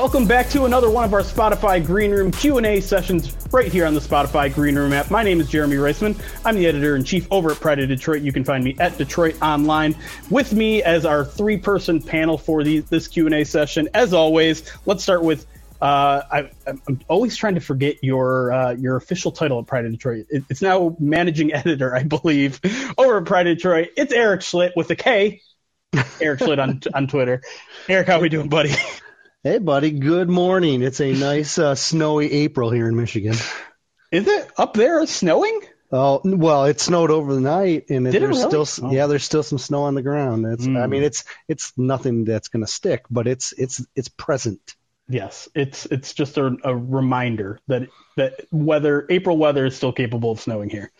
Welcome 0.00 0.26
back 0.26 0.48
to 0.48 0.64
another 0.64 0.88
one 0.88 1.04
of 1.04 1.12
our 1.12 1.20
Spotify 1.20 1.84
Green 1.84 2.10
Room 2.10 2.30
Q&A 2.30 2.80
sessions 2.80 3.36
right 3.52 3.70
here 3.70 3.84
on 3.84 3.92
the 3.92 4.00
Spotify 4.00 4.52
Green 4.52 4.74
Room 4.74 4.94
app. 4.94 5.10
My 5.10 5.22
name 5.22 5.40
is 5.42 5.50
Jeremy 5.50 5.76
Reisman. 5.76 6.18
I'm 6.42 6.56
the 6.56 6.66
editor-in-chief 6.66 7.30
over 7.30 7.50
at 7.50 7.60
Pride 7.60 7.80
of 7.80 7.90
Detroit. 7.90 8.22
You 8.22 8.32
can 8.32 8.42
find 8.42 8.64
me 8.64 8.74
at 8.80 8.92
DetroitOnLion. 8.92 9.94
With 10.30 10.54
me 10.54 10.82
as 10.82 11.04
our 11.04 11.22
three-person 11.26 12.00
panel 12.00 12.38
for 12.38 12.64
the, 12.64 12.78
this 12.80 13.08
Q&A 13.08 13.44
session, 13.44 13.90
as 13.92 14.14
always, 14.14 14.62
let's 14.86 15.02
start 15.02 15.22
with 15.22 15.46
uh, 15.82 16.22
I, 16.32 16.50
am 16.66 17.00
always 17.06 17.36
trying 17.36 17.56
to 17.56 17.60
forget 17.60 18.02
your 18.02 18.52
uh, 18.52 18.70
your 18.72 18.96
official 18.96 19.32
title 19.32 19.58
at 19.58 19.66
Pride 19.66 19.84
of 19.84 19.92
Detroit. 19.92 20.28
It, 20.30 20.44
it's 20.48 20.62
now 20.62 20.96
managing 20.98 21.52
editor, 21.52 21.94
I 21.94 22.04
believe, 22.04 22.58
over 22.96 23.18
at 23.18 23.26
Pride 23.26 23.48
of 23.48 23.58
Detroit. 23.58 23.88
It's 23.98 24.14
Erik 24.14 24.40
Schlitt 24.40 24.72
with 24.76 24.90
a 24.90 24.96
K. 24.96 25.42
Erik 26.22 26.40
Schlitt 26.40 26.58
on 26.58 26.80
on 26.94 27.06
Twitter. 27.06 27.42
Erik, 27.86 28.06
how 28.06 28.16
are 28.16 28.22
we 28.22 28.30
doing, 28.30 28.48
buddy? 28.48 28.72
Hey, 29.42 29.56
buddy. 29.56 29.92
Good 29.92 30.28
morning. 30.28 30.82
It's 30.82 31.00
a 31.00 31.14
nice 31.14 31.58
uh, 31.58 31.74
snowy 31.74 32.30
April 32.30 32.70
here 32.70 32.86
in 32.86 32.94
Michigan. 32.94 33.36
Is 34.12 34.28
it 34.28 34.50
up 34.58 34.74
there? 34.74 35.06
snowing? 35.06 35.62
Oh 35.90 36.20
well, 36.22 36.66
it 36.66 36.78
snowed 36.78 37.10
over 37.10 37.34
the 37.34 37.40
night, 37.40 37.86
and 37.88 38.04
Did 38.04 38.20
there's 38.20 38.36
really? 38.36 38.64
still 38.64 38.86
oh. 38.86 38.92
yeah, 38.92 39.06
there's 39.06 39.24
still 39.24 39.42
some 39.42 39.56
snow 39.56 39.84
on 39.84 39.94
the 39.94 40.02
ground. 40.02 40.44
It's 40.44 40.66
mm. 40.66 40.78
I 40.78 40.86
mean, 40.88 41.02
it's 41.02 41.24
it's 41.48 41.72
nothing 41.78 42.26
that's 42.26 42.48
going 42.48 42.66
to 42.66 42.70
stick, 42.70 43.06
but 43.10 43.26
it's 43.26 43.52
it's 43.52 43.82
it's 43.96 44.08
present. 44.08 44.76
Yes, 45.08 45.48
it's 45.54 45.86
it's 45.86 46.12
just 46.12 46.36
a, 46.36 46.58
a 46.62 46.76
reminder 46.76 47.60
that 47.68 47.88
that 48.18 48.46
weather 48.52 49.06
April 49.08 49.38
weather 49.38 49.64
is 49.64 49.74
still 49.74 49.94
capable 49.94 50.32
of 50.32 50.40
snowing 50.40 50.68
here. 50.68 50.92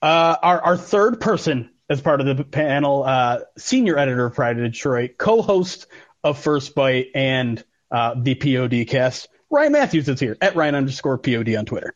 Uh, 0.00 0.34
our 0.42 0.62
our 0.62 0.76
third 0.78 1.20
person 1.20 1.72
as 1.90 2.00
part 2.00 2.22
of 2.22 2.36
the 2.36 2.42
panel, 2.42 3.02
uh, 3.02 3.40
senior 3.58 3.98
editor 3.98 4.24
of 4.24 4.34
Pride 4.34 4.58
of 4.58 4.72
Detroit, 4.72 5.18
co-host 5.18 5.88
of 6.22 6.38
First 6.38 6.74
Bite 6.74 7.08
and 7.14 7.62
uh, 7.90 8.14
the 8.16 8.34
POD 8.34 8.86
cast. 8.88 9.28
Ryan 9.50 9.72
Matthews 9.72 10.08
is 10.08 10.20
here 10.20 10.36
at 10.40 10.54
Ryan 10.54 10.76
underscore 10.76 11.18
POD 11.18 11.56
on 11.56 11.66
Twitter. 11.66 11.94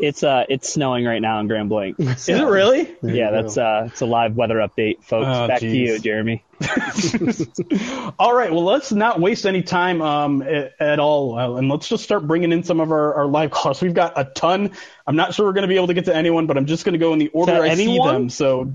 It's 0.00 0.22
uh 0.22 0.44
it's 0.48 0.72
snowing 0.72 1.04
right 1.04 1.20
now 1.20 1.40
in 1.40 1.48
Grand 1.48 1.68
Blanc. 1.68 1.96
So, 1.98 2.04
is 2.10 2.28
it 2.28 2.44
really? 2.44 2.96
Yeah, 3.02 3.32
that's 3.32 3.58
uh 3.58 3.88
it's 3.90 4.00
a 4.00 4.06
live 4.06 4.36
weather 4.36 4.56
update, 4.56 5.02
folks. 5.02 5.26
Oh, 5.28 5.48
Back 5.48 5.60
geez. 5.60 5.72
to 5.72 5.76
you, 5.76 5.98
Jeremy. 5.98 6.44
all 8.18 8.32
right, 8.32 8.52
well 8.52 8.64
let's 8.64 8.92
not 8.92 9.20
waste 9.20 9.44
any 9.44 9.62
time 9.62 10.00
um 10.00 10.42
at, 10.42 10.74
at 10.78 11.00
all, 11.00 11.36
uh, 11.36 11.56
and 11.56 11.68
let's 11.68 11.88
just 11.88 12.04
start 12.04 12.26
bringing 12.26 12.52
in 12.52 12.62
some 12.62 12.78
of 12.78 12.92
our, 12.92 13.14
our 13.14 13.26
live 13.26 13.50
calls. 13.50 13.82
We've 13.82 13.94
got 13.94 14.12
a 14.16 14.24
ton. 14.24 14.70
I'm 15.06 15.16
not 15.16 15.34
sure 15.34 15.46
we're 15.46 15.52
going 15.52 15.62
to 15.62 15.68
be 15.68 15.76
able 15.76 15.88
to 15.88 15.94
get 15.94 16.04
to 16.04 16.14
anyone, 16.14 16.46
but 16.46 16.56
I'm 16.56 16.66
just 16.66 16.84
going 16.84 16.92
to 16.92 16.98
go 16.98 17.12
in 17.12 17.18
the 17.18 17.28
order 17.28 17.52
to 17.52 17.58
I 17.58 17.68
anyone? 17.68 18.06
see 18.06 18.12
them. 18.12 18.30
So 18.30 18.74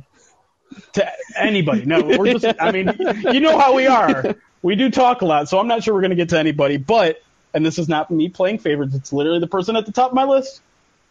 to 0.93 1.11
anybody. 1.35 1.85
No, 1.85 2.01
we're 2.01 2.37
just. 2.37 2.45
I 2.59 2.71
mean, 2.71 2.91
you 3.31 3.39
know 3.39 3.57
how 3.57 3.73
we 3.75 3.87
are. 3.87 4.35
We 4.61 4.75
do 4.75 4.89
talk 4.89 5.21
a 5.21 5.25
lot, 5.25 5.49
so 5.49 5.59
I'm 5.59 5.67
not 5.67 5.83
sure 5.83 5.93
we're 5.93 6.01
going 6.01 6.11
to 6.11 6.15
get 6.15 6.29
to 6.29 6.39
anybody. 6.39 6.77
But, 6.77 7.21
and 7.53 7.65
this 7.65 7.77
is 7.77 7.89
not 7.89 8.09
me 8.09 8.29
playing 8.29 8.59
favorites. 8.59 8.95
It's 8.95 9.11
literally 9.11 9.39
the 9.39 9.47
person 9.47 9.75
at 9.75 9.85
the 9.85 9.91
top 9.91 10.11
of 10.11 10.15
my 10.15 10.23
list. 10.23 10.61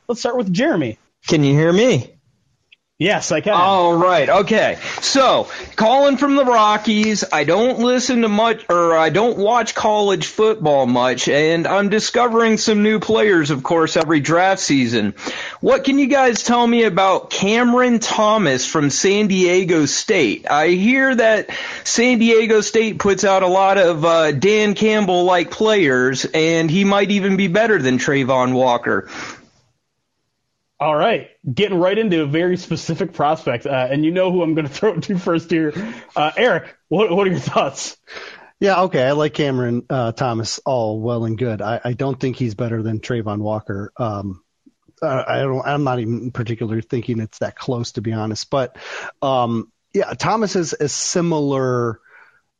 Let's 0.08 0.20
start 0.20 0.36
with 0.36 0.52
Jeremy. 0.52 0.98
Can 1.26 1.44
you 1.44 1.52
hear 1.52 1.72
me? 1.72 2.14
Yes, 3.02 3.32
I 3.32 3.40
can. 3.40 3.54
All 3.54 3.96
right. 3.96 4.28
Okay. 4.28 4.78
So, 5.00 5.48
calling 5.74 6.16
from 6.16 6.36
the 6.36 6.44
Rockies. 6.44 7.24
I 7.32 7.42
don't 7.42 7.80
listen 7.80 8.22
to 8.22 8.28
much, 8.28 8.64
or 8.68 8.96
I 8.96 9.10
don't 9.10 9.38
watch 9.38 9.74
college 9.74 10.26
football 10.26 10.86
much, 10.86 11.26
and 11.26 11.66
I'm 11.66 11.88
discovering 11.88 12.58
some 12.58 12.84
new 12.84 13.00
players, 13.00 13.50
of 13.50 13.64
course, 13.64 13.96
every 13.96 14.20
draft 14.20 14.60
season. 14.60 15.14
What 15.60 15.82
can 15.82 15.98
you 15.98 16.06
guys 16.06 16.44
tell 16.44 16.64
me 16.64 16.84
about 16.84 17.30
Cameron 17.30 17.98
Thomas 17.98 18.66
from 18.66 18.88
San 18.88 19.26
Diego 19.26 19.86
State? 19.86 20.48
I 20.48 20.68
hear 20.68 21.12
that 21.12 21.50
San 21.82 22.20
Diego 22.20 22.60
State 22.60 23.00
puts 23.00 23.24
out 23.24 23.42
a 23.42 23.48
lot 23.48 23.78
of 23.78 24.04
uh, 24.04 24.30
Dan 24.30 24.74
Campbell-like 24.74 25.50
players, 25.50 26.24
and 26.24 26.70
he 26.70 26.84
might 26.84 27.10
even 27.10 27.36
be 27.36 27.48
better 27.48 27.82
than 27.82 27.98
Travon 27.98 28.52
Walker. 28.52 29.08
All 30.82 30.96
right, 30.96 31.28
getting 31.54 31.78
right 31.78 31.96
into 31.96 32.22
a 32.22 32.26
very 32.26 32.56
specific 32.56 33.12
prospect, 33.12 33.66
uh, 33.66 33.86
and 33.88 34.04
you 34.04 34.10
know 34.10 34.32
who 34.32 34.42
I'm 34.42 34.54
going 34.54 34.66
to 34.68 34.72
throw 34.72 34.94
it 34.94 35.04
to 35.04 35.16
first 35.16 35.48
here, 35.48 35.72
uh, 36.16 36.32
Erik. 36.36 36.74
What, 36.88 37.08
what, 37.12 37.24
are 37.28 37.30
your 37.30 37.38
thoughts? 37.38 37.96
Yeah, 38.58 38.82
okay, 38.82 39.04
I 39.04 39.12
like 39.12 39.32
Cameron 39.32 39.86
uh, 39.88 40.10
Thomas 40.10 40.58
all 40.66 40.98
well 40.98 41.24
and 41.24 41.38
good. 41.38 41.62
I, 41.62 41.80
I, 41.84 41.92
don't 41.92 42.18
think 42.18 42.34
he's 42.34 42.56
better 42.56 42.82
than 42.82 42.98
Travon 42.98 43.38
Walker. 43.38 43.92
Um, 43.96 44.42
I 45.00 45.38
don't. 45.42 45.64
I'm 45.64 45.84
not 45.84 46.00
even 46.00 46.32
particularly 46.32 46.82
thinking 46.82 47.20
it's 47.20 47.38
that 47.38 47.54
close, 47.54 47.92
to 47.92 48.00
be 48.00 48.12
honest. 48.12 48.50
But 48.50 48.76
um, 49.22 49.70
yeah, 49.94 50.14
Thomas 50.14 50.56
is 50.56 50.72
a 50.72 50.88
similar. 50.88 52.00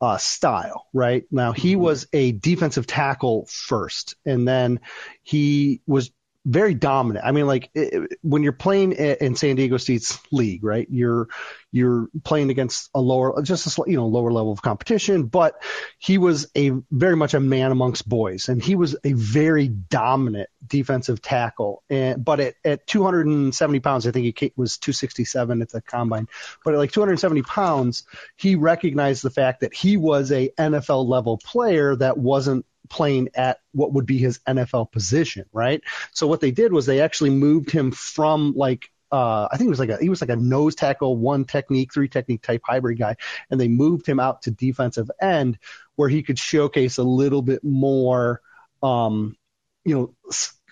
Uh, 0.01 0.19
style, 0.19 0.89
right? 0.93 1.23
Now 1.31 1.53
he 1.53 1.75
mm-hmm. 1.75 1.83
was 1.83 2.09
a 2.13 2.33
defensive 2.33 2.89
tackle 2.89 3.47
first, 3.49 4.17
and 4.27 4.49
then 4.49 4.81
he 5.23 5.81
was 5.87 6.11
very 6.45 6.75
dominant. 6.75 7.25
I 7.25 7.33
mean, 7.33 7.47
like 7.47 7.71
it, 7.75 8.19
when 8.23 8.43
you're 8.43 8.53
playing 8.53 8.93
in 8.93 9.37
San 9.37 9.57
Diego 9.57 9.77
State's 9.77 10.19
league, 10.33 10.65
right? 10.65 10.87
You're 10.91 11.29
you're 11.73 12.09
playing 12.23 12.51
against 12.51 12.91
a 12.95 13.01
lower, 13.01 13.43
just 13.43 13.67
a 13.67 13.83
you 13.87 13.97
know 13.97 14.07
lower 14.07 14.31
level 14.31 14.53
of 14.53 14.61
competition. 14.61 15.25
But 15.25 15.61
he 15.99 16.19
was 16.19 16.47
a 16.55 16.71
very 16.91 17.17
much 17.17 17.33
a 17.35 17.41
man 17.41 17.73
amongst 17.73 18.07
boys, 18.07 18.49
and 18.49 18.63
he 18.63 18.77
was 18.77 18.95
a 19.03 19.15
very 19.15 19.69
dominant 19.69 20.51
defensive 20.65 21.23
tackle. 21.23 21.83
And 21.89 22.23
but 22.23 22.41
at, 22.41 22.55
at 22.65 22.87
270 22.87 23.81
pounds, 23.81 24.07
I 24.07 24.11
think 24.11 24.39
he 24.39 24.53
was 24.55 24.77
267 24.77 25.63
at 25.63 25.71
the 25.71 25.81
combine. 25.81 26.29
But 26.63 26.75
at 26.75 26.77
like 26.77 26.93
270 26.93 27.43
pounds, 27.43 28.05
he 28.37 28.55
recognized 28.55 29.23
the 29.25 29.31
fact 29.31 29.61
that 29.61 29.75
he 29.75 29.97
was 29.97 30.31
a 30.31 30.51
NFL 30.51 31.09
level 31.09 31.39
player 31.39 31.97
that 31.97 32.19
wasn't 32.19 32.67
playing 32.93 33.31
at 33.35 33.59
what 33.73 33.95
would 33.95 34.05
be 34.05 34.19
his 34.19 34.39
NFL 34.47 34.93
position, 34.93 35.47
right? 35.53 35.83
So 36.13 36.27
what 36.27 36.41
they 36.41 36.51
did 36.51 36.73
was 36.73 36.85
they 36.85 37.01
actually 37.01 37.31
moved 37.31 37.71
him 37.71 37.91
from 37.91 38.53
like 38.55 38.91
uh, 39.13 39.47
I 39.53 39.59
think 39.59 39.69
it 39.69 39.71
was 39.71 39.79
like 39.79 39.91
a 39.91 39.99
he 39.99 40.09
was 40.09 40.23
like 40.23 40.31
a 40.31 40.37
nose 40.37 40.75
tackle, 40.75 41.17
one 41.17 41.45
technique, 41.45 41.93
three 41.93 42.09
technique 42.09 42.43
type 42.43 42.63
hybrid 42.65 42.99
guy, 42.99 43.17
and 43.51 43.61
they 43.61 43.69
moved 43.69 44.07
him 44.07 44.19
out 44.19 44.43
to 44.43 44.51
defensive 44.51 45.11
end 45.21 45.59
where 45.97 46.09
he 46.09 46.23
could 46.23 46.39
showcase 46.39 46.97
a 46.97 47.03
little 47.03 47.43
bit 47.43 47.63
more, 47.63 48.41
um, 48.83 49.37
you 49.85 49.95
know, 49.95 50.15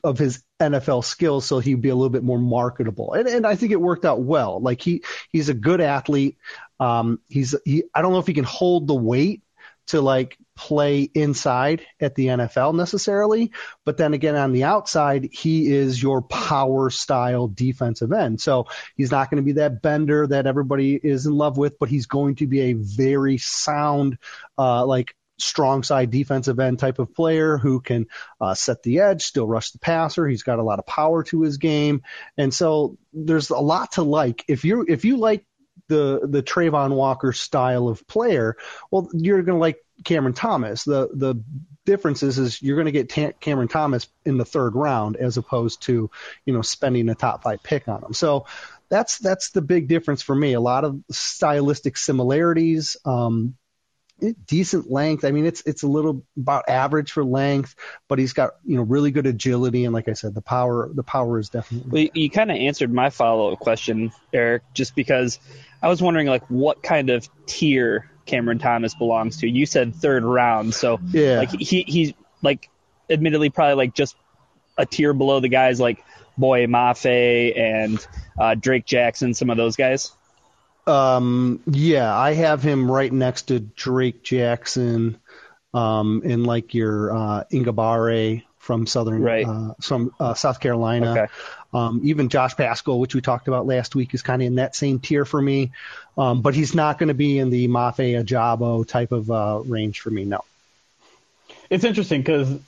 of 0.03 0.19
his 0.19 0.43
NFL 0.59 1.05
skills, 1.05 1.45
so 1.45 1.59
he'd 1.59 1.83
be 1.83 1.91
a 1.91 1.95
little 1.95 2.09
bit 2.09 2.23
more 2.23 2.39
marketable. 2.39 3.13
And, 3.13 3.29
and 3.29 3.47
I 3.47 3.57
think 3.57 3.73
it 3.73 3.81
worked 3.81 4.07
out 4.07 4.23
well. 4.23 4.59
Like 4.59 4.81
he 4.81 5.05
he's 5.31 5.51
a 5.51 5.55
good 5.55 5.83
athlete. 5.83 6.39
Um, 6.79 7.21
he's 7.29 7.55
he 7.67 7.85
I 7.95 8.01
don't 8.01 8.13
know 8.13 8.21
if 8.21 8.27
he 8.27 8.35
can 8.35 8.45
hold 8.45 8.87
the 8.87 8.95
weight 8.95 9.43
to 9.89 10.01
like 10.01 10.37
play 10.57 11.03
inside 11.15 11.83
at 12.01 12.15
the 12.15 12.27
NFL 12.27 12.75
necessarily, 12.75 13.53
but 13.85 13.97
then 13.97 14.15
again 14.15 14.37
on 14.37 14.53
the 14.53 14.65
outside, 14.65 15.29
he 15.33 15.73
is 15.73 16.03
your 16.03 16.23
power 16.23 16.91
style 16.91 17.49
defensive 17.49 18.13
end. 18.13 18.41
So 18.41 18.67
he's 18.97 19.11
not 19.11 19.31
going 19.31 19.43
to 19.43 19.47
be 19.47 19.53
that 19.53 19.83
bender 19.83 20.27
that 20.27 20.47
everybody 20.47 20.95
is 20.95 21.27
in 21.27 21.33
love 21.33 21.57
with, 21.57 21.79
but 21.79 21.89
he's 21.89 22.07
going 22.07 22.37
to 22.37 22.47
be 22.47 22.61
a 22.61 22.73
very 22.75 23.39
sound, 23.39 24.19
uh, 24.59 24.85
like 24.87 25.15
strong 25.41 25.83
side 25.83 26.11
defensive 26.11 26.61
end 26.61 26.79
type 26.79 26.99
of 26.99 27.15
player 27.15 27.57
who 27.57 27.81
can 27.81 28.07
uh, 28.41 28.55
set 28.55 28.83
the 28.83 29.01
edge, 29.01 29.25
still 29.25 29.47
rush 29.47 29.71
the 29.71 29.79
passer. 29.79 30.27
He's 30.27 30.43
got 30.43 30.59
a 30.59 30.63
lot 30.63 30.79
of 30.79 30.87
power 30.87 31.23
to 31.25 31.43
his 31.43 31.57
game, 31.57 32.03
and 32.37 32.53
so 32.53 32.99
there's 33.13 33.51
a 33.51 33.59
lot 33.59 33.93
to 33.93 34.03
like. 34.03 34.45
If 34.49 34.65
you 34.65 34.85
if 34.89 35.05
you 35.05 35.17
like 35.17 35.45
the 35.91 36.21
the 36.23 36.43
Travon 36.43 36.95
Walker 36.95 37.35
style 37.35 37.89
of 37.89 38.07
player, 38.07 38.57
well, 38.91 39.11
you're 39.13 39.43
going 39.43 39.57
to 39.57 39.61
like 39.61 39.85
Cameron 40.05 40.33
Thomas. 40.33 40.85
The 40.85 41.11
the 41.13 41.43
difference 41.85 42.23
is, 42.23 42.39
is 42.39 42.63
you're 42.63 42.77
going 42.77 42.87
to 42.87 42.93
get 42.93 43.11
Ta- 43.11 43.39
Cameron 43.41 43.69
Thomas 43.69 44.09
in 44.25 44.39
the 44.39 44.45
third 44.45 44.75
round 44.75 45.17
as 45.17 45.37
opposed 45.37 45.83
to, 45.83 46.11
you 46.47 46.55
know, 46.55 46.63
spending 46.63 47.09
a 47.09 47.15
top 47.15 47.43
five 47.43 47.63
pick 47.63 47.89
on 47.89 48.03
him. 48.03 48.15
So 48.15 48.47
that's 48.89 49.19
that's 49.19 49.51
the 49.51 49.63
big 49.63 49.89
difference 49.89 50.23
for 50.23 50.35
me. 50.35 50.55
A 50.55 50.61
lot 50.61 50.85
of 50.85 51.01
stylistic 51.11 51.97
similarities. 51.97 52.97
Um, 53.05 53.57
decent 54.47 54.91
length. 54.91 55.25
I 55.25 55.31
mean, 55.31 55.47
it's 55.47 55.63
it's 55.67 55.83
a 55.83 55.87
little 55.87 56.25
about 56.37 56.69
average 56.69 57.13
for 57.13 57.25
length, 57.25 57.75
but 58.09 58.19
he's 58.19 58.33
got 58.33 58.53
you 58.65 58.77
know 58.77 58.83
really 58.83 59.11
good 59.11 59.27
agility 59.27 59.85
and 59.85 59.95
like 59.95 60.09
I 60.09 60.15
said, 60.15 60.35
the 60.35 60.43
power 60.43 60.91
the 60.93 61.03
power 61.03 61.39
is 61.39 61.49
definitely. 61.49 61.91
Well, 61.91 62.11
you 62.15 62.31
kind 62.31 62.51
of 62.51 62.57
answered 62.57 62.93
my 62.93 63.11
follow 63.11 63.53
up 63.53 63.59
question, 63.59 64.13
Erik, 64.33 64.63
just 64.75 64.95
because 64.95 65.39
I 65.83 65.89
was 65.89 66.03
wondering 66.03 66.27
like 66.27 66.45
what 66.49 66.83
kind 66.83 67.11
of 67.11 67.29
tier 67.47 68.11
Cameron 68.27 68.59
Thomas 68.59 68.95
belongs 68.95 69.39
to. 69.39 69.49
You 69.49 69.67
said 69.67 69.95
third 69.95 70.25
round, 70.25 70.75
so 70.75 71.01
yeah, 71.11 71.39
like 71.39 71.51
he 71.51 71.85
he's 71.87 72.13
like 72.43 72.69
admittedly 73.09 73.51
probably 73.51 73.75
like 73.75 73.95
just 73.95 74.17
a 74.79 74.87
tier 74.87 75.13
below 75.13 75.41
the 75.41 75.49
guys 75.49 75.81
like 75.81 76.03
Boye 76.39 76.67
Mafe 76.67 77.59
and 77.59 78.07
uh, 78.39 78.55
Drake 78.55 78.87
Jackson, 78.87 79.35
some 79.35 79.51
of 79.51 79.57
those 79.57 79.77
guys. 79.77 80.13
Um, 80.91 81.61
yeah, 81.67 82.17
I 82.17 82.35
have 82.35 82.63
him 82.63 82.91
right 82.91 83.13
next 83.13 83.43
to 83.43 83.61
Drake 83.61 84.23
Jackson, 84.23 85.19
um, 85.73 86.23
and 86.25 86.47
like 86.47 86.75
your 86.75 87.15
uh, 87.15 87.45
Enagbare 87.53 88.43
from 88.59 88.87
Southern, 88.87 89.23
right. 89.23 89.47
uh, 89.47 89.75
from 89.81 90.13
uh, 90.21 90.35
South 90.35 90.61
Carolina. 90.61 91.13
Okay. 91.13 91.27
Um, 91.73 92.01
even 92.05 92.29
Josh 92.29 92.57
Paschal, 92.57 92.99
which 92.99 93.15
we 93.15 93.21
talked 93.21 93.49
about 93.49 93.67
last 93.67 93.95
week, 93.95 94.13
is 94.13 94.23
kind 94.23 94.43
of 94.43 94.47
in 94.47 94.57
that 94.57 94.75
same 94.75 94.99
tier 94.99 95.25
for 95.25 95.41
me. 95.41 95.71
Um, 96.19 96.43
but 96.43 96.55
he's 96.55 96.75
not 96.75 96.99
going 96.99 97.09
to 97.09 97.15
be 97.15 97.39
in 97.39 97.51
the 97.51 97.69
Mafe 97.69 98.23
Ojabo 98.23 98.87
type 98.87 99.13
of 99.13 99.31
uh, 99.31 99.63
range 99.65 100.01
for 100.01 100.11
me. 100.11 100.25
No. 100.25 100.45
It's 101.71 101.85
interesting 101.85 102.21
because 102.21 102.59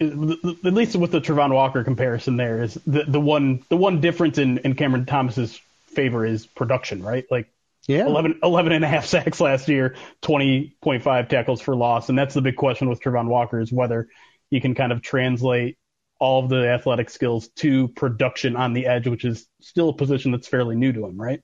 at 0.00 0.74
least 0.74 0.96
with 0.96 1.12
the 1.12 1.20
Travon 1.20 1.52
Walker 1.52 1.82
comparison, 1.84 2.36
there 2.36 2.62
is 2.62 2.74
the 2.86 3.04
the 3.04 3.20
one 3.20 3.64
the 3.68 3.76
one 3.76 4.00
difference 4.00 4.38
in, 4.38 4.58
in 4.58 4.74
Cameron 4.74 5.06
Thomas's 5.06 5.60
favor 5.86 6.24
is 6.24 6.46
production, 6.46 7.02
right? 7.02 7.24
Like 7.30 7.48
yeah. 7.88 8.06
11, 8.06 8.40
11 8.42 8.72
and 8.72 8.84
a 8.84 8.88
half 8.88 9.06
sacks 9.06 9.40
last 9.40 9.68
year, 9.68 9.96
20.5 10.22 11.28
tackles 11.28 11.60
for 11.60 11.74
loss. 11.74 12.08
And 12.08 12.18
that's 12.18 12.34
the 12.34 12.42
big 12.42 12.56
question 12.56 12.88
with 12.88 13.00
Travon 13.00 13.26
Walker 13.26 13.58
is 13.58 13.72
whether 13.72 14.08
you 14.50 14.60
can 14.60 14.74
kind 14.74 14.92
of 14.92 15.02
translate 15.02 15.78
all 16.20 16.44
of 16.44 16.50
the 16.50 16.68
athletic 16.68 17.10
skills 17.10 17.48
to 17.48 17.88
production 17.88 18.56
on 18.56 18.74
the 18.74 18.86
edge, 18.86 19.08
which 19.08 19.24
is 19.24 19.48
still 19.60 19.88
a 19.88 19.96
position 19.96 20.32
that's 20.32 20.48
fairly 20.48 20.76
new 20.76 20.92
to 20.92 21.04
him, 21.06 21.20
right? 21.20 21.40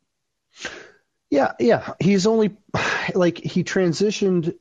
Yeah, 1.31 1.53
yeah. 1.59 1.95
He's 1.99 2.27
only 2.27 2.57
like 3.15 3.39
he 3.39 3.65
transitioned 3.65 4.55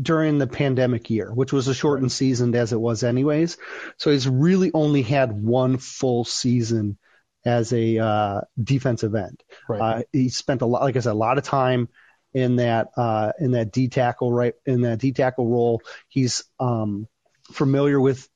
during 0.00 0.38
the 0.38 0.46
pandemic 0.46 1.08
year, 1.08 1.32
which 1.32 1.52
was 1.52 1.68
a 1.68 1.74
shortened 1.74 2.12
season 2.12 2.54
as 2.54 2.72
it 2.72 2.80
was 2.80 3.02
anyways. 3.02 3.56
So 3.96 4.10
he's 4.10 4.28
really 4.28 4.70
only 4.74 5.02
had 5.02 5.32
one 5.32 5.78
full 5.78 6.24
season 6.24 6.98
as 7.44 7.72
a 7.72 7.98
uh, 7.98 8.40
defensive 8.62 9.14
end. 9.14 9.42
Right. 9.68 9.80
Uh, 9.80 10.02
he 10.12 10.28
spent 10.28 10.62
a 10.62 10.66
lot, 10.66 10.82
like 10.82 10.96
I 10.96 11.00
said, 11.00 11.12
a 11.12 11.14
lot 11.14 11.38
of 11.38 11.44
time 11.44 11.88
in 12.32 12.56
that 12.56 12.88
uh, 12.96 13.32
in 13.38 13.52
that 13.52 13.72
D 13.72 13.88
tackle 13.88 14.32
right 14.32 14.54
in 14.66 14.82
that 14.82 14.98
D 14.98 15.12
tackle 15.12 15.46
role. 15.46 15.82
He's 16.08 16.44
um, 16.58 17.08
familiar 17.52 18.00
with 18.00 18.28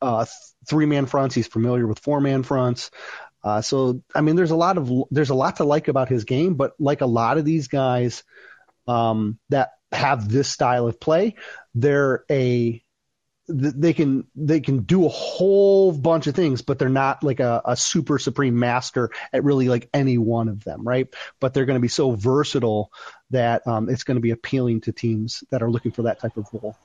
uh, 0.00 0.26
three 0.68 0.86
man 0.86 1.06
fronts. 1.06 1.34
He's 1.34 1.46
familiar 1.46 1.86
with 1.86 1.98
four 1.98 2.20
man 2.20 2.42
fronts. 2.42 2.90
Uh, 3.42 3.60
so 3.60 4.02
I 4.14 4.22
mean, 4.22 4.36
there's 4.36 4.50
a 4.50 4.56
lot 4.56 4.78
of 4.78 4.90
there's 5.10 5.30
a 5.30 5.34
lot 5.34 5.56
to 5.56 5.64
like 5.64 5.88
about 5.88 6.08
his 6.08 6.24
game, 6.24 6.54
but 6.54 6.72
like 6.78 7.00
a 7.00 7.06
lot 7.06 7.38
of 7.38 7.44
these 7.44 7.68
guys 7.68 8.24
um, 8.88 9.38
that 9.50 9.70
have 9.92 10.28
this 10.28 10.48
style 10.48 10.86
of 10.86 10.98
play, 10.98 11.36
they're 11.74 12.24
a 12.30 12.82
they 13.48 13.92
can 13.92 14.26
they 14.34 14.60
can 14.60 14.80
do 14.80 15.06
a 15.06 15.08
whole 15.08 15.92
bunch 15.92 16.26
of 16.26 16.34
things, 16.34 16.62
but 16.62 16.78
they're 16.78 16.88
not 16.88 17.22
like 17.22 17.40
a, 17.40 17.62
a 17.64 17.76
super 17.76 18.18
supreme 18.18 18.58
master 18.58 19.10
at 19.32 19.44
really 19.44 19.68
like 19.68 19.88
any 19.94 20.18
one 20.18 20.48
of 20.48 20.64
them, 20.64 20.86
right? 20.86 21.08
But 21.40 21.54
they're 21.54 21.64
going 21.64 21.76
to 21.76 21.82
be 21.82 21.88
so 21.88 22.12
versatile 22.12 22.90
that 23.30 23.66
um, 23.66 23.88
it's 23.88 24.04
going 24.04 24.16
to 24.16 24.20
be 24.20 24.32
appealing 24.32 24.82
to 24.82 24.92
teams 24.92 25.44
that 25.50 25.62
are 25.62 25.70
looking 25.70 25.92
for 25.92 26.02
that 26.02 26.20
type 26.20 26.36
of 26.36 26.46
role. 26.52 26.76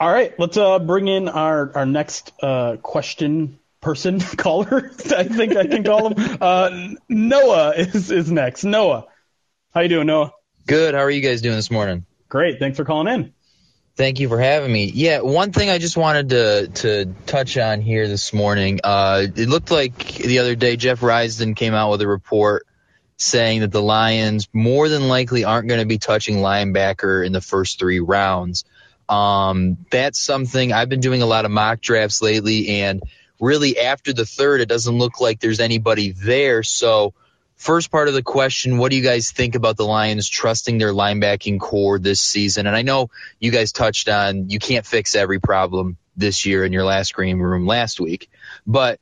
All 0.00 0.12
right, 0.12 0.38
let's 0.38 0.56
uh, 0.56 0.78
bring 0.78 1.08
in 1.08 1.28
our 1.28 1.72
our 1.76 1.86
next 1.86 2.32
uh, 2.42 2.76
question 2.76 3.58
person 3.80 4.20
caller. 4.36 4.90
I 5.14 5.24
think 5.24 5.56
I 5.56 5.66
can 5.66 5.84
call 5.84 6.08
him. 6.14 6.38
Uh, 6.40 6.88
Noah 7.08 7.74
is 7.76 8.10
is 8.10 8.30
next. 8.30 8.64
Noah, 8.64 9.06
how 9.74 9.82
you 9.82 9.88
doing, 9.88 10.06
Noah? 10.06 10.32
Good. 10.66 10.94
How 10.94 11.00
are 11.00 11.10
you 11.10 11.20
guys 11.20 11.42
doing 11.42 11.56
this 11.56 11.70
morning? 11.70 12.06
Great. 12.28 12.58
Thanks 12.58 12.76
for 12.76 12.84
calling 12.84 13.12
in. 13.12 13.32
Thank 13.96 14.20
you 14.20 14.28
for 14.28 14.38
having 14.38 14.70
me. 14.70 14.90
Yeah, 14.94 15.20
one 15.20 15.52
thing 15.52 15.70
I 15.70 15.78
just 15.78 15.96
wanted 15.96 16.28
to 16.28 16.68
to 16.82 17.14
touch 17.24 17.56
on 17.56 17.80
here 17.80 18.06
this 18.06 18.34
morning. 18.34 18.80
Uh, 18.84 19.26
it 19.34 19.48
looked 19.48 19.70
like 19.70 19.96
the 19.96 20.40
other 20.40 20.54
day 20.54 20.76
Jeff 20.76 21.00
Risdon 21.00 21.56
came 21.56 21.72
out 21.72 21.90
with 21.90 22.02
a 22.02 22.06
report 22.06 22.66
saying 23.16 23.60
that 23.60 23.72
the 23.72 23.80
Lions 23.80 24.48
more 24.52 24.90
than 24.90 25.08
likely 25.08 25.44
aren't 25.44 25.68
going 25.68 25.80
to 25.80 25.86
be 25.86 25.96
touching 25.96 26.36
linebacker 26.36 27.24
in 27.24 27.32
the 27.32 27.40
first 27.40 27.78
three 27.78 28.00
rounds. 28.00 28.66
Um, 29.08 29.78
that's 29.90 30.18
something 30.18 30.74
I've 30.74 30.90
been 30.90 31.00
doing 31.00 31.22
a 31.22 31.26
lot 31.26 31.46
of 31.46 31.50
mock 31.50 31.80
drafts 31.80 32.20
lately, 32.20 32.68
and 32.82 33.02
really 33.40 33.80
after 33.80 34.12
the 34.12 34.26
third, 34.26 34.60
it 34.60 34.68
doesn't 34.68 34.98
look 34.98 35.22
like 35.22 35.40
there's 35.40 35.60
anybody 35.60 36.12
there. 36.12 36.62
So 36.62 37.14
First 37.56 37.90
part 37.90 38.08
of 38.08 38.14
the 38.14 38.22
question, 38.22 38.76
what 38.76 38.90
do 38.90 38.96
you 38.96 39.02
guys 39.02 39.30
think 39.30 39.54
about 39.54 39.76
the 39.76 39.86
Lions 39.86 40.28
trusting 40.28 40.76
their 40.76 40.92
linebacking 40.92 41.58
corps 41.58 41.98
this 41.98 42.20
season? 42.20 42.66
And 42.66 42.76
I 42.76 42.82
know 42.82 43.10
you 43.40 43.50
guys 43.50 43.72
touched 43.72 44.08
on 44.08 44.50
you 44.50 44.58
can't 44.58 44.84
fix 44.84 45.14
every 45.14 45.40
problem 45.40 45.96
this 46.16 46.44
year 46.44 46.64
in 46.64 46.72
your 46.72 46.84
last 46.84 47.14
green 47.14 47.38
room 47.38 47.66
last 47.66 47.98
week, 47.98 48.30
but 48.66 49.00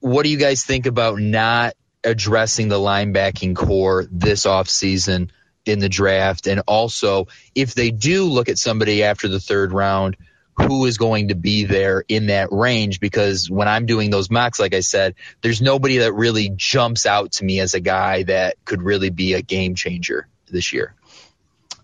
what 0.00 0.22
do 0.22 0.30
you 0.30 0.38
guys 0.38 0.64
think 0.64 0.86
about 0.86 1.18
not 1.18 1.74
addressing 2.02 2.68
the 2.68 2.78
linebacking 2.78 3.54
corps 3.54 4.06
this 4.10 4.46
offseason 4.46 5.30
in 5.66 5.78
the 5.78 5.88
draft? 5.88 6.46
And 6.46 6.62
also, 6.66 7.28
if 7.54 7.74
they 7.74 7.90
do 7.90 8.24
look 8.24 8.48
at 8.48 8.58
somebody 8.58 9.02
after 9.02 9.28
the 9.28 9.40
third 9.40 9.72
round, 9.72 10.16
who 10.56 10.86
is 10.86 10.98
going 10.98 11.28
to 11.28 11.34
be 11.34 11.64
there 11.64 12.04
in 12.08 12.26
that 12.28 12.50
range 12.50 12.98
because 13.00 13.50
when 13.50 13.68
I'm 13.68 13.86
doing 13.86 14.10
those 14.10 14.30
mocks, 14.30 14.58
like 14.58 14.74
I 14.74 14.80
said, 14.80 15.14
there's 15.42 15.60
nobody 15.60 15.98
that 15.98 16.14
really 16.14 16.50
jumps 16.54 17.06
out 17.06 17.32
to 17.32 17.44
me 17.44 17.60
as 17.60 17.74
a 17.74 17.80
guy 17.80 18.22
that 18.24 18.56
could 18.64 18.82
really 18.82 19.10
be 19.10 19.34
a 19.34 19.42
game 19.42 19.74
changer 19.74 20.28
this 20.50 20.72
year. 20.72 20.94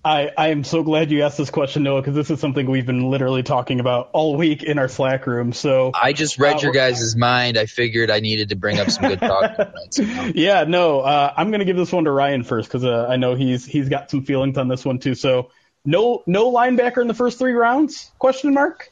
I, 0.05 0.31
I 0.37 0.49
am 0.49 0.65
so 0.65 0.83
glad 0.83 1.13
you 1.13 1.23
asked 1.23 1.39
this 1.39 1.51
question, 1.51 1.85
Noah, 1.85 2.01
because 2.01 2.17
this 2.17 2.29
is 2.29 2.41
something 2.41 2.69
we've 2.69 2.87
been 2.87 3.09
literally 3.09 3.45
talking 3.45 3.79
about 3.79 4.11
all 4.13 4.37
week 4.37 4.65
in 4.65 4.79
our 4.79 4.89
Slack 4.89 5.29
room. 5.29 5.53
So 5.53 5.93
I 5.95 6.13
just 6.13 6.39
read 6.41 6.57
uh, 6.57 6.61
your 6.61 6.73
guys' 6.73 7.15
mind. 7.15 7.57
I 7.57 7.67
figured 7.67 8.11
I 8.11 8.19
needed 8.19 8.49
to 8.49 8.57
bring 8.57 8.81
up 8.81 8.91
some 8.91 9.09
good 9.09 9.21
talk. 9.21 9.53
yeah, 10.35 10.65
no, 10.65 11.01
uh, 11.01 11.33
I'm 11.37 11.51
going 11.51 11.61
to 11.61 11.65
give 11.65 11.77
this 11.77 11.93
one 11.93 12.05
to 12.05 12.11
Ryan 12.11 12.43
first 12.43 12.69
because 12.69 12.85
uh, 12.85 13.07
I 13.09 13.17
know 13.17 13.37
he's 13.37 13.65
he's 13.65 13.89
got 13.89 14.11
some 14.11 14.25
feelings 14.25 14.59
on 14.59 14.67
this 14.67 14.85
one 14.85 14.99
too. 14.99 15.15
So 15.15 15.51
no, 15.85 16.23
no 16.27 16.53
linebacker 16.53 17.01
in 17.01 17.09
the 17.09 17.15
first 17.15 17.39
three 17.39 17.53
rounds? 17.53 18.11
Question 18.19 18.55
mark. 18.55 18.91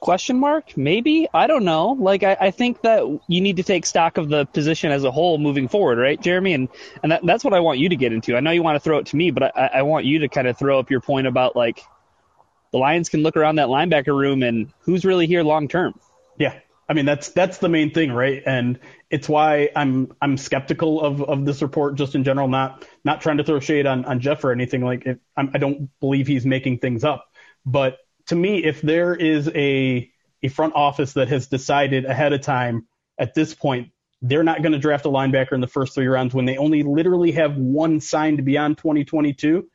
Question 0.00 0.38
mark? 0.38 0.76
Maybe 0.76 1.28
I 1.32 1.46
don't 1.46 1.64
know. 1.64 1.92
Like 1.92 2.22
I, 2.24 2.36
I 2.38 2.50
think 2.50 2.82
that 2.82 3.20
you 3.26 3.40
need 3.40 3.56
to 3.56 3.62
take 3.62 3.86
stock 3.86 4.18
of 4.18 4.28
the 4.28 4.44
position 4.44 4.92
as 4.92 5.02
a 5.02 5.10
whole 5.10 5.38
moving 5.38 5.66
forward, 5.66 5.98
right, 5.98 6.20
Jeremy? 6.20 6.52
And 6.52 6.68
and 7.02 7.12
that, 7.12 7.24
that's 7.24 7.42
what 7.42 7.54
I 7.54 7.60
want 7.60 7.78
you 7.78 7.88
to 7.88 7.96
get 7.96 8.12
into. 8.12 8.36
I 8.36 8.40
know 8.40 8.50
you 8.50 8.62
want 8.62 8.76
to 8.76 8.80
throw 8.80 8.98
it 8.98 9.06
to 9.06 9.16
me, 9.16 9.30
but 9.30 9.56
I, 9.56 9.70
I 9.76 9.82
want 9.82 10.04
you 10.04 10.18
to 10.18 10.28
kind 10.28 10.46
of 10.46 10.58
throw 10.58 10.78
up 10.78 10.90
your 10.90 11.00
point 11.00 11.26
about 11.26 11.56
like 11.56 11.80
the 12.70 12.78
Lions 12.78 13.08
can 13.08 13.22
look 13.22 13.36
around 13.36 13.56
that 13.56 13.68
linebacker 13.68 14.14
room 14.14 14.42
and 14.42 14.70
who's 14.80 15.06
really 15.06 15.26
here 15.26 15.42
long 15.42 15.68
term. 15.68 15.98
Yeah, 16.38 16.58
I 16.88 16.92
mean 16.92 17.06
that's 17.06 17.30
that's 17.30 17.58
the 17.58 17.68
main 17.68 17.92
thing, 17.92 18.12
right? 18.12 18.42
And 18.44 18.78
it's 19.10 19.28
why 19.28 19.70
I'm 19.74 20.12
I'm 20.20 20.36
skeptical 20.36 21.00
of, 21.00 21.22
of 21.22 21.44
this 21.44 21.62
report 21.62 21.96
just 21.96 22.14
in 22.14 22.24
general. 22.24 22.48
Not 22.48 22.86
not 23.04 23.20
trying 23.20 23.38
to 23.38 23.44
throw 23.44 23.60
shade 23.60 23.86
on, 23.86 24.04
on 24.04 24.20
Jeff 24.20 24.44
or 24.44 24.52
anything 24.52 24.82
like 24.82 25.06
it. 25.06 25.20
I 25.36 25.58
don't 25.58 25.88
believe 26.00 26.26
he's 26.26 26.44
making 26.44 26.78
things 26.78 27.04
up. 27.04 27.26
But 27.64 27.98
to 28.26 28.34
me, 28.34 28.62
if 28.64 28.82
there 28.82 29.14
is 29.14 29.50
a 29.54 30.10
a 30.42 30.48
front 30.48 30.74
office 30.74 31.14
that 31.14 31.28
has 31.28 31.46
decided 31.46 32.04
ahead 32.04 32.32
of 32.32 32.42
time 32.42 32.86
at 33.18 33.34
this 33.34 33.54
point 33.54 33.90
they're 34.26 34.42
not 34.42 34.62
going 34.62 34.72
to 34.72 34.78
draft 34.78 35.04
a 35.04 35.08
linebacker 35.08 35.52
in 35.52 35.60
the 35.60 35.66
first 35.66 35.94
three 35.94 36.06
rounds 36.06 36.34
when 36.34 36.46
they 36.46 36.56
only 36.56 36.82
literally 36.82 37.32
have 37.32 37.56
one 37.56 38.00
signed 38.00 38.42
beyond 38.44 38.78
2022, 38.78 39.68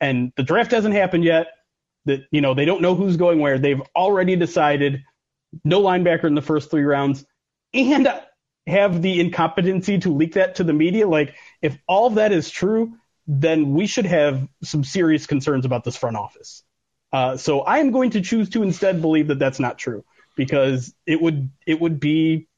and 0.00 0.32
the 0.36 0.42
draft 0.42 0.70
hasn't 0.70 0.94
happened 0.94 1.24
yet. 1.24 1.48
That 2.06 2.22
you 2.30 2.40
know 2.40 2.54
they 2.54 2.64
don't 2.64 2.80
know 2.80 2.94
who's 2.94 3.18
going 3.18 3.40
where. 3.40 3.58
They've 3.58 3.82
already 3.94 4.36
decided 4.36 5.04
no 5.64 5.80
linebacker 5.82 6.24
in 6.24 6.34
the 6.34 6.42
first 6.42 6.70
three 6.70 6.82
rounds, 6.82 7.24
and 7.74 8.08
have 8.66 9.02
the 9.02 9.20
incompetency 9.20 9.98
to 9.98 10.14
leak 10.14 10.34
that 10.34 10.56
to 10.56 10.64
the 10.64 10.72
media. 10.72 11.08
Like, 11.08 11.34
if 11.62 11.76
all 11.86 12.06
of 12.06 12.14
that 12.16 12.32
is 12.32 12.50
true, 12.50 12.94
then 13.26 13.74
we 13.74 13.86
should 13.86 14.06
have 14.06 14.48
some 14.62 14.84
serious 14.84 15.26
concerns 15.26 15.64
about 15.64 15.84
this 15.84 15.96
front 15.96 16.16
office. 16.16 16.62
Uh, 17.12 17.36
so 17.36 17.60
I 17.60 17.78
am 17.78 17.90
going 17.90 18.10
to 18.10 18.20
choose 18.20 18.50
to 18.50 18.62
instead 18.62 19.00
believe 19.00 19.28
that 19.28 19.38
that's 19.38 19.60
not 19.60 19.78
true 19.78 20.04
because 20.36 20.94
it 21.06 21.20
would 21.20 21.50
it 21.66 21.80
would 21.80 22.00
be. 22.00 22.48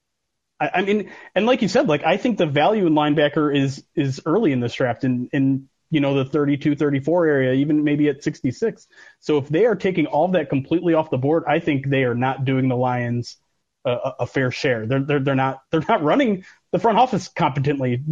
I, 0.61 0.71
I 0.75 0.83
mean, 0.83 1.11
and 1.35 1.47
like 1.47 1.63
you 1.63 1.69
said, 1.69 1.89
like 1.89 2.05
I 2.05 2.17
think 2.17 2.39
the 2.39 2.47
value 2.47 2.87
in 2.87 2.93
linebacker 2.93 3.55
is 3.55 3.85
is 3.95 4.21
early 4.27 4.53
in 4.53 4.61
this 4.61 4.75
draft, 4.75 5.05
and 5.05 5.31
and 5.33 5.69
you 5.93 6.01
know, 6.01 6.15
the 6.15 6.25
32, 6.25 6.75
34 6.75 7.27
area, 7.27 7.53
even 7.53 7.85
maybe 7.85 8.09
at 8.09 8.25
66. 8.25 8.89
So 9.21 9.37
if 9.37 9.49
they 9.51 9.67
are 9.67 9.77
taking 9.77 10.07
all 10.07 10.25
of 10.25 10.33
that 10.33 10.49
completely 10.49 10.95
off 10.95 11.11
the 11.11 11.19
board, 11.19 11.45
I 11.47 11.59
think 11.59 11.87
they 11.87 12.05
are 12.05 12.15
not 12.15 12.47
doing 12.47 12.69
the 12.69 12.77
Lions 12.77 13.37
a, 13.85 14.13
a 14.21 14.27
fair 14.27 14.51
share. 14.51 14.87
They're, 14.87 15.03
they're, 15.03 15.21
they're 15.21 15.35
not, 15.35 15.61
they're 15.71 15.85
not 15.87 16.03
running 16.03 16.47
the 16.71 16.79
front 16.79 16.97
office 16.97 17.29
competently. 17.29 18.03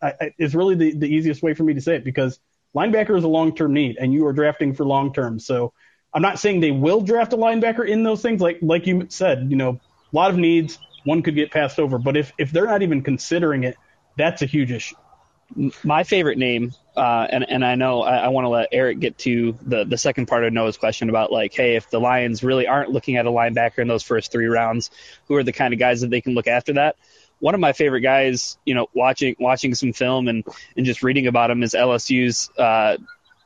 I, 0.00 0.14
I, 0.18 0.34
is 0.38 0.54
really 0.54 0.76
the, 0.76 0.92
the 0.96 1.06
easiest 1.06 1.42
way 1.42 1.52
for 1.52 1.62
me 1.62 1.74
to 1.74 1.80
say 1.82 1.96
it 1.96 2.04
because 2.04 2.40
linebacker 2.74 3.18
is 3.18 3.24
a 3.24 3.28
long-term 3.28 3.74
need 3.74 3.98
and 4.00 4.14
you 4.14 4.26
are 4.26 4.32
drafting 4.32 4.74
for 4.74 4.86
long-term. 4.86 5.38
So 5.38 5.74
I'm 6.14 6.22
not 6.22 6.38
saying 6.38 6.60
they 6.60 6.70
will 6.70 7.02
draft 7.02 7.34
a 7.34 7.36
linebacker 7.36 7.86
in 7.86 8.02
those 8.02 8.22
things. 8.22 8.40
Like, 8.40 8.60
like 8.62 8.86
you 8.86 9.08
said, 9.10 9.48
you 9.50 9.56
know, 9.56 9.78
a 10.10 10.16
lot 10.16 10.30
of 10.30 10.38
needs, 10.38 10.78
one 11.04 11.22
could 11.22 11.34
get 11.34 11.50
passed 11.50 11.78
over, 11.78 11.98
but 11.98 12.16
if, 12.16 12.32
if 12.38 12.50
they're 12.50 12.64
not 12.64 12.80
even 12.80 13.02
considering 13.02 13.64
it, 13.64 13.76
that's 14.16 14.40
a 14.40 14.46
huge 14.46 14.72
issue 14.72 14.96
my 15.84 16.04
favorite 16.04 16.38
name, 16.38 16.74
uh, 16.96 17.26
and 17.30 17.48
and 17.48 17.64
I 17.64 17.76
know 17.76 18.02
I, 18.02 18.16
I 18.16 18.28
want 18.28 18.46
to 18.46 18.48
let 18.48 18.68
Erik 18.72 18.98
get 18.98 19.18
to 19.18 19.56
the 19.62 19.84
the 19.84 19.98
second 19.98 20.26
part 20.26 20.44
of 20.44 20.52
Noah's 20.52 20.76
question 20.76 21.08
about 21.08 21.30
like, 21.30 21.54
hey, 21.54 21.76
if 21.76 21.88
the 21.90 22.00
Lions 22.00 22.42
really 22.42 22.66
aren't 22.66 22.90
looking 22.90 23.16
at 23.16 23.26
a 23.26 23.30
linebacker 23.30 23.78
in 23.78 23.88
those 23.88 24.02
first 24.02 24.32
three 24.32 24.46
rounds, 24.46 24.90
who 25.28 25.36
are 25.36 25.42
the 25.42 25.52
kind 25.52 25.72
of 25.72 25.80
guys 25.80 26.00
that 26.00 26.10
they 26.10 26.20
can 26.20 26.34
look 26.34 26.46
after 26.46 26.74
that? 26.74 26.96
One 27.38 27.54
of 27.54 27.60
my 27.60 27.72
favorite 27.72 28.00
guys, 28.00 28.58
you 28.64 28.74
know, 28.74 28.88
watching 28.94 29.36
watching 29.38 29.74
some 29.74 29.92
film 29.92 30.28
and 30.28 30.44
and 30.76 30.84
just 30.84 31.02
reading 31.02 31.26
about 31.26 31.50
him 31.50 31.62
is 31.62 31.74
LSU's 31.74 32.50
uh, 32.58 32.96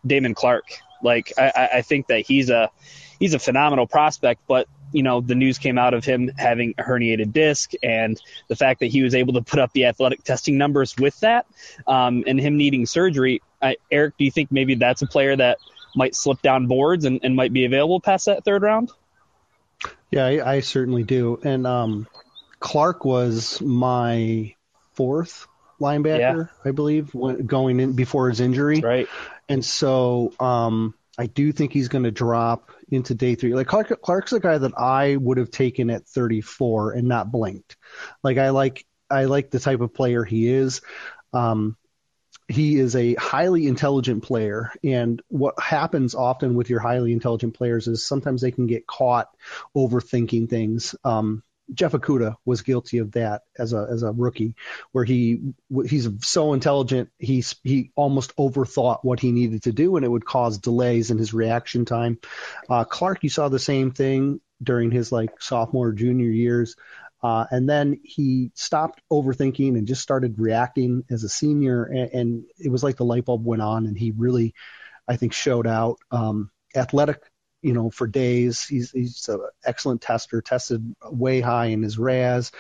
Damone 0.07 0.35
Clark. 0.35 0.65
Like, 1.03 1.33
I, 1.39 1.71
I 1.75 1.83
think 1.83 2.09
that 2.09 2.21
he's 2.21 2.51
a 2.51 2.71
he's 3.19 3.35
a 3.35 3.39
phenomenal 3.39 3.87
prospect, 3.87 4.43
but 4.47 4.69
you 4.93 5.03
know, 5.03 5.21
the 5.21 5.35
news 5.35 5.59
came 5.59 5.79
out 5.79 5.95
of 5.95 6.05
him 6.05 6.31
having 6.37 6.75
a 6.79 6.83
herniated 6.83 7.33
disc 7.33 7.73
and 7.83 8.21
the 8.49 8.57
fact 8.57 8.81
that 8.81 8.87
he 8.87 9.03
was 9.03 9.15
able 9.15 9.35
to 9.35 9.43
put 9.43 9.59
up 9.59 9.73
the 9.73 9.87
athletic 9.87 10.25
testing 10.25 10.59
numbers 10.59 10.97
with 10.97 11.19
that 11.21 11.47
um, 11.87 12.25
and 12.27 12.41
him 12.41 12.57
needing 12.57 12.87
surgery. 12.87 13.41
I, 13.63 13.77
Erik, 13.91 14.17
do 14.17 14.25
you 14.25 14.31
think 14.31 14.51
maybe 14.51 14.75
that's 14.75 15.03
a 15.03 15.07
player 15.07 15.37
that 15.37 15.59
might 15.95 16.15
slip 16.15 16.43
down 16.43 16.67
boards 16.67 17.05
and, 17.05 17.21
and 17.23 17.37
might 17.37 17.53
be 17.53 17.65
available 17.65 18.01
past 18.01 18.27
that 18.27 18.45
third 18.45 18.63
round? 18.63 18.91
Yeah, 20.11 20.27
I, 20.27 20.55
I 20.55 20.61
certainly 20.61 21.05
do. 21.05 21.41
And 21.43 21.67
um, 21.67 22.09
Clark 22.59 23.05
was 23.05 23.61
my 23.61 24.55
fourth 24.95 25.47
linebacker, 25.81 26.49
yeah. 26.49 26.69
I 26.69 26.73
believe, 26.73 27.15
when, 27.15 27.47
going 27.47 27.81
in 27.81 27.93
before 27.95 28.29
his 28.29 28.41
injury. 28.41 28.77
That's 28.77 28.85
right. 28.85 29.09
And 29.49 29.65
so 29.65 30.33
um, 30.39 30.95
I 31.21 31.27
do 31.27 31.53
think 31.53 31.75
he's 31.75 31.89
going 31.89 32.05
to 32.05 32.11
drop 32.11 32.71
into 32.91 33.15
day 33.15 33.35
three. 33.35 33.55
Like 33.55 33.67
Clark, 33.67 34.01
Clark's 34.01 34.33
a 34.33 34.41
guy 34.41 34.57
that 34.57 34.73
I 34.79 35.17
would 35.17 35.37
have 35.37 35.51
taken 35.51 35.91
at 35.91 36.07
34 36.07 36.93
and 36.93 37.09
not 37.09 37.31
blinked. 37.31 37.77
Like 38.25 38.39
I 38.39 38.49
like 38.49 38.87
I 39.11 39.27
like 39.27 39.51
the 39.51 39.61
type 39.61 39.83
of 39.83 39.93
player 39.93 40.25
he 40.25 40.49
is. 40.49 40.81
Um, 41.35 41.77
he 42.49 42.79
is 42.79 42.97
a 42.97 43.17
highly 43.17 43.67
intelligent 43.67 44.23
player, 44.23 44.73
and 44.83 45.21
what 45.29 45.61
happens 45.61 46.15
often 46.15 46.55
with 46.55 46.71
your 46.71 46.81
highly 46.81 47.13
intelligent 47.13 47.53
players 47.53 47.87
is 47.87 48.07
sometimes 48.07 48.41
they 48.41 48.51
can 48.51 48.67
get 48.67 48.87
caught 48.87 49.29
overthinking 49.77 50.49
things. 50.49 50.95
Um, 51.05 51.43
Jeff 51.75 51.93
Okudah 51.93 52.37
was 52.45 52.63
guilty 52.63 52.99
of 52.99 53.13
that 53.13 53.43
as 53.59 53.73
a 53.73 53.87
as 53.91 54.03
a 54.03 54.13
rookie, 54.13 54.55
where 54.93 55.05
he 55.05 55.41
he's 55.87 56.09
so 56.23 56.53
intelligent 56.53 57.11
he's 57.19 57.57
he 57.63 57.93
almost 57.95 58.37
overthought 58.37 59.01
what 59.03 59.21
he 59.21 59.33
needed 59.33 59.63
to 59.65 59.73
do, 59.73 59.97
and 59.97 60.05
it 60.05 60.09
would 60.09 60.25
cause 60.25 60.59
delays 60.59 61.11
in 61.11 61.19
his 61.19 61.35
reaction 61.35 61.85
time. 61.85 62.19
Uh, 62.69 62.85
Clark, 62.85 63.23
you 63.23 63.31
saw 63.31 63.49
the 63.49 63.59
same 63.59 63.91
thing 63.91 64.41
during 64.63 64.91
his 64.91 65.11
like 65.13 65.41
sophomore 65.41 65.93
junior 65.93 66.31
years. 66.31 66.77
Uh, 67.23 67.45
and 67.51 67.69
then 67.69 68.01
he 68.03 68.51
stopped 68.55 69.03
overthinking 69.13 69.77
and 69.77 69.87
just 69.87 70.01
started 70.01 70.39
reacting 70.39 71.05
as 71.11 71.23
a 71.23 71.29
senior, 71.29 71.85
and, 71.85 72.11
and 72.13 72.45
it 72.59 72.71
was 72.71 72.83
like 72.83 72.97
the 72.97 73.05
light 73.05 73.27
bulb 73.27 73.45
went 73.45 73.61
on, 73.61 73.87
and 73.87 73.99
he 73.99 74.11
really, 74.11 74.55
I 75.07 75.17
think, 75.17 75.35
showed 75.35 75.67
out. 75.67 75.99
Um, 76.11 76.51
athletic 76.75 77.21
you 77.63 77.73
know, 77.73 77.91
for 77.91 78.07
days. 78.07 78.65
He's 78.67 78.91
he's 78.91 79.29
an 79.29 79.41
excellent 79.65 80.01
tester, 80.01 80.41
tested 80.41 80.95
way 81.05 81.41
high 81.41 81.67
in 81.67 81.83
his 81.83 81.99
RAS. 81.99 82.53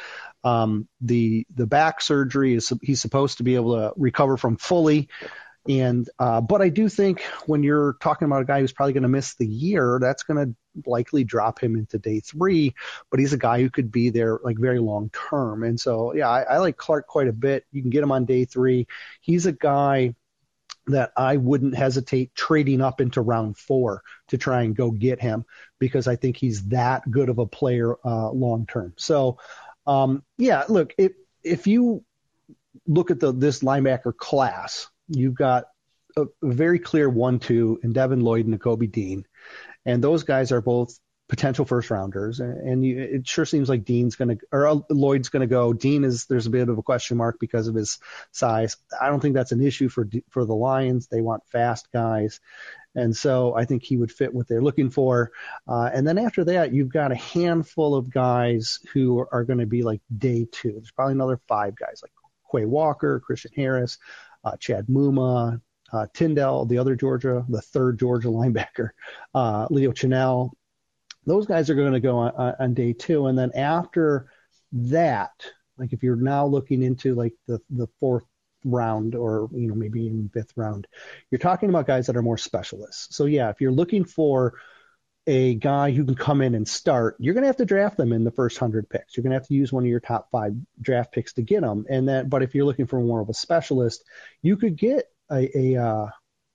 Um, 0.45 0.89
the 1.01 1.47
the 1.55 1.67
back 1.67 2.01
surgery 2.01 2.55
is 2.55 2.73
he's 2.83 3.01
supposed 3.01 3.39
to 3.39 3.45
be 3.45 3.55
able 3.55 3.77
to 3.77 3.93
recover 3.97 4.37
from 4.37 4.57
fully. 4.57 5.09
And 5.69 6.09
uh, 6.19 6.41
but 6.41 6.63
I 6.63 6.71
do 6.71 6.89
think 6.89 7.23
when 7.47 7.63
you're 7.63 7.97
talking 8.01 8.27
about 8.27 8.43
a 8.43 8.47
guy 8.47 8.61
who's 8.61 8.73
probably 8.73 8.95
going 8.95 9.03
to 9.03 9.11
miss 9.11 9.35
the 9.35 9.47
year, 9.47 9.99
that's 10.01 10.23
going 10.23 10.47
to 10.47 10.55
likely 10.89 11.23
drop 11.23 11.63
him 11.63 11.77
into 11.77 11.99
day 11.99 12.21
three. 12.21 12.75
But 13.11 13.21
he's 13.21 13.35
a 13.35 13.39
guy 13.39 13.61
who 13.61 13.69
could 13.69 13.93
be 13.93 14.09
there 14.09 14.39
like 14.43 14.59
very 14.59 14.79
long 14.79 15.11
term. 15.11 15.63
And 15.63 15.79
so 15.79 16.15
yeah, 16.15 16.31
I, 16.31 16.43
I 16.43 16.59
like 16.59 16.79
Clark 16.79 17.07
quite 17.07 17.29
a 17.29 17.33
bit. 17.33 17.67
You 17.73 17.83
can 17.83 17.91
get 17.91 18.03
him 18.03 18.13
on 18.13 18.25
day 18.25 18.47
three. 18.47 18.87
He's 19.21 19.45
a 19.45 19.53
guy 19.53 20.15
that 20.87 21.13
I 21.17 21.37
wouldn't 21.37 21.77
hesitate 21.77 22.35
trading 22.35 22.81
up 22.81 23.01
into 23.01 23.21
round 23.21 23.57
four 23.57 24.03
to 24.29 24.39
try 24.39 24.63
and 24.63 24.75
go 24.75 24.91
get 24.91 25.21
him 25.21 25.45
because 25.79 26.07
I 26.07 26.17
think 26.17 26.37
he's 26.37 26.69
that 26.69 27.09
good 27.11 27.29
of 27.29 27.39
a 27.39 27.47
player 27.47 27.97
uh, 28.05 28.31
long 28.31 28.67
term. 28.67 28.95
So, 28.97 29.39
um, 29.87 30.23
yeah, 30.39 30.65
look, 30.69 30.95
if 30.99 31.13
if 31.43 31.67
you 31.67 32.05
look 32.87 33.11
at 33.11 33.21
the 33.21 33.33
this 33.33 33.61
linebacker 33.61 34.17
class, 34.17 34.89
you've 35.09 35.35
got 35.35 35.65
a, 36.17 36.27
very 36.43 36.79
clear 36.79 37.09
one-two 37.09 37.81
in 37.83 37.93
Devin 37.93 38.21
Lloyd 38.21 38.47
and 38.47 38.59
Nakobe 38.59 38.91
Dean, 38.91 39.27
and 39.85 40.03
those 40.03 40.25
guys 40.25 40.53
are 40.53 40.61
both 40.61 40.99
potential 41.31 41.65
first 41.65 41.91
rounders, 41.91 42.41
and 42.41 42.85
you, 42.85 42.99
it 42.99 43.29
sure 43.29 43.47
seems 43.47 43.69
like 43.69 43.85
Dean's 43.85 44.17
going 44.17 44.37
to 44.37 44.45
or 44.51 44.67
uh, 44.67 44.79
Lloyd's 44.91 45.29
going 45.29 45.41
to 45.41 45.47
go. 45.47 45.73
Dean 45.73 46.03
is 46.03 46.27
there's 46.27 46.47
a 46.47 46.51
bit 46.51 46.69
of 46.69 46.77
a 46.77 46.83
question 46.83 47.17
mark 47.17 47.39
because 47.39 47.69
of 47.69 47.75
his 47.77 48.01
size. 48.33 48.77
I 49.01 49.09
don't 49.09 49.21
think 49.21 49.35
that's 49.35 49.53
an 49.53 49.63
issue 49.63 49.89
for 49.89 50.09
for 50.29 50.45
the 50.45 50.55
Lions. 50.55 51.07
They 51.07 51.21
want 51.21 51.47
fast 51.47 51.91
guys, 51.93 52.41
and 52.97 53.17
so 53.17 53.55
I 53.55 53.65
think 53.65 53.85
he 53.85 53.97
would 53.97 54.11
fit 54.11 54.35
what 54.35 54.49
they're 54.49 54.61
looking 54.61 54.91
for. 54.91 55.31
Uh, 55.69 55.89
and 55.95 56.07
then 56.07 56.19
after 56.19 56.45
that, 56.45 56.75
you've 56.75 56.93
got 56.93 57.13
a 57.13 57.17
handful 57.17 57.95
of 57.95 58.11
guys 58.11 58.81
who 58.93 59.25
are, 59.31 59.45
going 59.45 59.61
to 59.61 59.67
be 59.67 59.83
like 59.83 60.01
day 60.17 60.49
two. 60.51 60.73
There's 60.73 60.91
probably 60.91 61.15
another 61.15 61.41
five 61.47 61.77
guys 61.77 62.03
like 62.03 62.13
Quay 62.51 62.67
Walker, 62.67 63.21
Christian 63.21 63.53
Harris, 63.55 63.99
uh, 64.45 64.57
Chad 64.57 64.89
Muma. 64.89 65.61
Uh, 65.93 66.07
Tindall, 66.15 66.67
the 66.67 66.79
other 66.79 66.95
Georgia, 66.95 67.45
the 67.49 67.61
third 67.61 67.99
Georgia 67.99 68.29
linebacker, 68.29 68.91
uh, 69.35 69.67
Leo 69.71 69.91
Chenal, 69.91 70.53
those 71.27 71.47
guys 71.47 71.71
are 71.71 71.75
going 71.75 71.93
to 71.93 72.01
go 72.01 72.19
on, 72.19 72.55
on 72.59 72.75
day 72.75 72.93
two. 72.93 73.27
And 73.27 73.39
then 73.39 73.53
after 73.55 74.31
that, 74.73 75.33
like 75.79 75.93
if 75.93 76.03
you're 76.03 76.17
now 76.17 76.47
looking 76.47 76.83
into 76.83 77.15
like 77.15 77.35
the, 77.47 77.61
the 77.71 77.87
fourth 77.99 78.25
round 78.65 79.15
or, 79.15 79.49
you 79.53 79.69
know, 79.69 79.75
maybe 79.75 80.03
even 80.03 80.31
fifth 80.33 80.53
round, 80.57 80.87
you're 81.31 81.39
talking 81.39 81.69
about 81.69 81.87
guys 81.87 82.07
that 82.07 82.17
are 82.17 82.23
more 82.23 82.39
specialists. 82.39 83.17
So 83.17 83.25
yeah, 83.25 83.51
if 83.51 83.61
you're 83.61 83.73
looking 83.73 84.05
for 84.05 84.55
a 85.27 85.55
guy 85.55 85.91
who 85.91 86.05
can 86.05 86.15
come 86.15 86.41
in 86.43 86.55
and 86.55 86.67
start, 86.67 87.17
you're 87.19 87.35
going 87.35 87.43
to 87.43 87.49
have 87.49 87.57
to 87.59 87.65
draft 87.65 87.97
them 87.97 88.13
in 88.13 88.25
the 88.25 88.31
first 88.31 88.59
hundred 88.59 88.89
picks. 88.89 89.17
You're 89.17 89.23
going 89.23 89.33
to 89.33 89.39
have 89.39 89.47
to 89.49 89.55
use 89.55 89.73
one 89.73 89.85
of 89.85 89.89
your 89.89 90.01
top 90.01 90.29
five 90.33 90.55
draft 90.81 91.13
picks 91.13 91.35
to 91.35 91.43
get 91.43 91.61
them. 91.61 91.85
And 91.89 92.09
that, 92.09 92.29
but 92.29 92.43
if 92.43 92.55
you're 92.55 92.65
looking 92.65 92.87
for 92.87 93.01
more 93.01 93.21
of 93.21 93.29
a 93.29 93.35
specialist, 93.35 94.05
you 94.43 94.57
could 94.57 94.77
get 94.77 95.05
a, 95.31 95.57
a 95.57 95.83
uh, 95.83 96.07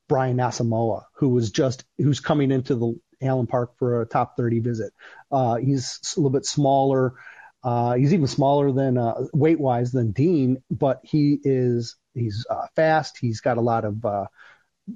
Brian 0.07 0.38
Asamoah, 0.38 1.03
who 1.15 1.29
was 1.29 1.51
just 1.51 1.86
who's 1.98 2.19
coming 2.19 2.51
into 2.51 2.75
the 2.75 3.00
Allen 3.27 3.48
Park 3.48 3.77
for 3.77 4.01
a 4.01 4.05
top 4.05 4.38
30 4.38 4.60
visit. 4.60 4.94
Uh, 5.32 5.55
he's 5.55 6.00
a 6.15 6.20
little 6.20 6.32
bit 6.32 6.46
smaller. 6.46 7.15
Uh, 7.63 7.96
he's 7.96 8.13
even 8.13 8.27
smaller 8.27 8.72
than 8.72 8.98
uh, 8.98 9.25
weight 9.34 9.60
wise 9.60 9.91
than 9.91 10.12
Dean, 10.12 10.62
but 10.70 11.00
he 11.03 11.39
is 11.44 11.96
he's 12.13 12.46
uh, 12.50 12.67
fast. 12.75 13.17
He's 13.20 13.41
got 13.41 13.58
a 13.58 13.62
lot 13.62 13.86
of 13.86 14.05
uh, 14.05 14.25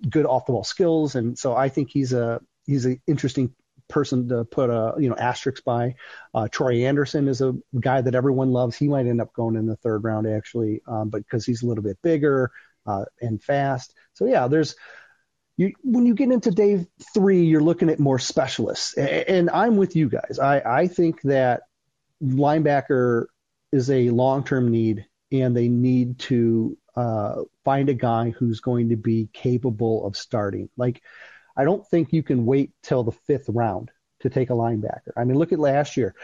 good 0.07 0.25
off 0.25 0.45
the 0.45 0.51
ball 0.51 0.63
skills, 0.63 1.15
and 1.15 1.37
so 1.37 1.55
I 1.55 1.69
think 1.69 1.89
he's 1.89 2.13
a 2.13 2.39
he's 2.67 2.85
an 2.85 3.01
interesting 3.07 3.55
person 3.87 4.29
to 4.29 4.45
put 4.45 4.69
a 4.69 4.93
you 4.99 5.09
know 5.09 5.15
asterisk 5.15 5.63
by. 5.63 5.95
Uh, 6.33 6.47
Troy 6.47 6.85
Anderson 6.85 7.27
is 7.27 7.41
a 7.41 7.55
guy 7.79 8.01
that 8.01 8.13
everyone 8.15 8.51
loves. 8.51 8.77
He 8.77 8.87
might 8.87 9.07
end 9.07 9.19
up 9.19 9.33
going 9.33 9.55
in 9.55 9.65
the 9.65 9.75
third 9.77 10.03
round 10.03 10.27
actually, 10.27 10.81
um, 10.87 11.09
but 11.09 11.23
because 11.23 11.45
he's 11.45 11.63
a 11.63 11.65
little 11.65 11.83
bit 11.83 11.97
bigger 12.03 12.51
uh, 12.85 13.05
and 13.19 13.41
fast. 13.41 13.95
So 14.13 14.25
yeah, 14.25 14.47
there's 14.47 14.75
you, 15.59 15.73
when 15.83 16.05
you 16.05 16.15
get 16.15 16.31
into 16.31 16.51
day 16.51 16.87
three, 17.13 17.43
you're 17.43 17.59
looking 17.59 17.89
at 17.89 17.99
more 17.99 18.17
specialists. 18.17 18.93
And 18.93 19.49
I'm 19.49 19.75
with 19.75 19.93
you 19.93 20.07
guys. 20.07 20.39
I, 20.41 20.61
I 20.65 20.87
think 20.87 21.21
that 21.23 21.63
linebacker 22.23 23.25
is 23.73 23.91
a 23.91 24.09
long 24.09 24.45
term 24.45 24.71
need, 24.71 25.05
and 25.33 25.55
they 25.55 25.67
need 25.67 26.17
to 26.19 26.77
uh, 26.95 27.41
find 27.65 27.89
a 27.89 27.93
guy 27.93 28.29
who's 28.29 28.61
going 28.61 28.87
to 28.87 28.95
be 28.95 29.27
capable 29.33 30.07
of 30.07 30.15
starting. 30.15 30.69
Like, 30.77 31.03
I 31.57 31.65
don't 31.65 31.85
think 31.85 32.13
you 32.13 32.23
can 32.23 32.45
wait 32.45 32.71
till 32.81 33.03
the 33.03 33.11
fifth 33.11 33.49
round 33.49 33.91
to 34.21 34.29
take 34.29 34.51
a 34.51 34.53
linebacker. 34.53 35.11
I 35.17 35.25
mean, 35.25 35.37
look 35.37 35.51
at 35.51 35.59
last 35.59 35.97
year. 35.97 36.15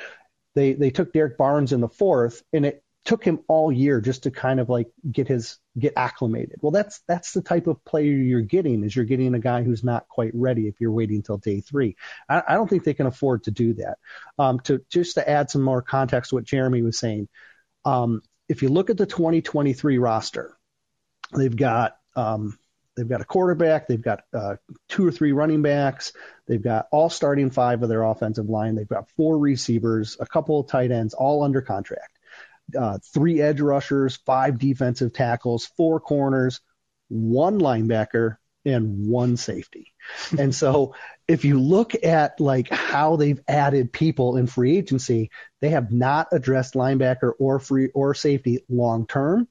They 0.53 0.71
they 0.71 0.91
took 0.91 1.11
Derrick 1.11 1.37
Barnes 1.37 1.73
in 1.73 1.81
the 1.81 1.89
fourth, 1.89 2.41
and 2.53 2.65
it 2.65 2.84
took 3.05 3.23
him 3.23 3.39
all 3.47 3.71
year 3.71 4.01
just 4.01 4.23
to 4.23 4.31
kind 4.31 4.59
of 4.59 4.67
like 4.67 4.87
get 5.09 5.27
his 5.27 5.59
get 5.77 5.93
acclimated. 5.95 6.57
Well, 6.61 6.71
that's 6.71 7.01
that's 7.07 7.31
the 7.33 7.41
type 7.41 7.67
of 7.67 7.83
player 7.85 8.11
you're 8.11 8.41
getting 8.41 8.83
is 8.83 8.95
you're 8.95 9.05
getting 9.05 9.35
a 9.35 9.39
guy 9.39 9.63
who's 9.63 9.83
not 9.83 10.09
quite 10.09 10.31
ready 10.33 10.67
if 10.67 10.81
you're 10.81 10.91
waiting 10.91 11.17
until 11.17 11.37
day 11.37 11.61
three. 11.61 11.95
I, 12.27 12.41
I 12.47 12.53
don't 12.55 12.69
think 12.69 12.83
they 12.83 12.95
can 12.95 13.05
afford 13.05 13.43
to 13.43 13.51
do 13.51 13.75
that. 13.75 13.97
Um, 14.39 14.59
to 14.61 14.83
just 14.89 15.15
to 15.15 15.29
add 15.29 15.49
some 15.49 15.61
more 15.61 15.83
context 15.83 16.29
to 16.29 16.35
what 16.35 16.45
Jeremy 16.45 16.81
was 16.81 16.97
saying, 16.97 17.29
um, 17.85 18.21
if 18.49 18.63
you 18.63 18.69
look 18.69 18.89
at 18.89 18.97
the 18.97 19.05
2023 19.05 19.97
roster, 19.99 20.57
they've 21.35 21.55
got 21.55 21.97
um, 22.15 22.57
they've 22.95 23.07
got 23.07 23.21
a 23.21 23.25
quarterback, 23.25 23.87
they've 23.87 24.01
got 24.01 24.21
uh, 24.33 24.55
two 24.89 25.05
or 25.05 25.11
three 25.11 25.31
running 25.31 25.61
backs, 25.61 26.13
they've 26.47 26.61
got 26.61 26.87
all 26.91 27.09
starting 27.09 27.51
five 27.51 27.83
of 27.83 27.89
their 27.89 28.03
offensive 28.03 28.49
line, 28.49 28.75
they've 28.75 28.87
got 28.87 29.09
four 29.11 29.37
receivers, 29.37 30.17
a 30.19 30.25
couple 30.25 30.59
of 30.59 30.67
tight 30.67 30.91
ends, 30.91 31.13
all 31.13 31.43
under 31.43 31.61
contract, 31.61 32.14
uh, 32.77 32.99
three 33.13 33.41
edge 33.41 33.61
rushers, 33.61 34.17
five 34.25 34.57
defensive 34.57 35.13
tackles, 35.13 35.65
four 35.77 35.99
corners, 35.99 36.61
one 37.09 37.59
linebacker, 37.59 38.37
and 38.65 39.07
one 39.07 39.37
safety. 39.37 39.93
and 40.39 40.53
so 40.53 40.95
if 41.27 41.45
you 41.45 41.59
look 41.59 41.93
at 42.03 42.39
like 42.39 42.69
how 42.69 43.15
they've 43.15 43.41
added 43.47 43.93
people 43.93 44.37
in 44.37 44.47
free 44.47 44.77
agency, 44.77 45.31
they 45.61 45.69
have 45.69 45.91
not 45.91 46.27
addressed 46.31 46.73
linebacker 46.73 47.31
or 47.39 47.59
free 47.59 47.89
or 47.93 48.13
safety 48.13 48.63
long 48.69 49.07
term. 49.07 49.47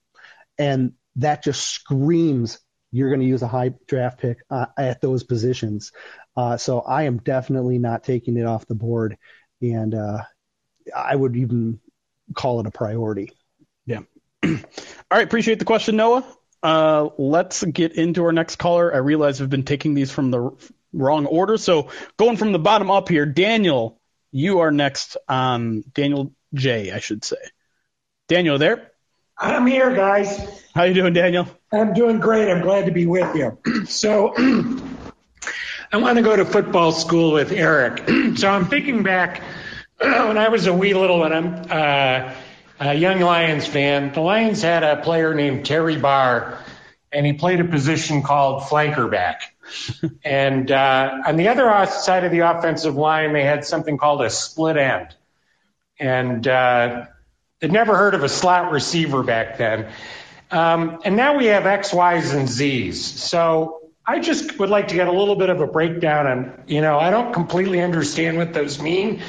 And 0.58 0.92
that 1.16 1.42
just 1.42 1.66
screams 1.66 2.58
you're 2.94 3.08
going 3.08 3.20
to 3.20 3.26
use 3.26 3.42
a 3.42 3.48
high 3.48 3.74
draft 3.88 4.20
pick 4.20 4.38
uh, 4.50 4.66
at 4.78 5.00
those 5.00 5.24
positions. 5.24 5.90
Uh, 6.36 6.56
so 6.56 6.80
I 6.80 7.04
am 7.04 7.18
definitely 7.18 7.78
not 7.78 8.04
taking 8.04 8.36
it 8.36 8.46
off 8.46 8.66
the 8.66 8.76
board. 8.76 9.16
And 9.60 9.94
uh, 9.96 10.18
I 10.94 11.16
would 11.16 11.34
even 11.34 11.80
call 12.32 12.60
it 12.60 12.66
a 12.66 12.70
priority. 12.70 13.32
Yeah. 13.86 14.00
All 14.44 14.56
right. 15.10 15.24
Appreciate 15.24 15.58
the 15.58 15.64
question, 15.64 15.96
Noah. 15.96 16.24
Uh, 16.62 17.10
let's 17.18 17.62
get 17.62 17.92
into 17.92 18.24
our 18.24 18.32
next 18.32 18.56
caller. 18.56 18.94
I 18.94 18.98
realize 18.98 19.42
I've 19.42 19.50
been 19.50 19.64
taking 19.64 19.94
these 19.94 20.10
from 20.10 20.30
the 20.30 20.50
wrong 20.94 21.26
order. 21.26 21.58
So 21.58 21.90
going 22.16 22.36
from 22.36 22.52
the 22.52 22.58
bottom 22.58 22.90
up 22.90 23.08
here, 23.08 23.26
Daniel, 23.26 24.00
you 24.32 24.60
are 24.60 24.70
next 24.70 25.16
on 25.28 25.84
Daniel 25.92 26.32
J, 26.54 26.90
I 26.90 27.00
should 27.00 27.24
say. 27.24 27.36
Daniel, 28.28 28.56
there? 28.56 28.92
I'm 29.36 29.66
here, 29.66 29.94
guys. 29.94 30.62
How 30.74 30.84
you 30.84 30.94
doing, 30.94 31.12
Daniel? 31.12 31.46
I'm 31.72 31.92
doing 31.92 32.20
great. 32.20 32.50
I'm 32.50 32.62
glad 32.62 32.86
to 32.86 32.92
be 32.92 33.06
with 33.06 33.34
you. 33.36 33.58
so 33.86 34.32
I 35.92 35.96
want 35.98 36.16
to 36.16 36.22
go 36.22 36.34
to 36.34 36.44
football 36.44 36.92
school 36.92 37.32
with 37.32 37.52
Erik. 37.52 38.08
so 38.38 38.48
I'm 38.48 38.66
thinking 38.66 39.02
back 39.02 39.42
when 40.28 40.36
I 40.36 40.48
was 40.48 40.66
a 40.66 40.74
wee 40.74 40.92
little 40.92 41.20
one. 41.20 41.32
I'm 41.32 41.66
uh, 41.70 42.34
a 42.78 42.94
young 42.94 43.20
Lions 43.20 43.66
fan. 43.66 44.12
The 44.12 44.20
Lions 44.20 44.60
had 44.60 44.82
a 44.82 44.96
player 44.96 45.32
named 45.32 45.64
Terry 45.64 45.96
Barr, 45.96 46.58
and 47.10 47.24
he 47.24 47.32
played 47.32 47.60
a 47.60 47.64
position 47.64 48.22
called 48.22 48.64
flanker 48.64 49.10
back. 49.10 49.56
and 50.24 50.70
uh, 50.70 51.22
on 51.26 51.36
the 51.36 51.48
other 51.48 51.90
side 51.90 52.24
of 52.24 52.32
the 52.32 52.40
offensive 52.40 52.96
line, 52.96 53.32
they 53.32 53.44
had 53.44 53.64
something 53.64 53.96
called 53.96 54.20
a 54.20 54.28
split 54.28 54.76
end. 54.76 55.14
And 55.98 56.46
uh, 56.46 57.06
they'd 57.60 57.72
never 57.72 57.96
heard 57.96 58.14
of 58.14 58.22
a 58.24 58.28
slot 58.28 58.72
receiver 58.72 59.22
back 59.22 59.56
then. 59.56 59.90
Um, 60.50 61.00
and 61.04 61.16
now 61.16 61.38
we 61.38 61.46
have 61.46 61.64
X, 61.64 61.94
Y's, 61.94 62.34
and 62.34 62.46
Z's. 62.46 63.02
So 63.02 63.83
I 64.06 64.20
just 64.20 64.58
would 64.58 64.68
like 64.68 64.88
to 64.88 64.94
get 64.94 65.08
a 65.08 65.12
little 65.12 65.36
bit 65.36 65.48
of 65.48 65.60
a 65.60 65.66
breakdown 65.66 66.26
on, 66.26 66.64
you 66.66 66.82
know, 66.82 66.98
I 66.98 67.10
don't 67.10 67.32
completely 67.32 67.80
understand 67.80 68.36
what 68.36 68.52
those 68.52 68.80
mean. 68.80 69.22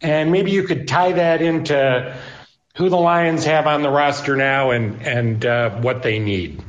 And 0.00 0.30
maybe 0.30 0.52
you 0.52 0.62
could 0.62 0.86
tie 0.86 1.12
that 1.12 1.42
into 1.42 2.16
who 2.76 2.88
the 2.88 2.96
Lions 2.96 3.44
have 3.44 3.66
on 3.66 3.82
the 3.82 3.90
roster 3.90 4.36
now 4.36 4.70
and, 4.70 5.02
and 5.02 5.44
uh, 5.44 5.70
what 5.80 6.02
they 6.02 6.20
need. 6.20 6.62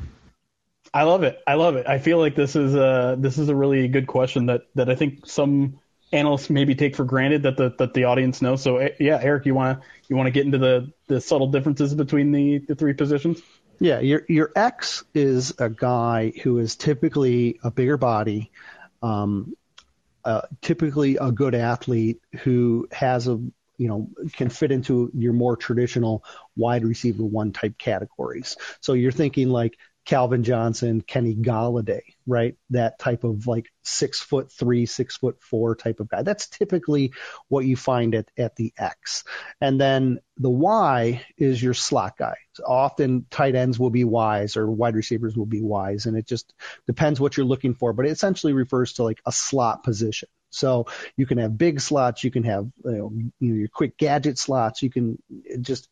I 0.94 1.03
love 1.03 1.24
it. 1.24 1.39
I 1.48 1.53
love 1.53 1.75
it. 1.75 1.88
I 1.88 2.00
feel 2.00 2.18
like 2.18 2.36
this 2.36 2.56
is 2.56 2.75
a 2.75 3.15
this 3.18 3.38
is 3.38 3.48
a 3.48 3.56
really 3.56 3.88
good 3.88 4.08
question 4.08 4.48
that 4.48 4.63
that 4.75 4.89
I 4.89 4.96
think 4.96 5.25
some 5.25 5.80
analysts 6.12 6.50
maybe 6.50 6.75
take 6.75 6.98
for 6.98 7.06
granted 7.06 7.44
that 7.44 7.56
the 7.56 7.74
that 7.77 7.94
the 7.94 8.06
audience 8.06 8.41
knows. 8.41 8.62
So 8.62 8.77
eh, 8.77 8.89
yeah, 9.00 9.18
Erik, 9.22 9.46
you 9.46 9.56
want 9.56 9.80
to 9.80 9.88
you 10.10 10.18
want 10.18 10.27
to 10.27 10.32
get 10.32 10.46
into 10.46 10.58
the 10.58 10.91
the 11.08 11.22
subtle 11.22 11.48
differences 11.48 11.96
between 11.96 12.34
the 12.34 12.58
the 12.58 12.75
three 12.75 12.94
positions? 12.94 13.41
Yeah, 13.81 14.00
your 14.00 14.21
your 14.29 14.51
X 14.55 15.03
is 15.15 15.55
a 15.57 15.67
guy 15.67 16.33
who 16.43 16.59
is 16.59 16.75
typically 16.75 17.59
a 17.63 17.71
bigger 17.71 17.97
body, 17.97 18.51
um, 19.01 19.55
uh, 20.23 20.43
typically 20.61 21.17
a 21.17 21.31
good 21.31 21.55
athlete 21.55 22.21
who 22.43 22.88
has 22.91 23.27
a 23.27 23.41
you 23.79 23.88
know 23.88 24.07
can 24.33 24.50
fit 24.50 24.71
into 24.71 25.09
your 25.15 25.33
more 25.33 25.57
traditional 25.57 26.23
wide 26.55 26.85
receiver 26.85 27.25
one 27.25 27.53
type 27.53 27.75
categories. 27.79 28.55
So 28.81 28.94
you're 28.94 29.11
thinking 29.11 29.50
like 29.50 29.79
Calvin 30.11 30.43
Johnson, 30.43 31.00
Kenny 31.00 31.35
Golladay, 31.35 32.01
right? 32.27 32.57
That 32.71 33.00
type 33.00 33.24
of 33.24 33.47
like 33.47 33.71
six 33.83 34.19
foot 34.19 34.51
three, 34.51 34.85
six 34.85 35.15
foot 35.15 35.37
four 35.39 35.74
type 35.74 36.01
of 36.01 36.09
guy. 36.09 36.21
That's 36.21 36.50
typically 36.50 37.13
what 37.47 37.63
you 37.63 37.77
find 37.77 38.13
at, 38.13 38.29
at 38.37 38.57
the 38.57 38.74
X. 38.77 39.24
And 39.61 39.79
then 39.79 40.19
the 40.35 40.50
Y 40.50 41.25
is 41.37 41.63
your 41.63 41.74
slot 41.74 42.17
guy. 42.17 42.35
So 42.55 42.65
often 42.65 43.25
tight 43.31 43.55
ends 43.55 43.79
will 43.79 43.89
be 43.89 44.01
Ys 44.01 44.57
or 44.57 44.69
wide 44.69 44.95
receivers 44.95 45.37
will 45.37 45.45
be 45.45 45.61
Ys. 45.61 46.05
And 46.05 46.17
it 46.17 46.27
just 46.27 46.53
depends 46.87 47.21
what 47.21 47.37
you're 47.37 47.45
looking 47.45 47.74
for, 47.74 47.93
but 47.93 48.05
it 48.05 48.11
essentially 48.11 48.51
refers 48.51 48.91
to 48.95 49.03
like 49.03 49.21
a 49.25 49.31
slot 49.31 49.81
position. 49.81 50.27
So 50.50 50.87
you 51.15 51.25
can 51.25 51.37
have 51.37 51.57
big 51.57 51.79
slots, 51.79 52.25
you 52.25 52.31
can 52.31 52.43
have 52.43 52.69
you 52.83 52.91
know, 52.91 53.13
you 53.39 53.53
know 53.53 53.55
your 53.55 53.69
quick 53.69 53.97
gadget 53.97 54.37
slots, 54.37 54.83
you 54.83 54.89
can 54.89 55.24
just 55.61 55.87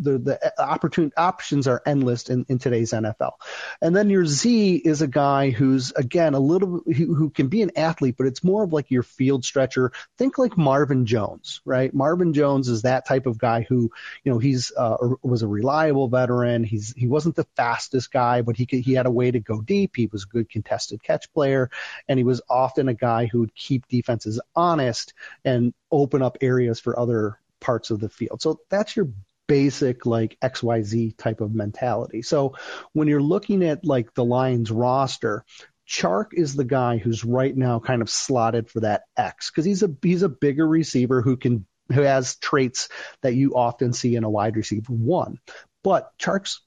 the 0.00 0.18
the 0.18 0.52
opportun- 0.58 1.12
options 1.16 1.66
are 1.66 1.82
endless 1.84 2.28
in, 2.28 2.46
in 2.48 2.58
today's 2.58 2.92
NFL. 2.92 3.32
And 3.80 3.94
then 3.94 4.10
your 4.10 4.24
Z 4.24 4.76
is 4.76 5.02
a 5.02 5.06
guy 5.06 5.50
who's 5.50 5.92
again 5.92 6.34
a 6.34 6.40
little 6.40 6.80
who, 6.86 7.14
who 7.14 7.30
can 7.30 7.48
be 7.48 7.62
an 7.62 7.72
athlete, 7.76 8.16
but 8.16 8.26
it's 8.26 8.42
more 8.42 8.64
of 8.64 8.72
like 8.72 8.90
your 8.90 9.02
field 9.02 9.44
stretcher. 9.44 9.92
Think 10.18 10.38
like 10.38 10.56
Marvin 10.56 11.06
Jones, 11.06 11.60
right? 11.64 11.92
Marvin 11.92 12.32
Jones 12.32 12.68
is 12.68 12.82
that 12.82 13.06
type 13.06 13.26
of 13.26 13.38
guy 13.38 13.62
who 13.62 13.90
you 14.24 14.32
know 14.32 14.38
he's 14.38 14.72
uh, 14.76 14.96
was 15.22 15.42
a 15.42 15.48
reliable 15.48 16.08
veteran. 16.08 16.64
He's 16.64 16.92
he 16.96 17.06
wasn't 17.06 17.36
the 17.36 17.46
fastest 17.56 18.12
guy, 18.12 18.42
but 18.42 18.56
he 18.56 18.66
could, 18.66 18.80
he 18.80 18.94
had 18.94 19.06
a 19.06 19.10
way 19.10 19.30
to 19.30 19.40
go 19.40 19.60
deep. 19.60 19.96
He 19.96 20.06
was 20.06 20.24
a 20.24 20.32
good 20.32 20.48
contested 20.48 21.02
catch 21.02 21.32
player, 21.32 21.70
and 22.08 22.18
he 22.18 22.24
was 22.24 22.40
often 22.48 22.88
a 22.88 22.94
guy 22.94 23.26
who 23.26 23.40
would 23.40 23.54
keep 23.54 23.86
defenses 23.88 24.40
honest 24.54 25.14
and 25.44 25.74
open 25.90 26.22
up 26.22 26.38
areas 26.40 26.80
for 26.80 26.98
other 26.98 27.38
parts 27.60 27.90
of 27.90 28.00
the 28.00 28.08
field. 28.08 28.42
So 28.42 28.60
that's 28.68 28.96
your 28.96 29.08
basic 29.50 30.06
like 30.06 30.38
XYZ 30.40 31.16
type 31.16 31.40
of 31.40 31.52
mentality. 31.52 32.22
So 32.22 32.54
when 32.92 33.08
you're 33.08 33.20
looking 33.20 33.64
at 33.64 33.84
like 33.84 34.14
the 34.14 34.24
Lions 34.24 34.70
roster, 34.70 35.44
Chark 35.88 36.26
is 36.34 36.54
the 36.54 36.64
guy 36.64 36.98
who's 36.98 37.24
right 37.24 37.56
now 37.56 37.80
kind 37.80 38.00
of 38.00 38.08
slotted 38.08 38.70
for 38.70 38.80
that 38.80 39.02
X 39.16 39.50
because 39.50 39.64
he's 39.64 39.82
a 39.82 39.90
he's 40.02 40.22
a 40.22 40.28
bigger 40.28 40.66
receiver 40.66 41.20
who 41.20 41.36
can 41.36 41.66
who 41.92 42.02
has 42.02 42.36
traits 42.36 42.88
that 43.22 43.34
you 43.34 43.56
often 43.56 43.92
see 43.92 44.14
in 44.14 44.22
a 44.22 44.30
wide 44.30 44.54
receiver 44.54 44.92
one. 44.92 45.40
But 45.82 46.16
Chark's 46.16 46.60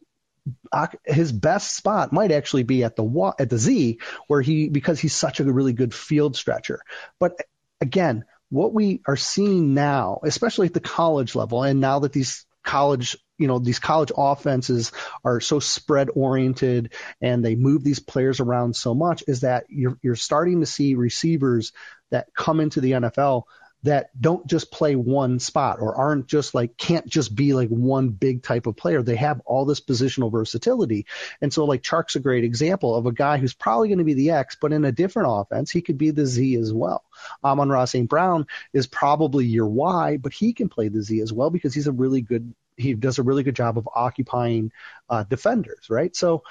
uh, 0.74 0.88
his 1.06 1.32
best 1.32 1.78
spot 1.78 2.12
might 2.12 2.34
actually 2.34 2.63
be 2.63 2.84
at 2.84 2.98
the 2.98 3.34
at 3.39 3.50
the 3.50 3.58
Z, 3.58 4.00
where 4.28 4.41
he 4.41 4.67
because 4.67 5.00
he's 5.00 5.15
such 5.15 5.39
a 5.39 5.46
really 5.46 5.72
good 5.72 5.93
field 5.93 6.36
stretcher. 6.36 6.82
But 7.17 7.39
again, 7.80 8.26
what 8.50 8.74
we 8.74 9.02
are 9.08 9.15
seeing 9.15 9.74
now, 9.74 10.19
especially 10.22 10.67
at 10.67 10.74
the 10.74 10.82
college 10.82 11.34
level, 11.34 11.63
and 11.63 11.80
now 11.80 12.00
that 12.00 12.12
these 12.12 12.46
college 12.63 13.17
you 13.38 13.47
know 13.47 13.60
these 13.60 13.80
college 13.80 14.12
offenses 14.15 14.91
are 15.23 15.39
so 15.41 15.60
spread 15.60 16.10
oriented 16.15 16.93
and 17.21 17.43
they 17.43 17.56
move 17.56 17.84
these 17.84 17.99
players 17.99 18.39
around 18.39 18.76
so 18.76 18.93
much 18.93 19.23
is 19.28 19.41
that 19.41 19.65
you're 19.69 19.97
you're 20.02 20.15
starting 20.15 20.62
to 20.62 20.65
see 20.65 20.95
receivers 20.95 21.73
that 22.12 22.28
come 22.36 22.60
into 22.60 22.80
the 22.80 22.91
NFL 22.91 23.43
that 23.84 24.10
don't 24.19 24.48
just 24.48 24.72
play 24.72 24.96
one 24.96 25.39
spot 25.39 25.80
or 25.80 25.96
aren't 25.96 26.28
just 26.28 26.56
like 26.56 26.78
can't 26.78 27.06
just 27.06 27.36
be 27.36 27.54
like 27.54 27.69
one 27.69 28.10
big 28.10 28.41
type 28.41 28.65
of 28.65 28.78
player. 28.78 29.04
They 29.04 29.17
have 29.17 29.41
all 29.46 29.65
this 29.65 29.82
positional 29.82 30.32
versatility. 30.32 31.06
And 31.41 31.54
so 31.54 31.65
like 31.65 31.82
Chark's 31.82 32.15
a 32.15 32.22
great 32.22 32.46
example 32.46 32.96
of 32.96 33.06
a 33.06 33.12
guy 33.12 33.38
who's 33.38 33.54
probably 33.54 33.89
going 33.89 33.98
to 33.98 34.04
be 34.04 34.13
the 34.13 34.32
X, 34.32 34.58
but 34.60 34.74
in 34.74 34.86
a 34.86 34.91
different 34.91 35.30
offense, 35.32 35.69
he 35.69 35.82
could 35.82 35.98
be 35.98 36.12
the 36.12 36.26
Z 36.26 36.56
as 36.56 36.74
well. 36.74 37.04
Amon-Ra 37.43 37.86
St. 37.86 38.10
Brown 38.10 38.48
is 38.72 38.88
probably 38.88 39.46
your 39.46 39.67
Y, 39.67 40.17
but 40.17 40.34
he 40.34 40.54
can 40.54 40.69
play 40.69 40.88
the 40.88 41.02
Z 41.02 41.19
as 41.19 41.34
well 41.34 41.50
because 41.50 41.74
he's 41.74 41.88
a 41.88 41.91
really 41.91 42.22
good 42.22 42.54
he 42.76 42.96
does 42.96 43.19
a 43.19 43.24
really 43.24 43.43
good 43.43 43.56
job 43.56 43.78
of 43.78 43.88
occupying 43.93 44.72
uh, 45.08 45.24
defenders, 45.24 45.91
right? 45.91 46.15
So 46.15 46.43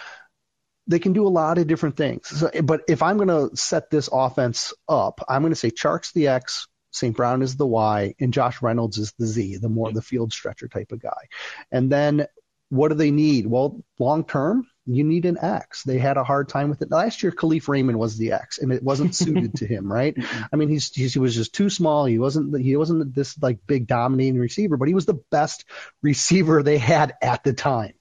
they 0.86 0.98
can 0.98 1.12
do 1.12 1.26
a 1.26 1.28
lot 1.28 1.58
of 1.58 1.66
different 1.66 1.96
things. 1.96 2.28
So, 2.28 2.50
but 2.62 2.82
if 2.88 3.02
I'm 3.02 3.16
going 3.16 3.28
to 3.50 3.56
set 3.56 3.90
this 3.90 4.08
offense 4.12 4.72
up, 4.88 5.20
I'm 5.28 5.42
going 5.42 5.52
to 5.52 5.58
say 5.58 5.70
Chark's 5.70 6.12
the 6.12 6.28
X, 6.28 6.66
St. 6.92 7.16
Brown 7.16 7.42
is 7.42 7.56
the 7.56 7.66
Y, 7.66 8.14
and 8.20 8.32
Josh 8.32 8.62
Reynolds 8.62 8.98
is 8.98 9.12
the 9.18 9.26
Z, 9.26 9.56
the 9.56 9.68
more 9.68 9.92
the 9.92 10.02
field 10.02 10.32
stretcher 10.32 10.68
type 10.68 10.92
of 10.92 11.00
guy. 11.00 11.28
And 11.70 11.90
then 11.90 12.26
what 12.68 12.88
do 12.88 12.94
they 12.94 13.10
need? 13.10 13.46
Well, 13.46 13.82
long 13.98 14.24
term, 14.24 14.66
you 14.86 15.04
need 15.04 15.26
an 15.26 15.38
X. 15.40 15.84
They 15.84 15.98
had 15.98 16.16
a 16.16 16.24
hard 16.24 16.48
time 16.48 16.68
with 16.68 16.82
it. 16.82 16.90
Last 16.90 17.22
year, 17.22 17.30
Kalif 17.30 17.68
Raymond 17.68 17.98
was 17.98 18.16
the 18.16 18.32
X, 18.32 18.58
and 18.58 18.72
it 18.72 18.82
wasn't 18.82 19.14
suited 19.14 19.54
to 19.56 19.66
him, 19.66 19.92
right? 19.92 20.16
I 20.52 20.56
mean, 20.56 20.68
he's, 20.68 20.92
he's, 20.92 21.12
he 21.12 21.18
was 21.18 21.34
just 21.34 21.54
too 21.54 21.70
small. 21.70 22.06
He 22.06 22.18
wasn't 22.18 22.58
he 22.60 22.74
wasn't 22.76 23.14
this 23.14 23.40
like 23.40 23.66
big 23.66 23.86
dominating 23.86 24.38
receiver, 24.38 24.76
but 24.76 24.88
he 24.88 24.94
was 24.94 25.06
the 25.06 25.20
best 25.30 25.64
receiver 26.02 26.62
they 26.62 26.78
had 26.78 27.14
at 27.22 27.44
the 27.44 27.52
time, 27.52 27.94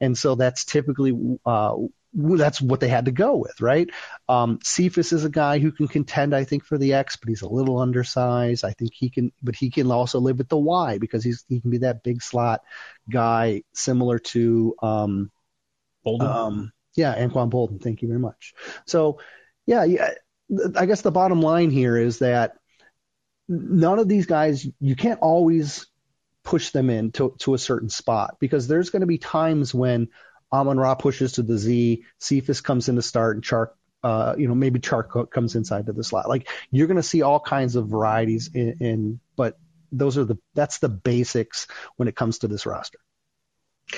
and 0.00 0.16
so 0.16 0.34
that's 0.34 0.64
typically 0.64 1.38
uh, 1.46 1.76
that's 2.16 2.60
what 2.60 2.80
they 2.80 2.88
had 2.88 3.04
to 3.04 3.12
go 3.12 3.36
with, 3.36 3.60
right? 3.60 3.88
Um, 4.28 4.58
Cephus 4.62 5.12
is 5.12 5.24
a 5.24 5.30
guy 5.30 5.58
who 5.58 5.70
can 5.70 5.86
contend, 5.86 6.34
I 6.34 6.44
think, 6.44 6.64
for 6.64 6.78
the 6.78 6.94
X, 6.94 7.16
but 7.16 7.28
he's 7.28 7.42
a 7.42 7.48
little 7.48 7.78
undersized. 7.78 8.64
I 8.64 8.72
think 8.72 8.92
he 8.94 9.10
can, 9.10 9.32
but 9.42 9.54
he 9.54 9.70
can 9.70 9.90
also 9.90 10.18
live 10.18 10.38
with 10.38 10.48
the 10.48 10.56
Y 10.56 10.98
because 10.98 11.22
he's 11.22 11.44
he 11.48 11.60
can 11.60 11.70
be 11.70 11.78
that 11.78 12.02
big 12.02 12.22
slot 12.22 12.62
guy, 13.10 13.62
similar 13.74 14.18
to 14.18 14.74
um, 14.82 15.30
Boldin. 16.06 16.22
Um, 16.22 16.72
Yeah, 16.96 17.14
Anquan 17.14 17.50
Boldin. 17.50 17.82
Thank 17.82 18.00
you 18.00 18.08
very 18.08 18.20
much. 18.20 18.54
So, 18.86 19.20
yeah, 19.66 19.84
yeah. 19.84 20.14
I 20.76 20.86
guess 20.86 21.02
the 21.02 21.10
bottom 21.10 21.42
line 21.42 21.70
here 21.70 21.98
is 21.98 22.20
that 22.20 22.54
none 23.48 23.98
of 23.98 24.08
these 24.08 24.26
guys, 24.26 24.66
you 24.80 24.96
can't 24.96 25.20
always 25.20 25.86
push 26.44 26.70
them 26.70 26.88
in 26.88 27.12
to, 27.12 27.34
to 27.40 27.54
a 27.54 27.58
certain 27.58 27.90
spot 27.90 28.36
because 28.40 28.68
there's 28.68 28.90
going 28.90 29.00
to 29.00 29.06
be 29.06 29.18
times 29.18 29.74
when 29.74 30.08
Amon 30.52 30.78
Ra 30.78 30.94
pushes 30.94 31.32
to 31.32 31.42
the 31.42 31.58
Z, 31.58 32.04
Cephus 32.18 32.60
comes 32.60 32.88
in 32.88 32.96
to 32.96 33.02
start, 33.02 33.36
and 33.36 33.44
Chark, 33.44 33.70
uh, 34.02 34.34
you 34.38 34.48
know, 34.48 34.54
maybe 34.54 34.80
Chark 34.80 35.30
comes 35.30 35.56
inside 35.56 35.86
to 35.86 35.92
the 35.92 36.04
slot. 36.04 36.28
Like 36.28 36.48
you're 36.70 36.86
going 36.86 36.96
to 36.96 37.02
see 37.02 37.22
all 37.22 37.40
kinds 37.40 37.76
of 37.76 37.88
varieties 37.88 38.50
in, 38.54 38.76
in, 38.80 39.20
but 39.36 39.58
those 39.92 40.18
are 40.18 40.24
the 40.24 40.38
that's 40.54 40.78
the 40.78 40.88
basics 40.88 41.66
when 41.96 42.08
it 42.08 42.16
comes 42.16 42.38
to 42.38 42.48
this 42.48 42.66
roster. 42.66 42.98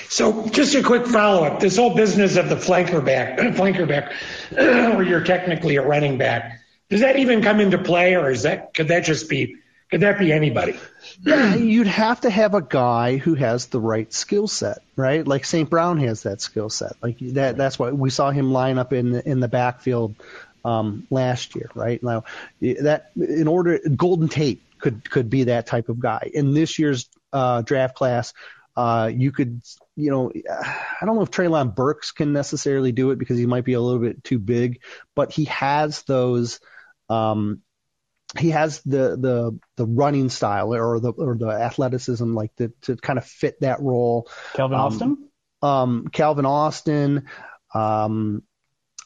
So 0.07 0.47
just 0.47 0.75
a 0.75 0.83
quick 0.83 1.07
follow 1.07 1.45
up. 1.45 1.59
This 1.59 1.77
whole 1.77 1.95
business 1.95 2.37
of 2.37 2.49
the 2.49 2.55
flanker 2.55 3.03
back, 3.03 3.37
flanker 3.55 3.87
back, 3.87 4.13
where 4.51 5.03
you're 5.03 5.23
technically 5.23 5.77
a 5.77 5.81
running 5.81 6.17
back, 6.17 6.59
does 6.89 7.01
that 7.01 7.17
even 7.17 7.41
come 7.41 7.59
into 7.59 7.77
play, 7.77 8.15
or 8.15 8.29
is 8.29 8.43
that 8.43 8.73
could 8.73 8.89
that 8.89 9.03
just 9.03 9.29
be 9.29 9.55
could 9.89 10.01
that 10.01 10.19
be 10.19 10.31
anybody? 10.31 10.79
Yeah, 11.21 11.55
you'd 11.55 11.87
have 11.87 12.21
to 12.21 12.29
have 12.29 12.53
a 12.53 12.61
guy 12.61 13.17
who 13.17 13.33
has 13.35 13.67
the 13.67 13.79
right 13.79 14.11
skill 14.13 14.47
set, 14.47 14.79
right? 14.95 15.25
Like 15.27 15.45
St. 15.45 15.69
Brown 15.69 15.97
has 15.99 16.23
that 16.23 16.41
skill 16.41 16.69
set. 16.69 16.93
Like 17.01 17.17
that. 17.19 17.57
That's 17.57 17.79
why 17.79 17.91
we 17.91 18.11
saw 18.11 18.29
him 18.29 18.51
line 18.51 18.77
up 18.77 18.93
in 18.93 19.11
the, 19.13 19.27
in 19.27 19.39
the 19.39 19.47
backfield 19.47 20.15
um, 20.63 21.07
last 21.09 21.55
year, 21.55 21.69
right? 21.73 22.01
Now 22.03 22.23
that 22.61 23.11
in 23.15 23.47
order, 23.47 23.79
Golden 23.95 24.27
Tate 24.27 24.61
could 24.79 25.09
could 25.09 25.29
be 25.29 25.45
that 25.45 25.65
type 25.65 25.89
of 25.89 25.99
guy. 25.99 26.29
In 26.33 26.53
this 26.53 26.77
year's 26.77 27.09
uh, 27.33 27.63
draft 27.63 27.95
class, 27.95 28.33
uh, 28.77 29.11
you 29.13 29.31
could, 29.31 29.61
you 29.95 30.11
know, 30.11 30.31
I 30.31 31.05
don't 31.05 31.15
know 31.15 31.23
if 31.23 31.31
Treylon 31.31 31.75
Burks 31.75 32.11
can 32.11 32.31
necessarily 32.31 32.91
do 32.91 33.09
it 33.11 33.17
because 33.17 33.39
he 33.39 33.47
might 33.47 33.65
be 33.65 33.73
a 33.73 33.81
little 33.81 33.99
bit 33.99 34.23
too 34.23 34.39
big, 34.39 34.81
but 35.15 35.31
he 35.31 35.45
has 35.45 36.03
those. 36.03 36.59
Um, 37.09 37.63
he 38.37 38.51
has 38.51 38.81
the 38.83 39.17
the 39.17 39.59
the 39.75 39.85
running 39.85 40.29
style 40.29 40.73
or 40.73 40.99
the 40.99 41.11
or 41.11 41.35
the 41.35 41.47
athleticism 41.47 42.33
like 42.33 42.55
to 42.57 42.71
to 42.81 42.95
kind 42.95 43.17
of 43.17 43.25
fit 43.25 43.59
that 43.61 43.79
role. 43.81 44.29
Calvin 44.53 44.77
um, 44.77 44.85
Austin. 44.85 45.29
Um, 45.61 46.07
Calvin 46.11 46.45
Austin. 46.45 47.27
Um, 47.73 48.43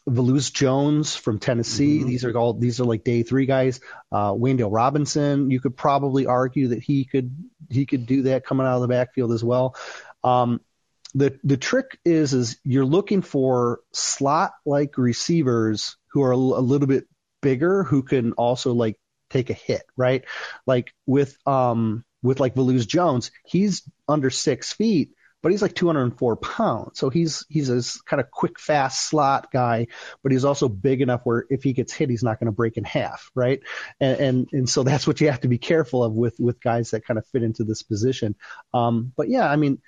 Jones 0.05 1.15
from 1.15 1.39
Tennessee. 1.39 1.99
Mm-hmm. 1.99 2.07
These 2.07 2.25
are 2.25 2.37
all 2.37 2.53
these 2.53 2.81
are 2.81 2.85
like 2.85 3.05
day 3.05 3.23
three 3.23 3.45
guys. 3.45 3.79
Uh, 4.11 4.33
Wan'Dale 4.33 4.69
Robinson. 4.71 5.49
You 5.49 5.61
could 5.61 5.77
probably 5.77 6.25
argue 6.25 6.69
that 6.69 6.83
he 6.83 7.05
could 7.05 7.33
he 7.69 7.85
could 7.85 8.05
do 8.05 8.23
that 8.23 8.45
coming 8.45 8.67
out 8.67 8.75
of 8.75 8.81
the 8.81 8.87
backfield 8.89 9.31
as 9.31 9.43
well. 9.43 9.75
Um, 10.23 10.59
the 11.15 11.39
the 11.43 11.57
trick 11.57 11.97
is 12.03 12.33
is 12.33 12.57
you're 12.63 12.85
looking 12.85 13.21
for 13.21 13.79
slot 13.93 14.53
like 14.65 14.97
receivers 14.97 15.95
who 16.11 16.23
are 16.23 16.31
a, 16.33 16.35
a 16.35 16.37
little 16.37 16.87
bit 16.87 17.05
bigger 17.41 17.83
who 17.83 18.03
can 18.03 18.33
also 18.33 18.73
like 18.73 18.97
take 19.33 19.49
a 19.49 19.53
hit, 19.53 19.83
right? 19.97 20.23
Like 20.65 20.93
with 21.05 21.35
um 21.45 22.05
with 22.21 22.39
like 22.39 22.55
Velus 22.55 22.87
Jones, 22.87 23.31
he's 23.45 23.83
under 24.07 24.29
six 24.29 24.71
feet, 24.73 25.11
but 25.41 25.51
he's 25.51 25.61
like 25.61 25.75
204 25.75 26.37
pounds. 26.37 26.97
So 26.97 27.09
he's 27.09 27.45
he's 27.49 27.69
a 27.69 28.03
kind 28.05 28.21
of 28.21 28.31
quick, 28.31 28.59
fast 28.59 29.05
slot 29.05 29.51
guy, 29.51 29.87
but 30.23 30.31
he's 30.31 30.45
also 30.45 30.69
big 30.69 31.01
enough 31.01 31.21
where 31.25 31.45
if 31.49 31.63
he 31.63 31.73
gets 31.73 31.91
hit, 31.91 32.09
he's 32.09 32.23
not 32.23 32.39
going 32.39 32.45
to 32.45 32.53
break 32.53 32.77
in 32.77 32.85
half, 32.85 33.29
right? 33.35 33.59
And, 33.99 34.19
and 34.19 34.47
and 34.53 34.69
so 34.69 34.83
that's 34.83 35.05
what 35.05 35.19
you 35.19 35.29
have 35.29 35.41
to 35.41 35.49
be 35.49 35.57
careful 35.57 36.03
of 36.03 36.13
with 36.13 36.39
with 36.39 36.61
guys 36.61 36.91
that 36.91 37.05
kind 37.05 37.17
of 37.17 37.27
fit 37.27 37.43
into 37.43 37.65
this 37.65 37.83
position. 37.83 38.35
Um, 38.73 39.11
but 39.17 39.27
yeah, 39.29 39.49
I 39.49 39.57
mean, 39.57 39.81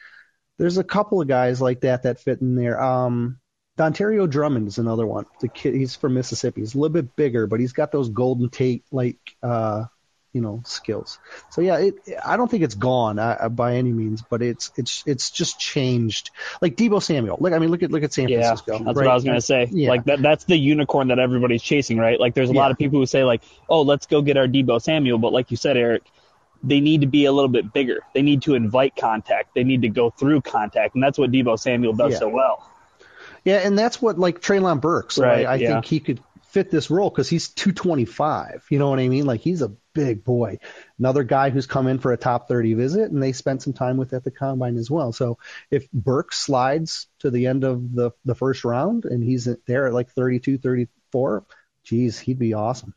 there's 0.57 0.77
a 0.77 0.83
couple 0.83 1.21
of 1.21 1.27
guys 1.29 1.61
like 1.61 1.81
that 1.81 2.03
that 2.03 2.19
fit 2.19 2.41
in 2.41 2.55
there. 2.55 2.81
Um, 2.81 3.39
Dontario 3.77 4.29
Drummond 4.29 4.67
is 4.67 4.77
another 4.77 5.05
one. 5.05 5.25
The 5.41 5.49
kid, 5.49 5.75
he's 5.75 5.95
from 5.95 6.13
Mississippi. 6.13 6.61
He's 6.61 6.75
a 6.75 6.77
little 6.77 6.93
bit 6.93 7.15
bigger, 7.15 7.45
but 7.45 7.59
he's 7.59 7.73
got 7.73 7.91
those 7.91 8.09
Golden 8.09 8.49
Tate 8.49 8.85
like 8.91 9.17
uh, 9.43 9.85
you 10.31 10.41
know 10.41 10.61
skills. 10.65 11.19
So 11.49 11.61
yeah, 11.61 11.77
it, 11.77 11.95
I 12.23 12.37
don't 12.37 12.49
think 12.49 12.63
it's 12.63 12.75
gone 12.75 13.19
uh, 13.19 13.49
by 13.49 13.75
any 13.75 13.91
means, 13.91 14.21
but 14.21 14.41
it's 14.41 14.71
it's 14.77 15.03
it's 15.05 15.29
just 15.29 15.59
changed. 15.59 16.31
Like 16.61 16.77
Deebo 16.77 17.01
Samuel, 17.01 17.37
look, 17.39 17.51
I 17.51 17.59
mean, 17.59 17.69
look 17.69 17.83
at 17.83 17.91
look 17.91 18.03
at 18.03 18.13
San 18.13 18.29
yeah, 18.29 18.41
Francisco. 18.41 18.83
That's 18.83 18.97
right? 18.97 19.05
what 19.05 19.07
I 19.07 19.13
was 19.13 19.25
gonna 19.25 19.41
say. 19.41 19.67
Yeah. 19.71 19.89
Like 19.89 20.05
that 20.05 20.21
that's 20.21 20.45
the 20.45 20.57
unicorn 20.57 21.09
that 21.09 21.19
everybody's 21.19 21.63
chasing, 21.63 21.97
right? 21.97 22.19
Like 22.19 22.33
there's 22.33 22.49
a 22.49 22.53
yeah. 22.53 22.61
lot 22.61 22.71
of 22.71 22.77
people 22.77 22.99
who 22.99 23.05
say 23.05 23.25
like, 23.25 23.43
oh, 23.67 23.81
let's 23.81 24.05
go 24.05 24.21
get 24.21 24.37
our 24.37 24.47
Deebo 24.47 24.81
Samuel, 24.81 25.17
but 25.17 25.33
like 25.33 25.51
you 25.51 25.57
said, 25.57 25.77
Erik. 25.77 26.03
They 26.63 26.79
need 26.79 27.01
to 27.01 27.07
be 27.07 27.25
a 27.25 27.31
little 27.31 27.49
bit 27.49 27.73
bigger. 27.73 28.01
They 28.15 28.23
need 28.23 28.41
to 28.43 28.55
invite 28.55 28.95
contact. 28.95 29.53
They 29.53 29.63
need 29.63 29.83
to 29.83 29.89
go 29.89 30.09
through 30.09 30.41
contact, 30.41 30.95
and 30.95 31.03
that's 31.03 31.19
what 31.19 31.29
Deebo 31.29 31.59
Samuel 31.59 31.93
does 31.93 32.13
yeah. 32.13 32.19
so 32.19 32.29
well. 32.29 32.67
Yeah, 33.45 33.57
and 33.57 33.77
that's 33.77 34.01
what 34.01 34.19
like 34.19 34.41
Treylon 34.41 34.81
Burks. 34.81 35.17
Right. 35.17 35.45
I, 35.45 35.53
I 35.53 35.55
yeah. 35.55 35.67
think 35.67 35.85
he 35.85 35.99
could 35.99 36.19
fit 36.55 36.71
this 36.71 36.89
role 36.89 37.09
because 37.09 37.29
he's 37.29 37.49
225. 37.49 38.65
You 38.69 38.79
know 38.79 38.89
what 38.89 38.99
I 38.99 39.07
mean? 39.07 39.25
Like 39.25 39.41
he's 39.41 39.61
a 39.61 39.75
big 39.93 40.23
boy. 40.23 40.57
Another 40.97 41.23
guy 41.23 41.49
who's 41.49 41.67
come 41.67 41.87
in 41.87 41.99
for 41.99 42.11
a 42.11 42.17
top 42.17 42.47
30 42.47 42.73
visit, 42.73 43.11
and 43.11 43.21
they 43.21 43.33
spent 43.33 43.61
some 43.61 43.73
time 43.73 43.97
with 43.97 44.13
at 44.13 44.23
the 44.23 44.31
combine 44.31 44.77
as 44.77 44.89
well. 44.89 45.11
So 45.11 45.37
if 45.69 45.89
Burke 45.91 46.33
slides 46.33 47.07
to 47.19 47.29
the 47.29 47.47
end 47.47 47.63
of 47.63 47.93
the 47.93 48.11
the 48.25 48.35
first 48.35 48.65
round 48.65 49.05
and 49.05 49.23
he's 49.23 49.47
there 49.67 49.87
at 49.87 49.93
like 49.93 50.09
32, 50.11 50.57
34, 50.57 51.45
geez, 51.83 52.19
he'd 52.19 52.39
be 52.39 52.53
awesome. 52.53 52.93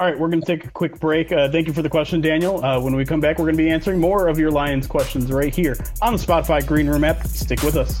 All 0.00 0.06
right, 0.06 0.16
we're 0.16 0.28
going 0.28 0.40
to 0.40 0.46
take 0.46 0.64
a 0.64 0.70
quick 0.70 1.00
break. 1.00 1.32
Uh, 1.32 1.50
thank 1.50 1.66
you 1.66 1.72
for 1.72 1.82
the 1.82 1.88
question, 1.88 2.20
Daniel. 2.20 2.64
Uh, 2.64 2.78
when 2.78 2.94
we 2.94 3.04
come 3.04 3.18
back, 3.18 3.36
we're 3.36 3.46
going 3.46 3.56
to 3.56 3.62
be 3.64 3.68
answering 3.68 3.98
more 3.98 4.28
of 4.28 4.38
your 4.38 4.52
Lions 4.52 4.86
questions 4.86 5.32
right 5.32 5.52
here 5.52 5.76
on 6.00 6.12
the 6.12 6.18
Spotify 6.20 6.64
Green 6.64 6.86
Room 6.86 7.02
app. 7.02 7.26
Stick 7.26 7.64
with 7.64 7.74
us. 7.74 8.00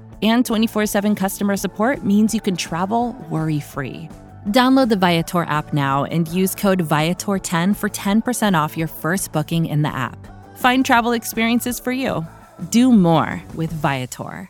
and 0.21 0.45
24 0.45 0.85
7 0.85 1.15
customer 1.15 1.57
support 1.57 2.03
means 2.03 2.33
you 2.33 2.41
can 2.41 2.55
travel 2.55 3.15
worry 3.29 3.59
free. 3.59 4.09
Download 4.47 4.89
the 4.89 4.95
Viator 4.95 5.43
app 5.43 5.71
now 5.71 6.05
and 6.05 6.27
use 6.27 6.55
code 6.55 6.83
Viator10 6.83 7.75
for 7.75 7.89
10% 7.89 8.59
off 8.59 8.75
your 8.75 8.87
first 8.87 9.31
booking 9.31 9.67
in 9.67 9.83
the 9.83 9.93
app. 9.93 10.17
Find 10.57 10.85
travel 10.85 11.11
experiences 11.11 11.79
for 11.79 11.91
you. 11.91 12.25
Do 12.69 12.91
more 12.91 13.41
with 13.55 13.71
Viator. 13.71 14.49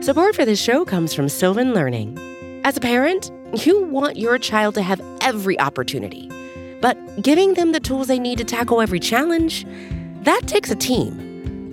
Support 0.00 0.36
for 0.36 0.44
this 0.44 0.62
show 0.62 0.84
comes 0.84 1.12
from 1.12 1.28
Sylvan 1.28 1.74
Learning. 1.74 2.16
As 2.64 2.76
a 2.76 2.80
parent, 2.80 3.30
you 3.64 3.84
want 3.84 4.16
your 4.16 4.38
child 4.38 4.74
to 4.76 4.82
have 4.82 5.00
every 5.20 5.58
opportunity, 5.60 6.30
but 6.80 6.96
giving 7.22 7.54
them 7.54 7.72
the 7.72 7.80
tools 7.80 8.06
they 8.06 8.18
need 8.18 8.38
to 8.38 8.44
tackle 8.44 8.80
every 8.80 9.00
challenge, 9.00 9.66
that 10.22 10.42
takes 10.46 10.70
a 10.70 10.76
team. 10.76 11.25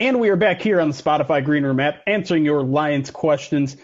And 0.00 0.20
we 0.20 0.28
are 0.28 0.36
back 0.36 0.62
here 0.62 0.80
on 0.80 0.90
the 0.90 0.94
Spotify 0.94 1.44
Green 1.44 1.64
Room 1.64 1.80
app 1.80 2.02
answering 2.06 2.44
your 2.44 2.62
Lions 2.62 3.10
questions 3.10 3.76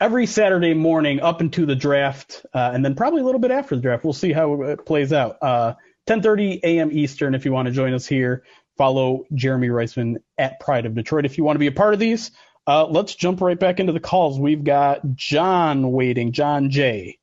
every 0.00 0.24
Saturday 0.24 0.72
morning 0.72 1.20
up 1.20 1.42
into 1.42 1.66
the 1.66 1.76
draft, 1.76 2.46
uh, 2.54 2.70
and 2.72 2.82
then 2.82 2.94
probably 2.94 3.20
a 3.20 3.24
little 3.24 3.38
bit 3.38 3.50
after 3.50 3.76
the 3.76 3.82
draft. 3.82 4.02
We'll 4.02 4.14
see 4.14 4.32
how 4.32 4.62
it 4.62 4.86
plays 4.86 5.12
out. 5.12 5.36
Uh, 5.42 5.74
10:30 6.06 6.60
a.m. 6.62 6.90
Eastern. 6.90 7.34
If 7.34 7.44
you 7.44 7.52
want 7.52 7.66
to 7.66 7.72
join 7.72 7.92
us 7.92 8.06
here, 8.06 8.44
follow 8.78 9.26
Jeremy 9.34 9.68
Reisman 9.68 10.22
at 10.38 10.58
Pride 10.58 10.86
of 10.86 10.94
Detroit. 10.94 11.26
If 11.26 11.36
you 11.36 11.44
want 11.44 11.56
to 11.56 11.60
be 11.60 11.66
a 11.66 11.72
part 11.72 11.92
of 11.92 12.00
these, 12.00 12.30
uh, 12.66 12.86
let's 12.86 13.14
jump 13.14 13.42
right 13.42 13.60
back 13.60 13.78
into 13.78 13.92
the 13.92 14.00
calls. 14.00 14.40
We've 14.40 14.64
got 14.64 15.16
John 15.16 15.92
waiting. 15.92 16.32
John 16.32 16.70
J. 16.70 17.18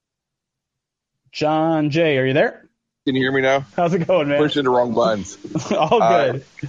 John 1.32 1.90
J. 1.90 2.20
Are 2.20 2.28
you 2.28 2.34
there? 2.34 2.70
Can 3.08 3.16
you 3.16 3.24
hear 3.24 3.32
me 3.32 3.42
now? 3.42 3.66
How's 3.76 3.96
it 3.96 4.06
going, 4.06 4.28
man? 4.28 4.38
Pushing 4.38 4.66
the 4.66 4.70
wrong 4.70 4.94
buttons. 4.94 5.36
All 5.72 6.00
good. 6.00 6.46
Uh, 6.64 6.68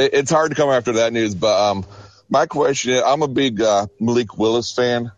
it, 0.00 0.14
it's 0.14 0.30
hard 0.30 0.50
to 0.50 0.56
come 0.56 0.70
after 0.70 0.92
that 0.94 1.12
news, 1.12 1.34
but 1.34 1.70
um, 1.70 1.86
my 2.28 2.46
question 2.46 2.92
is, 2.92 3.02
I'm 3.04 3.22
a 3.22 3.28
big 3.28 3.60
uh, 3.60 3.86
Malik 3.98 4.38
Willis 4.38 4.72
fan, 4.72 5.12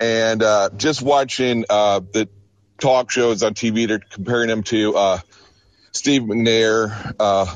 and 0.00 0.42
uh, 0.42 0.70
just 0.76 1.02
watching 1.02 1.64
uh, 1.68 2.00
the 2.00 2.28
talk 2.78 3.10
shows 3.10 3.42
on 3.42 3.54
TV, 3.54 3.86
they're 3.86 4.00
comparing 4.00 4.50
him 4.50 4.62
to 4.64 4.96
uh, 4.96 5.18
Steve 5.92 6.22
McNair, 6.22 7.14
uh, 7.18 7.54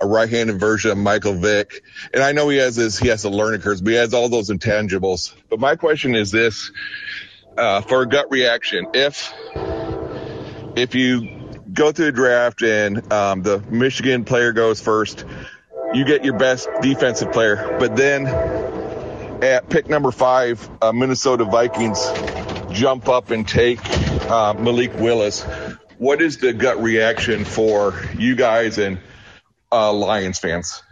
a 0.00 0.06
right-handed 0.06 0.58
version 0.58 0.90
of 0.90 0.98
Michael 0.98 1.34
Vick. 1.34 1.82
And 2.12 2.22
I 2.22 2.32
know 2.32 2.48
he 2.48 2.56
has 2.58 2.74
this, 2.74 2.98
he 2.98 3.08
has 3.08 3.24
a 3.24 3.30
learning 3.30 3.60
curve, 3.60 3.82
but 3.82 3.90
he 3.90 3.96
has 3.96 4.14
all 4.14 4.28
those 4.28 4.50
intangibles. 4.50 5.34
But 5.48 5.60
my 5.60 5.76
question 5.76 6.14
is 6.14 6.30
this, 6.30 6.72
uh, 7.56 7.82
for 7.82 8.02
a 8.02 8.08
gut 8.08 8.26
reaction, 8.30 8.86
if, 8.94 9.32
if 10.74 10.94
you 10.94 11.60
go 11.72 11.92
through 11.92 12.06
the 12.06 12.12
draft 12.12 12.62
and 12.62 13.12
um, 13.12 13.42
the 13.42 13.60
Michigan 13.70 14.24
player 14.24 14.52
goes 14.52 14.80
first, 14.80 15.24
you 15.94 16.04
get 16.04 16.24
your 16.24 16.36
best 16.36 16.68
defensive 16.82 17.32
player. 17.32 17.76
But 17.78 17.96
then 17.96 18.26
at 19.42 19.68
pick 19.68 19.88
number 19.88 20.10
five, 20.10 20.68
uh, 20.82 20.92
Minnesota 20.92 21.44
Vikings 21.44 22.04
jump 22.70 23.08
up 23.08 23.30
and 23.30 23.46
take 23.46 23.80
uh, 24.28 24.54
Malik 24.54 24.94
Willis. 24.96 25.42
What 25.98 26.20
is 26.20 26.38
the 26.38 26.52
gut 26.52 26.82
reaction 26.82 27.44
for 27.44 27.94
you 28.18 28.34
guys 28.34 28.78
and 28.78 28.98
uh, 29.70 29.92
Lions 29.92 30.38
fans? 30.38 30.82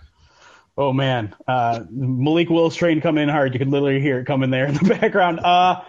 Oh 0.76 0.92
man, 0.92 1.34
uh, 1.46 1.84
Malik 1.90 2.48
Willis 2.48 2.76
train 2.76 3.00
coming 3.00 3.24
in 3.24 3.28
hard. 3.28 3.52
You 3.52 3.58
can 3.58 3.70
literally 3.70 4.00
hear 4.00 4.20
it 4.20 4.26
coming 4.26 4.50
there 4.50 4.66
in 4.66 4.74
the 4.74 4.94
background. 5.00 5.40
Uh, 5.40 5.82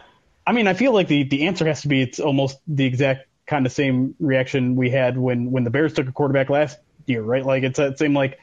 I 0.46 0.52
mean, 0.52 0.68
I 0.68 0.74
feel 0.74 0.92
like 0.92 1.08
the 1.08 1.24
the 1.24 1.48
answer 1.48 1.66
has 1.68 1.84
to 1.84 1.88
be 1.88 2.02
it's 2.02 2.20
almost 2.20 2.60
the 2.68 2.86
exact 2.86 3.28
kind 3.46 3.66
of 3.66 3.72
same 3.72 4.16
reaction 4.20 4.76
we 4.76 4.90
had 4.90 5.18
when 5.18 5.52
when 5.52 5.64
the 5.64 5.70
Bears 5.70 5.94
took 5.94 6.08
a 6.08 6.12
quarterback 6.12 6.50
last 6.50 6.78
year, 7.06 7.22
right? 7.22 7.46
Like 7.46 7.64
it's 7.64 7.80
it 7.80 7.98
seemed 7.98 8.16
like 8.16 8.40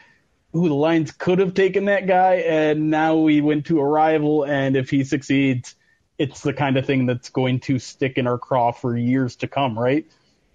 who 0.53 0.69
the 0.69 0.75
Lions 0.75 1.13
could 1.13 1.39
have 1.39 1.55
taken 1.55 1.85
that 1.87 2.07
guy, 2.07 2.37
and 2.37 2.91
now 2.91 3.17
we 3.17 3.41
went 3.41 3.67
to 3.67 3.81
a 3.81 3.85
rival, 3.85 4.45
and 4.45 4.77
if 4.77 4.91
he 4.91 5.05
succeeds, 5.05 5.75
it's 6.19 6.41
the 6.41 6.53
kind 6.53 6.77
of 6.77 6.87
thing 6.87 7.07
that's 7.07 7.31
going 7.31 7.61
to 7.61 7.79
stick 7.79 8.19
in 8.19 8.27
our 8.27 8.39
craw 8.39 8.73
for 8.73 8.97
years 8.97 9.37
to 9.37 9.49
come, 9.49 9.79
right? 9.79 10.07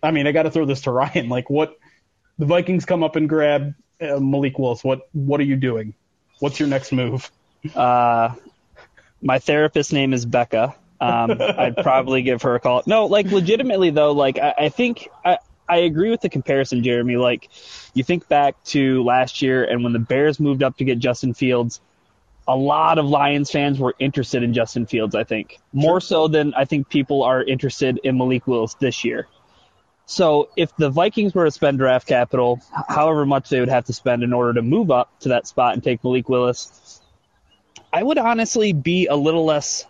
I 0.03 0.12
mean, 0.12 0.27
I 0.27 0.31
got 0.31 0.43
to 0.43 0.51
throw 0.51 0.65
this 0.65 0.81
to 0.81 0.91
Ryan. 0.91 1.29
Like, 1.29 1.49
what 1.49 1.77
the 2.38 2.45
Vikings 2.45 2.86
come 2.86 3.03
up 3.03 3.15
and 3.15 3.29
grab 3.29 3.73
uh, 4.01 4.19
Malik 4.19 4.60
Willis? 4.60 4.84
What 4.84 5.08
what 5.13 5.39
are 5.39 5.43
you 5.43 5.55
doing? 5.55 5.93
What's 6.39 6.60
your 6.60 6.67
next 6.67 6.91
move? 6.91 7.31
Uh, 7.73 8.36
my 9.21 9.39
therapist's 9.39 9.93
name 9.93 10.13
is 10.13 10.25
Becca. 10.25 10.75
Um, 10.99 11.31
I'd 11.39 11.77
probably 11.77 12.21
give 12.21 12.41
her 12.43 12.55
a 12.55 12.60
call. 12.60 12.84
No, 12.86 13.05
like 13.05 13.31
legitimately 13.31 13.89
though, 13.91 14.12
like 14.12 14.38
I, 14.38 14.53
I 14.58 14.69
think 14.69 15.10
I, 15.23 15.39
I 15.67 15.78
agree 15.78 16.12
with 16.12 16.21
the 16.21 16.30
comparison, 16.30 16.84
Jeremy. 16.84 17.17
Like 17.17 17.49
you 17.93 18.04
think 18.04 18.28
back 18.28 18.62
to 18.65 19.04
last 19.04 19.41
year 19.41 19.63
and 19.63 19.84
when 19.84 19.93
the 19.93 19.99
Bears 19.99 20.39
moved 20.39 20.63
up 20.63 20.78
to 20.78 20.84
get 20.84 20.99
Justin 20.99 21.34
Fields, 21.34 21.82
a 22.47 22.56
lot 22.56 22.99
of 22.99 23.06
Lions 23.06 23.49
fans 23.49 23.80
were 23.80 23.95
interested 23.97 24.43
in 24.43 24.54
Justin 24.54 24.86
Fields, 24.86 25.15
I 25.15 25.23
think. 25.23 25.60
More 25.73 25.99
so 25.99 26.28
than 26.28 26.54
I 26.54 26.65
think 26.65 26.89
people 26.89 27.23
are 27.23 27.43
interested 27.43 27.99
in 28.04 28.17
Malik 28.17 28.45
Willis 28.45 28.75
this 28.75 29.04
year. 29.04 29.28
So 30.06 30.49
if 30.56 30.75
the 30.78 30.91
Vikings 30.91 31.34
were 31.34 31.45
to 31.45 31.51
spend 31.51 31.80
draft 31.80 32.08
capital, 32.08 32.62
however 32.88 33.25
much 33.25 33.49
they 33.49 33.60
would 33.60 33.69
have 33.69 33.86
to 33.86 33.93
spend 33.93 34.21
in 34.21 34.34
order 34.34 34.54
to 34.54 34.62
move 34.62 34.91
up 34.91 35.19
to 35.21 35.30
that 35.30 35.47
spot 35.47 35.73
and 35.73 35.84
take 35.84 36.04
Malik 36.04 36.30
Willis, 36.30 37.01
I 37.91 38.04
would 38.04 38.19
honestly 38.19 38.71
be 38.73 39.08
a 39.08 39.15
little 39.15 39.45
less 39.45 39.86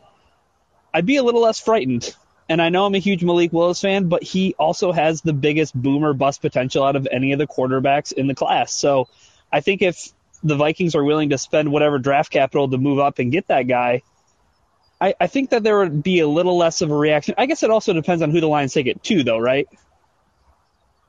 I'd 0.93 1.05
be 1.05 1.17
a 1.17 1.23
little 1.23 1.41
less 1.41 1.59
frightened 1.59 2.15
and 2.47 2.61
I 2.61 2.69
know 2.69 2.85
I'm 2.85 2.95
a 2.95 2.99
huge 2.99 3.23
Malik 3.23 3.51
Willis 3.51 3.81
fan, 3.81 4.07
but 4.07 4.23
he 4.23 4.53
also 4.59 4.91
has 4.91 5.21
the 5.21 5.33
biggest 5.33 5.73
boomer 5.73 6.13
bust 6.13 6.41
potential 6.41 6.83
out 6.83 6.95
of 6.95 7.07
any 7.11 7.31
of 7.31 7.39
the 7.39 7.47
quarterbacks 7.47 8.13
in 8.13 8.27
the 8.27 8.35
class. 8.35 8.71
So 8.71 9.07
I 9.51 9.61
think 9.61 9.81
if 9.81 10.11
the 10.43 10.55
Vikings 10.55 10.95
are 10.95 11.03
willing 11.03 11.29
to 11.31 11.37
spend 11.37 11.71
whatever 11.71 11.97
draft 11.97 12.31
capital 12.31 12.69
to 12.69 12.77
move 12.77 12.99
up 12.99 13.17
and 13.17 13.31
get 13.31 13.47
that 13.47 13.63
guy, 13.63 14.03
I, 15.01 15.15
I 15.19 15.27
think 15.27 15.49
that 15.49 15.63
there 15.63 15.79
would 15.79 16.03
be 16.03 16.19
a 16.19 16.27
little 16.27 16.57
less 16.57 16.81
of 16.81 16.91
a 16.91 16.95
reaction. 16.95 17.35
I 17.37 17.47
guess 17.47 17.63
it 17.63 17.71
also 17.71 17.93
depends 17.93 18.21
on 18.21 18.31
who 18.31 18.39
the 18.39 18.47
Lions 18.47 18.73
take 18.73 18.87
it 18.87 19.03
to, 19.03 19.23
though, 19.23 19.39
right? 19.39 19.67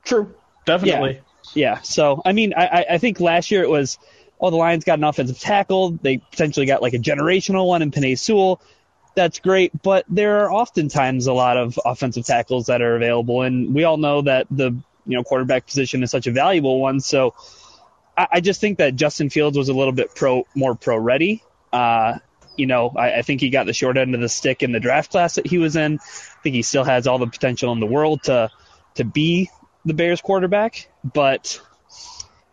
True, 0.03 0.33
definitely. 0.65 1.21
Yeah. 1.53 1.75
yeah. 1.75 1.81
So 1.81 2.21
I 2.25 2.33
mean, 2.33 2.53
I, 2.55 2.85
I 2.91 2.97
think 2.97 3.19
last 3.19 3.51
year 3.51 3.61
it 3.61 3.69
was, 3.69 3.99
oh, 4.41 4.49
the 4.49 4.55
Lions 4.55 4.83
got 4.83 4.97
an 4.97 5.03
offensive 5.03 5.39
tackle. 5.39 5.91
They 5.91 6.17
potentially 6.17 6.65
got 6.65 6.81
like 6.81 6.93
a 6.93 6.99
generational 6.99 7.67
one 7.67 7.81
in 7.81 7.91
Penei 7.91 8.17
Sewell 8.17 8.59
that's 9.17 9.39
great, 9.39 9.71
but 9.81 10.05
there 10.07 10.45
are 10.45 10.51
oftentimes 10.51 11.25
a 11.25 11.33
lot 11.33 11.57
of 11.57 11.79
offensive 11.83 12.23
tackles 12.23 12.67
that 12.67 12.83
are 12.83 12.95
available, 12.95 13.41
and 13.41 13.73
we 13.73 13.83
all 13.83 13.97
know 13.97 14.21
that 14.21 14.45
the 14.51 14.65
you 15.07 15.17
know 15.17 15.23
quarterback 15.23 15.65
position 15.65 16.03
is 16.03 16.11
such 16.11 16.27
a 16.27 16.31
valuable 16.31 16.79
one. 16.79 16.99
So 16.99 17.33
I, 18.15 18.27
I 18.33 18.39
just 18.41 18.61
think 18.61 18.77
that 18.77 18.95
Justin 18.95 19.31
Fields 19.31 19.57
was 19.57 19.69
a 19.69 19.73
little 19.73 19.91
bit 19.91 20.13
pro 20.13 20.45
more 20.53 20.75
pro 20.75 20.97
ready. 20.97 21.43
Uh, 21.73 22.19
you 22.55 22.67
know, 22.67 22.93
I, 22.95 23.15
I 23.15 23.21
think 23.23 23.41
he 23.41 23.49
got 23.49 23.65
the 23.65 23.73
short 23.73 23.97
end 23.97 24.13
of 24.13 24.21
the 24.21 24.29
stick 24.29 24.61
in 24.61 24.71
the 24.71 24.79
draft 24.79 25.09
class 25.09 25.35
that 25.35 25.47
he 25.47 25.57
was 25.57 25.75
in. 25.75 25.95
I 25.95 26.41
think 26.43 26.55
he 26.55 26.61
still 26.61 26.83
has 26.83 27.07
all 27.07 27.17
the 27.17 27.25
potential 27.25 27.73
in 27.73 27.79
the 27.79 27.87
world 27.87 28.21
to 28.25 28.51
to 28.95 29.03
be 29.03 29.49
the 29.83 29.95
Bears 29.95 30.21
quarterback, 30.21 30.91
but 31.03 31.59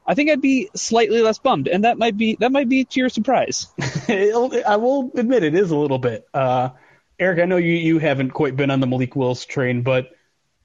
I 0.06 0.14
think 0.14 0.30
I'd 0.30 0.40
be 0.40 0.68
slightly 0.74 1.22
less 1.22 1.38
bummed, 1.38 1.68
and 1.68 1.84
that 1.84 1.98
might 1.98 2.16
be 2.16 2.36
that 2.40 2.52
might 2.52 2.68
be 2.68 2.84
to 2.84 3.00
your 3.00 3.08
surprise. 3.08 3.68
I 4.08 4.76
will 4.76 5.10
admit 5.14 5.44
it 5.44 5.54
is 5.54 5.70
a 5.70 5.76
little 5.76 5.98
bit. 5.98 6.26
Uh, 6.34 6.70
Erik, 7.18 7.40
I 7.40 7.46
know 7.46 7.56
you, 7.56 7.72
you 7.72 7.98
haven't 7.98 8.30
quite 8.30 8.56
been 8.56 8.70
on 8.70 8.80
the 8.80 8.86
Malik 8.86 9.16
Willis 9.16 9.46
train, 9.46 9.82
but 9.82 10.10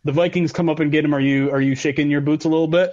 the 0.03 0.11
Vikings 0.11 0.51
come 0.51 0.69
up 0.69 0.79
and 0.79 0.91
get 0.91 1.05
him. 1.05 1.13
Are 1.13 1.19
you 1.19 1.51
are 1.51 1.61
you 1.61 1.75
shaking 1.75 2.09
your 2.09 2.21
boots 2.21 2.45
a 2.45 2.49
little 2.49 2.67
bit? 2.67 2.91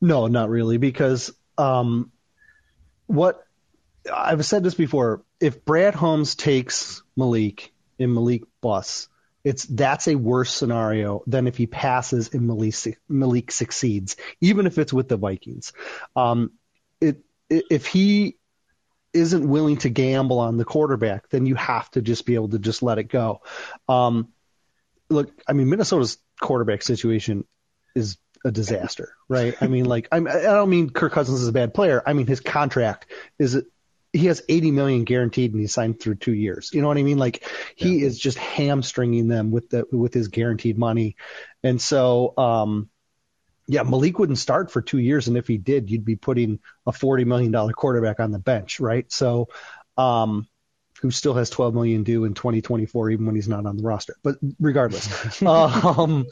No, 0.00 0.26
not 0.26 0.48
really, 0.48 0.78
because 0.78 1.32
um, 1.58 2.10
what 3.06 3.46
I've 4.12 4.44
said 4.44 4.64
this 4.64 4.74
before. 4.74 5.22
If 5.40 5.64
Brad 5.64 5.94
Holmes 5.94 6.34
takes 6.34 7.02
Malik 7.16 7.72
and 7.98 8.14
Malik 8.14 8.42
bus, 8.60 9.08
it's 9.44 9.64
that's 9.64 10.08
a 10.08 10.14
worse 10.14 10.52
scenario 10.52 11.22
than 11.26 11.46
if 11.46 11.56
he 11.56 11.66
passes 11.66 12.32
and 12.32 12.46
Malik, 12.46 12.98
Malik 13.08 13.50
succeeds, 13.50 14.16
even 14.40 14.66
if 14.66 14.78
it's 14.78 14.92
with 14.92 15.08
the 15.08 15.16
Vikings. 15.16 15.72
Um, 16.14 16.52
it, 17.00 17.18
if 17.48 17.86
he 17.86 18.36
isn't 19.12 19.46
willing 19.46 19.76
to 19.78 19.90
gamble 19.90 20.38
on 20.38 20.56
the 20.56 20.64
quarterback, 20.64 21.28
then 21.28 21.46
you 21.46 21.54
have 21.54 21.90
to 21.90 22.02
just 22.02 22.24
be 22.24 22.34
able 22.34 22.48
to 22.50 22.58
just 22.58 22.82
let 22.82 22.98
it 22.98 23.04
go. 23.04 23.42
Um, 23.88 24.28
look, 25.10 25.30
I 25.46 25.52
mean, 25.52 25.68
Minnesota's 25.68 26.18
quarterback 26.40 26.82
situation 26.82 27.44
is 27.94 28.16
a 28.44 28.50
disaster, 28.50 29.14
right? 29.28 29.54
I 29.60 29.66
mean, 29.66 29.84
like, 29.84 30.08
I'm, 30.10 30.26
I 30.26 30.40
don't 30.40 30.70
mean 30.70 30.90
Kirk 30.90 31.12
Cousins 31.12 31.42
is 31.42 31.48
a 31.48 31.52
bad 31.52 31.74
player. 31.74 32.02
I 32.06 32.12
mean, 32.12 32.26
his 32.26 32.40
contract 32.40 33.06
is 33.38 33.62
he 34.12 34.26
has 34.26 34.42
80 34.48 34.72
million 34.72 35.04
guaranteed 35.04 35.52
and 35.52 35.60
he 35.60 35.66
signed 35.66 36.00
through 36.00 36.16
two 36.16 36.34
years. 36.34 36.70
You 36.72 36.82
know 36.82 36.88
what 36.88 36.98
I 36.98 37.02
mean? 37.02 37.18
Like 37.18 37.48
he 37.76 37.98
yeah. 37.98 38.06
is 38.06 38.18
just 38.18 38.38
hamstringing 38.38 39.28
them 39.28 39.50
with 39.50 39.70
the 39.70 39.86
with 39.90 40.12
his 40.12 40.28
guaranteed 40.28 40.78
money, 40.78 41.16
and 41.62 41.80
so 41.80 42.36
um, 42.36 42.90
yeah, 43.66 43.82
Malik 43.84 44.18
wouldn't 44.18 44.38
start 44.38 44.70
for 44.70 44.82
two 44.82 44.98
years, 44.98 45.28
and 45.28 45.36
if 45.36 45.46
he 45.46 45.56
did, 45.56 45.90
you'd 45.90 46.04
be 46.04 46.16
putting 46.16 46.58
a 46.86 46.92
forty 46.92 47.24
million 47.24 47.52
dollar 47.52 47.72
quarterback 47.72 48.20
on 48.20 48.32
the 48.32 48.38
bench, 48.38 48.80
right? 48.80 49.10
So, 49.10 49.48
um, 49.96 50.46
who 51.02 51.10
still 51.10 51.34
has 51.34 51.50
12 51.50 51.74
million 51.74 52.04
due 52.04 52.24
in 52.24 52.32
2024, 52.32 53.10
even 53.10 53.26
when 53.26 53.34
he's 53.34 53.48
not 53.48 53.66
on 53.66 53.76
the 53.76 53.82
roster. 53.82 54.14
But 54.22 54.36
regardless, 54.60 55.42
um, 55.46 56.26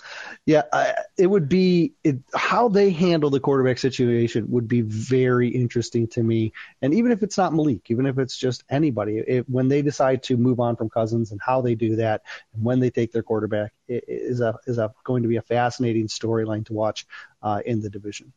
yeah, 0.46 0.62
I, 0.72 0.94
it 1.18 1.26
would 1.26 1.48
be 1.48 1.94
it, 2.04 2.20
how 2.36 2.68
they 2.68 2.90
handle 2.90 3.30
the 3.30 3.40
quarterback 3.40 3.78
situation 3.78 4.48
would 4.48 4.68
be 4.68 4.82
very 4.82 5.48
interesting 5.48 6.06
to 6.08 6.22
me. 6.22 6.52
And 6.82 6.94
even 6.94 7.10
if 7.10 7.24
it's 7.24 7.36
not 7.36 7.52
Malik, 7.52 7.90
even 7.90 8.06
if 8.06 8.16
it's 8.20 8.36
just 8.36 8.62
anybody, 8.70 9.18
it, 9.18 9.50
when 9.50 9.66
they 9.66 9.82
decide 9.82 10.22
to 10.24 10.36
move 10.36 10.60
on 10.60 10.76
from 10.76 10.88
Cousins 10.88 11.32
and 11.32 11.40
how 11.44 11.60
they 11.60 11.74
do 11.74 11.96
that, 11.96 12.22
and 12.54 12.62
when 12.62 12.78
they 12.78 12.90
take 12.90 13.10
their 13.10 13.24
quarterback, 13.24 13.72
it, 13.88 14.04
is 14.06 14.40
a 14.40 14.56
is 14.68 14.78
a 14.78 14.94
going 15.02 15.24
to 15.24 15.28
be 15.28 15.36
a 15.36 15.42
fascinating 15.42 16.06
storyline 16.06 16.64
to 16.66 16.74
watch 16.74 17.08
uh, 17.42 17.60
in 17.66 17.80
the 17.80 17.90
division. 17.90 18.32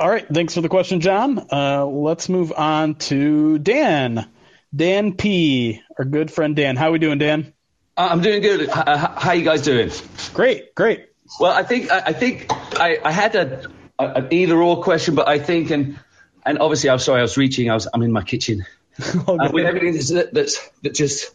All 0.00 0.08
right. 0.08 0.26
Thanks 0.32 0.54
for 0.54 0.60
the 0.60 0.68
question, 0.68 1.00
John. 1.00 1.44
Uh, 1.50 1.84
let's 1.84 2.28
move 2.28 2.52
on 2.56 2.94
to 2.96 3.58
Dan. 3.58 4.28
Dan 4.74 5.14
P, 5.14 5.82
our 5.98 6.04
good 6.04 6.30
friend 6.30 6.54
Dan. 6.54 6.76
How 6.76 6.88
are 6.88 6.92
we 6.92 7.00
doing, 7.00 7.18
Dan? 7.18 7.52
Uh, 7.96 8.08
I'm 8.12 8.20
doing 8.20 8.40
good. 8.40 8.68
Uh, 8.68 8.96
how 9.18 9.32
you 9.32 9.44
guys 9.44 9.62
doing? 9.62 9.90
Great, 10.34 10.72
great. 10.76 11.08
Well, 11.40 11.50
I 11.50 11.64
think 11.64 11.90
I, 11.90 12.12
think 12.12 12.46
I, 12.78 12.98
I 13.04 13.10
had 13.10 13.34
a, 13.34 13.66
an 13.98 14.28
either 14.30 14.56
or 14.62 14.82
question, 14.84 15.16
but 15.16 15.26
I 15.26 15.40
think 15.40 15.70
and 15.70 15.98
and 16.46 16.60
obviously 16.60 16.90
I'm 16.90 17.00
sorry 17.00 17.18
I 17.18 17.22
was 17.22 17.36
reaching. 17.36 17.68
I 17.68 17.74
was 17.74 17.88
I'm 17.92 18.02
in 18.02 18.12
my 18.12 18.22
kitchen 18.22 18.64
uh, 19.26 19.50
with 19.52 19.66
everything 19.66 19.94
that's, 19.94 20.10
that's 20.10 20.70
that 20.82 20.94
just 20.94 21.34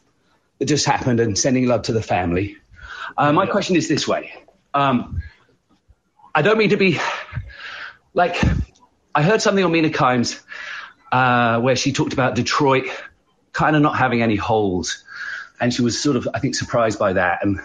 that 0.60 0.66
just 0.66 0.86
happened 0.86 1.20
and 1.20 1.38
sending 1.38 1.68
love 1.68 1.84
to 1.84 1.92
the 1.92 2.02
family. 2.02 2.56
Uh, 3.18 3.34
my 3.34 3.46
question 3.46 3.76
is 3.76 3.90
this 3.90 4.08
way. 4.08 4.34
Um, 4.74 5.22
I 6.34 6.42
don't 6.42 6.58
mean 6.58 6.70
to 6.70 6.78
be 6.78 7.00
like 8.14 8.36
I 9.16 9.24
heard 9.24 9.42
something 9.42 9.64
on 9.64 9.72
Mina 9.72 9.90
Kimes 9.90 10.42
uh, 11.12 11.60
where 11.62 11.76
she 11.76 11.94
talked 11.94 12.14
about 12.14 12.36
Detroit 12.36 12.88
kind 13.52 13.76
of 13.76 13.82
not 13.82 13.96
having 13.96 14.22
any 14.22 14.36
holes. 14.36 15.04
And 15.60 15.74
she 15.74 15.82
was 15.82 16.02
sort 16.02 16.18
of, 16.18 16.28
I 16.34 16.40
think, 16.40 16.56
surprised 16.56 17.00
by 17.00 17.14
that. 17.14 17.46
And 17.46 17.62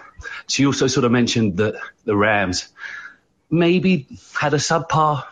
she 0.47 0.65
also 0.65 0.87
sort 0.87 1.03
of 1.03 1.11
mentioned 1.11 1.57
that 1.57 1.75
the 2.05 2.15
Rams 2.15 2.69
maybe 3.49 4.07
had 4.39 4.53
a 4.53 4.57
subpar 4.57 5.25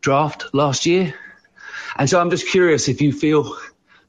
draft 0.00 0.52
last 0.52 0.86
year. 0.86 1.14
And 1.96 2.10
so 2.10 2.20
I'm 2.20 2.30
just 2.30 2.48
curious 2.48 2.88
if 2.88 3.00
you 3.00 3.12
feel 3.12 3.56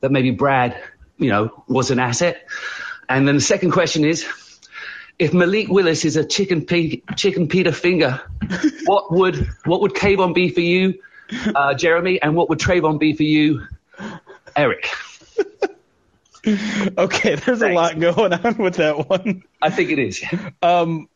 that 0.02 0.12
maybe 0.12 0.32
Brad, 0.32 0.82
you 1.18 1.30
know, 1.30 1.64
was 1.68 1.92
an 1.92 2.00
asset. 2.00 2.48
And 3.08 3.28
then 3.28 3.36
the 3.36 3.42
second 3.42 3.72
question 3.72 4.04
is, 4.04 4.26
if 5.18 5.34
Malik 5.34 5.70
Willis 5.70 6.06
is 6.06 6.18
a 6.18 6.26
chicken 6.26 6.66
pe- 6.66 7.02
chicken 7.16 7.48
Peter 7.48 7.72
finger, 7.72 8.22
what 8.86 9.12
would 9.12 9.48
what 9.66 9.82
would 9.82 9.94
Kayvon 9.94 10.34
be 10.34 10.50
for 10.50 10.62
you, 10.62 11.02
uh, 11.56 11.74
Jeremy, 11.74 12.22
and 12.22 12.36
what 12.36 12.50
would 12.50 12.60
Travon 12.60 13.00
be 13.00 13.14
for 13.14 13.24
you, 13.24 13.66
Erik? 14.56 14.90
okay, 16.98 17.36
there's 17.36 17.60
Thanks. 17.60 17.62
a 17.62 17.74
lot 17.74 18.00
going 18.00 18.34
on 18.34 18.58
with 18.58 18.76
that 18.76 19.10
one. 19.10 19.44
I 19.62 19.70
think 19.70 19.90
it 19.90 20.00
is. 20.00 20.24
Um, 20.62 21.10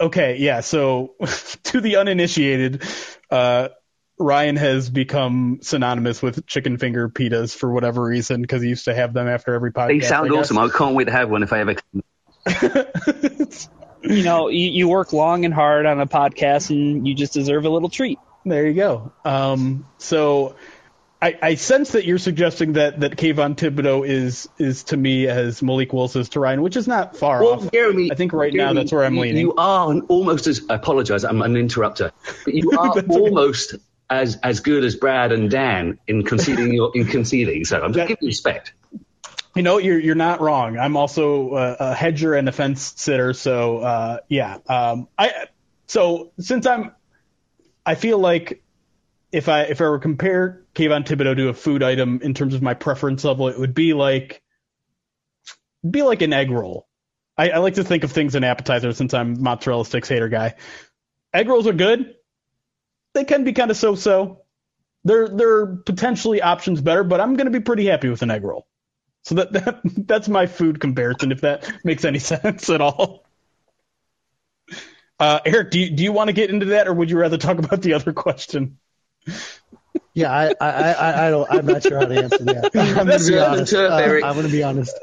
okay, 0.00 0.36
yeah. 0.36 0.60
So 0.60 1.14
to 1.64 1.80
the 1.80 1.96
uninitiated, 1.96 2.82
uh, 3.30 3.68
Ryan 4.18 4.56
has 4.56 4.88
become 4.88 5.58
synonymous 5.62 6.22
with 6.22 6.46
chicken 6.46 6.78
finger 6.78 7.08
pitas 7.08 7.54
for 7.54 7.70
whatever 7.70 8.02
reason 8.02 8.42
because 8.42 8.62
he 8.62 8.68
used 8.68 8.84
to 8.86 8.94
have 8.94 9.12
them 9.12 9.28
after 9.28 9.54
every 9.54 9.72
podcast. 9.72 10.00
They 10.00 10.06
sound 10.06 10.32
I 10.32 10.36
awesome. 10.36 10.58
I 10.58 10.68
can't 10.68 10.94
wait 10.94 11.04
to 11.04 11.12
have 11.12 11.30
one 11.30 11.42
if 11.42 11.52
I 11.52 11.60
ever. 11.60 11.76
you 14.02 14.22
know, 14.22 14.48
you, 14.48 14.70
you, 14.70 14.88
work 14.88 15.12
long 15.12 15.44
and 15.44 15.52
hard 15.52 15.86
on 15.86 16.00
a 16.00 16.06
podcast, 16.06 16.70
and 16.70 17.06
you 17.06 17.14
just 17.14 17.32
deserve 17.32 17.64
a 17.64 17.70
little 17.70 17.88
treat. 17.88 18.18
There 18.44 18.66
you 18.66 18.74
go. 18.74 19.12
Um, 19.24 19.86
so, 19.98 20.56
I, 21.20 21.38
I, 21.40 21.54
sense 21.54 21.92
that 21.92 22.04
you're 22.04 22.18
suggesting 22.18 22.74
that 22.74 23.00
that 23.00 23.16
Kayvon 23.16 23.56
Thibodeaux 23.56 24.06
is 24.06 24.48
is 24.58 24.84
to 24.84 24.96
me 24.96 25.26
as 25.26 25.62
Malik 25.62 25.92
Willis 25.92 26.14
is 26.14 26.28
to 26.30 26.40
Ryan, 26.40 26.62
which 26.62 26.76
is 26.76 26.86
not 26.86 27.16
far 27.16 27.42
well, 27.42 27.54
off. 27.54 27.72
Jeremy, 27.72 28.12
I 28.12 28.14
think 28.14 28.32
right 28.32 28.52
Jeremy, 28.52 28.74
now 28.74 28.80
that's 28.80 28.92
where 28.92 29.04
I'm 29.04 29.14
you, 29.14 29.20
leaning. 29.22 29.38
You 29.38 29.54
are 29.54 29.94
almost 30.08 30.46
as 30.46 30.62
I 30.68 30.74
apologize, 30.74 31.24
I'm 31.24 31.40
an 31.40 31.56
interrupter. 31.56 32.12
But 32.44 32.54
you 32.54 32.70
are 32.78 33.00
almost 33.08 33.74
okay. 33.74 33.82
as 34.10 34.38
as 34.42 34.60
good 34.60 34.84
as 34.84 34.94
Brad 34.94 35.32
and 35.32 35.50
Dan 35.50 35.98
in 36.06 36.22
conceding 36.22 36.74
your 36.74 36.92
in 36.94 37.06
conceding. 37.06 37.64
So 37.64 37.80
I'm 37.80 37.94
just 37.94 37.96
that, 37.96 38.08
giving 38.08 38.26
respect. 38.26 38.74
You 39.56 39.62
know, 39.62 39.78
you're 39.78 39.98
you're 39.98 40.14
not 40.14 40.42
wrong. 40.42 40.78
I'm 40.78 40.98
also 40.98 41.54
a, 41.54 41.76
a 41.80 41.94
hedger 41.94 42.34
and 42.34 42.46
a 42.46 42.52
fence 42.52 42.92
sitter, 42.96 43.32
so 43.32 43.78
uh, 43.78 44.18
yeah. 44.28 44.58
Um, 44.68 45.08
I 45.18 45.46
so 45.86 46.32
since 46.38 46.66
I'm, 46.66 46.92
I 47.84 47.94
feel 47.94 48.18
like 48.18 48.62
if 49.32 49.48
I 49.48 49.62
if 49.62 49.80
I 49.80 49.84
were 49.88 49.96
to 49.96 50.02
compare 50.02 50.66
Kayvon 50.74 51.06
Thibodeaux 51.06 51.36
to 51.36 51.48
a 51.48 51.54
food 51.54 51.82
item 51.82 52.20
in 52.22 52.34
terms 52.34 52.52
of 52.52 52.60
my 52.60 52.74
preference 52.74 53.24
level, 53.24 53.48
it 53.48 53.58
would 53.58 53.72
be 53.72 53.94
like 53.94 54.42
be 55.88 56.02
like 56.02 56.20
an 56.20 56.34
egg 56.34 56.50
roll. 56.50 56.86
I, 57.38 57.48
I 57.48 57.58
like 57.58 57.74
to 57.74 57.84
think 57.84 58.04
of 58.04 58.12
things 58.12 58.34
in 58.34 58.44
appetizers 58.44 58.98
since 58.98 59.14
I'm 59.14 59.42
mozzarella 59.42 59.86
sticks 59.86 60.10
hater 60.10 60.28
guy. 60.28 60.56
Egg 61.32 61.48
rolls 61.48 61.66
are 61.66 61.72
good. 61.72 62.14
They 63.14 63.24
can 63.24 63.44
be 63.44 63.54
kind 63.54 63.70
of 63.70 63.78
so-so. 63.78 64.42
They're 65.04 65.28
they're 65.28 65.66
potentially 65.66 66.42
options 66.42 66.82
better, 66.82 67.04
but 67.04 67.22
I'm 67.22 67.36
to 67.36 67.50
be 67.50 67.60
pretty 67.60 67.86
happy 67.86 68.10
with 68.10 68.20
an 68.20 68.30
egg 68.30 68.44
roll. 68.44 68.66
So 69.26 69.34
that, 69.34 69.52
that 69.54 69.80
that's 69.84 70.28
my 70.28 70.46
food 70.46 70.78
comparison, 70.78 71.32
if 71.32 71.40
that 71.40 71.84
makes 71.84 72.04
any 72.04 72.20
sense 72.20 72.70
at 72.70 72.80
all. 72.80 73.24
Uh, 75.18 75.40
Erik, 75.44 75.72
do 75.72 75.80
you, 75.80 75.90
do 75.90 76.04
you 76.04 76.12
want 76.12 76.28
to 76.28 76.32
get 76.32 76.48
into 76.48 76.66
that, 76.66 76.86
or 76.86 76.94
would 76.94 77.10
you 77.10 77.18
rather 77.18 77.36
talk 77.36 77.58
about 77.58 77.82
the 77.82 77.94
other 77.94 78.12
question? 78.12 78.78
Yeah, 80.14 80.30
I 80.30 80.54
I, 80.60 80.70
I, 80.70 81.26
I 81.26 81.30
don't. 81.30 81.50
I'm 81.50 81.66
not 81.66 81.82
sure 81.82 81.98
how 81.98 82.06
to 82.06 82.14
answer 82.14 82.44
that. 82.44 82.70
I'm 82.76 83.06
going 83.06 83.18
to 83.18 83.26
be 83.26 83.36
honest. 83.36 83.74
Uh, 83.74 84.20
I'm 84.24 84.34
going 84.34 84.46
to 84.46 84.52
be 84.52 84.62
honest. 84.62 84.96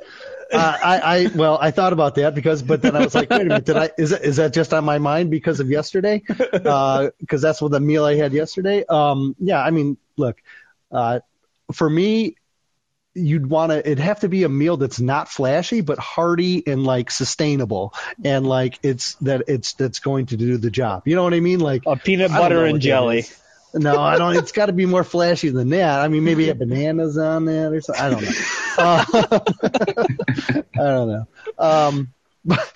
Uh, 0.53 0.77
I, 0.81 0.99
I 0.99 1.27
well, 1.35 1.57
I 1.59 1.71
thought 1.71 1.91
about 1.91 2.15
that 2.15 2.33
because, 2.33 2.61
but 2.61 2.81
then 2.81 2.95
I 2.95 3.03
was 3.03 3.13
like, 3.13 3.29
wait 3.29 3.41
a 3.41 3.45
minute, 3.45 3.65
did 3.65 3.75
I? 3.75 3.89
Is 3.97 4.11
that 4.11 4.23
is 4.23 4.37
that 4.37 4.53
just 4.53 4.73
on 4.73 4.85
my 4.85 4.99
mind 4.99 5.31
because 5.31 5.59
of 5.59 5.69
yesterday? 5.69 6.23
Because 6.27 6.63
uh, 6.65 7.09
that's 7.29 7.61
what 7.61 7.71
the 7.71 7.81
meal 7.81 8.05
I 8.05 8.15
had 8.15 8.31
yesterday. 8.31 8.85
Um, 8.87 9.35
yeah, 9.39 9.61
I 9.61 9.71
mean, 9.71 9.97
look, 10.15 10.37
uh, 10.91 11.19
for 11.73 11.89
me, 11.89 12.37
you'd 13.15 13.47
want 13.47 13.71
to 13.71 13.79
it'd 13.79 13.99
have 13.99 14.21
to 14.21 14.29
be 14.29 14.43
a 14.43 14.49
meal 14.49 14.77
that's 14.77 14.99
not 14.99 15.29
flashy 15.29 15.81
but 15.81 15.99
hearty 15.99 16.63
and 16.65 16.83
like 16.83 17.11
sustainable 17.11 17.93
and 18.23 18.47
like 18.47 18.79
it's 18.81 19.15
that 19.15 19.43
it's 19.47 19.73
that's 19.73 19.99
going 19.99 20.25
to 20.27 20.37
do 20.37 20.57
the 20.57 20.71
job. 20.71 21.03
You 21.05 21.15
know 21.15 21.23
what 21.23 21.33
i 21.33 21.39
mean? 21.39 21.59
Like 21.59 21.83
a 21.85 21.95
peanut 21.95 22.31
butter 22.31 22.65
and 22.65 22.81
jelly. 22.81 23.25
no 23.73 23.99
i 23.99 24.17
don't 24.17 24.35
it's 24.35 24.51
got 24.51 24.67
to 24.67 24.73
be 24.73 24.85
more 24.85 25.03
flashy 25.03 25.49
than 25.49 25.69
that. 25.69 25.99
I 25.99 26.07
mean 26.07 26.23
maybe 26.23 26.47
have 26.47 26.59
bananas 26.59 27.17
on 27.17 27.45
that 27.45 27.71
or 27.71 27.81
something 27.81 28.03
i 28.03 28.09
don't 28.09 28.23
know. 28.23 28.29
Uh, 28.77 29.39
i 30.75 30.77
don't 30.77 31.07
know. 31.07 31.27
Um 31.57 32.13
but 32.45 32.73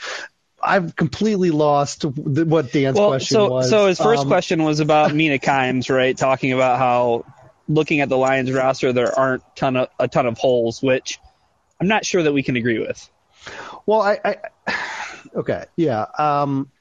I've 0.62 0.96
completely 0.96 1.52
lost 1.52 2.04
what 2.04 2.72
Dan's 2.72 2.98
well, 2.98 3.10
question 3.10 3.36
so, 3.36 3.50
was. 3.50 3.70
So 3.70 3.88
his 3.88 4.00
first 4.00 4.24
um, 4.24 4.28
question 4.28 4.64
was 4.64 4.80
about 4.80 5.14
Mina 5.14 5.38
Kimes, 5.38 5.94
right? 5.94 6.18
Talking 6.18 6.52
about 6.52 6.80
how 6.80 7.26
looking 7.68 8.02
at 8.02 8.10
the 8.10 8.18
Lions 8.18 8.52
roster, 8.52 8.94
there 8.94 9.18
aren't 9.18 9.44
ton 9.56 9.76
of, 9.78 9.90
a 10.00 10.08
ton 10.08 10.26
of 10.26 10.38
holes, 10.38 10.82
which 10.82 11.20
I'm 11.80 11.88
not 11.88 12.06
sure 12.06 12.24
that 12.24 12.34
we 12.34 12.44
can 12.44 12.56
agree 12.56 12.80
with. 12.80 13.10
Well, 13.86 14.02
I, 14.02 14.20
I 14.24 14.36
okay, 15.36 15.66
yeah. 15.76 16.06
Um, 16.18 16.72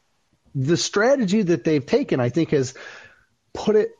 the 0.54 0.76
strategy 0.76 1.42
that 1.42 1.64
they've 1.64 1.84
taken, 1.84 2.20
I 2.20 2.30
think, 2.30 2.50
has 2.50 2.74
put 3.52 3.76
it 3.76 3.90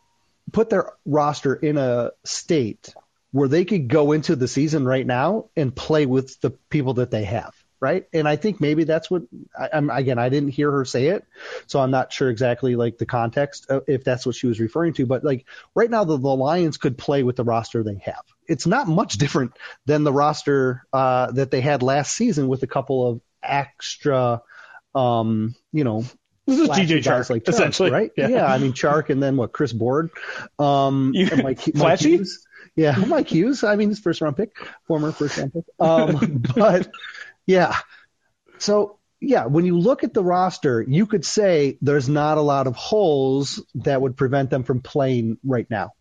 put 0.53 0.71
their 0.71 0.93
roster 1.05 1.55
in 1.55 1.77
a 1.77 2.13
state 2.25 2.95
where 3.33 3.49
they 3.49 3.65
could 3.65 3.89
go 3.89 4.13
into 4.13 4.37
the 4.37 4.49
season 4.49 4.85
right 4.85 5.07
now 5.07 5.51
and 5.57 5.75
play 5.75 6.07
with 6.07 6.41
the 6.41 6.51
people 6.71 6.95
that 6.95 7.11
they 7.11 7.25
have 7.25 7.53
right? 7.81 8.07
And 8.13 8.29
I 8.29 8.37
think 8.37 8.61
maybe 8.61 8.85
that's 8.85 9.11
what 9.11 9.23
I, 9.59 9.69
am 9.73 9.91
again. 9.91 10.19
I 10.19 10.29
didn't 10.29 10.51
hear 10.51 10.71
her 10.71 10.85
say 10.85 11.09
it, 11.09 11.25
so 11.67 11.81
I'm 11.81 11.91
not 11.91 12.13
sure 12.13 12.31
exactly 12.31 12.77
like 12.77 12.99
the 12.99 13.07
context 13.07 13.71
if 13.87 14.05
that's 14.05 14.27
what 14.27 14.35
she 14.35 14.47
was 14.47 14.61
referring 14.61 14.95
to. 14.95 15.07
But 15.07 15.25
like 15.25 15.47
right 15.75 15.91
now, 15.91 16.05
the, 16.05 16.19
the 16.19 16.29
Lions 16.29 16.77
could 16.79 16.97
play 16.97 17.23
with 17.23 17.37
the 17.37 17.45
roster 17.45 17.83
they 17.83 18.01
have. 18.05 18.23
It's 18.49 18.67
not 18.67 18.89
much 18.89 19.15
different 19.15 19.53
than 19.87 20.05
the 20.05 20.13
roster 20.13 20.85
uh, 20.93 21.33
that 21.33 21.51
they 21.51 21.61
had 21.61 21.83
last 21.83 22.15
season 22.15 22.49
with 22.49 22.63
a 22.63 22.69
couple 22.69 23.07
of 23.09 23.21
extra, 23.43 24.43
um, 24.95 25.55
you 25.73 25.85
know. 25.85 26.05
This 26.47 26.61
is 26.61 26.69
DJ 26.69 27.03
Chark, 27.03 27.29
like 27.29 27.43
Chark, 27.43 27.49
essentially, 27.49 27.91
right? 27.91 28.13
Yeah. 28.17 28.29
yeah. 28.29 28.47
I 28.47 28.59
mean 28.59 28.73
Chark, 28.73 29.11
and 29.11 29.21
then 29.21 29.37
what? 29.37 29.53
Chris 29.53 29.73
Board, 29.73 30.11
um, 30.61 31.11
you, 31.13 31.29
Mike, 31.43 31.75
Mike 31.75 31.99
Hughes. 31.99 32.47
Yeah, 32.77 32.95
Mike 33.09 33.29
Hughes. 33.29 33.65
I 33.65 33.75
mean, 33.77 33.89
his 33.89 33.99
first 33.99 34.21
round 34.21 34.37
pick, 34.37 34.55
former 34.87 35.11
first 35.11 35.39
round 35.39 35.55
pick. 35.55 35.65
Um, 35.81 36.45
but 36.55 36.89
yeah. 37.47 37.77
So 38.59 38.99
yeah, 39.21 39.47
when 39.47 39.65
you 39.65 39.79
look 39.79 40.05
at 40.05 40.13
the 40.13 40.25
roster, 40.25 40.85
you 40.87 41.07
could 41.07 41.25
say 41.25 41.79
there's 41.81 42.09
not 42.09 42.39
a 42.39 42.43
lot 42.43 42.67
of 42.67 42.77
holes 42.77 43.63
that 43.77 44.01
would 44.01 44.17
prevent 44.17 44.51
them 44.51 44.63
from 44.63 44.81
playing 44.81 45.39
right 45.43 45.69
now. 45.71 45.93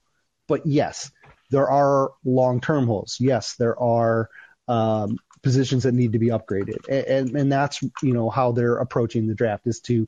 But 0.47 0.65
yes, 0.65 1.11
there 1.49 1.69
are 1.69 2.11
long-term 2.23 2.87
holes. 2.87 3.17
Yes, 3.19 3.55
there 3.55 3.79
are 3.79 4.29
um, 4.67 5.17
positions 5.43 5.83
that 5.83 5.93
need 5.93 6.13
to 6.13 6.19
be 6.19 6.27
upgraded, 6.27 6.87
and, 6.89 7.05
and, 7.05 7.37
and 7.37 7.51
that's 7.51 7.81
you 8.01 8.13
know 8.13 8.29
how 8.29 8.51
they're 8.51 8.77
approaching 8.77 9.27
the 9.27 9.35
draft 9.35 9.65
is 9.67 9.79
to, 9.81 10.07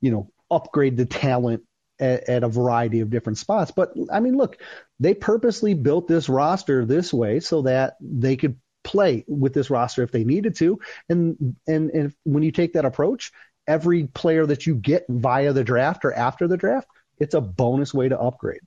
you 0.00 0.10
know, 0.10 0.30
upgrade 0.50 0.96
the 0.96 1.06
talent 1.06 1.62
at, 1.98 2.28
at, 2.28 2.44
a 2.44 2.48
variety 2.48 3.00
of 3.00 3.10
different 3.10 3.38
spots. 3.38 3.70
But 3.70 3.94
I 4.12 4.20
mean, 4.20 4.36
look, 4.36 4.58
they 5.00 5.14
purposely 5.14 5.74
built 5.74 6.08
this 6.08 6.28
roster 6.28 6.84
this 6.84 7.12
way 7.12 7.40
so 7.40 7.62
that 7.62 7.96
they 8.00 8.36
could 8.36 8.56
play 8.84 9.24
with 9.28 9.54
this 9.54 9.70
roster 9.70 10.02
if 10.02 10.10
they 10.10 10.24
needed 10.24 10.56
to. 10.56 10.78
And 11.08 11.56
and 11.66 11.90
and 11.90 12.14
when 12.24 12.42
you 12.42 12.52
take 12.52 12.74
that 12.74 12.84
approach, 12.84 13.32
every 13.66 14.06
player 14.06 14.46
that 14.46 14.66
you 14.66 14.74
get 14.74 15.04
via 15.08 15.52
the 15.52 15.64
draft 15.64 16.04
or 16.04 16.12
after 16.12 16.48
the 16.48 16.56
draft, 16.56 16.88
it's 17.18 17.34
a 17.34 17.40
bonus 17.40 17.94
way 17.94 18.08
to 18.08 18.18
upgrade. 18.18 18.60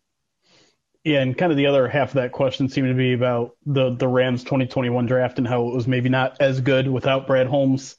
Yeah, 1.03 1.21
and 1.21 1.37
kind 1.37 1.51
of 1.51 1.57
the 1.57 1.67
other 1.67 1.87
half 1.87 2.09
of 2.09 2.13
that 2.15 2.31
question 2.31 2.67
seemed 2.67 2.87
to 2.87 2.95
be 2.95 3.13
about 3.13 3.55
the 3.65 3.95
the 3.95 4.07
Rams 4.07 4.43
2021 4.43 5.05
draft 5.05 5.37
and 5.37 5.47
how 5.47 5.67
it 5.67 5.75
was 5.75 5.87
maybe 5.87 6.09
not 6.09 6.37
as 6.39 6.61
good 6.61 6.87
without 6.87 7.27
Brad 7.27 7.47
Holmes. 7.47 7.95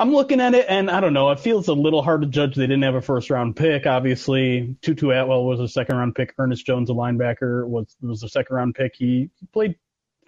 I'm 0.00 0.12
looking 0.12 0.40
at 0.40 0.54
it, 0.54 0.66
and 0.68 0.90
I 0.90 1.00
don't 1.00 1.12
know. 1.12 1.30
It 1.30 1.38
feels 1.38 1.68
a 1.68 1.72
little 1.72 2.02
hard 2.02 2.22
to 2.22 2.26
judge. 2.26 2.56
They 2.56 2.66
didn't 2.66 2.82
have 2.82 2.96
a 2.96 3.00
first 3.00 3.30
round 3.30 3.54
pick, 3.54 3.86
obviously. 3.86 4.76
Tutu 4.82 5.10
Atwell 5.10 5.44
was 5.44 5.60
a 5.60 5.68
second 5.68 5.96
round 5.96 6.16
pick. 6.16 6.34
Ernest 6.36 6.66
Jones, 6.66 6.90
a 6.90 6.94
linebacker, 6.94 7.64
was 7.64 7.94
was 8.02 8.24
a 8.24 8.28
second 8.28 8.56
round 8.56 8.74
pick. 8.74 8.94
He 8.96 9.30
played 9.52 9.76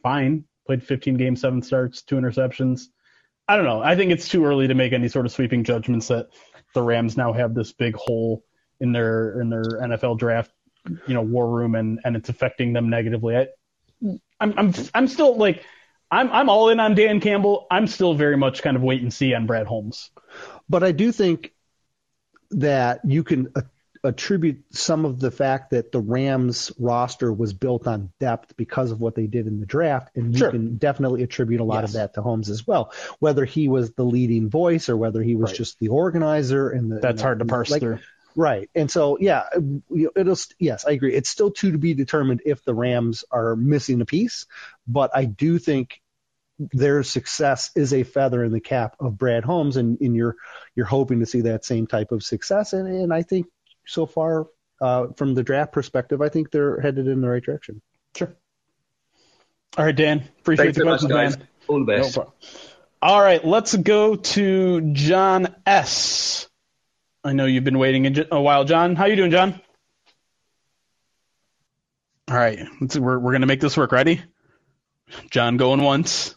fine, 0.05 0.45
played 0.67 0.83
15 0.83 1.17
games, 1.17 1.41
seven 1.41 1.63
starts, 1.63 2.03
two 2.03 2.17
interceptions. 2.17 2.89
I 3.49 3.57
don't 3.57 3.65
know. 3.65 3.81
I 3.81 3.95
think 3.95 4.11
it's 4.11 4.29
too 4.29 4.45
early 4.45 4.67
to 4.69 4.75
make 4.75 4.93
any 4.93 5.09
sort 5.09 5.27
of 5.27 5.33
sweeping 5.33 5.63
judgments 5.63 6.09
that 6.09 6.29
the 6.75 6.83
Rams 6.83 7.17
now 7.17 7.33
have 7.33 7.55
this 7.55 7.73
big 7.73 7.95
hole 7.95 8.45
in 8.81 8.93
their 8.93 9.41
in 9.41 9.49
their 9.49 9.63
NFL 9.63 10.19
draft, 10.19 10.51
you 11.07 11.15
know, 11.15 11.23
war 11.23 11.49
room, 11.49 11.75
and 11.75 12.01
and 12.05 12.17
it's 12.17 12.29
affecting 12.29 12.73
them 12.73 12.91
negatively. 12.91 13.37
I, 13.37 13.47
I'm 14.41 14.53
I'm 14.59 14.75
I'm 14.95 15.09
still 15.09 15.37
like 15.37 15.65
I'm 16.11 16.31
I'm 16.31 16.49
all 16.49 16.71
in 16.71 16.81
on 16.81 16.95
Dan 16.95 17.21
Campbell. 17.21 17.67
I'm 17.71 17.87
still 17.87 18.15
very 18.15 18.37
much 18.37 18.63
kind 18.63 18.77
of 18.77 18.83
wait 18.83 19.03
and 19.03 19.13
see 19.13 19.33
on 19.33 19.47
Brad 19.47 19.67
Holmes. 19.67 20.11
But 20.69 20.83
I 20.83 20.93
do 20.93 21.13
think 21.13 21.53
that 22.51 23.01
you 23.05 23.23
can 23.25 23.53
attribute 24.07 24.65
some 24.71 25.05
of 25.05 25.21
the 25.21 25.31
fact 25.31 25.71
that 25.71 25.93
the 25.93 26.01
Rams 26.01 26.73
roster 26.79 27.33
was 27.33 27.53
built 27.53 27.87
on 27.87 28.13
depth 28.21 28.57
because 28.57 28.91
of 28.91 29.01
what 29.01 29.15
they 29.15 29.27
did 29.27 29.47
in 29.47 29.61
the 29.61 29.67
draft, 29.67 30.17
and 30.17 30.37
sure. 30.37 30.49
you 30.49 30.53
can 30.53 30.77
definitely 30.77 31.23
attribute 31.23 31.61
a 31.61 31.65
lot 31.65 31.83
yes. 31.83 31.91
of 31.91 31.95
that 31.95 32.15
to 32.15 32.23
Holmes 32.23 32.49
as 32.49 32.67
well. 32.67 32.93
Whether 33.19 33.45
he 33.45 33.69
was 33.69 33.93
the 33.93 34.05
leading 34.05 34.49
voice 34.49 34.89
or 34.89 34.97
whether 34.97 35.23
he 35.23 35.37
was 35.37 35.51
right. 35.51 35.57
just 35.57 35.79
the 35.79 35.89
organizer 35.89 36.71
and 36.71 36.91
the 36.91 36.97
that's 36.97 37.11
and 37.11 37.19
the, 37.19 37.23
hard 37.23 37.39
to 37.41 37.45
parse 37.45 37.71
like, 37.71 37.81
through. 37.81 37.99
Right. 38.35 38.69
And 38.75 38.91
so, 38.91 39.17
yeah, 39.19 39.45
it'll, 40.15 40.37
yes, 40.59 40.85
I 40.85 40.91
agree. 40.91 41.15
It's 41.15 41.31
still 41.31 41.51
too 41.51 41.73
to 41.73 41.79
be 41.79 41.95
determined 41.95 42.43
if 42.45 42.63
the 42.65 42.75
Rams 42.75 43.25
are 43.31 43.57
missing 43.57 44.03
a 44.03 44.05
piece, 44.05 44.47
but 44.87 45.11
I 45.15 45.25
do 45.25 45.59
think 45.59 46.03
their 46.59 47.03
success 47.03 47.71
is 47.75 47.93
a 47.93 48.03
feather 48.03 48.43
in 48.43 48.53
the 48.53 48.61
cap 48.61 48.97
of 49.01 49.19
Brad 49.19 49.45
Holmes, 49.45 49.77
and, 49.77 50.01
and 50.01 50.17
you're 50.17 50.37
you're 50.75 50.87
hoping 50.87 51.21
to 51.21 51.27
see 51.27 51.43
that 51.43 51.65
same 51.65 51.87
type 51.87 52.13
of 52.13 52.23
success. 52.23 52.73
And, 52.73 52.89
and 52.89 53.13
I 53.13 53.23
think 53.23 53.47
so 53.87 54.07
far, 54.07 54.47
uh, 54.81 55.09
from 55.17 55.35
the 55.35 55.43
draft 55.43 55.73
perspective, 55.73 56.21
I 56.21 56.29
think 56.29 56.51
they're 56.51 56.81
headed 56.81 57.07
in 57.07 57.21
the 57.21 57.29
right 57.29 57.43
direction. 57.43 57.81
Sure. 58.17 58.37
All 59.77 59.85
right, 59.85 59.97
Dan. 59.97 60.29
Appreciate 60.41 60.75
Thanks 60.75 60.79
the 60.79 60.85
much, 60.85 61.01
guys. 61.09 61.39
man. 61.39 61.49
All 61.69 61.79
the 61.81 61.85
best. 61.85 62.17
No 62.17 62.33
All 63.03 63.21
right, 63.21 63.45
let's 63.45 63.75
go 63.75 64.17
to 64.17 64.93
John 64.93 65.55
S. 65.67 66.49
I 67.23 67.33
know 67.33 67.47
you've 67.47 67.65
been 67.65 67.79
waiting 67.79 68.17
a 68.31 68.41
while, 68.41 68.65
John. 68.65 68.97
How 68.97 69.07
you 69.07 69.17
doing, 69.17 69.31
John? 69.31 69.61
All 72.29 72.37
right, 72.37 72.59
let's, 72.81 72.97
we're 72.97 73.19
we're 73.19 73.33
gonna 73.33 73.47
make 73.47 73.61
this 73.61 73.77
work. 73.77 73.93
Ready? 73.93 74.23
John 75.31 75.57
going 75.57 75.83
once. 75.83 76.35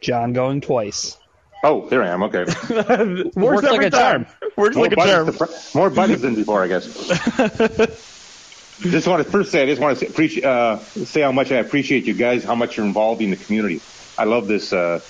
John 0.00 0.32
going 0.32 0.60
twice. 0.60 1.16
Oh, 1.64 1.88
there 1.88 2.02
I 2.02 2.08
am. 2.08 2.22
Okay. 2.24 2.44
Works, 2.44 3.36
Works 3.36 3.62
like 3.62 3.72
every 3.72 3.86
a 3.86 3.90
time. 3.90 4.26
charm. 4.26 4.26
Works 4.56 4.76
more 4.76 4.84
like 4.86 4.92
a 4.92 4.96
charm. 4.96 5.26
buttons, 5.26 5.38
to- 5.72 5.78
more 5.78 5.90
buttons 5.90 6.20
than 6.20 6.34
before, 6.34 6.62
I 6.62 6.68
guess. 6.68 6.84
just 8.80 9.06
want 9.08 9.24
to 9.24 9.30
first 9.30 9.50
say, 9.50 9.62
I 9.62 9.66
just 9.66 9.80
want 9.80 9.98
to 9.98 10.04
say, 10.04 10.10
appreciate, 10.10 10.44
uh, 10.44 10.80
say 11.04 11.22
how 11.22 11.32
much 11.32 11.50
I 11.52 11.56
appreciate 11.56 12.04
you 12.06 12.14
guys, 12.14 12.44
how 12.44 12.54
much 12.54 12.76
you're 12.76 12.86
involved 12.86 13.22
in 13.22 13.30
the 13.30 13.36
community. 13.36 13.80
I 14.18 14.24
love 14.24 14.46
this, 14.46 14.72
uh, 14.72 15.00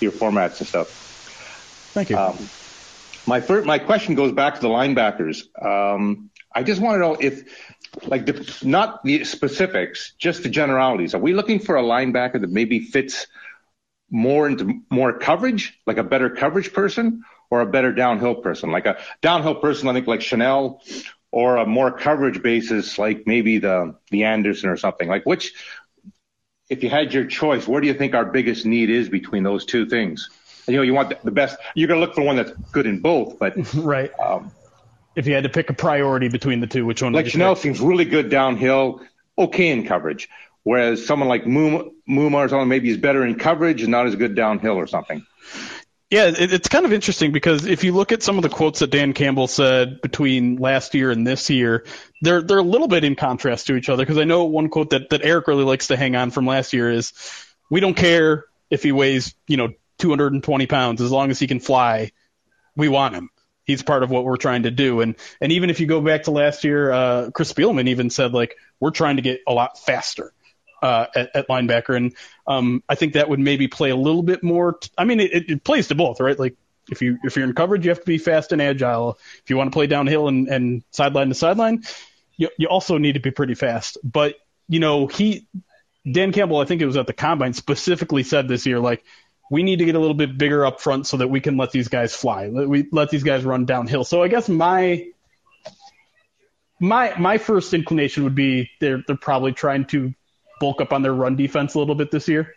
your 0.00 0.12
formats 0.12 0.60
and 0.60 0.68
stuff. 0.68 0.88
Thank 1.94 2.10
you. 2.10 2.16
Um, 2.16 2.50
my 3.26 3.40
first, 3.40 3.66
my 3.66 3.78
question 3.78 4.14
goes 4.14 4.32
back 4.32 4.54
to 4.54 4.60
the 4.60 4.68
linebackers. 4.68 5.42
Um, 5.60 6.30
I 6.54 6.62
just 6.62 6.80
want 6.80 6.94
to 6.94 6.98
know 7.00 7.14
if, 7.20 7.42
like, 8.06 8.26
the, 8.26 8.56
not 8.62 9.02
the 9.04 9.24
specifics, 9.24 10.12
just 10.18 10.42
the 10.44 10.48
generalities. 10.48 11.14
Are 11.14 11.20
we 11.20 11.32
looking 11.34 11.58
for 11.58 11.76
a 11.76 11.82
linebacker 11.82 12.40
that 12.40 12.50
maybe 12.50 12.80
fits 12.80 13.26
more 14.14 14.46
into 14.46 14.80
more 14.90 15.12
coverage, 15.12 15.76
like 15.86 15.98
a 15.98 16.04
better 16.04 16.30
coverage 16.30 16.72
person, 16.72 17.24
or 17.50 17.60
a 17.60 17.66
better 17.66 17.92
downhill 17.92 18.36
person, 18.36 18.70
like 18.70 18.86
a 18.86 18.96
downhill 19.20 19.56
person, 19.56 19.88
I 19.88 19.92
think, 19.92 20.06
like 20.06 20.20
Chenal, 20.20 20.80
or 21.32 21.56
a 21.56 21.66
more 21.66 21.90
coverage 21.90 22.40
basis, 22.40 22.96
like 22.96 23.26
maybe 23.26 23.58
the 23.58 23.96
the 24.12 24.24
Anderson 24.24 24.70
or 24.70 24.76
something. 24.76 25.08
Like, 25.08 25.26
which, 25.26 25.52
if 26.70 26.84
you 26.84 26.90
had 26.90 27.12
your 27.12 27.26
choice, 27.26 27.66
where 27.66 27.80
do 27.80 27.88
you 27.88 27.94
think 27.94 28.14
our 28.14 28.24
biggest 28.24 28.64
need 28.64 28.88
is 28.88 29.08
between 29.08 29.42
those 29.42 29.64
two 29.64 29.86
things? 29.86 30.30
You 30.68 30.76
know, 30.76 30.82
you 30.82 30.94
want 30.94 31.22
the 31.24 31.32
best. 31.32 31.58
You're 31.74 31.88
to 31.88 31.98
look 31.98 32.14
for 32.14 32.22
one 32.22 32.36
that's 32.36 32.52
good 32.70 32.86
in 32.86 33.00
both, 33.00 33.40
but 33.40 33.54
right. 33.74 34.12
Um, 34.20 34.52
if 35.16 35.26
you 35.26 35.34
had 35.34 35.42
to 35.42 35.50
pick 35.50 35.70
a 35.70 35.74
priority 35.74 36.28
between 36.28 36.60
the 36.60 36.68
two, 36.68 36.86
which 36.86 37.02
one? 37.02 37.12
like 37.12 37.24
would 37.24 37.34
you 37.34 37.40
Chenal 37.40 37.54
pick? 37.54 37.62
seems 37.64 37.80
really 37.80 38.04
good 38.04 38.30
downhill, 38.30 39.00
okay 39.36 39.70
in 39.70 39.86
coverage, 39.86 40.28
whereas 40.62 41.04
someone 41.04 41.28
like 41.28 41.44
Muma, 41.44 41.90
Muma 42.08 42.34
or 42.34 42.48
someone 42.48 42.68
maybe 42.68 42.90
is 42.90 42.98
better 42.98 43.24
in 43.24 43.38
coverage 43.38 43.82
and 43.82 43.90
not 43.90 44.06
as 44.06 44.16
good 44.16 44.34
downhill 44.34 44.76
or 44.76 44.86
something. 44.86 45.24
Yeah, 46.10 46.26
it, 46.26 46.52
it's 46.52 46.68
kind 46.68 46.84
of 46.84 46.92
interesting 46.92 47.32
because 47.32 47.66
if 47.66 47.82
you 47.82 47.92
look 47.92 48.12
at 48.12 48.22
some 48.22 48.36
of 48.36 48.42
the 48.42 48.48
quotes 48.48 48.80
that 48.80 48.90
Dan 48.90 49.14
Campbell 49.14 49.48
said 49.48 50.00
between 50.00 50.56
last 50.56 50.94
year 50.94 51.10
and 51.10 51.26
this 51.26 51.48
year, 51.50 51.84
they're 52.20 52.42
they're 52.42 52.58
a 52.58 52.62
little 52.62 52.88
bit 52.88 53.04
in 53.04 53.16
contrast 53.16 53.66
to 53.68 53.76
each 53.76 53.88
other. 53.88 54.04
Because 54.04 54.18
I 54.18 54.24
know 54.24 54.44
one 54.44 54.68
quote 54.68 54.90
that 54.90 55.10
that 55.10 55.24
Erik 55.24 55.48
really 55.48 55.64
likes 55.64 55.88
to 55.88 55.96
hang 55.96 56.14
on 56.14 56.30
from 56.30 56.46
last 56.46 56.72
year 56.72 56.90
is, 56.90 57.12
"We 57.70 57.80
don't 57.80 57.94
care 57.94 58.44
if 58.70 58.82
he 58.82 58.92
weighs 58.92 59.34
you 59.48 59.56
know 59.56 59.70
220 59.98 60.66
pounds 60.66 61.00
as 61.00 61.10
long 61.10 61.30
as 61.30 61.38
he 61.38 61.46
can 61.46 61.58
fly, 61.58 62.12
we 62.76 62.88
want 62.88 63.14
him." 63.14 63.30
He's 63.64 63.82
part 63.82 64.02
of 64.02 64.10
what 64.10 64.24
we're 64.24 64.36
trying 64.36 64.64
to 64.64 64.70
do, 64.70 65.00
and 65.00 65.16
and 65.40 65.52
even 65.52 65.70
if 65.70 65.80
you 65.80 65.86
go 65.86 66.02
back 66.02 66.24
to 66.24 66.32
last 66.32 66.64
year, 66.64 66.92
uh, 66.92 67.30
Chris 67.30 67.50
Spielman 67.50 67.88
even 67.88 68.10
said 68.10 68.32
like 68.32 68.56
we're 68.78 68.90
trying 68.90 69.16
to 69.16 69.22
get 69.22 69.40
a 69.48 69.54
lot 69.54 69.78
faster. 69.78 70.33
Uh, 70.84 71.06
at, 71.14 71.34
at, 71.34 71.48
linebacker, 71.48 71.96
and 71.96 72.14
um, 72.46 72.82
I 72.90 72.94
think 72.94 73.14
that 73.14 73.30
would 73.30 73.40
maybe 73.40 73.68
play 73.68 73.88
a 73.88 73.96
little 73.96 74.22
bit 74.22 74.42
more. 74.42 74.74
T- 74.74 74.90
I 74.98 75.04
mean, 75.04 75.18
it, 75.18 75.50
it, 75.50 75.64
plays 75.64 75.88
to 75.88 75.94
both, 75.94 76.20
right? 76.20 76.38
Like 76.38 76.58
if 76.90 77.00
you 77.00 77.16
if 77.24 77.36
you're 77.36 77.46
in 77.46 77.54
coverage, 77.54 77.86
you 77.86 77.90
have 77.90 78.00
to 78.00 78.06
be 78.06 78.18
fast 78.18 78.52
and 78.52 78.60
agile. 78.60 79.18
If 79.42 79.48
you 79.48 79.56
want 79.56 79.72
to 79.72 79.74
play 79.74 79.86
downhill 79.86 80.28
and, 80.28 80.46
and 80.46 80.84
sideline 80.90 81.30
to 81.30 81.34
sideline, 81.34 81.84
you 82.36 82.50
you 82.58 82.68
also 82.68 82.98
need 82.98 83.14
to 83.14 83.20
be 83.20 83.30
pretty 83.30 83.54
fast. 83.54 83.96
But 84.04 84.34
you 84.68 84.78
know, 84.78 85.06
he 85.06 85.46
Dan 86.10 86.32
Campbell, 86.32 86.58
I 86.58 86.66
think 86.66 86.82
it 86.82 86.86
was 86.86 86.98
at 86.98 87.06
the 87.06 87.14
combine, 87.14 87.54
specifically 87.54 88.22
said 88.22 88.46
this 88.46 88.66
year, 88.66 88.78
like 88.78 89.02
we 89.50 89.62
need 89.62 89.78
to 89.78 89.86
get 89.86 89.94
a 89.94 89.98
little 89.98 90.14
bit 90.14 90.36
bigger 90.36 90.66
up 90.66 90.82
front 90.82 91.06
so 91.06 91.16
that 91.16 91.28
we 91.28 91.40
can 91.40 91.56
let 91.56 91.70
these 91.70 91.88
guys 91.88 92.14
fly. 92.14 92.48
Let, 92.48 92.68
we 92.68 92.86
let 92.92 93.08
these 93.08 93.22
guys 93.22 93.44
run 93.44 93.64
downhill. 93.64 94.04
So 94.04 94.22
I 94.22 94.28
guess 94.28 94.48
my 94.48 95.06
my 96.80 97.14
my 97.18 97.38
first 97.38 97.72
inclination 97.72 98.24
would 98.24 98.34
be 98.34 98.70
they're 98.80 99.02
they're 99.06 99.16
probably 99.16 99.52
trying 99.52 99.86
to 99.86 100.14
bulk 100.60 100.80
up 100.80 100.92
on 100.92 101.02
their 101.02 101.14
run 101.14 101.36
defense 101.36 101.74
a 101.74 101.78
little 101.78 101.94
bit 101.94 102.10
this 102.10 102.28
year. 102.28 102.54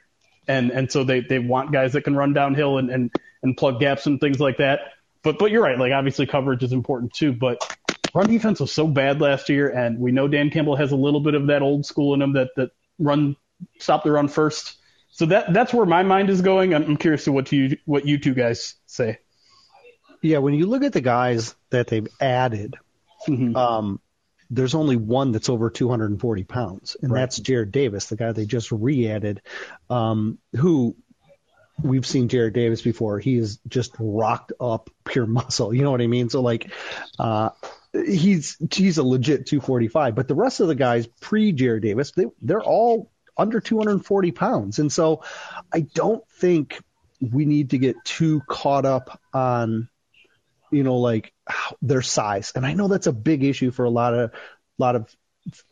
And 0.47 0.71
and 0.71 0.91
so 0.91 1.03
they, 1.03 1.21
they 1.21 1.39
want 1.39 1.71
guys 1.71 1.93
that 1.93 2.03
can 2.03 2.15
run 2.15 2.33
downhill 2.33 2.77
and, 2.77 2.89
and, 2.89 3.11
and 3.43 3.57
plug 3.57 3.79
gaps 3.79 4.05
and 4.05 4.19
things 4.19 4.39
like 4.39 4.57
that. 4.57 4.79
But 5.23 5.39
but 5.39 5.51
you're 5.51 5.63
right, 5.63 5.77
like 5.77 5.91
obviously 5.91 6.25
coverage 6.25 6.63
is 6.63 6.71
important 6.71 7.13
too, 7.13 7.33
but 7.33 7.59
run 8.13 8.27
defense 8.27 8.59
was 8.59 8.71
so 8.71 8.87
bad 8.87 9.19
last 9.19 9.49
year 9.49 9.69
and 9.69 9.99
we 9.99 10.11
know 10.11 10.27
Dan 10.27 10.49
Campbell 10.49 10.75
has 10.75 10.91
a 10.91 10.95
little 10.95 11.19
bit 11.19 11.35
of 11.35 11.47
that 11.47 11.61
old 11.61 11.85
school 11.85 12.13
in 12.13 12.21
him 12.21 12.33
that, 12.33 12.49
that 12.55 12.71
run 12.97 13.35
stop 13.79 14.03
the 14.03 14.11
run 14.11 14.27
first. 14.27 14.77
So 15.11 15.25
that 15.27 15.51
that's 15.53 15.73
where 15.73 15.85
my 15.85 16.03
mind 16.03 16.29
is 16.29 16.41
going. 16.41 16.73
I'm, 16.73 16.83
I'm 16.83 16.97
curious 16.97 17.23
to 17.25 17.31
what 17.31 17.51
you 17.51 17.77
what 17.85 18.05
you 18.05 18.19
two 18.19 18.33
guys 18.33 18.75
say. 18.85 19.19
Yeah, 20.21 20.39
when 20.39 20.53
you 20.53 20.67
look 20.67 20.83
at 20.83 20.93
the 20.93 21.01
guys 21.01 21.55
that 21.69 21.87
they've 21.87 22.07
added, 22.19 22.75
mm-hmm. 23.27 23.55
um, 23.55 23.99
there's 24.49 24.75
only 24.75 24.95
one 24.95 25.31
that's 25.31 25.49
over 25.49 25.69
240 25.69 26.43
pounds, 26.43 26.95
and 27.01 27.11
Right. 27.11 27.21
that's 27.21 27.39
Jarrad 27.39 27.71
Davis, 27.71 28.07
the 28.07 28.15
guy 28.15 28.31
they 28.31 28.45
just 28.45 28.71
re-added, 28.71 29.41
um, 29.89 30.37
who 30.55 30.95
we've 31.81 32.05
seen 32.05 32.27
Jarrad 32.29 32.53
Davis 32.53 32.81
before. 32.81 33.19
He 33.19 33.37
is 33.37 33.59
just 33.67 33.93
rocked 33.99 34.53
up 34.59 34.89
pure 35.05 35.25
muscle. 35.27 35.73
You 35.73 35.83
know 35.83 35.91
what 35.91 36.01
I 36.01 36.07
mean? 36.07 36.29
So 36.29 36.41
like, 36.41 36.71
uh, 37.19 37.49
he's 37.93 38.57
he's 38.73 38.97
a 38.97 39.03
legit 39.03 39.45
245. 39.47 40.15
But 40.15 40.27
the 40.27 40.35
rest 40.35 40.59
of 40.59 40.67
the 40.67 40.75
guys 40.75 41.07
pre 41.21 41.53
Jarrad 41.53 41.81
Davis, 41.81 42.11
they 42.11 42.25
they're 42.41 42.63
all 42.63 43.11
under 43.37 43.59
240 43.59 44.31
pounds, 44.31 44.79
and 44.79 44.91
so 44.91 45.23
I 45.71 45.81
don't 45.81 46.27
think 46.39 46.81
we 47.21 47.45
need 47.45 47.71
to 47.71 47.77
get 47.77 47.95
too 48.03 48.41
caught 48.47 48.85
up 48.85 49.19
on 49.33 49.89
you 50.71 50.83
know, 50.83 50.97
like 50.97 51.33
their 51.81 52.01
size. 52.01 52.51
And 52.55 52.65
I 52.65 52.73
know 52.73 52.87
that's 52.87 53.07
a 53.07 53.13
big 53.13 53.43
issue 53.43 53.71
for 53.71 53.85
a 53.85 53.89
lot 53.89 54.13
of, 54.13 54.31
lot 54.77 54.95
of 54.95 55.15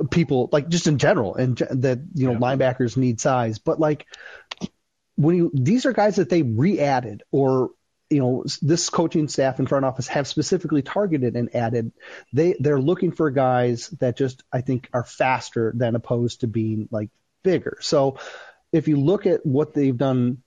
people, 0.10 0.50
like 0.52 0.70
just 0.70 0.88
in 0.88 0.98
general, 0.98 1.36
and 1.36 1.58
that 1.58 2.00
you 2.14 2.32
know 2.32 2.40
linebackers 2.40 2.98
need 2.98 3.20
size. 3.20 3.60
But 3.60 3.80
like 3.80 4.06
when 5.16 5.36
you, 5.36 5.52
these 5.54 5.86
are 5.86 5.94
guys 5.94 6.18
that 6.18 6.30
they 6.30 6.42
re-added 6.42 7.24
or 7.32 7.72
you 8.10 8.20
know 8.20 8.46
this 8.62 8.90
coaching 8.90 9.28
staff 9.28 9.60
and 9.60 9.68
front 9.68 9.86
office 9.86 10.08
have 10.08 10.28
specifically 10.28 10.82
targeted 10.82 11.36
and 11.36 11.56
added 11.56 11.92
they 12.34 12.56
they're 12.60 12.80
looking 12.80 13.12
for 13.12 13.32
guys 13.32 13.90
that 14.00 14.16
just 14.16 14.44
I 14.52 14.62
think 14.62 14.90
are 14.94 15.04
faster 15.04 15.74
than 15.76 15.96
opposed 15.96 16.42
to 16.42 16.48
being 16.48 16.88
like 16.92 17.10
bigger. 17.44 17.78
So 17.82 18.20
if 18.72 18.88
you 18.88 18.98
look 18.98 19.26
at 19.26 19.46
what 19.46 19.74
they've 19.74 19.98
done 19.98 20.44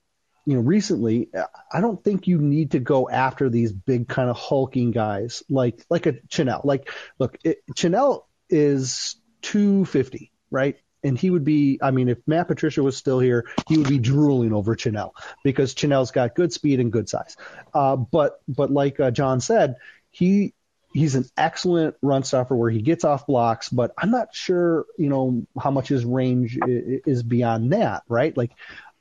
you 0.48 0.54
know 0.54 0.62
recently 0.62 1.28
I 1.70 1.82
don't 1.82 2.02
think 2.02 2.26
you 2.26 2.38
need 2.38 2.70
to 2.70 2.78
go 2.78 3.06
after 3.06 3.50
these 3.50 3.70
big 3.70 4.08
kind 4.08 4.30
of 4.30 4.36
hulking 4.38 4.92
guys 4.92 5.42
like 5.50 5.84
like 5.90 6.06
a 6.06 6.14
Chenal. 6.14 6.64
Like 6.64 6.90
look, 7.18 7.36
it, 7.44 7.58
Chenal 7.74 8.24
is 8.48 9.16
250, 9.42 10.32
right? 10.50 10.78
and 11.04 11.16
he 11.16 11.30
would 11.30 11.44
be 11.44 11.78
I 11.82 11.90
mean 11.90 12.08
if 12.08 12.18
Matt 12.26 12.48
Patricia 12.48 12.82
was 12.82 12.96
still 12.96 13.20
here, 13.20 13.44
he 13.68 13.76
would 13.76 13.90
be 13.90 13.98
drooling 13.98 14.54
over 14.54 14.74
Chenal 14.74 15.12
because 15.44 15.74
Chenal's 15.74 16.12
got 16.12 16.34
good 16.34 16.50
speed 16.50 16.80
and 16.80 16.90
good 16.90 17.10
size. 17.10 17.36
Uh, 17.74 17.96
but 17.96 18.40
but 18.48 18.70
like 18.70 18.98
uh, 18.98 19.10
John 19.10 19.40
said, 19.40 19.76
he 20.10 20.54
he's 20.94 21.14
an 21.14 21.26
excellent 21.36 21.94
run 22.00 22.24
stopper 22.24 22.56
where 22.56 22.70
he 22.70 22.80
gets 22.80 23.04
off 23.04 23.26
blocks, 23.26 23.68
but 23.68 23.92
I'm 23.98 24.10
not 24.10 24.34
sure 24.34 24.86
you 24.96 25.10
know 25.10 25.46
how 25.60 25.70
much 25.70 25.88
his 25.88 26.06
range 26.06 26.58
is 26.66 27.22
beyond 27.22 27.74
that, 27.74 28.02
right? 28.08 28.34
Like 28.34 28.52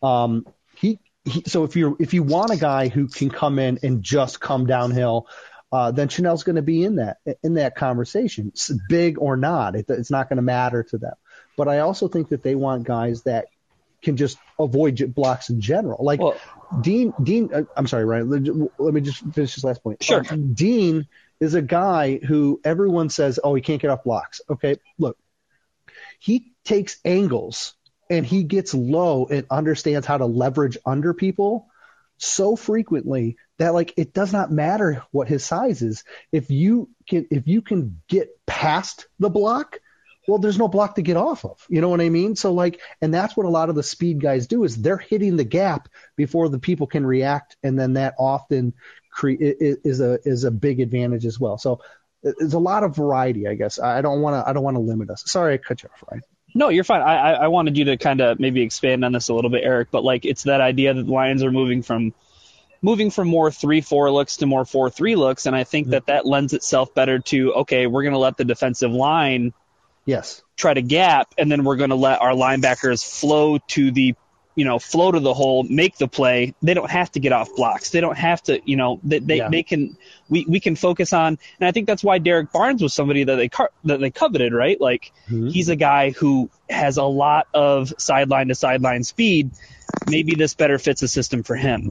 um, 0.03 0.45
he, 0.75 0.99
he 1.27 1.43
so 1.45 1.63
if 1.63 1.75
you 1.75 1.97
if 1.99 2.13
you 2.13 2.23
want 2.23 2.51
a 2.51 2.57
guy 2.57 2.87
who 2.87 3.07
can 3.07 3.29
come 3.29 3.59
in 3.59 3.79
and 3.83 4.03
just 4.03 4.39
come 4.39 4.65
downhill. 4.65 5.27
Uh, 5.69 5.91
then 5.91 6.07
Chenal's 6.07 6.45
going 6.45 6.55
to 6.55 6.61
be 6.61 6.81
in 6.85 6.95
that 6.95 7.17
in 7.43 7.55
that 7.55 7.75
conversation, 7.75 8.53
big 8.87 9.17
or 9.19 9.35
not. 9.35 9.75
It, 9.75 9.87
it's 9.89 10.09
not 10.09 10.29
going 10.29 10.37
to 10.37 10.41
matter 10.41 10.83
to 10.83 10.97
them. 10.97 11.15
But 11.57 11.67
I 11.67 11.79
also 11.79 12.07
think 12.07 12.29
that 12.29 12.41
they 12.41 12.55
want 12.55 12.85
guys 12.85 13.23
that 13.23 13.47
can 14.01 14.15
just 14.15 14.37
avoid 14.59 15.13
blocks 15.13 15.49
in 15.49 15.59
general. 15.59 16.03
Like 16.03 16.21
well, 16.21 16.37
Dean, 16.81 17.13
Dean, 17.21 17.49
uh, 17.53 17.63
I'm 17.75 17.87
sorry, 17.87 18.05
Ryan. 18.05 18.71
Let 18.77 18.93
me 18.93 19.01
just 19.01 19.19
finish 19.33 19.55
this 19.55 19.63
last 19.63 19.83
point. 19.83 20.03
Sure. 20.03 20.21
Uh, 20.21 20.35
Dean 20.53 21.07
is 21.39 21.53
a 21.53 21.61
guy 21.61 22.17
who 22.17 22.61
everyone 22.63 23.09
says, 23.09 23.39
oh, 23.43 23.53
he 23.55 23.61
can't 23.61 23.81
get 23.81 23.91
off 23.91 24.03
blocks. 24.03 24.41
Okay, 24.49 24.77
look, 24.97 25.17
he 26.19 26.53
takes 26.63 26.97
angles 27.03 27.73
and 28.09 28.25
he 28.25 28.43
gets 28.43 28.73
low 28.73 29.25
and 29.25 29.45
understands 29.49 30.05
how 30.05 30.17
to 30.17 30.25
leverage 30.25 30.77
under 30.85 31.13
people 31.13 31.67
so 32.17 32.55
frequently 32.55 33.37
that 33.59 33.73
like 33.73 33.93
it 33.97 34.13
does 34.13 34.33
not 34.33 34.51
matter 34.51 35.03
what 35.11 35.27
his 35.27 35.43
size 35.43 35.81
is. 35.81 36.03
If 36.31 36.49
you 36.49 36.89
can, 37.07 37.27
if 37.31 37.47
you 37.47 37.61
can 37.61 38.01
get 38.07 38.29
past 38.45 39.07
the 39.19 39.29
block, 39.29 39.79
well, 40.27 40.39
there's 40.39 40.57
no 40.57 40.67
block 40.67 40.95
to 40.95 41.01
get 41.01 41.15
off 41.15 41.45
of. 41.45 41.65
You 41.69 41.79
know 41.79 41.89
what 41.89 42.01
I 42.01 42.09
mean? 42.09 42.35
So 42.35 42.53
like, 42.53 42.81
and 43.01 43.13
that's 43.13 43.37
what 43.37 43.45
a 43.45 43.49
lot 43.49 43.69
of 43.69 43.75
the 43.75 43.83
speed 43.83 44.21
guys 44.21 44.47
do 44.47 44.63
is 44.63 44.75
they're 44.75 44.97
hitting 44.97 45.37
the 45.37 45.45
gap 45.45 45.87
before 46.15 46.49
the 46.49 46.59
people 46.59 46.85
can 46.87 47.05
react, 47.05 47.55
and 47.63 47.79
then 47.79 47.93
that 47.93 48.15
often 48.19 48.73
cre- 49.09 49.35
is 49.39 50.01
a 50.01 50.19
is 50.27 50.43
a 50.43 50.51
big 50.51 50.79
advantage 50.81 51.25
as 51.25 51.39
well. 51.39 51.57
So 51.57 51.81
there's 52.23 52.53
a 52.53 52.59
lot 52.59 52.83
of 52.83 52.95
variety, 52.95 53.47
I 53.47 53.53
guess. 53.53 53.79
I 53.79 54.01
don't 54.01 54.21
want 54.21 54.33
to 54.35 54.49
I 54.49 54.53
don't 54.53 54.63
want 54.63 54.75
to 54.75 54.81
limit 54.81 55.09
us. 55.09 55.23
Sorry, 55.25 55.53
I 55.53 55.57
cut 55.57 55.83
you 55.83 55.89
off, 55.93 56.03
Ryan. 56.11 56.23
No, 56.57 56.69
you're 56.69 56.83
fine. 56.83 57.01
I, 57.01 57.33
I 57.33 57.47
wanted 57.47 57.77
you 57.77 57.85
to 57.85 57.97
kind 57.97 58.19
of 58.19 58.39
maybe 58.39 58.61
expand 58.61 59.05
on 59.05 59.11
this 59.11 59.29
a 59.29 59.33
little 59.33 59.51
bit, 59.51 59.63
Erik. 59.63 59.89
But 59.91 60.03
like, 60.03 60.25
it's 60.25 60.43
that 60.43 60.59
idea 60.59 60.93
that 60.93 61.03
the 61.03 61.11
Lions 61.11 61.43
are 61.43 61.51
moving 61.51 61.83
from 61.83 62.13
moving 62.81 63.11
from 63.11 63.27
more 63.27 63.51
three 63.51 63.81
four 63.81 64.11
looks 64.11 64.37
to 64.37 64.45
more 64.45 64.65
four 64.65 64.89
three 64.89 65.15
looks, 65.15 65.45
and 65.45 65.55
I 65.55 65.63
think 65.63 65.85
mm-hmm. 65.85 65.91
that 65.91 66.07
that 66.07 66.25
lends 66.25 66.53
itself 66.53 66.93
better 66.93 67.19
to 67.19 67.53
okay, 67.53 67.87
we're 67.87 68.03
going 68.03 68.13
to 68.13 68.19
let 68.19 68.37
the 68.37 68.45
defensive 68.45 68.91
line 68.91 69.53
Yes. 70.07 70.41
Try 70.55 70.73
to 70.73 70.81
gap, 70.81 71.35
and 71.37 71.51
then 71.51 71.65
we're 71.65 71.75
going 71.75 71.91
to 71.91 71.97
let 71.97 72.21
our 72.21 72.31
linebackers 72.31 73.05
flow 73.05 73.59
to 73.67 73.91
the, 73.91 74.15
you 74.57 74.65
know, 74.65 74.79
flow 74.79 75.11
to 75.11 75.19
the 75.19 75.35
hole, 75.35 75.61
make 75.63 75.97
the 75.97 76.07
play. 76.07 76.55
They 76.63 76.73
don't 76.73 76.89
have 76.89 77.11
to 77.11 77.19
get 77.19 77.31
off 77.31 77.55
blocks. 77.55 77.91
They 77.91 78.01
don't 78.01 78.17
have 78.17 78.41
to, 78.43 78.59
you 78.65 78.75
know, 78.75 78.99
they 79.03 79.19
they, 79.19 79.37
yeah. 79.37 79.49
they 79.49 79.61
can. 79.61 79.95
We, 80.29 80.45
we 80.45 80.59
can 80.59 80.75
focus 80.75 81.13
on, 81.13 81.37
and 81.59 81.67
I 81.67 81.71
think 81.71 81.87
that's 81.87 82.03
why 82.03 82.17
Derrick 82.17 82.51
Barnes 82.51 82.81
was 82.81 82.93
somebody 82.93 83.23
that 83.23 83.35
they 83.35 83.49
that 83.85 83.99
they 83.99 84.09
coveted, 84.09 84.53
right? 84.53 84.81
Like 84.81 85.13
mm-hmm. 85.29 85.49
he's 85.49 85.69
a 85.69 85.75
guy 85.75 86.09
who 86.09 86.49
has 86.69 86.97
a 86.97 87.03
lot 87.03 87.47
of 87.53 87.93
sideline 87.99 88.47
to 88.47 88.55
sideline 88.55 89.03
speed. 89.03 89.51
Maybe 90.09 90.35
this 90.35 90.55
better 90.55 90.79
fits 90.79 91.01
the 91.01 91.07
system 91.07 91.43
for 91.43 91.55
him. 91.55 91.89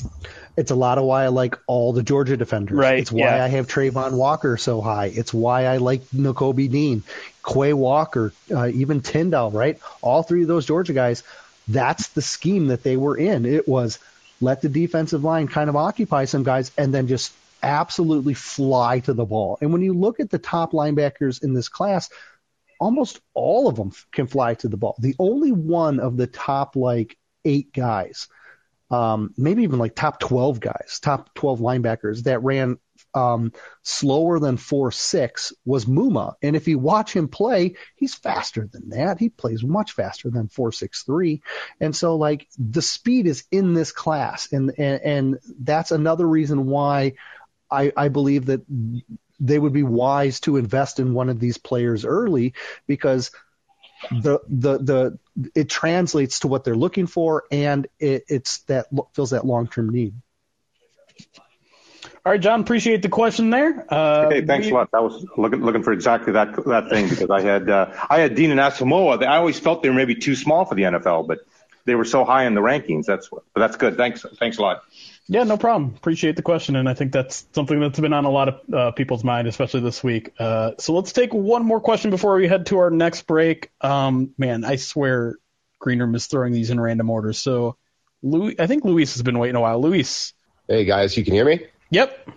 It's 0.56 0.70
a 0.70 0.74
lot 0.74 0.98
of 0.98 1.04
why 1.04 1.24
I 1.24 1.28
like 1.28 1.56
all 1.66 1.92
the 1.92 2.02
Georgia 2.02 2.36
defenders. 2.36 2.76
Right. 2.76 2.98
It's 2.98 3.12
why 3.12 3.20
yeah. 3.20 3.44
I 3.44 3.48
have 3.48 3.68
Travon 3.68 4.12
Walker 4.12 4.56
so 4.56 4.80
high. 4.80 5.06
It's 5.06 5.32
why 5.32 5.66
I 5.66 5.76
like 5.76 6.02
Nakobe 6.08 6.68
Dean, 6.70 7.04
Quay 7.46 7.72
Walker, 7.72 8.32
uh, 8.50 8.68
even 8.68 9.00
Tindall, 9.00 9.50
right? 9.50 9.78
All 10.02 10.22
three 10.22 10.42
of 10.42 10.48
those 10.48 10.66
Georgia 10.66 10.92
guys, 10.92 11.22
that's 11.68 12.08
the 12.08 12.22
scheme 12.22 12.68
that 12.68 12.82
they 12.82 12.96
were 12.96 13.16
in. 13.16 13.44
It 13.44 13.68
was 13.68 13.98
let 14.40 14.60
the 14.60 14.68
defensive 14.68 15.24
line 15.24 15.48
kind 15.48 15.68
of 15.68 15.76
occupy 15.76 16.26
some 16.26 16.42
guys 16.42 16.70
and 16.76 16.92
then 16.92 17.08
just 17.08 17.32
absolutely 17.62 18.34
fly 18.34 19.00
to 19.00 19.14
the 19.14 19.24
ball. 19.24 19.58
And 19.60 19.72
when 19.72 19.82
you 19.82 19.94
look 19.94 20.20
at 20.20 20.30
the 20.30 20.38
top 20.38 20.72
linebackers 20.72 21.42
in 21.42 21.54
this 21.54 21.68
class, 21.68 22.10
almost 22.78 23.20
all 23.34 23.68
of 23.68 23.76
them 23.76 23.92
can 24.12 24.26
fly 24.26 24.54
to 24.54 24.68
the 24.68 24.76
ball. 24.76 24.94
The 24.98 25.16
only 25.18 25.52
one 25.52 25.98
of 25.98 26.16
the 26.16 26.26
top 26.26 26.76
like 26.76 27.16
eight 27.44 27.72
guys 27.72 28.28
um, 28.90 29.34
maybe 29.36 29.62
even 29.62 29.78
like 29.78 29.94
top 29.94 30.20
12 30.20 30.60
guys, 30.60 31.00
top 31.00 31.34
12 31.34 31.60
linebackers 31.60 32.24
that 32.24 32.42
ran 32.42 32.78
um, 33.16 33.52
slower 33.82 34.38
than 34.38 34.58
4 34.58 34.92
6 34.92 35.52
was 35.64 35.86
Muma. 35.86 36.34
And 36.42 36.54
if 36.54 36.68
you 36.68 36.78
watch 36.78 37.16
him 37.16 37.28
play, 37.28 37.76
he's 37.96 38.14
faster 38.14 38.68
than 38.70 38.90
that. 38.90 39.18
He 39.18 39.30
plays 39.30 39.64
much 39.64 39.92
faster 39.92 40.30
than 40.30 40.48
4 40.48 40.70
6 40.70 41.02
3. 41.02 41.42
And 41.80 41.96
so, 41.96 42.16
like, 42.16 42.46
the 42.58 42.82
speed 42.82 43.26
is 43.26 43.44
in 43.50 43.72
this 43.72 43.90
class. 43.90 44.52
And, 44.52 44.72
and, 44.78 45.00
and 45.02 45.38
that's 45.58 45.92
another 45.92 46.28
reason 46.28 46.66
why 46.66 47.14
I, 47.70 47.90
I 47.96 48.08
believe 48.08 48.46
that 48.46 48.60
they 49.40 49.58
would 49.58 49.72
be 49.72 49.82
wise 49.82 50.40
to 50.40 50.58
invest 50.58 51.00
in 51.00 51.14
one 51.14 51.30
of 51.30 51.40
these 51.40 51.58
players 51.58 52.04
early 52.04 52.52
because 52.86 53.30
the 54.10 54.40
the 54.46 54.78
the 54.78 55.18
it 55.54 55.70
translates 55.70 56.40
to 56.40 56.48
what 56.48 56.64
they're 56.64 56.76
looking 56.76 57.06
for, 57.06 57.44
and 57.50 57.86
it, 57.98 58.24
it's 58.28 58.58
that 58.64 58.86
fills 59.14 59.30
that 59.30 59.46
long 59.46 59.68
term 59.68 59.88
need. 59.88 60.14
All 62.26 62.32
right, 62.32 62.40
John, 62.40 62.60
appreciate 62.60 63.02
the 63.02 63.08
question 63.08 63.50
there. 63.50 63.86
Uh, 63.88 64.24
okay, 64.26 64.44
thanks 64.44 64.66
we, 64.66 64.72
a 64.72 64.74
lot. 64.74 64.88
I 64.92 64.98
was 64.98 65.24
looking 65.36 65.60
looking 65.64 65.84
for 65.84 65.92
exactly 65.92 66.32
that 66.32 66.56
that 66.64 66.90
thing 66.90 67.08
because 67.08 67.30
I 67.30 67.40
had 67.40 67.70
uh, 67.70 67.92
I 68.10 68.18
had 68.18 68.34
Dean 68.34 68.50
and 68.50 68.58
Asamoah. 68.58 69.24
I 69.24 69.36
always 69.36 69.60
felt 69.60 69.84
they 69.84 69.90
were 69.90 69.94
maybe 69.94 70.16
too 70.16 70.34
small 70.34 70.64
for 70.64 70.74
the 70.74 70.82
NFL, 70.82 71.28
but 71.28 71.38
they 71.84 71.94
were 71.94 72.04
so 72.04 72.24
high 72.24 72.46
in 72.46 72.54
the 72.54 72.60
rankings. 72.60 73.04
That's 73.04 73.28
but 73.28 73.44
that's 73.54 73.76
good. 73.76 73.96
Thanks, 73.96 74.26
thanks 74.40 74.58
a 74.58 74.62
lot. 74.62 74.82
Yeah, 75.28 75.44
no 75.44 75.56
problem. 75.56 75.94
Appreciate 75.96 76.34
the 76.34 76.42
question, 76.42 76.74
and 76.74 76.88
I 76.88 76.94
think 76.94 77.12
that's 77.12 77.46
something 77.52 77.78
that's 77.78 78.00
been 78.00 78.12
on 78.12 78.24
a 78.24 78.30
lot 78.30 78.48
of 78.48 78.74
uh, 78.74 78.90
people's 78.90 79.22
mind, 79.22 79.46
especially 79.46 79.82
this 79.82 80.02
week. 80.02 80.32
Uh, 80.36 80.72
so 80.80 80.94
let's 80.94 81.12
take 81.12 81.32
one 81.32 81.64
more 81.64 81.80
question 81.80 82.10
before 82.10 82.34
we 82.34 82.48
head 82.48 82.66
to 82.66 82.78
our 82.78 82.90
next 82.90 83.28
break. 83.28 83.70
Um, 83.80 84.34
man, 84.36 84.64
I 84.64 84.76
swear, 84.76 85.36
Greenroom 85.78 86.16
is 86.16 86.26
throwing 86.26 86.52
these 86.52 86.70
in 86.70 86.80
random 86.80 87.08
orders. 87.08 87.38
So, 87.38 87.76
Louis, 88.20 88.58
I 88.58 88.66
think 88.66 88.84
Luis 88.84 89.12
has 89.12 89.22
been 89.22 89.38
waiting 89.38 89.54
a 89.54 89.60
while. 89.60 89.80
Luis. 89.80 90.32
Hey 90.68 90.84
guys, 90.84 91.16
you 91.16 91.22
can 91.22 91.32
hear 91.32 91.44
me? 91.44 91.66
Yep. 91.90 92.30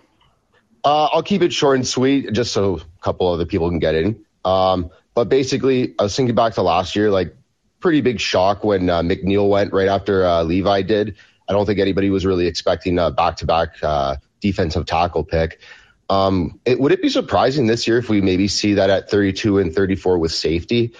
Uh, 0.84 1.04
I'll 1.12 1.22
keep 1.22 1.42
it 1.42 1.52
short 1.52 1.76
and 1.76 1.86
sweet, 1.86 2.32
just 2.32 2.52
so 2.52 2.76
a 2.76 3.02
couple 3.02 3.28
other 3.28 3.46
people 3.46 3.68
can 3.68 3.78
get 3.78 3.94
in. 3.94 4.24
Um, 4.44 4.90
but 5.14 5.28
basically, 5.28 5.94
I 5.98 6.04
was 6.04 6.16
thinking 6.16 6.34
back 6.34 6.54
to 6.54 6.62
last 6.62 6.96
year, 6.96 7.10
like 7.10 7.36
pretty 7.80 8.00
big 8.00 8.20
shock 8.20 8.64
when 8.64 8.88
uh, 8.88 9.02
McNeill 9.02 9.48
went 9.48 9.72
right 9.72 9.88
after 9.88 10.24
uh, 10.24 10.42
Levi 10.42 10.82
did. 10.82 11.16
I 11.48 11.52
don't 11.52 11.66
think 11.66 11.80
anybody 11.80 12.10
was 12.10 12.24
really 12.24 12.46
expecting 12.46 12.98
a 12.98 13.10
back-to-back 13.10 13.82
uh, 13.82 14.16
defensive 14.40 14.86
tackle 14.86 15.24
pick. 15.24 15.60
Um, 16.08 16.60
it, 16.64 16.78
would 16.78 16.92
it 16.92 17.02
be 17.02 17.08
surprising 17.08 17.66
this 17.66 17.86
year 17.86 17.98
if 17.98 18.08
we 18.08 18.20
maybe 18.20 18.48
see 18.48 18.74
that 18.74 18.90
at 18.90 19.10
32 19.10 19.58
and 19.58 19.74
34 19.74 20.18
with 20.18 20.32
safety? 20.32 20.92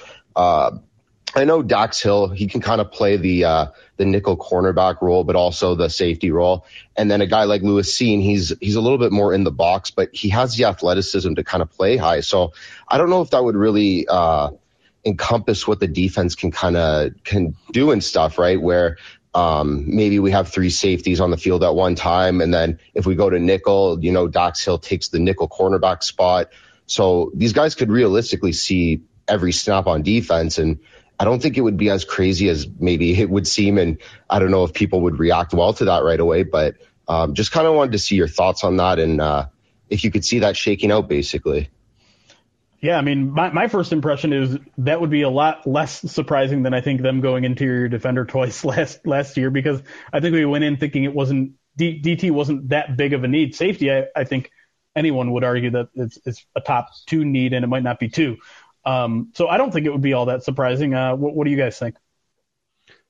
I 1.35 1.45
know 1.45 1.63
Dax 1.63 2.01
Hill, 2.01 2.29
he 2.29 2.47
can 2.49 2.61
kind 2.61 2.81
of 2.81 2.91
play 2.91 3.17
the 3.17 3.45
uh, 3.45 3.67
the 3.97 4.05
nickel 4.05 4.37
cornerback 4.37 5.01
role, 5.01 5.23
but 5.25 5.37
also 5.37 5.75
the 5.75 5.89
safety 5.89 6.31
role. 6.31 6.67
And 6.97 7.11
then 7.11 7.21
a 7.21 7.27
guy 7.27 7.45
like 7.45 7.63
Lewis 7.63 7.97
Cine, 7.97 8.23
he's 8.23 8.53
he's 8.61 8.75
a 8.75 8.81
little 8.81 8.99
bit 8.99 9.13
more 9.13 9.33
in 9.33 9.45
the 9.45 9.53
box, 9.53 9.91
but 9.91 10.09
he 10.13 10.31
has 10.31 10.57
the 10.57 10.65
athleticism 10.65 11.35
to 11.35 11.45
kind 11.45 11.63
of 11.63 11.71
play 11.71 11.97
high. 11.97 12.21
So 12.21 12.53
I 12.89 12.99
don't 12.99 13.11
know 13.11 13.23
if 13.23 13.31
that 13.31 13.45
would 13.45 13.57
really 13.57 14.09
uh, 14.09 14.51
encompass 15.05 15.67
what 15.67 15.81
the 15.81 15.87
defense 15.87 16.35
can 16.35 16.51
kind 16.51 16.77
of 16.77 17.13
can 17.23 17.55
do 17.73 17.93
and 17.93 18.03
stuff, 18.03 18.39
right? 18.39 18.61
Where 18.61 18.97
um, 19.33 19.85
maybe 19.95 20.19
we 20.19 20.33
have 20.33 20.49
three 20.49 20.71
safeties 20.71 21.21
on 21.21 21.31
the 21.31 21.37
field 21.37 21.63
at 21.63 21.75
one 21.75 21.95
time. 21.95 22.41
And 22.41 22.53
then 22.53 22.81
if 22.95 23.07
we 23.07 23.15
go 23.15 23.31
to 23.31 23.39
nickel, 23.39 24.03
you 24.03 24.13
know, 24.13 24.27
Dax 24.27 24.65
Hill 24.65 24.79
takes 24.79 25.09
the 25.09 25.21
nickel 25.21 25.49
cornerback 25.49 26.03
spot. 26.03 26.49
So 26.87 27.31
these 27.35 27.53
guys 27.53 27.77
could 27.77 27.91
realistically 27.91 28.53
see 28.53 29.03
every 29.29 29.53
snap 29.53 29.87
on 29.87 30.03
defense. 30.03 30.59
And 30.59 30.81
I 31.21 31.25
don't 31.25 31.43
think 31.43 31.59
it 31.59 31.61
would 31.61 31.77
be 31.77 31.91
as 31.91 32.07
crazy 32.07 32.49
as 32.49 32.67
maybe 32.79 33.21
it 33.21 33.29
would 33.29 33.47
seem. 33.47 33.77
And 33.77 33.99
I 34.31 34.39
don't 34.39 34.51
know 34.51 34.65
if 34.65 34.73
people 34.73 35.03
would 35.03 35.19
react 35.19 35.53
well 35.53 35.75
to 35.75 35.85
that 35.85 36.03
right 36.03 36.19
away, 36.19 36.45
but 36.45 36.77
um, 37.07 37.35
just 37.35 37.53
kind 37.53 37.67
of 37.67 37.75
wanted 37.75 37.93
to 37.93 37.99
see 37.99 38.17
your 38.17 38.27
thoughts 38.27 38.65
on 38.65 38.79
that 38.79 38.99
and 38.99 39.21
uh, 39.21 39.47
if 39.91 40.03
you 40.03 40.11
could 40.11 40.25
see 40.25 40.39
that 40.39 40.57
shaking 40.57 40.91
out 40.91 41.09
basically. 41.09 41.69
Yeah, 42.81 42.97
I 42.97 43.03
mean, 43.03 43.33
my, 43.33 43.51
my 43.51 43.69
first 43.69 43.93
impression 43.93 44.33
is 44.33 44.57
that 44.79 45.03
would 45.03 45.11
be 45.11 45.21
a 45.21 45.29
lot 45.29 45.67
less 45.67 46.01
surprising 46.11 46.63
than 46.63 46.73
I 46.73 46.81
think 46.81 47.03
them 47.03 47.21
going 47.21 47.45
interior 47.45 47.89
defender 47.89 48.25
twice 48.25 48.65
last 48.65 49.07
last 49.07 49.37
year 49.37 49.51
because 49.51 49.83
I 50.11 50.21
think 50.21 50.33
we 50.33 50.47
went 50.47 50.65
in 50.65 50.79
thinking 50.79 51.05
it 51.05 51.15
wasn't 51.15 51.53
D- 51.77 52.01
DT 52.01 52.31
wasn't 52.31 52.71
that 52.71 52.97
big 52.97 53.13
of 53.13 53.25
a 53.25 53.29
need. 53.29 53.55
Safety, 53.55 53.93
I, 53.93 54.07
I 54.17 54.25
think 54.25 54.51
anyone 54.97 55.33
would 55.33 55.45
argue 55.45 55.71
that 55.71 55.89
it's, 55.95 56.19
it's 56.25 56.45
a 56.57 56.61
top 56.61 56.89
two 57.07 57.25
need, 57.25 57.53
and 57.53 57.65
it 57.65 57.69
might 57.69 57.83
not 57.83 57.99
be 57.99 58.09
two. 58.09 58.39
Um, 58.85 59.31
so 59.35 59.49
I 59.49 59.57
don't 59.57 59.73
think 59.73 59.87
it 59.87 59.93
would 59.93 60.01
be 60.01 60.13
all 60.13 60.27
that 60.27 60.45
surprising. 60.45 60.95
Uh, 60.95 61.17
what, 61.17 61.35
what 61.35 61.45
do 61.45 61.51
you 61.51 61.57
guys 61.57 61.79
think? 61.79 61.97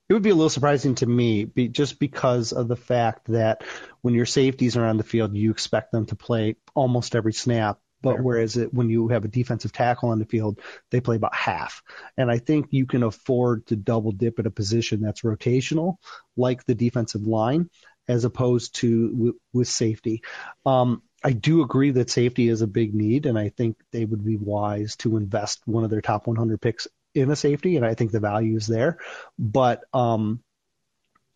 It 0.09 0.13
would 0.13 0.23
be 0.23 0.31
a 0.31 0.35
little 0.35 0.51
surprising 0.51 0.97
to 0.97 1.07
me, 1.07 1.45
be, 1.45 1.69
just 1.69 2.01
because 2.01 2.53
of 2.53 2.67
the 2.67 2.77
fact 2.77 3.27
that 3.29 3.63
when 4.01 4.15
your 4.15 4.27
safeties 4.27 4.77
are 4.77 4.85
on 4.85 4.97
the 4.97 5.05
field, 5.05 5.37
you 5.37 5.53
expect 5.53 5.93
them 5.93 6.07
to 6.07 6.17
play 6.17 6.57
almost 6.75 7.15
every 7.15 7.33
snap. 7.33 7.79
But 8.03 8.23
whereas 8.23 8.57
it, 8.57 8.73
when 8.73 8.89
you 8.89 9.09
have 9.09 9.27
a 9.27 9.29
defensive 9.29 9.73
tackle 9.73 10.09
on 10.09 10.19
the 10.19 10.25
field, 10.25 10.59
they 10.91 11.03
play 11.03 11.17
about 11.17 11.35
half. 11.35 11.83
And 12.17 12.31
I 12.31 12.39
think 12.39 12.69
you 12.71 12.87
can 12.87 13.03
afford 13.03 13.67
to 13.67 13.77
double 13.77 14.11
dip 14.11 14.39
at 14.39 14.47
a 14.47 14.51
position 14.51 15.03
that's 15.03 15.21
rotational, 15.21 15.97
like 16.35 16.65
the 16.65 16.75
defensive 16.75 17.27
line, 17.27 17.69
as 18.09 18.25
opposed 18.25 18.77
to 18.77 19.11
w- 19.11 19.39
with 19.53 19.69
safety. 19.69 20.23
Um, 20.65 21.03
I 21.23 21.33
do 21.33 21.63
agree 21.63 21.91
that 21.93 22.11
safety 22.11 22.49
is 22.49 22.63
a 22.63 22.67
big 22.67 22.95
need, 22.95 23.27
and 23.27 23.39
I 23.39 23.51
think 23.51 23.77
they 23.91 24.05
would 24.05 24.25
be 24.25 24.37
wise 24.37 24.97
to 24.97 25.17
invest 25.17 25.61
one 25.67 25.85
of 25.85 25.91
their 25.91 26.01
top 26.01 26.27
100 26.27 26.61
picks 26.61 26.89
in 27.15 27.31
a 27.31 27.37
safety, 27.37 27.77
and 27.77 27.85
I 27.85 27.95
think 27.95 28.11
the 28.11 28.21
value 28.21 28.57
is 28.57 28.67
there. 28.67 28.99
But 29.39 29.83
um, 29.93 30.43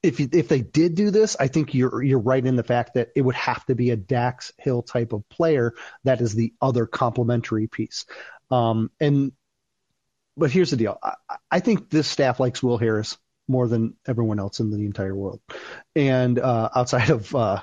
if 0.02 0.20
you, 0.20 0.28
if 0.32 0.48
they 0.48 0.60
did 0.60 0.94
do 0.94 1.10
this, 1.10 1.36
I 1.38 1.48
think 1.48 1.74
you're 1.74 2.02
you're 2.02 2.18
right 2.18 2.44
in 2.44 2.56
the 2.56 2.62
fact 2.62 2.94
that 2.94 3.10
it 3.14 3.22
would 3.22 3.34
have 3.34 3.64
to 3.66 3.74
be 3.74 3.90
a 3.90 3.96
Dax 3.96 4.52
Hill 4.58 4.82
type 4.82 5.12
of 5.12 5.28
player 5.28 5.74
that 6.04 6.20
is 6.20 6.34
the 6.34 6.54
other 6.60 6.86
complementary 6.86 7.66
piece. 7.66 8.06
Um, 8.50 8.90
and 9.00 9.32
but 10.36 10.50
here's 10.50 10.70
the 10.70 10.76
deal: 10.76 10.98
I, 11.02 11.14
I 11.50 11.60
think 11.60 11.90
this 11.90 12.08
staff 12.08 12.40
likes 12.40 12.62
Will 12.62 12.78
Harris 12.78 13.18
more 13.48 13.68
than 13.68 13.94
everyone 14.06 14.38
else 14.38 14.60
in 14.60 14.70
the 14.70 14.84
entire 14.84 15.14
world, 15.14 15.40
and 15.96 16.38
uh, 16.38 16.70
outside 16.74 17.10
of 17.10 17.34
uh, 17.34 17.62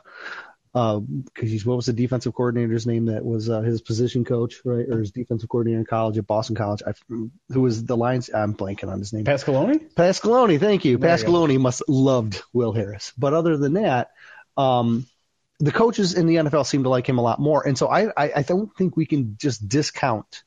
because 0.74 1.04
uh, 1.38 1.42
he's 1.42 1.66
what 1.66 1.76
was 1.76 1.86
the 1.86 1.94
defensive 1.94 2.34
coordinator's 2.34 2.88
name 2.88 3.06
that 3.06 3.26
was 3.26 3.50
uh, 3.50 3.60
his 3.62 3.82
position 3.82 4.24
coach, 4.24 4.62
right, 4.64 4.88
or 4.90 5.00
his 5.00 5.12
defensive 5.12 5.50
coordinator 5.50 5.80
in 5.80 5.86
college 5.86 6.18
at 6.18 6.26
Boston 6.26 6.56
College, 6.56 6.82
I, 6.88 6.94
who 7.10 7.62
was 7.62 7.84
the 7.84 7.98
Lions. 7.98 8.30
I'm 8.34 8.56
blanking 8.56 8.90
on 8.90 9.00
his 9.00 9.12
name. 9.12 9.26
Pasqualoni. 9.26 9.94
Pasqualoni, 9.94 10.60
thank 10.60 10.86
you. 10.86 10.98
There 10.98 11.10
Pasqualoni 11.10 11.54
you 11.54 11.60
must 11.60 11.84
loved 11.90 12.42
Will 12.54 12.72
Harris, 12.72 13.12
but 13.18 13.34
other 13.34 13.58
than 13.58 13.74
that, 13.74 14.12
um, 14.56 15.06
the 15.60 15.74
coaches 15.74 16.14
in 16.14 16.26
the 16.26 16.36
NFL 16.36 16.66
seem 16.66 16.84
to 16.84 16.90
like 16.90 17.08
him 17.08 17.18
a 17.18 17.22
lot 17.22 17.40
more, 17.40 17.68
and 17.68 17.78
so 17.78 17.88
I, 17.88 18.08
I, 18.16 18.32
I 18.38 18.42
don't 18.44 18.74
think 18.78 18.96
we 18.96 19.06
can 19.06 19.36
just 19.38 19.68
discount 19.68 20.44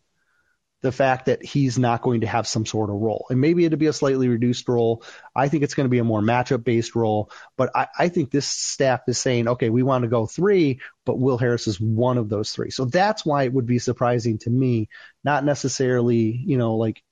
the 0.84 0.92
fact 0.92 1.26
that 1.26 1.42
he's 1.42 1.78
not 1.78 2.02
going 2.02 2.20
to 2.20 2.26
have 2.26 2.46
some 2.46 2.66
sort 2.66 2.90
of 2.90 2.96
role. 2.96 3.24
And 3.30 3.40
maybe 3.40 3.64
it'd 3.64 3.78
be 3.78 3.86
a 3.86 3.92
slightly 3.94 4.28
reduced 4.28 4.68
role. 4.68 5.02
I 5.34 5.48
think 5.48 5.62
it's 5.62 5.72
going 5.72 5.86
to 5.86 5.90
be 5.90 5.98
a 5.98 6.04
more 6.04 6.20
matchup 6.20 6.62
based 6.62 6.94
role. 6.94 7.30
But 7.56 7.70
I, 7.74 7.86
I 7.98 8.08
think 8.10 8.30
this 8.30 8.46
staff 8.46 9.00
is 9.08 9.16
saying, 9.16 9.48
okay, 9.48 9.70
we 9.70 9.82
want 9.82 10.02
to 10.02 10.08
go 10.08 10.26
three, 10.26 10.80
but 11.06 11.18
Will 11.18 11.38
Harris 11.38 11.68
is 11.68 11.80
one 11.80 12.18
of 12.18 12.28
those 12.28 12.52
three. 12.52 12.68
So 12.68 12.84
that's 12.84 13.24
why 13.24 13.44
it 13.44 13.54
would 13.54 13.64
be 13.64 13.78
surprising 13.78 14.36
to 14.40 14.50
me, 14.50 14.90
not 15.24 15.42
necessarily, 15.42 16.38
you 16.44 16.58
know, 16.58 16.76
like 16.76 17.02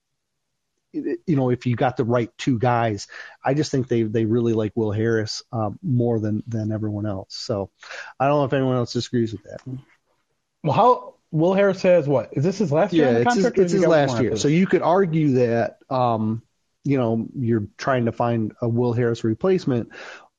you 0.93 1.17
know, 1.27 1.49
if 1.49 1.65
you 1.65 1.75
got 1.75 1.97
the 1.97 2.05
right 2.05 2.31
two 2.37 2.59
guys, 2.59 3.07
I 3.43 3.55
just 3.55 3.71
think 3.71 3.89
they 3.89 4.03
they 4.03 4.27
really 4.27 4.53
like 4.53 4.73
Will 4.75 4.93
Harris 4.93 5.43
um, 5.51 5.79
more 5.83 6.21
than 6.21 6.43
than 6.47 6.73
everyone 6.73 7.07
else. 7.07 7.35
So 7.35 7.71
I 8.21 8.27
don't 8.27 8.41
know 8.41 8.45
if 8.45 8.53
anyone 8.53 8.77
else 8.77 8.93
disagrees 8.93 9.33
with 9.33 9.45
that. 9.45 9.61
Well, 10.63 10.75
how 10.75 11.15
Will 11.33 11.55
Harris 11.55 11.83
has 11.83 12.07
what? 12.07 12.29
Is 12.33 12.45
this 12.45 12.59
his 12.59 12.71
last 12.71 12.93
year? 12.93 13.11
Yeah, 13.11 13.19
it's 13.19 13.35
his, 13.35 13.47
it's 13.47 13.73
his 13.73 13.87
last 13.87 14.21
year. 14.21 14.37
So 14.37 14.49
you 14.49 14.67
could 14.67 14.83
argue 14.83 15.33
that, 15.37 15.79
um, 15.89 16.43
you 16.85 16.99
know, 16.99 17.27
you're 17.35 17.69
trying 17.79 18.05
to 18.05 18.13
find 18.13 18.53
a 18.61 18.69
Will 18.69 18.93
Harris 18.93 19.25
replacement, 19.25 19.89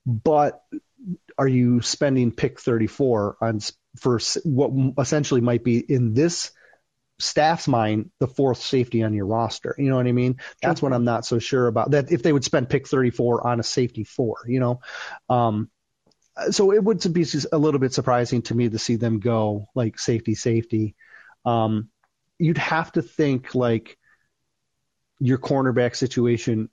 but 0.06 0.62
are 1.38 1.48
you 1.48 1.82
spending 1.82 2.32
pick 2.32 2.60
34 2.60 3.38
on 3.42 3.60
for 4.00 4.20
what 4.44 4.72
essentially 5.00 5.42
might 5.42 5.64
be 5.64 5.80
in 5.80 6.14
this 6.14 6.52
staff's 7.20 7.68
mind 7.68 8.12
the 8.20 8.28
fourth 8.28 8.60
safety 8.60 9.02
on 9.02 9.16
your 9.16 9.26
roster? 9.26 9.74
You 9.80 9.90
know 9.90 9.96
what 9.96 10.06
I 10.06 10.12
mean? 10.12 10.38
That's 10.62 10.80
what 10.80 10.94
I'm 10.94 11.06
not 11.06 11.26
so 11.26 11.40
sure 11.40 11.66
about. 11.66 11.92
That 11.92 12.12
if 12.12 12.22
they 12.22 12.32
would 12.32 12.44
spend 12.44 12.70
pick 12.70 12.88
34 12.88 13.48
on 13.48 13.60
a 13.60 13.64
safety 13.64 14.04
four, 14.04 14.38
you 14.48 14.60
know, 14.60 14.82
um, 15.28 15.72
so 16.52 16.72
it 16.72 16.84
would 16.84 17.14
be 17.14 17.26
a 17.52 17.58
little 17.58 17.80
bit 17.80 17.94
surprising 17.94 18.42
to 18.44 18.56
me 18.56 18.70
to 18.70 18.80
see 18.80 18.96
them 18.96 19.20
go 19.20 19.68
like 19.76 20.00
safety, 20.00 20.36
safety. 20.36 20.96
Um, 21.46 21.90
you'd 22.40 22.58
have 22.58 22.92
to 22.94 23.02
think 23.02 23.54
like 23.56 23.98
your 25.20 25.38
cornerback 25.38 25.96
situation 25.96 26.70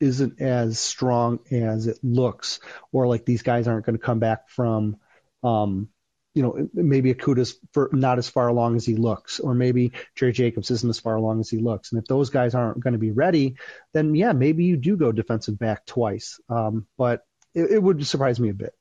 isn't 0.00 0.40
as 0.40 0.78
strong 0.78 1.38
as 1.50 1.86
it 1.86 1.98
looks, 2.02 2.60
or 2.92 3.06
like 3.06 3.24
these 3.24 3.42
guys 3.42 3.68
aren't 3.68 3.86
going 3.86 3.96
to 3.96 4.04
come 4.04 4.18
back 4.18 4.48
from, 4.50 4.96
um, 5.42 5.88
you 6.34 6.42
know, 6.42 6.68
maybe 6.74 7.14
Okudah's 7.14 7.56
for 7.72 7.88
not 7.92 8.18
as 8.18 8.28
far 8.28 8.48
along 8.48 8.74
as 8.74 8.84
he 8.84 8.96
looks, 8.96 9.38
or 9.38 9.54
maybe 9.54 9.92
Jerry 10.16 10.32
Jacobs 10.32 10.70
isn't 10.72 10.90
as 10.90 10.98
far 10.98 11.14
along 11.14 11.38
as 11.40 11.48
he 11.48 11.58
looks. 11.58 11.92
And 11.92 12.02
if 12.02 12.08
those 12.08 12.30
guys 12.30 12.56
aren't 12.56 12.80
going 12.80 12.94
to 12.94 12.98
be 12.98 13.12
ready, 13.12 13.56
then 13.92 14.16
yeah, 14.16 14.32
maybe 14.32 14.64
you 14.64 14.76
do 14.76 14.96
go 14.96 15.12
defensive 15.12 15.58
back 15.58 15.86
twice. 15.86 16.40
Um, 16.48 16.86
but 16.98 17.22
it, 17.54 17.70
it 17.70 17.82
would 17.82 18.04
surprise 18.04 18.40
me 18.40 18.48
a 18.48 18.54
bit. 18.54 18.74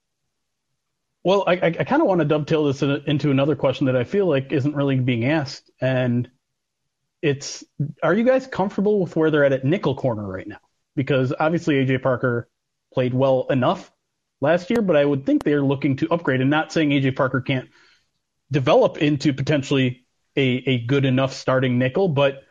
Well, 1.24 1.45
I, 1.47 1.53
I 1.53 1.71
kind 1.71 2.01
of 2.01 2.07
want 2.07 2.19
to 2.19 2.26
dovetail 2.26 2.65
this 2.65 2.82
in, 2.82 3.01
into 3.07 3.32
another 3.32 3.55
question 3.55 3.86
that 3.86 3.95
I 3.95 4.03
feel 4.03 4.28
like 4.28 4.51
isn't 4.51 4.76
really 4.76 4.99
being 4.99 5.26
asked, 5.26 5.71
and 5.80 6.30
it's: 7.21 7.63
Are 8.01 8.13
you 8.13 8.26
guys 8.26 8.45
comfortable 8.45 8.99
with 8.99 9.15
where 9.15 9.32
they're 9.32 9.45
at 9.45 9.53
at 9.53 9.63
nickel 9.63 9.95
corner 9.95 10.28
right 10.28 10.47
now? 10.47 10.59
Because 10.95 11.34
obviously 11.39 11.76
AJ 11.76 12.03
Parker 12.03 12.49
played 12.93 13.13
well 13.13 13.47
enough 13.49 13.91
last 14.41 14.69
year, 14.69 14.82
but 14.82 14.97
I 14.97 15.05
would 15.05 15.26
think 15.26 15.43
they're 15.43 15.63
looking 15.63 15.95
to 15.97 16.11
upgrade. 16.11 16.41
And 16.41 16.49
not 16.49 16.71
saying 16.71 16.89
AJ 16.89 17.15
Parker 17.15 17.41
can't 17.41 17.69
develop 18.51 18.97
into 18.97 19.34
potentially 19.34 20.05
a, 20.36 20.41
a 20.41 20.86
good 20.86 21.05
enough 21.05 21.34
starting 21.34 21.78
nickel, 21.80 22.09
but 22.09 22.43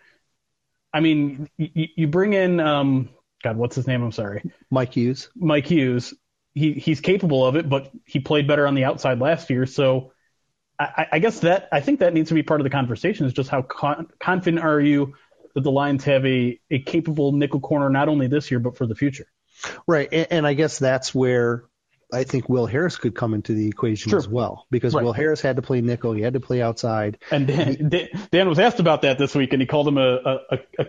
I 0.95 1.01
mean, 1.01 1.49
you, 1.59 1.89
you 1.97 2.07
bring 2.07 2.33
in 2.33 2.61
um, 2.61 3.11
God, 3.43 3.57
what's 3.57 3.77
his 3.77 3.87
name? 3.87 4.03
I'm 4.03 4.13
sorry, 4.13 4.43
Mike 4.71 4.95
Hughes. 4.95 5.31
Mike 5.35 5.67
Hughes 5.67 6.15
he 6.55 6.73
he's 6.73 7.01
capable 7.01 7.47
of 7.47 7.57
it, 7.57 7.69
but 7.69 7.91
he 8.05 8.21
played 8.21 8.47
better 8.47 8.67
on 8.67 8.75
the 8.75 8.85
outside 8.85 9.19
last 9.19 9.51
year. 9.51 9.67
So 9.67 10.13
I, 10.79 11.07
I 11.13 11.19
guess 11.19 11.41
that 11.41 11.69
I 11.73 11.81
think 11.81 12.01
that 12.01 12.15
needs 12.15 12.29
to 12.29 12.35
be 12.35 12.43
part 12.43 12.61
of 12.61 12.65
the 12.65 12.71
conversation 12.71 13.27
is 13.27 13.33
just 13.33 13.49
how 13.49 13.63
con- 13.63 14.09
confident 14.19 14.65
are 14.65 14.81
you 14.81 15.15
that 15.55 15.63
the 15.63 15.71
Lions 15.71 16.05
have 16.05 16.25
a, 16.25 16.59
a 16.71 16.79
capable 16.81 17.33
nickel 17.33 17.61
corner 17.61 17.89
not 17.91 18.09
only 18.09 18.27
this 18.27 18.51
year 18.51 18.61
but 18.61 18.77
for 18.77 18.87
the 18.87 18.95
future. 18.95 19.27
Right, 19.87 20.09
and, 20.11 20.27
and 20.31 20.47
I 20.47 20.55
guess 20.55 20.79
that's 20.79 21.15
where 21.15 21.65
I 22.13 22.25
think 22.25 22.49
Will 22.49 22.67
Harris 22.67 22.97
could 22.97 23.15
come 23.15 23.33
into 23.33 23.55
the 23.55 23.69
equation 23.69 24.11
sure. 24.11 24.19
as 24.19 24.29
well 24.29 24.67
because 24.71 24.95
right. 24.95 25.05
Will 25.05 25.13
Harris 25.13 25.41
had 25.41 25.57
to 25.57 25.63
play 25.63 25.81
nickel, 25.81 26.13
he 26.13 26.23
had 26.23 26.35
to 26.35 26.41
play 26.41 26.61
outside. 26.61 27.19
And 27.31 27.47
Dan, 27.47 27.91
Dan, 28.31 28.49
was 28.49 28.59
asked 28.59 28.81
about 28.81 29.03
that 29.03 29.19
this 29.19 29.35
week, 29.35 29.53
and 29.53 29.63
he 29.63 29.67
called 29.67 29.89
him 29.89 29.99
a 29.99 30.17
a, 30.17 30.39
a, 30.51 30.59
a 30.81 30.85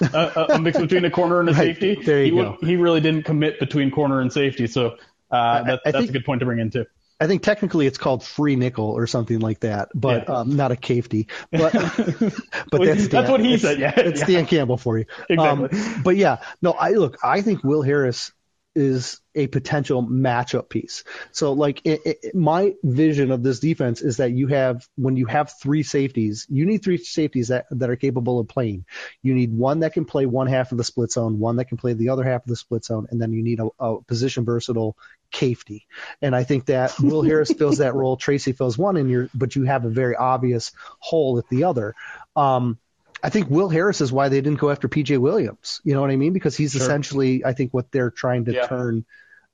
a, 0.00 0.46
a, 0.50 0.58
mix 0.60 0.78
between 0.78 1.04
a 1.04 1.10
corner 1.10 1.40
and 1.40 1.48
a 1.48 1.52
right. 1.54 1.76
safety. 1.76 1.94
There 2.02 2.24
you 2.24 2.36
he, 2.36 2.42
go. 2.42 2.56
he 2.60 2.76
really 2.76 3.00
didn't 3.00 3.24
commit 3.24 3.58
between 3.58 3.90
corner 3.90 4.20
and 4.20 4.32
safety, 4.32 4.66
so 4.66 4.96
uh, 5.30 5.62
that, 5.62 5.80
that's 5.84 5.96
think, 5.96 6.10
a 6.10 6.12
good 6.12 6.24
point 6.24 6.40
to 6.40 6.46
bring 6.46 6.58
in 6.58 6.70
too. 6.70 6.86
I 7.20 7.26
think 7.26 7.42
technically 7.42 7.86
it's 7.86 7.98
called 7.98 8.22
free 8.22 8.54
nickel 8.54 8.90
or 8.90 9.06
something 9.08 9.40
like 9.40 9.60
that, 9.60 9.88
but 9.94 10.28
yeah. 10.28 10.34
um, 10.36 10.56
not 10.56 10.70
a 10.70 10.78
safety. 10.82 11.28
But 11.50 11.72
but 12.70 12.84
that's 12.84 13.08
Dan, 13.08 13.08
that's 13.08 13.30
what 13.30 13.40
he 13.40 13.58
said. 13.58 13.80
Yeah, 13.80 13.92
it's 13.96 14.20
yeah. 14.20 14.26
Dan 14.26 14.46
Campbell 14.46 14.76
for 14.76 14.98
you. 14.98 15.06
Exactly. 15.28 15.78
Um, 15.80 16.02
but 16.02 16.16
yeah, 16.16 16.38
no, 16.62 16.72
I 16.72 16.90
look. 16.90 17.18
I 17.24 17.42
think 17.42 17.64
Will 17.64 17.82
Harris 17.82 18.32
is 18.78 19.20
a 19.34 19.46
potential 19.48 20.02
matchup 20.02 20.68
piece. 20.68 21.04
So 21.32 21.52
like 21.52 21.82
it, 21.84 22.00
it, 22.04 22.34
my 22.34 22.74
vision 22.82 23.30
of 23.30 23.42
this 23.42 23.60
defense 23.60 24.00
is 24.00 24.18
that 24.18 24.32
you 24.32 24.46
have 24.48 24.86
when 24.96 25.16
you 25.16 25.26
have 25.26 25.52
three 25.60 25.82
safeties, 25.82 26.46
you 26.48 26.64
need 26.64 26.82
three 26.82 26.96
safeties 26.96 27.48
that 27.48 27.66
that 27.72 27.90
are 27.90 27.96
capable 27.96 28.40
of 28.40 28.48
playing. 28.48 28.84
You 29.22 29.34
need 29.34 29.52
one 29.52 29.80
that 29.80 29.92
can 29.92 30.04
play 30.04 30.26
one 30.26 30.46
half 30.46 30.72
of 30.72 30.78
the 30.78 30.84
split 30.84 31.12
zone, 31.12 31.38
one 31.38 31.56
that 31.56 31.66
can 31.66 31.76
play 31.76 31.92
the 31.92 32.08
other 32.08 32.24
half 32.24 32.42
of 32.42 32.48
the 32.48 32.56
split 32.56 32.84
zone, 32.84 33.06
and 33.10 33.20
then 33.20 33.32
you 33.32 33.42
need 33.42 33.60
a, 33.60 33.68
a 33.78 34.02
position 34.02 34.44
versatile 34.44 34.96
safety. 35.34 35.86
And 36.22 36.34
I 36.34 36.44
think 36.44 36.66
that 36.66 36.98
Will 37.00 37.22
Harris 37.28 37.52
fills 37.52 37.78
that 37.78 37.94
role, 37.94 38.16
Tracy 38.16 38.52
fills 38.52 38.78
one, 38.78 38.96
and 38.96 39.10
you're 39.10 39.28
but 39.34 39.56
you 39.56 39.64
have 39.64 39.84
a 39.84 39.90
very 39.90 40.16
obvious 40.16 40.72
hole 41.00 41.38
at 41.38 41.48
the 41.48 41.64
other. 41.64 41.94
Um, 42.36 42.78
I 43.22 43.30
think 43.30 43.50
Will 43.50 43.68
Harris 43.68 44.00
is 44.00 44.12
why 44.12 44.28
they 44.28 44.40
didn't 44.40 44.58
go 44.58 44.70
after 44.70 44.88
PJ 44.88 45.18
Williams. 45.18 45.80
You 45.84 45.94
know 45.94 46.00
what 46.00 46.10
I 46.10 46.16
mean? 46.16 46.32
Because 46.32 46.56
he's 46.56 46.72
sure. 46.72 46.82
essentially, 46.82 47.44
I 47.44 47.52
think, 47.52 47.74
what 47.74 47.90
they're 47.90 48.10
trying 48.10 48.44
to 48.46 48.54
yeah. 48.54 48.66
turn 48.66 49.04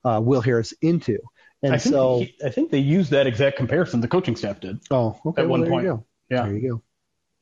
uh, 0.05 0.21
Will 0.23 0.41
Harris 0.41 0.73
into. 0.81 1.19
And 1.62 1.75
I 1.75 1.77
so 1.79 2.21
he, 2.21 2.35
I 2.45 2.51
think 2.51 2.71
they 2.71 2.79
used 2.79 3.11
that 3.12 3.27
exact 3.27 3.57
comparison. 3.57 4.01
The 4.01 4.09
coaching 4.09 4.37
staff 4.37 4.61
did. 4.61 4.81
Oh, 4.91 5.19
okay. 5.25 5.43
At 5.43 5.49
well, 5.49 5.61
one 5.61 5.71
point. 5.71 5.87
Yeah. 6.31 6.45
There 6.45 6.55
you 6.55 6.71
go. 6.71 6.83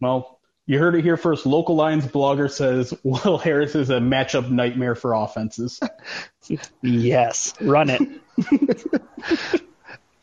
Well, 0.01 0.41
you 0.66 0.79
heard 0.79 0.95
it 0.95 1.03
here 1.03 1.16
first. 1.16 1.45
Local 1.45 1.75
Lions 1.75 2.07
blogger 2.07 2.51
says 2.51 2.95
Will 3.03 3.39
Harris 3.39 3.75
is 3.75 3.91
a 3.91 3.99
matchup 3.99 4.51
nightmare 4.51 4.95
for 4.95 5.14
offenses. 5.14 5.81
yes, 6.83 7.55
run 7.61 7.91
it. 7.91 9.62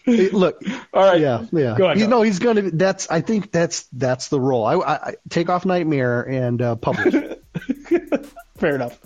Look, 0.05 0.61
all 0.93 1.03
right, 1.03 1.19
yeah, 1.19 1.45
yeah. 1.51 1.75
Go 1.77 1.85
ahead. 1.85 1.99
You 1.99 2.07
know, 2.07 2.21
he's 2.21 2.39
going 2.39 2.55
to. 2.55 2.71
That's. 2.71 3.09
I 3.09 3.21
think 3.21 3.51
that's 3.51 3.83
that's 3.93 4.29
the 4.29 4.39
role. 4.39 4.65
I, 4.65 4.75
I 4.75 5.15
take 5.29 5.49
off 5.49 5.65
Nightmare 5.65 6.21
and 6.23 6.61
uh, 6.61 6.75
publish. 6.75 7.13
Fair 8.57 8.75
enough. 8.75 8.99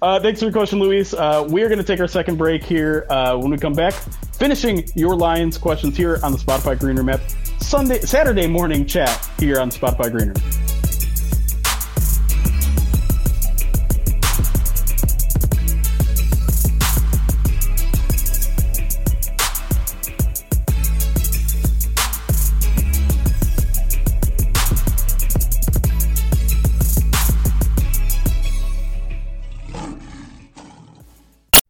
Uh, 0.00 0.20
thanks 0.20 0.38
for 0.38 0.46
your 0.46 0.52
question, 0.52 0.78
Luis. 0.78 1.12
Uh, 1.12 1.44
we 1.48 1.62
are 1.62 1.68
going 1.68 1.78
to 1.78 1.84
take 1.84 1.98
our 1.98 2.06
second 2.06 2.36
break 2.36 2.62
here. 2.62 3.06
Uh, 3.10 3.36
when 3.36 3.50
we 3.50 3.58
come 3.58 3.72
back, 3.72 3.92
finishing 4.34 4.86
your 4.94 5.16
Lions 5.16 5.58
questions 5.58 5.96
here 5.96 6.20
on 6.22 6.30
the 6.30 6.38
Spotify 6.38 6.78
Greenroom 6.78 7.08
app. 7.08 7.20
Sunday, 7.58 8.00
Saturday 8.00 8.46
morning 8.46 8.86
chat 8.86 9.28
here 9.38 9.60
on 9.60 9.70
Spotify 9.70 10.12
Greenroom. 10.12 10.36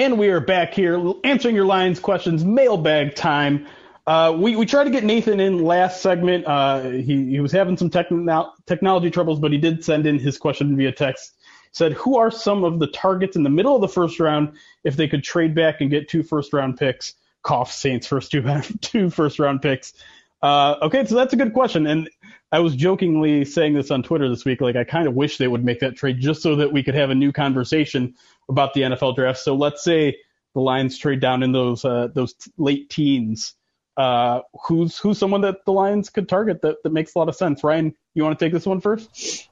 And 0.00 0.18
we 0.18 0.30
are 0.30 0.40
back 0.40 0.72
here 0.72 1.12
answering 1.24 1.54
your 1.54 1.66
Lions 1.66 2.00
questions, 2.00 2.42
mailbag 2.42 3.16
time. 3.16 3.66
Uh, 4.06 4.34
we, 4.34 4.56
we 4.56 4.64
tried 4.64 4.84
to 4.84 4.90
get 4.90 5.04
Nathan 5.04 5.40
in 5.40 5.62
last 5.62 6.00
segment. 6.00 6.46
Uh, 6.46 6.88
he, 6.88 7.26
he 7.28 7.40
was 7.40 7.52
having 7.52 7.76
some 7.76 7.90
techn- 7.90 8.50
technology 8.64 9.10
troubles, 9.10 9.40
but 9.40 9.52
he 9.52 9.58
did 9.58 9.84
send 9.84 10.06
in 10.06 10.18
his 10.18 10.38
question 10.38 10.74
via 10.74 10.90
text. 10.90 11.34
Said, 11.72 11.92
Who 11.92 12.16
are 12.16 12.30
some 12.30 12.64
of 12.64 12.78
the 12.78 12.86
targets 12.86 13.36
in 13.36 13.42
the 13.42 13.50
middle 13.50 13.74
of 13.74 13.82
the 13.82 13.88
first 13.88 14.18
round 14.18 14.56
if 14.84 14.96
they 14.96 15.06
could 15.06 15.22
trade 15.22 15.54
back 15.54 15.82
and 15.82 15.90
get 15.90 16.08
two 16.08 16.22
first 16.22 16.54
round 16.54 16.78
picks? 16.78 17.12
Cough 17.42 17.70
Saints 17.70 18.06
first 18.06 18.30
two, 18.30 18.42
two 18.80 19.10
first 19.10 19.38
round 19.38 19.60
picks. 19.60 19.92
Uh, 20.40 20.76
okay, 20.80 21.04
so 21.04 21.14
that's 21.14 21.34
a 21.34 21.36
good 21.36 21.52
question. 21.52 21.86
And 21.86 22.08
I 22.52 22.58
was 22.60 22.74
jokingly 22.74 23.44
saying 23.44 23.74
this 23.74 23.90
on 23.90 24.02
Twitter 24.02 24.28
this 24.28 24.44
week. 24.44 24.60
Like, 24.60 24.76
I 24.76 24.84
kind 24.84 25.06
of 25.06 25.14
wish 25.14 25.38
they 25.38 25.46
would 25.46 25.64
make 25.64 25.80
that 25.80 25.96
trade 25.96 26.20
just 26.20 26.42
so 26.42 26.56
that 26.56 26.72
we 26.72 26.82
could 26.82 26.94
have 26.94 27.10
a 27.10 27.14
new 27.14 27.32
conversation 27.32 28.14
about 28.48 28.74
the 28.74 28.82
NFL 28.82 29.14
draft. 29.14 29.38
So 29.38 29.54
let's 29.54 29.84
say 29.84 30.16
the 30.54 30.60
Lions 30.60 30.98
trade 30.98 31.20
down 31.20 31.42
in 31.42 31.52
those 31.52 31.84
uh, 31.84 32.08
those 32.12 32.34
late 32.58 32.90
teens. 32.90 33.54
Uh, 33.96 34.40
who's 34.66 34.98
who's 34.98 35.18
someone 35.18 35.42
that 35.42 35.64
the 35.64 35.72
Lions 35.72 36.10
could 36.10 36.28
target 36.28 36.62
that, 36.62 36.76
that 36.82 36.92
makes 36.92 37.14
a 37.14 37.18
lot 37.18 37.28
of 37.28 37.36
sense? 37.36 37.62
Ryan, 37.62 37.94
you 38.14 38.24
want 38.24 38.38
to 38.38 38.44
take 38.44 38.52
this 38.52 38.66
one 38.66 38.80
first? 38.80 39.48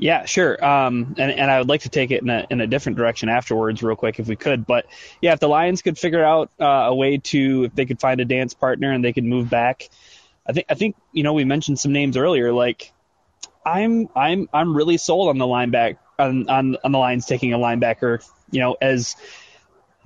Yeah, 0.00 0.24
sure. 0.24 0.64
Um, 0.64 1.14
and, 1.18 1.30
and 1.30 1.50
I 1.50 1.58
would 1.58 1.68
like 1.68 1.82
to 1.82 1.90
take 1.90 2.10
it 2.10 2.22
in 2.22 2.30
a, 2.30 2.46
in 2.48 2.62
a 2.62 2.66
different 2.66 2.96
direction 2.96 3.28
afterwards, 3.28 3.82
real 3.82 3.96
quick, 3.96 4.18
if 4.18 4.26
we 4.26 4.34
could. 4.34 4.66
But 4.66 4.86
yeah, 5.20 5.34
if 5.34 5.40
the 5.40 5.48
Lions 5.48 5.82
could 5.82 5.98
figure 5.98 6.24
out 6.24 6.50
uh, 6.58 6.64
a 6.64 6.94
way 6.94 7.18
to, 7.18 7.64
if 7.64 7.74
they 7.74 7.84
could 7.84 8.00
find 8.00 8.18
a 8.18 8.24
dance 8.24 8.54
partner 8.54 8.92
and 8.92 9.04
they 9.04 9.12
could 9.12 9.24
move 9.24 9.50
back, 9.50 9.90
I 10.46 10.52
think 10.52 10.66
I 10.68 10.74
think 10.74 10.96
you 11.12 11.22
know 11.22 11.32
we 11.32 11.44
mentioned 11.44 11.78
some 11.78 11.92
names 11.92 12.16
earlier. 12.16 12.52
Like 12.52 12.92
I'm 13.64 14.08
I'm 14.14 14.48
I'm 14.52 14.76
really 14.76 14.96
sold 14.96 15.28
on 15.28 15.38
the 15.38 15.46
linebacker 15.46 15.98
on, 16.18 16.48
on 16.48 16.76
on 16.82 16.92
the 16.92 16.98
Lions 16.98 17.26
taking 17.26 17.52
a 17.52 17.58
linebacker 17.58 18.22
you 18.50 18.60
know, 18.60 18.76
as 18.80 19.16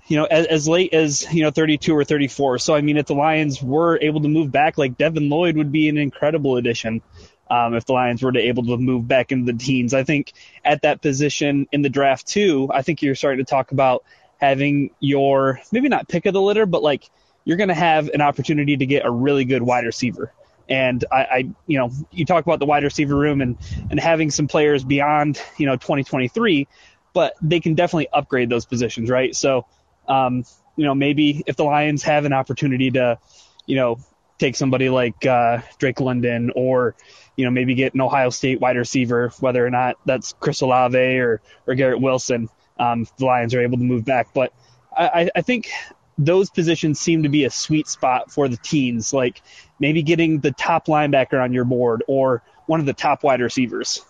you 0.06 0.18
know, 0.18 0.24
as, 0.24 0.46
as 0.46 0.68
late 0.68 0.92
as 0.92 1.32
you 1.32 1.42
know 1.42 1.50
32 1.50 1.94
or 1.94 2.04
34. 2.04 2.58
So 2.58 2.74
I 2.74 2.80
mean, 2.80 2.96
if 2.96 3.06
the 3.06 3.14
Lions 3.14 3.62
were 3.62 3.98
able 4.00 4.20
to 4.22 4.28
move 4.28 4.52
back, 4.52 4.78
like 4.78 4.98
Devin 4.98 5.28
Lloyd 5.28 5.56
would 5.56 5.72
be 5.72 5.88
an 5.88 5.98
incredible 5.98 6.56
addition. 6.56 7.02
Um, 7.50 7.74
if 7.74 7.84
the 7.84 7.92
Lions 7.92 8.22
were 8.22 8.32
to 8.32 8.40
able 8.40 8.64
to 8.64 8.78
move 8.78 9.06
back 9.06 9.30
into 9.30 9.52
the 9.52 9.58
teens, 9.58 9.92
I 9.92 10.02
think 10.02 10.32
at 10.64 10.82
that 10.82 11.02
position 11.02 11.66
in 11.72 11.82
the 11.82 11.90
draft 11.90 12.26
too, 12.26 12.70
I 12.72 12.82
think 12.82 13.02
you're 13.02 13.14
starting 13.14 13.44
to 13.44 13.48
talk 13.48 13.72
about 13.72 14.04
having 14.38 14.90
your 14.98 15.60
maybe 15.70 15.88
not 15.88 16.08
pick 16.08 16.26
of 16.26 16.32
the 16.32 16.40
litter, 16.40 16.66
but 16.66 16.82
like 16.82 17.10
you're 17.44 17.56
going 17.56 17.68
to 17.68 17.74
have 17.74 18.08
an 18.08 18.20
opportunity 18.20 18.76
to 18.76 18.86
get 18.86 19.04
a 19.04 19.10
really 19.10 19.44
good 19.44 19.62
wide 19.62 19.84
receiver. 19.84 20.32
And 20.68 21.04
I, 21.12 21.16
I, 21.18 21.38
you 21.66 21.78
know, 21.78 21.90
you 22.10 22.24
talk 22.24 22.44
about 22.44 22.58
the 22.58 22.64
wide 22.64 22.84
receiver 22.84 23.14
room 23.14 23.42
and 23.42 23.58
and 23.90 24.00
having 24.00 24.30
some 24.30 24.48
players 24.48 24.82
beyond 24.82 25.40
you 25.58 25.66
know 25.66 25.76
2023 25.76 26.66
but 27.14 27.34
they 27.40 27.60
can 27.60 27.74
definitely 27.74 28.08
upgrade 28.12 28.50
those 28.50 28.66
positions, 28.66 29.08
right? 29.08 29.34
So, 29.34 29.64
um, 30.06 30.44
you 30.76 30.84
know, 30.84 30.94
maybe 30.94 31.42
if 31.46 31.56
the 31.56 31.64
Lions 31.64 32.02
have 32.02 32.26
an 32.26 32.34
opportunity 32.34 32.90
to, 32.90 33.18
you 33.64 33.76
know, 33.76 33.98
take 34.38 34.56
somebody 34.56 34.90
like 34.90 35.24
uh, 35.24 35.60
Drake 35.78 36.00
London 36.00 36.50
or, 36.54 36.96
you 37.36 37.44
know, 37.44 37.52
maybe 37.52 37.74
get 37.76 37.94
an 37.94 38.00
Ohio 38.00 38.30
State 38.30 38.60
wide 38.60 38.76
receiver, 38.76 39.32
whether 39.38 39.64
or 39.64 39.70
not 39.70 39.96
that's 40.04 40.34
Chris 40.40 40.60
Olave 40.60 40.98
or, 40.98 41.40
or 41.66 41.74
Garrett 41.76 42.00
Wilson, 42.00 42.50
um, 42.78 43.06
the 43.16 43.24
Lions 43.24 43.54
are 43.54 43.60
able 43.60 43.78
to 43.78 43.84
move 43.84 44.04
back. 44.04 44.34
But 44.34 44.52
I, 44.96 45.30
I 45.34 45.42
think 45.42 45.70
those 46.18 46.50
positions 46.50 47.00
seem 47.00 47.24
to 47.24 47.28
be 47.28 47.44
a 47.44 47.50
sweet 47.50 47.88
spot 47.88 48.30
for 48.30 48.48
the 48.48 48.56
teens, 48.56 49.12
like 49.12 49.42
maybe 49.78 50.02
getting 50.02 50.40
the 50.40 50.52
top 50.52 50.86
linebacker 50.86 51.42
on 51.42 51.52
your 51.52 51.64
board 51.64 52.04
or 52.06 52.42
one 52.66 52.80
of 52.80 52.86
the 52.86 52.92
top 52.92 53.22
wide 53.22 53.40
receivers. 53.40 54.04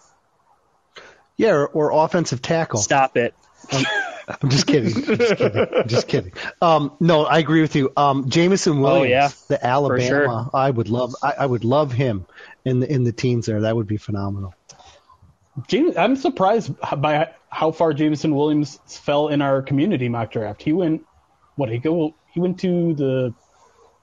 Yeah, 1.37 1.53
or, 1.53 1.67
or 1.67 2.05
offensive 2.05 2.43
tackle. 2.43 2.81
Stop 2.81 3.17
it. 3.17 3.35
Um, 3.73 3.85
I'm 4.43 4.51
just 4.51 4.67
kidding. 4.67 4.95
I'm 4.97 5.19
just 5.19 5.37
kidding. 5.37 5.67
I'm 5.75 5.89
just 5.89 6.09
kidding. 6.09 6.33
Um, 6.63 6.97
no, 7.01 7.25
I 7.25 7.39
agree 7.39 7.61
with 7.61 7.77
you. 7.77 7.93
Um, 7.97 8.29
Jameson 8.31 8.81
Williams, 8.81 9.05
oh, 9.05 9.09
yeah. 9.09 9.31
the 9.49 9.67
Alabama, 9.67 10.03
sure. 10.07 10.51
I 10.55 10.71
would 10.71 10.89
love. 10.89 11.15
I, 11.23 11.35
I, 11.41 11.47
would 11.47 11.65
love 11.65 11.93
him 11.93 12.27
in 12.65 12.81
the 12.81 12.91
in 12.91 13.05
the 13.05 13.13
teams 13.13 13.47
there. 13.47 13.63
That 13.63 13.77
would 13.77 13.87
be 13.87 13.97
phenomenal. 13.97 14.55
James, 15.69 15.97
I'm 15.97 16.17
surprised 16.17 16.73
by 16.97 17.33
how 17.49 17.71
far 17.71 17.93
Jameson 17.93 18.35
Williams 18.35 18.81
fell 18.87 19.29
in 19.29 19.43
our 19.43 19.63
community 19.63 20.09
mock 20.09 20.33
draft. 20.33 20.63
He 20.63 20.73
went, 20.73 21.05
what 21.57 21.69
he 21.69 21.79
go? 21.79 22.15
He 22.33 22.41
went 22.41 22.59
to 22.61 22.95
the 22.95 23.35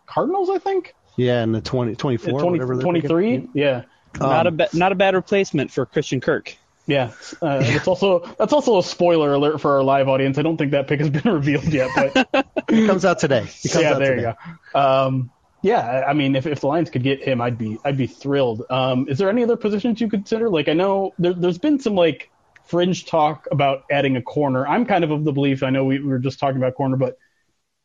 Cardinals, 0.05 0.49
I 0.49 0.57
think. 0.57 0.93
Yeah, 1.17 1.43
in 1.43 1.51
the 1.51 1.61
20, 1.61 1.95
24, 1.95 2.39
20, 2.39 2.81
23. 2.81 3.49
Yeah, 3.53 3.83
not 4.19 4.47
a 4.47 4.51
ba- 4.51 4.69
not 4.73 4.91
a 4.91 4.95
bad 4.95 5.13
replacement 5.15 5.71
for 5.71 5.85
Christian 5.85 6.21
Kirk. 6.21 6.55
Yeah, 6.87 7.11
uh, 7.41 7.59
it's 7.63 7.87
also 7.87 8.19
that's 8.39 8.53
also 8.53 8.79
a 8.79 8.83
spoiler 8.83 9.33
alert 9.33 9.61
for 9.61 9.75
our 9.75 9.83
live 9.83 10.07
audience. 10.07 10.37
I 10.37 10.41
don't 10.41 10.57
think 10.57 10.71
that 10.71 10.87
pick 10.87 10.99
has 10.99 11.09
been 11.09 11.31
revealed 11.33 11.65
yet, 11.65 11.89
but 11.95 12.47
it 12.69 12.87
comes 12.87 13.05
out 13.05 13.19
today. 13.19 13.47
yeah, 13.63 13.91
out 13.91 13.99
there 13.99 14.15
today. 14.15 14.27
you 14.29 14.35
go. 14.73 14.79
Um, 14.79 15.31
yeah, 15.63 16.05
I 16.07 16.13
mean, 16.13 16.35
if, 16.35 16.47
if 16.47 16.61
the 16.61 16.67
Lions 16.67 16.89
could 16.89 17.03
get 17.03 17.23
him, 17.23 17.39
I'd 17.39 17.57
be 17.57 17.77
I'd 17.85 17.97
be 17.97 18.07
thrilled. 18.07 18.63
Um, 18.69 19.07
is 19.07 19.19
there 19.19 19.29
any 19.29 19.43
other 19.43 19.57
positions 19.57 20.01
you 20.01 20.09
consider? 20.09 20.49
Like, 20.49 20.69
I 20.69 20.73
know 20.73 21.13
there, 21.19 21.33
there's 21.33 21.59
been 21.59 21.79
some 21.79 21.93
like 21.93 22.31
fringe 22.65 23.05
talk 23.05 23.47
about 23.51 23.83
adding 23.91 24.17
a 24.17 24.21
corner. 24.21 24.65
I'm 24.65 24.85
kind 24.85 25.03
of 25.03 25.11
of 25.11 25.23
the 25.23 25.31
belief. 25.31 25.61
I 25.61 25.69
know 25.69 25.85
we, 25.85 25.99
we 25.99 26.07
were 26.07 26.19
just 26.19 26.39
talking 26.39 26.57
about 26.57 26.73
corner, 26.75 26.97
but 26.97 27.15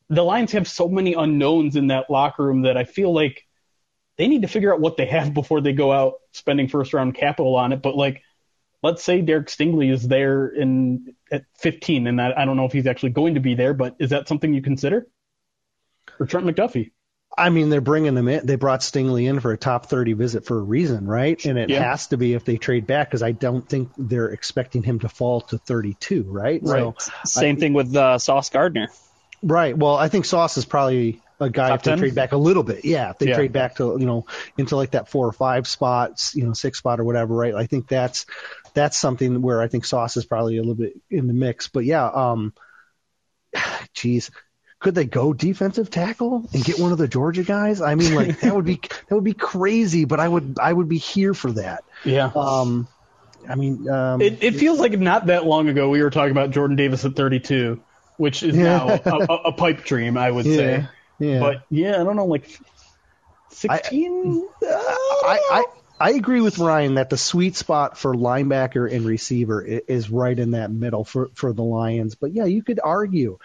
the 0.09 0.23
Lions 0.23 0.53
have 0.53 0.67
so 0.67 0.87
many 0.87 1.13
unknowns 1.13 1.75
in 1.75 1.87
that 1.87 2.09
locker 2.09 2.43
room 2.43 2.61
that 2.63 2.77
I 2.77 2.83
feel 2.85 3.13
like 3.13 3.45
they 4.17 4.27
need 4.27 4.43
to 4.43 4.47
figure 4.47 4.73
out 4.73 4.79
what 4.79 4.97
they 4.97 5.05
have 5.05 5.33
before 5.33 5.61
they 5.61 5.73
go 5.73 5.91
out 5.91 6.15
spending 6.31 6.67
first 6.67 6.93
round 6.93 7.15
capital 7.15 7.55
on 7.55 7.73
it. 7.73 7.81
But 7.81 7.95
like 7.95 8.23
let's 8.83 9.03
say 9.03 9.21
Derek 9.21 9.47
Stingley 9.47 9.91
is 9.91 10.07
there 10.07 10.47
in 10.47 11.15
at 11.31 11.43
15, 11.59 12.07
and 12.07 12.21
I, 12.21 12.33
I 12.37 12.45
don't 12.45 12.57
know 12.57 12.65
if 12.65 12.71
he's 12.71 12.87
actually 12.87 13.11
going 13.11 13.35
to 13.35 13.39
be 13.39 13.55
there, 13.55 13.73
but 13.73 13.95
is 13.99 14.11
that 14.11 14.27
something 14.27 14.53
you 14.53 14.61
consider? 14.61 15.07
Or 16.19 16.25
Trent 16.25 16.45
McDuffie? 16.45 16.91
I 17.37 17.49
mean, 17.49 17.69
they're 17.69 17.81
bringing 17.81 18.15
them 18.15 18.27
in. 18.27 18.45
They 18.45 18.55
brought 18.55 18.79
Stingley 18.79 19.29
in 19.29 19.39
for 19.39 19.51
a 19.51 19.57
top 19.57 19.87
30 19.87 20.13
visit 20.13 20.45
for 20.45 20.57
a 20.57 20.61
reason, 20.61 21.05
right? 21.05 21.43
And 21.45 21.59
it 21.59 21.69
yeah. 21.69 21.83
has 21.83 22.07
to 22.07 22.17
be 22.17 22.33
if 22.33 22.45
they 22.45 22.57
trade 22.57 22.87
back 22.87 23.09
because 23.09 23.21
I 23.21 23.31
don't 23.31 23.67
think 23.67 23.91
they're 23.97 24.29
expecting 24.29 24.81
him 24.81 24.99
to 24.99 25.09
fall 25.09 25.41
to 25.41 25.59
32, 25.59 26.23
right? 26.23 26.59
Right. 26.63 26.99
So, 26.99 27.11
Same 27.25 27.57
I, 27.57 27.59
thing 27.59 27.73
with 27.73 27.95
uh, 27.95 28.17
Sauce 28.17 28.49
Gardner. 28.49 28.87
Right. 29.43 29.77
Well, 29.77 29.95
I 29.95 30.09
think 30.09 30.25
Sauce 30.25 30.57
is 30.57 30.65
probably 30.65 31.21
a 31.39 31.49
guy 31.49 31.69
Top 31.69 31.79
if 31.79 31.83
they 31.83 31.91
10? 31.91 31.99
trade 31.99 32.15
back 32.15 32.31
a 32.31 32.37
little 32.37 32.63
bit. 32.63 32.85
Yeah, 32.85 33.11
if 33.11 33.19
they 33.19 33.27
yeah. 33.27 33.35
trade 33.35 33.53
back 33.53 33.75
to 33.75 33.97
you 33.99 34.05
know 34.05 34.25
into 34.57 34.75
like 34.75 34.91
that 34.91 35.09
four 35.09 35.27
or 35.27 35.31
five 35.31 35.67
spots, 35.67 36.35
you 36.35 36.45
know, 36.45 36.53
six 36.53 36.79
spot 36.79 36.99
or 36.99 37.03
whatever, 37.03 37.35
right? 37.35 37.53
I 37.53 37.65
think 37.65 37.87
that's 37.87 38.25
that's 38.73 38.97
something 38.97 39.41
where 39.41 39.61
I 39.61 39.67
think 39.67 39.85
Sauce 39.85 40.17
is 40.17 40.25
probably 40.25 40.57
a 40.57 40.61
little 40.61 40.75
bit 40.75 40.99
in 41.09 41.27
the 41.27 41.33
mix. 41.33 41.67
But 41.67 41.85
yeah, 41.85 42.05
um, 42.05 42.53
geez, 43.93 44.31
could 44.79 44.95
they 44.95 45.05
go 45.05 45.33
defensive 45.33 45.89
tackle 45.89 46.47
and 46.53 46.63
get 46.63 46.79
one 46.79 46.91
of 46.91 46.97
the 46.97 47.07
Georgia 47.07 47.43
guys? 47.43 47.81
I 47.81 47.95
mean, 47.95 48.15
like 48.15 48.39
that 48.41 48.55
would 48.55 48.65
be 48.65 48.81
that 49.07 49.15
would 49.15 49.23
be 49.23 49.33
crazy, 49.33 50.05
but 50.05 50.19
I 50.19 50.27
would 50.27 50.57
I 50.59 50.71
would 50.71 50.89
be 50.89 50.97
here 50.97 51.33
for 51.33 51.51
that. 51.53 51.83
Yeah. 52.03 52.31
Um, 52.35 52.87
I 53.47 53.55
mean, 53.55 53.87
um, 53.89 54.21
it 54.21 54.43
it 54.43 54.55
feels 54.55 54.79
like 54.79 54.97
not 54.99 55.27
that 55.27 55.45
long 55.45 55.69
ago 55.69 55.89
we 55.89 56.01
were 56.03 56.09
talking 56.09 56.31
about 56.31 56.51
Jordan 56.51 56.75
Davis 56.75 57.05
at 57.05 57.15
32, 57.15 57.79
which 58.17 58.43
is 58.43 58.55
yeah. 58.55 58.63
now 58.63 58.99
a, 59.05 59.33
a, 59.45 59.51
pipe 59.51 59.83
dream, 59.83 60.17
I 60.17 60.29
would 60.29 60.45
yeah. 60.45 60.55
say. 60.55 60.87
Yeah. 61.19 61.39
But 61.39 61.63
yeah, 61.69 62.01
I 62.01 62.03
don't 62.03 62.15
know, 62.15 62.25
like 62.25 62.59
16. 63.49 64.47
I, 64.63 64.97
I, 65.25 65.39
I 65.51 65.65
I 65.99 66.11
agree 66.11 66.41
with 66.41 66.59
Ryan 66.59 66.95
that 66.95 67.09
the 67.09 67.17
sweet 67.17 67.55
spot 67.55 67.97
for 67.97 68.13
linebacker 68.13 68.91
and 68.91 69.05
receiver 69.05 69.63
is 69.63 70.11
right 70.11 70.37
in 70.37 70.51
that 70.51 70.69
middle 70.69 71.03
for, 71.03 71.29
for 71.33 71.53
the 71.53 71.63
Lions. 71.63 72.15
But 72.15 72.33
yeah, 72.33 72.45
you 72.45 72.63
could 72.63 72.79
argue 72.83 73.39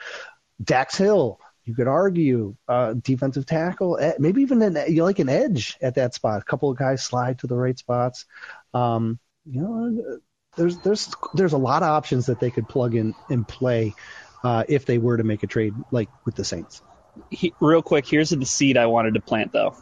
Dax 0.62 0.96
Hill. 0.98 1.40
You 1.64 1.74
could 1.74 1.88
argue 1.88 2.56
uh, 2.68 2.94
defensive 2.94 3.46
tackle, 3.46 3.98
maybe 4.18 4.42
even 4.42 4.60
an, 4.62 4.92
you 4.92 5.04
like 5.04 5.20
an 5.20 5.28
edge 5.28 5.78
at 5.80 5.94
that 5.94 6.12
spot. 6.12 6.42
A 6.42 6.44
couple 6.44 6.70
of 6.70 6.76
guys 6.76 7.04
slide 7.04 7.38
to 7.38 7.46
the 7.46 7.56
right 7.56 7.78
spots. 7.78 8.26
Um, 8.74 9.18
you 9.46 9.62
know, 9.62 10.18
there's 10.56 10.76
there's 10.78 11.14
there's 11.34 11.52
a 11.52 11.58
lot 11.58 11.82
of 11.82 11.88
options 11.88 12.26
that 12.26 12.40
they 12.40 12.50
could 12.50 12.68
plug 12.68 12.96
in 12.96 13.14
and 13.30 13.46
play 13.46 13.94
uh, 14.42 14.64
if 14.68 14.86
they 14.86 14.98
were 14.98 15.16
to 15.16 15.24
make 15.24 15.42
a 15.42 15.46
trade 15.46 15.74
like 15.90 16.08
with 16.24 16.34
the 16.34 16.44
Saints. 16.44 16.82
He, 17.30 17.52
real 17.60 17.82
quick, 17.82 18.06
here's 18.06 18.30
the 18.30 18.44
seed 18.46 18.76
I 18.76 18.86
wanted 18.86 19.14
to 19.14 19.20
plant 19.20 19.52
though 19.52 19.76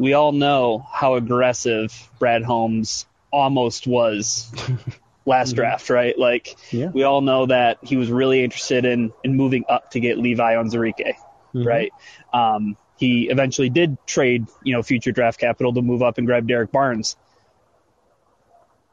we 0.00 0.14
all 0.14 0.32
know 0.32 0.86
how 0.90 1.14
aggressive 1.14 1.92
Brad 2.18 2.42
Holmes 2.42 3.06
almost 3.30 3.86
was 3.86 4.50
last 5.26 5.48
mm-hmm. 5.48 5.56
draft, 5.56 5.90
right? 5.90 6.18
Like 6.18 6.56
yeah. 6.70 6.88
we 6.88 7.02
all 7.02 7.20
know 7.20 7.46
that 7.46 7.78
he 7.82 7.96
was 7.96 8.10
really 8.10 8.42
interested 8.42 8.86
in 8.86 9.12
in 9.22 9.36
moving 9.36 9.64
up 9.68 9.90
to 9.90 10.00
get 10.00 10.16
Levi 10.16 10.54
Onwuzurike, 10.54 11.14
mm-hmm. 11.54 11.62
right? 11.62 11.92
Um, 12.32 12.78
he 12.96 13.28
eventually 13.28 13.68
did 13.68 13.98
trade, 14.06 14.46
you 14.64 14.74
know, 14.74 14.82
future 14.82 15.12
draft 15.12 15.38
capital 15.38 15.72
to 15.74 15.82
move 15.82 16.02
up 16.02 16.16
and 16.16 16.26
grab 16.26 16.46
Derrick 16.46 16.72
Barnes. 16.72 17.16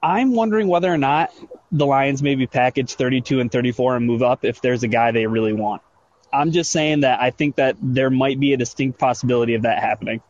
I'm 0.08 0.34
wondering 0.34 0.70
whether 0.70 0.92
or 0.92 0.98
not 0.98 1.34
the 1.70 1.86
Lions 1.86 2.24
maybe 2.24 2.48
package 2.48 2.94
32 2.94 3.42
and 3.42 3.52
34 3.52 3.98
and 3.98 4.06
move 4.06 4.24
up 4.24 4.46
if 4.46 4.62
there's 4.62 4.84
a 4.84 4.88
guy 4.88 5.12
they 5.12 5.28
really 5.28 5.52
want. 5.52 5.82
I'm 6.32 6.54
just 6.54 6.72
saying 6.72 7.02
that 7.02 7.20
I 7.20 7.32
think 7.32 7.58
that 7.58 7.76
there 7.82 8.10
might 8.10 8.40
be 8.40 8.54
a 8.54 8.58
distinct 8.58 9.00
possibility 9.00 9.56
of 9.56 9.64
that 9.64 9.80
happening. 9.80 10.22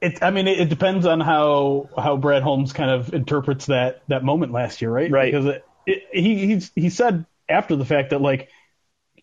It, 0.00 0.22
I 0.22 0.30
mean, 0.30 0.48
it, 0.48 0.60
it, 0.60 0.68
depends 0.70 1.04
on 1.04 1.20
how 1.20 1.90
how 1.98 2.16
Brad 2.16 2.42
Holmes 2.42 2.72
kind 2.72 2.90
of 2.90 3.12
interprets 3.12 3.66
that 3.66 4.02
that 4.08 4.24
moment 4.24 4.52
last 4.52 4.80
year, 4.80 4.90
right? 4.90 5.10
Right. 5.10 5.30
Because 5.30 5.46
it, 5.46 5.64
it, 5.86 6.02
he 6.12 6.46
he's, 6.46 6.72
he 6.74 6.88
said 6.88 7.26
after 7.50 7.76
the 7.76 7.84
fact 7.84 8.10
that 8.10 8.22
like 8.22 8.48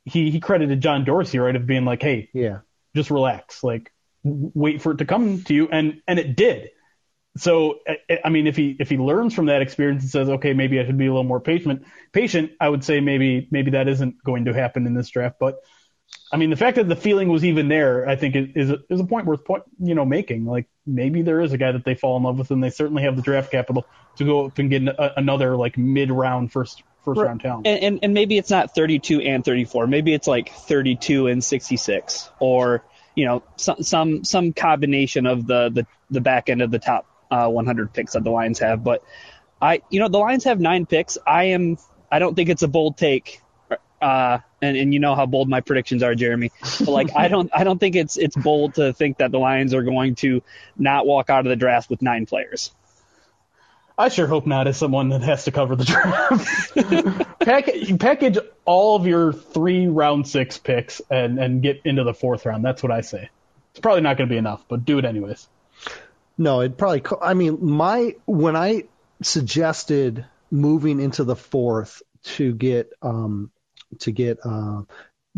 he 0.04 0.30
he 0.30 0.40
credited 0.40 0.82
John 0.82 1.04
Dorsey 1.04 1.40
right 1.40 1.56
of 1.56 1.66
being 1.66 1.86
like, 1.86 2.04
hey, 2.04 2.30
yeah, 2.34 2.60
just 2.96 3.10
relax, 3.10 3.64
like 3.64 3.92
wait 4.24 4.82
for 4.82 4.92
it 4.92 4.98
to 4.98 5.06
come 5.06 5.44
to 5.44 5.54
you, 5.54 5.68
and 5.72 6.02
and 6.08 6.20
it 6.20 6.36
did. 6.36 6.70
So 7.38 7.80
I 8.24 8.30
mean, 8.30 8.48
if 8.48 8.56
he 8.56 8.78
if 8.80 8.90
he 8.90 8.98
learns 8.98 9.34
from 9.34 9.48
that 9.48 9.62
experience 9.62 10.04
and 10.04 10.12
says, 10.12 10.30
okay, 10.30 10.54
maybe 10.54 10.80
I 10.80 10.86
should 10.86 10.98
be 10.98 11.08
a 11.08 11.10
little 11.10 11.24
more 11.24 11.42
patient, 11.42 11.86
patient, 12.14 12.52
I 12.62 12.70
would 12.70 12.84
say 12.84 13.02
maybe 13.02 13.48
maybe 13.52 13.72
that 13.72 13.88
isn't 13.88 14.24
going 14.24 14.46
to 14.46 14.54
happen 14.54 14.88
in 14.88 14.94
this 14.94 15.10
draft, 15.10 15.36
but 15.40 15.60
I 16.32 16.38
mean, 16.38 16.50
the 16.50 16.56
fact 16.56 16.76
that 16.78 16.88
the 16.88 16.96
feeling 16.96 17.30
was 17.30 17.46
even 17.46 17.68
there, 17.68 18.08
I 18.08 18.16
think 18.16 18.36
is 18.36 18.72
is 18.90 19.00
a 19.00 19.04
point 19.04 19.26
worth 19.26 19.46
point 19.46 19.64
you 19.80 19.96
know 19.96 20.06
making. 20.06 20.46
Like 20.46 20.68
maybe 20.86 21.22
there 21.22 21.42
is 21.42 21.54
a 21.54 21.58
guy 21.58 21.72
that 21.72 21.86
they 21.86 21.96
fall 21.96 22.18
in 22.18 22.24
love 22.24 22.38
with, 22.38 22.52
and 22.52 22.64
they 22.64 22.70
certainly 22.70 23.04
have 23.04 23.16
the 23.16 23.22
draft 23.22 23.52
capital 23.52 23.86
to 24.18 24.26
go 24.26 24.46
up 24.46 24.58
and 24.58 24.70
get 24.70 24.88
a, 24.88 25.20
another 25.20 25.56
like 25.56 25.78
mid 25.78 26.12
round 26.12 26.52
first 26.52 26.84
first 27.04 27.22
round 27.22 27.42
talent. 27.42 27.68
And, 27.68 27.84
and 27.84 28.00
and 28.04 28.14
maybe 28.14 28.38
it's 28.38 28.50
not 28.50 28.74
32 28.74 29.22
and 29.22 29.46
34. 29.46 29.88
Maybe 29.88 30.14
it's 30.14 30.28
like 30.28 30.50
32 30.50 31.28
and 31.28 31.44
66, 31.44 32.30
or 32.40 32.84
you 33.14 33.26
know 33.26 33.44
some 33.56 33.84
some 33.84 34.24
some 34.24 34.54
combination 34.54 35.26
of 35.26 35.46
the 35.46 35.70
the 35.70 35.88
the 36.10 36.22
back 36.22 36.50
end 36.50 36.62
of 36.62 36.72
the 36.72 36.80
top 36.80 37.06
uh, 37.32 37.50
100 37.50 37.94
picks 37.94 38.14
that 38.14 38.24
the 38.24 38.32
Lions 38.32 38.60
have. 38.60 38.84
But 38.84 39.04
I 39.62 39.82
you 39.90 40.00
know 40.00 40.08
the 40.08 40.20
Lions 40.20 40.44
have 40.44 40.60
nine 40.60 40.86
picks. 40.86 41.18
I 41.26 41.46
am 41.46 41.78
I 42.12 42.20
don't 42.20 42.36
think 42.36 42.50
it's 42.50 42.64
a 42.64 42.68
bold 42.68 42.98
take 42.98 43.42
uh, 44.02 44.40
and, 44.62 44.78
and 44.78 44.94
you 44.94 45.00
know 45.00 45.16
how 45.16 45.26
bold 45.26 45.50
my 45.50 45.62
predictions 45.62 46.04
are, 46.04 46.16
Jeremy. 46.16 46.52
But 46.62 46.90
like 46.90 47.16
I 47.16 47.28
don't 47.28 47.50
I 47.54 47.64
don't 47.64 47.80
think 47.80 47.96
it's 47.96 48.18
it's 48.18 48.36
bold 48.36 48.76
to 48.76 48.94
think 48.94 49.18
that 49.18 49.32
the 49.32 49.40
Lions 49.40 49.74
are 49.74 49.84
going 49.84 50.16
to 50.16 50.44
not 50.78 51.06
walk 51.06 51.30
out 51.30 51.46
of 51.46 51.50
the 51.50 51.56
draft 51.56 51.90
with 51.90 52.02
nine 52.02 52.26
players. 52.26 52.72
I 53.98 54.10
sure 54.10 54.28
hope 54.28 54.46
not 54.46 54.68
as 54.68 54.78
someone 54.78 55.10
that 55.10 55.22
has 55.22 55.46
to 55.46 55.52
cover 55.52 55.76
the 55.78 55.86
draft. 55.86 57.40
package, 57.40 57.98
package 57.98 58.38
all 58.66 58.98
of 58.98 59.08
your 59.08 59.32
three 59.32 59.88
round 59.88 60.28
six 60.28 60.58
picks 60.58 61.02
and, 61.10 61.40
and 61.40 61.62
get 61.62 61.82
into 61.86 62.04
the 62.04 62.14
fourth 62.14 62.46
round. 62.46 62.66
That's 62.66 62.84
what 62.84 62.92
I 62.92 63.02
say. 63.02 63.30
It's 63.72 63.80
probably 63.80 64.02
not 64.02 64.18
going 64.18 64.28
to 64.28 64.34
be 64.34 64.38
enough, 64.38 64.66
but 64.68 64.84
do 64.84 64.98
it 64.98 65.06
anyways. 65.06 65.48
No, 66.38 66.62
it 66.62 66.78
probably. 66.78 67.04
I 67.22 67.34
mean, 67.34 67.60
my 67.62 68.16
when 68.26 68.56
I 68.56 68.84
suggested 69.22 70.26
moving 70.52 71.00
into 71.00 71.24
the 71.24 71.36
fourth 71.36 72.02
to 72.24 72.54
get 72.54 72.92
um, 73.02 73.52
to 74.00 74.12
get 74.12 74.40
uh, 74.44 74.82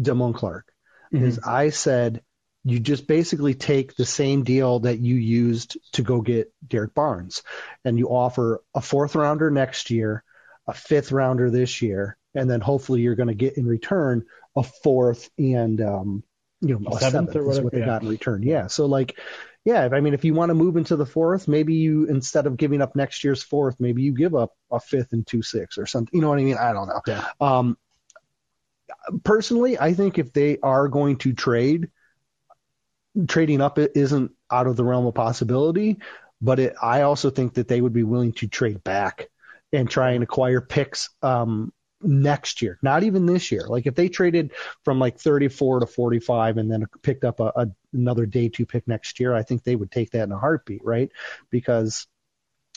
Clark 0.04 0.72
mm-hmm. 1.14 1.26
is 1.26 1.40
I 1.40 1.70
said 1.70 2.22
you 2.64 2.80
just 2.80 3.08
basically 3.08 3.54
take 3.54 3.96
the 3.96 4.06
same 4.06 4.44
deal 4.44 4.80
that 4.80 5.00
you 5.00 5.16
used 5.16 5.78
to 5.94 6.02
go 6.02 6.22
get 6.22 6.52
Derrick 6.68 6.94
Barnes, 6.94 7.44
and 7.86 7.98
you 7.98 8.10
offer 8.10 8.62
a 8.74 8.82
fourth 8.82 9.16
rounder 9.16 9.50
next 9.50 9.90
year, 9.90 10.24
a 10.68 10.74
fifth 10.74 11.12
rounder 11.12 11.50
this 11.50 11.82
year, 11.82 12.18
and 12.36 12.50
then 12.50 12.60
hopefully 12.60 13.02
you're 13.02 13.16
going 13.16 13.30
to 13.30 13.36
get 13.36 13.58
in 13.58 13.66
return 13.66 14.26
a 14.56 14.64
fourth 14.64 15.30
and 15.38 15.80
um, 15.82 16.24
you 16.62 16.80
know 16.80 16.90
a, 16.92 16.96
a 16.96 17.00
seventh, 17.00 17.34
seventh 17.34 17.50
is 17.52 17.62
what 17.62 17.74
they 17.74 17.80
yeah. 17.80 17.86
got 17.86 18.02
in 18.02 18.10
return. 18.10 18.44
Yeah, 18.44 18.68
so 18.68 18.86
like. 18.86 19.18
Yeah, 19.68 19.90
I 19.92 20.00
mean, 20.00 20.14
if 20.14 20.24
you 20.24 20.34
want 20.34 20.50
to 20.50 20.54
move 20.54 20.78
into 20.78 20.96
the 20.96 21.06
fourth, 21.06 21.50
maybe 21.50 21.74
you 21.74 22.06
instead 22.06 22.48
of 22.48 22.56
giving 22.56 22.82
up 22.82 22.96
next 22.96 23.22
year's 23.26 23.44
fourth, 23.44 23.76
maybe 23.82 24.02
you 24.02 24.14
give 24.14 24.34
up 24.34 24.54
a 24.72 24.80
fifth 24.80 25.12
and 25.12 25.28
two 25.28 25.42
six 25.42 25.78
or 25.78 25.86
something. 25.86 26.10
You 26.14 26.22
know 26.22 26.30
what 26.30 26.40
I 26.40 26.44
mean? 26.44 26.56
I 26.56 26.72
don't 26.72 26.88
know. 26.88 27.02
Yeah. 27.06 27.26
Um, 27.42 27.78
personally, 29.26 29.78
I 29.78 29.94
think 29.94 30.20
if 30.20 30.32
they 30.32 30.58
are 30.64 30.88
going 30.88 31.18
to 31.18 31.34
trade, 31.34 31.90
trading 33.28 33.60
up 33.60 33.78
it 33.78 33.92
isn't 33.96 34.32
out 34.50 34.68
of 34.68 34.78
the 34.78 34.86
realm 34.86 35.06
of 35.06 35.16
possibility. 35.16 35.98
But 36.40 36.60
it, 36.60 36.76
I 36.82 37.02
also 37.02 37.30
think 37.30 37.56
that 37.56 37.68
they 37.68 37.82
would 37.82 37.92
be 37.92 38.04
willing 38.04 38.32
to 38.36 38.48
trade 38.48 38.86
back 38.86 39.28
and 39.74 39.90
try 39.90 40.12
and 40.12 40.24
acquire 40.24 40.62
picks 40.62 41.10
um, 41.22 41.74
next 42.02 42.62
year, 42.62 42.78
not 42.82 43.04
even 43.04 43.26
this 43.26 43.52
year. 43.52 43.66
Like 43.68 43.88
if 43.88 43.96
they 43.96 44.10
traded 44.10 44.52
from 44.84 45.00
like 45.00 45.20
34 45.20 45.82
to 45.82 45.86
45 45.88 46.58
and 46.58 46.72
then 46.72 46.86
picked 47.02 47.24
up 47.24 47.40
a, 47.40 47.52
a, 47.56 47.68
another 47.94 48.26
day 48.26 48.50
two 48.50 48.66
pick 48.66 48.88
next 48.88 49.20
year, 49.20 49.34
I 49.34 49.44
think 49.44 49.64
they 49.64 49.76
would 49.76 49.92
take 49.92 50.12
that 50.12 50.24
in 50.24 50.32
a 50.32 50.40
heartbeat, 50.40 50.84
right? 50.84 51.10
Because 51.50 52.08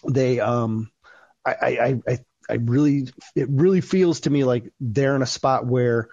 they, 0.08 0.40
um, 0.40 0.90
I, 1.44 1.52
I, 1.52 2.00
I, 2.08 2.18
I 2.48 2.54
really, 2.54 3.08
it 3.36 3.48
really 3.50 3.80
feels 3.80 4.20
to 4.20 4.30
me 4.30 4.44
like 4.44 4.72
they're 4.80 5.16
in 5.16 5.22
a 5.22 5.26
spot 5.26 5.66
where 5.66 6.08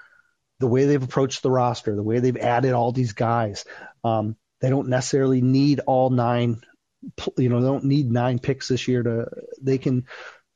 the 0.60 0.68
way 0.68 0.86
they've 0.86 1.04
approached 1.04 1.44
the 1.44 1.52
roster, 1.52 1.96
the 1.96 2.04
way 2.04 2.20
they've 2.20 2.38
added 2.38 2.74
all 2.74 2.92
these 2.92 3.14
guys, 3.14 3.66
um, 4.04 4.36
they 4.60 4.70
don't 4.70 4.90
necessarily 4.90 5.42
need 5.42 5.82
all 5.82 6.10
nine. 6.10 6.62
You 7.38 7.50
know, 7.50 7.62
they 7.62 7.68
don't 7.68 7.84
need 7.86 8.12
nine 8.12 8.40
picks 8.40 8.68
this 8.68 8.88
year 8.88 9.04
to. 9.04 9.28
They 9.62 9.78
can 9.78 10.08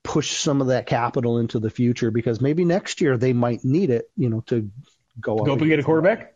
push 0.04 0.38
some 0.38 0.62
of 0.62 0.68
that 0.68 0.88
capital 0.88 1.38
into 1.38 1.60
the 1.60 1.70
future 1.70 2.12
because 2.12 2.42
maybe 2.42 2.66
next 2.66 3.02
year 3.02 3.18
they 3.18 3.34
might 3.34 3.64
need 3.64 3.90
it. 3.90 4.10
You 4.16 4.30
know, 4.30 4.42
to 4.48 4.70
go 5.20 5.38
go 5.38 5.54
up 5.54 5.60
and 5.60 5.70
get 5.70 5.80
a 5.80 5.84
quarterback. 5.84 6.34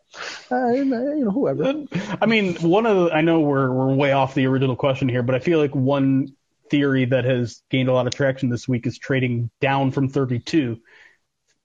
Uh, 0.50 0.68
you 0.68 0.84
know, 0.84 1.30
whoever. 1.30 1.84
I 2.20 2.26
mean, 2.26 2.54
one 2.56 2.86
of 2.86 2.96
the, 2.96 3.12
I 3.12 3.20
know 3.20 3.40
we're 3.40 3.70
we're 3.70 3.94
way 3.94 4.12
off 4.12 4.34
the 4.34 4.46
original 4.46 4.76
question 4.76 5.08
here, 5.08 5.22
but 5.22 5.34
I 5.34 5.38
feel 5.38 5.58
like 5.58 5.74
one 5.74 6.34
theory 6.70 7.04
that 7.06 7.24
has 7.24 7.62
gained 7.70 7.88
a 7.88 7.92
lot 7.92 8.06
of 8.06 8.14
traction 8.14 8.48
this 8.48 8.66
week 8.66 8.86
is 8.86 8.98
trading 8.98 9.50
down 9.60 9.92
from 9.92 10.08
32 10.08 10.80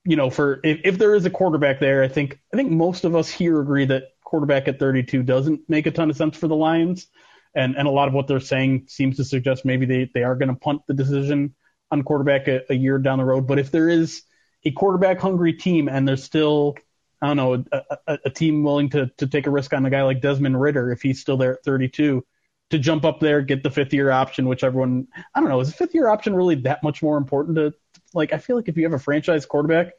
you 0.03 0.15
know, 0.15 0.29
for 0.29 0.59
if, 0.63 0.81
if 0.83 0.97
there 0.97 1.15
is 1.15 1.25
a 1.25 1.29
quarterback 1.29 1.79
there, 1.79 2.03
I 2.03 2.07
think 2.07 2.39
I 2.53 2.57
think 2.57 2.71
most 2.71 3.03
of 3.03 3.15
us 3.15 3.29
here 3.29 3.61
agree 3.61 3.85
that 3.85 4.05
quarterback 4.23 4.67
at 4.67 4.79
32 4.79 5.23
doesn't 5.23 5.69
make 5.69 5.85
a 5.85 5.91
ton 5.91 6.09
of 6.09 6.17
sense 6.17 6.37
for 6.37 6.47
the 6.47 6.55
Lions, 6.55 7.07
and 7.53 7.75
and 7.75 7.87
a 7.87 7.91
lot 7.91 8.07
of 8.07 8.13
what 8.13 8.27
they're 8.27 8.39
saying 8.39 8.85
seems 8.87 9.17
to 9.17 9.23
suggest 9.23 9.65
maybe 9.65 9.85
they 9.85 10.09
they 10.13 10.23
are 10.23 10.35
going 10.35 10.49
to 10.49 10.55
punt 10.55 10.81
the 10.87 10.93
decision 10.93 11.53
on 11.91 12.03
quarterback 12.03 12.47
a, 12.47 12.61
a, 12.69 12.75
year 12.75 12.97
down 12.97 13.17
the 13.17 13.25
road. 13.25 13.47
But 13.47 13.59
if 13.59 13.71
there 13.71 13.89
is 13.89 14.23
a 14.63 14.71
quarterback 14.71 15.19
hungry 15.19 15.53
team 15.53 15.89
and 15.89 16.07
there's 16.07 16.23
still 16.23 16.75
I 17.21 17.27
don't 17.27 17.37
know 17.37 17.65
a, 17.71 17.97
a, 18.07 18.19
a 18.25 18.29
team 18.29 18.63
willing 18.63 18.89
to 18.91 19.11
to 19.17 19.27
take 19.27 19.47
a 19.47 19.51
risk 19.51 19.73
on 19.73 19.85
a 19.85 19.89
guy 19.89 20.03
like 20.03 20.21
Desmond 20.21 20.59
Ridder 20.59 20.91
if 20.91 21.01
he's 21.01 21.19
still 21.19 21.37
there 21.37 21.53
at 21.53 21.63
32 21.63 22.25
to 22.71 22.79
jump 22.79 23.03
up 23.03 23.19
there, 23.19 23.41
get 23.41 23.63
the 23.63 23.69
fifth 23.69 23.93
year 23.93 24.11
option, 24.11 24.47
which 24.47 24.63
everyone 24.63 25.07
I 25.35 25.39
don't 25.39 25.49
know, 25.49 25.59
is 25.59 25.69
the 25.69 25.75
fifth 25.75 25.93
year 25.93 26.07
option 26.07 26.35
really 26.35 26.55
that 26.55 26.83
much 26.83 27.03
more 27.03 27.17
important 27.17 27.57
to 27.57 27.73
like 28.13 28.33
I 28.33 28.37
feel 28.37 28.55
like 28.55 28.67
if 28.67 28.77
you 28.77 28.83
have 28.83 28.93
a 28.93 28.99
franchise 28.99 29.45
quarterback, 29.45 29.93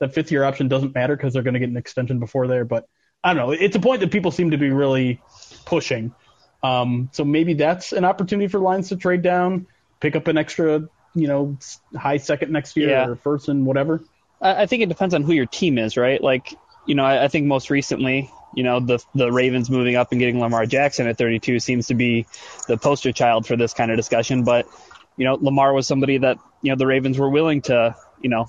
that 0.00 0.14
fifth 0.14 0.30
year 0.30 0.44
option 0.44 0.68
doesn't 0.68 0.94
matter 0.94 1.16
because 1.16 1.32
they're 1.32 1.42
going 1.42 1.54
to 1.54 1.60
get 1.60 1.68
an 1.68 1.76
extension 1.76 2.18
before 2.18 2.46
there. 2.46 2.64
But 2.64 2.86
I 3.24 3.32
don't 3.32 3.44
know. 3.44 3.52
It's 3.52 3.76
a 3.76 3.80
point 3.80 4.00
that 4.00 4.10
people 4.10 4.30
seem 4.30 4.50
to 4.50 4.58
be 4.58 4.70
really 4.70 5.20
pushing. 5.64 6.14
Um, 6.62 7.10
so 7.12 7.24
maybe 7.24 7.54
that's 7.54 7.92
an 7.92 8.04
opportunity 8.04 8.48
for 8.48 8.60
Lions 8.60 8.88
to 8.90 8.96
trade 8.96 9.22
down, 9.22 9.66
pick 10.00 10.16
up 10.16 10.28
an 10.28 10.36
extra, 10.36 10.88
you 11.16 11.26
know, 11.26 11.56
high 11.96 12.18
second 12.18 12.52
next 12.52 12.76
year 12.76 12.90
yeah. 12.90 13.08
or 13.08 13.16
first 13.16 13.48
and 13.48 13.66
whatever. 13.66 14.02
I 14.40 14.66
think 14.66 14.82
it 14.82 14.88
depends 14.88 15.14
on 15.14 15.22
who 15.22 15.32
your 15.32 15.46
team 15.46 15.78
is, 15.78 15.96
right? 15.96 16.22
Like, 16.22 16.54
you 16.84 16.94
know, 16.94 17.04
I, 17.04 17.24
I 17.24 17.28
think 17.28 17.46
most 17.46 17.70
recently, 17.70 18.30
you 18.54 18.62
know, 18.62 18.80
the 18.80 19.02
the 19.14 19.32
Ravens 19.32 19.70
moving 19.70 19.96
up 19.96 20.12
and 20.12 20.20
getting 20.20 20.38
Lamar 20.38 20.66
Jackson 20.66 21.06
at 21.06 21.16
32 21.18 21.58
seems 21.58 21.86
to 21.86 21.94
be 21.94 22.26
the 22.68 22.76
poster 22.76 23.12
child 23.12 23.46
for 23.46 23.56
this 23.56 23.72
kind 23.72 23.90
of 23.90 23.96
discussion. 23.96 24.44
But 24.44 24.68
you 25.16 25.24
know, 25.24 25.38
Lamar 25.40 25.72
was 25.72 25.86
somebody 25.86 26.18
that, 26.18 26.38
you 26.62 26.70
know, 26.70 26.76
the 26.76 26.86
Ravens 26.86 27.18
were 27.18 27.30
willing 27.30 27.62
to, 27.62 27.96
you 28.20 28.28
know, 28.28 28.46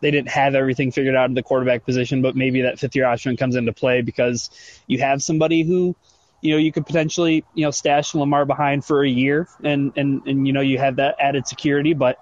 they 0.00 0.10
didn't 0.10 0.28
have 0.28 0.54
everything 0.54 0.90
figured 0.90 1.14
out 1.14 1.28
in 1.28 1.34
the 1.34 1.42
quarterback 1.42 1.84
position, 1.84 2.22
but 2.22 2.36
maybe 2.36 2.62
that 2.62 2.78
fifth 2.78 2.96
year 2.96 3.06
option 3.06 3.36
comes 3.36 3.56
into 3.56 3.72
play 3.72 4.02
because 4.02 4.50
you 4.86 4.98
have 4.98 5.22
somebody 5.22 5.62
who, 5.62 5.96
you 6.40 6.52
know, 6.52 6.58
you 6.58 6.70
could 6.72 6.86
potentially, 6.86 7.44
you 7.54 7.64
know, 7.64 7.70
stash 7.70 8.14
Lamar 8.14 8.44
behind 8.44 8.84
for 8.84 9.04
a 9.04 9.08
year 9.08 9.48
and, 9.62 9.92
and, 9.96 10.26
and, 10.26 10.46
you 10.46 10.52
know, 10.52 10.60
you 10.60 10.78
have 10.78 10.96
that 10.96 11.16
added 11.18 11.46
security. 11.46 11.94
But, 11.94 12.18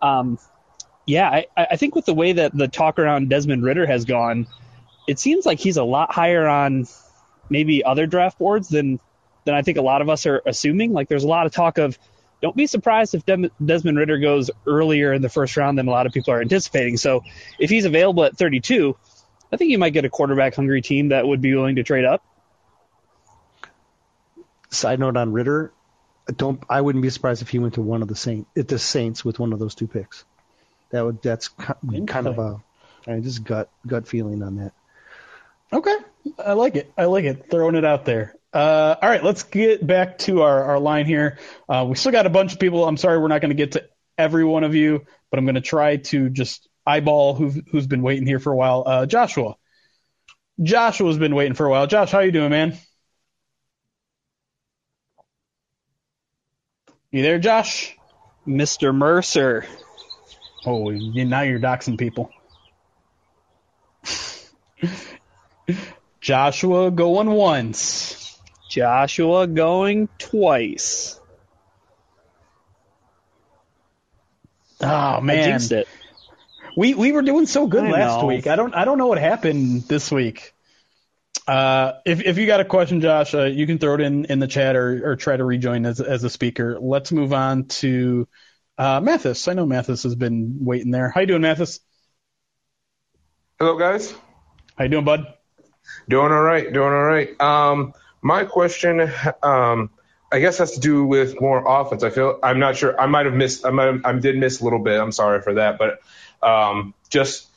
um, 0.00 0.38
yeah, 1.06 1.28
I, 1.28 1.46
I 1.56 1.76
think 1.76 1.94
with 1.94 2.06
the 2.06 2.14
way 2.14 2.32
that 2.32 2.56
the 2.56 2.68
talk 2.68 2.98
around 2.98 3.28
Desmond 3.28 3.62
Ridder 3.62 3.86
has 3.86 4.04
gone, 4.04 4.46
it 5.06 5.18
seems 5.18 5.44
like 5.44 5.58
he's 5.58 5.76
a 5.76 5.84
lot 5.84 6.12
higher 6.12 6.46
on 6.46 6.86
maybe 7.50 7.84
other 7.84 8.06
draft 8.06 8.38
boards 8.38 8.68
than, 8.68 9.00
than 9.44 9.54
I 9.54 9.62
think 9.62 9.76
a 9.76 9.82
lot 9.82 10.02
of 10.02 10.08
us 10.08 10.24
are 10.26 10.40
assuming. 10.46 10.92
Like 10.92 11.08
there's 11.08 11.24
a 11.24 11.28
lot 11.28 11.46
of 11.46 11.52
talk 11.52 11.78
of, 11.78 11.98
don't 12.40 12.56
be 12.56 12.66
surprised 12.66 13.14
if 13.14 13.26
Dem- 13.26 13.50
Desmond 13.62 13.98
Ridder 13.98 14.18
goes 14.18 14.50
earlier 14.66 15.12
in 15.12 15.20
the 15.20 15.28
first 15.28 15.56
round 15.58 15.78
than 15.78 15.88
a 15.88 15.90
lot 15.90 16.06
of 16.06 16.12
people 16.12 16.32
are 16.32 16.40
anticipating. 16.40 16.96
So 16.96 17.22
if 17.58 17.68
he's 17.68 17.84
available 17.84 18.24
at 18.24 18.38
32, 18.38 18.96
I 19.52 19.56
think 19.56 19.70
you 19.70 19.78
might 19.78 19.92
get 19.92 20.04
a 20.04 20.10
quarterback 20.10 20.54
hungry 20.54 20.80
team 20.80 21.08
that 21.08 21.26
would 21.26 21.42
be 21.42 21.54
willing 21.54 21.76
to 21.76 21.82
trade 21.82 22.04
up. 22.06 22.24
Side 24.70 25.00
note 25.00 25.16
on 25.16 25.32
Ridder, 25.32 25.72
don't 26.36 26.62
I 26.68 26.80
wouldn't 26.80 27.02
be 27.02 27.10
surprised 27.10 27.42
if 27.42 27.48
he 27.48 27.58
went 27.58 27.74
to 27.74 27.82
one 27.82 28.02
of 28.02 28.08
the 28.08 28.16
Saint 28.16 28.46
the 28.54 28.78
Saints 28.78 29.24
with 29.24 29.38
one 29.38 29.52
of 29.52 29.58
those 29.58 29.74
two 29.74 29.86
picks. 29.86 30.24
That 30.90 31.04
would 31.04 31.22
that's 31.22 31.48
kind 31.48 32.26
of 32.26 32.38
a 32.38 32.62
I 33.06 33.20
just 33.20 33.44
gut 33.44 33.68
gut 33.86 34.06
feeling 34.06 34.42
on 34.42 34.56
that. 34.56 34.72
Okay, 35.72 35.96
I 36.38 36.52
like 36.54 36.76
it. 36.76 36.92
I 36.96 37.04
like 37.04 37.24
it. 37.24 37.50
Throwing 37.50 37.74
it 37.76 37.84
out 37.84 38.04
there. 38.04 38.34
Uh, 38.52 38.96
all 39.00 39.08
right, 39.08 39.22
let's 39.22 39.44
get 39.44 39.86
back 39.86 40.18
to 40.18 40.42
our, 40.42 40.64
our 40.64 40.78
line 40.80 41.06
here. 41.06 41.38
Uh, 41.68 41.86
we 41.88 41.94
still 41.94 42.10
got 42.10 42.26
a 42.26 42.30
bunch 42.30 42.52
of 42.52 42.58
people. 42.58 42.84
I'm 42.84 42.96
sorry 42.96 43.18
we're 43.18 43.28
not 43.28 43.40
going 43.40 43.50
to 43.50 43.54
get 43.54 43.72
to 43.72 43.88
every 44.18 44.44
one 44.44 44.64
of 44.64 44.74
you, 44.74 45.06
but 45.30 45.38
I'm 45.38 45.44
going 45.44 45.54
to 45.54 45.60
try 45.60 45.96
to 45.96 46.28
just 46.28 46.68
eyeball 46.84 47.34
who 47.34 47.50
who's 47.70 47.86
been 47.86 48.02
waiting 48.02 48.26
here 48.26 48.40
for 48.40 48.52
a 48.52 48.56
while. 48.56 48.82
Uh, 48.86 49.06
Joshua. 49.06 49.56
Joshua's 50.60 51.16
been 51.16 51.34
waiting 51.34 51.54
for 51.54 51.64
a 51.64 51.70
while. 51.70 51.86
Josh, 51.86 52.10
how 52.10 52.20
you 52.20 52.32
doing, 52.32 52.50
man? 52.50 52.76
You 57.12 57.22
there, 57.22 57.38
Josh? 57.38 57.96
Mr. 58.46 58.94
Mercer. 58.94 59.64
Oh, 60.64 60.90
now 60.90 61.42
you're 61.42 61.58
doxing 61.58 61.98
people. 61.98 62.30
Joshua 66.20 66.90
going 66.90 67.30
once. 67.30 68.38
Joshua 68.68 69.46
going 69.46 70.08
twice. 70.18 71.18
Oh 74.80 75.20
man, 75.20 75.60
we 76.76 76.94
we 76.94 77.12
were 77.12 77.22
doing 77.22 77.46
so 77.46 77.66
good 77.66 77.84
I 77.84 77.90
last 77.90 78.20
know. 78.20 78.26
week. 78.26 78.46
I 78.46 78.56
don't 78.56 78.74
I 78.74 78.84
don't 78.84 78.96
know 78.96 79.08
what 79.08 79.18
happened 79.18 79.82
this 79.82 80.10
week. 80.10 80.54
Uh, 81.50 81.98
if 82.06 82.20
if 82.20 82.38
you 82.38 82.46
got 82.46 82.60
a 82.60 82.64
question, 82.64 83.00
Josh, 83.00 83.34
uh, 83.34 83.42
you 83.42 83.66
can 83.66 83.78
throw 83.78 83.94
it 83.94 84.00
in 84.02 84.24
in 84.26 84.38
the 84.38 84.46
chat 84.46 84.76
or 84.76 85.10
or 85.10 85.16
try 85.16 85.36
to 85.36 85.44
rejoin 85.44 85.84
as 85.84 86.00
as 86.00 86.22
a 86.22 86.30
speaker. 86.30 86.78
Let's 86.80 87.10
move 87.10 87.32
on 87.32 87.64
to 87.80 88.28
uh, 88.78 89.00
Mathis. 89.00 89.48
I 89.48 89.54
know 89.54 89.66
Mathis 89.66 90.04
has 90.04 90.14
been 90.14 90.58
waiting 90.60 90.92
there. 90.92 91.10
How 91.10 91.22
you 91.22 91.26
doing, 91.26 91.42
Mathis? 91.42 91.80
Hello, 93.58 93.76
guys. 93.76 94.14
How 94.78 94.84
you 94.84 94.90
doing, 94.90 95.04
bud? 95.04 95.26
Doing 96.08 96.30
all 96.30 96.40
right. 96.40 96.72
Doing 96.72 96.92
all 96.92 97.02
right. 97.02 97.40
Um, 97.40 97.94
my 98.22 98.44
question, 98.44 99.10
um, 99.42 99.90
I 100.30 100.38
guess, 100.38 100.58
has 100.58 100.74
to 100.74 100.80
do 100.80 101.04
with 101.04 101.40
more 101.40 101.64
offense. 101.66 102.04
I 102.04 102.10
feel 102.10 102.38
I'm 102.44 102.60
not 102.60 102.76
sure. 102.76 102.98
I 103.00 103.06
might 103.06 103.26
have 103.26 103.34
missed. 103.34 103.66
I 103.66 103.70
might. 103.70 103.86
Have, 103.86 104.00
I 104.04 104.12
did 104.12 104.38
miss 104.38 104.60
a 104.60 104.64
little 104.64 104.78
bit. 104.84 105.00
I'm 105.00 105.10
sorry 105.10 105.42
for 105.42 105.54
that. 105.54 105.78
But 105.78 105.98
um, 106.48 106.94
just 107.08 107.49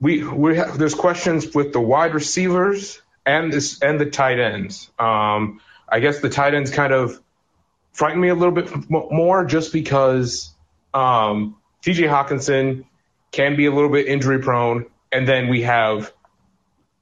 we 0.00 0.24
we 0.24 0.56
have, 0.56 0.78
there's 0.78 0.94
questions 0.94 1.54
with 1.54 1.72
the 1.72 1.80
wide 1.80 2.14
receivers 2.14 3.00
and 3.26 3.52
this 3.52 3.80
and 3.82 4.00
the 4.00 4.06
tight 4.06 4.38
ends. 4.38 4.90
Um, 4.98 5.60
I 5.88 6.00
guess 6.00 6.20
the 6.20 6.28
tight 6.28 6.54
ends 6.54 6.70
kind 6.70 6.92
of 6.92 7.20
frighten 7.92 8.20
me 8.20 8.28
a 8.28 8.34
little 8.34 8.54
bit 8.54 8.88
more 8.88 9.44
just 9.44 9.72
because 9.72 10.52
um, 10.94 11.56
T.J. 11.82 12.04
Hockenson 12.04 12.84
can 13.32 13.56
be 13.56 13.66
a 13.66 13.72
little 13.72 13.90
bit 13.90 14.06
injury 14.06 14.38
prone, 14.38 14.86
and 15.10 15.26
then 15.26 15.48
we 15.48 15.62
have 15.62 16.12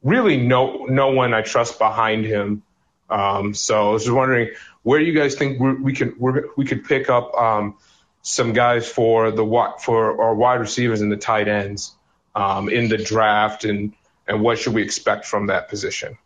really 0.03 0.39
no 0.39 0.87
no 0.87 1.09
one 1.11 1.35
I 1.35 1.43
trust 1.43 1.79
behind 1.79 2.25
him. 2.25 2.63
Um, 3.11 3.55
so 3.55 3.91
I 3.91 3.93
was 3.93 4.05
just 4.05 4.15
wondering 4.15 4.51
where 4.83 5.01
you 5.01 5.13
guys 5.13 5.35
think 5.35 5.61
we, 5.61 5.75
we 5.75 6.13
we're, 6.19 6.49
we 6.57 6.65
could 6.65 6.85
pick 6.85 7.11
up 7.11 7.35
um, 7.35 7.77
some 8.23 8.53
guys 8.53 8.89
for 8.89 9.31
the 9.31 9.45
for 9.81 10.23
our 10.23 10.35
wide 10.35 10.61
receivers 10.61 11.03
and 11.03 11.13
the 11.13 11.17
tight 11.17 11.47
ends 11.47 11.93
um, 12.37 12.69
in 12.69 12.89
the 12.89 12.99
draft, 12.99 13.65
and 13.65 13.93
and 14.29 14.41
what 14.41 14.59
should 14.59 14.75
we 14.75 14.83
expect 14.83 15.25
from 15.25 15.49
that 15.49 15.69
position? 15.69 16.17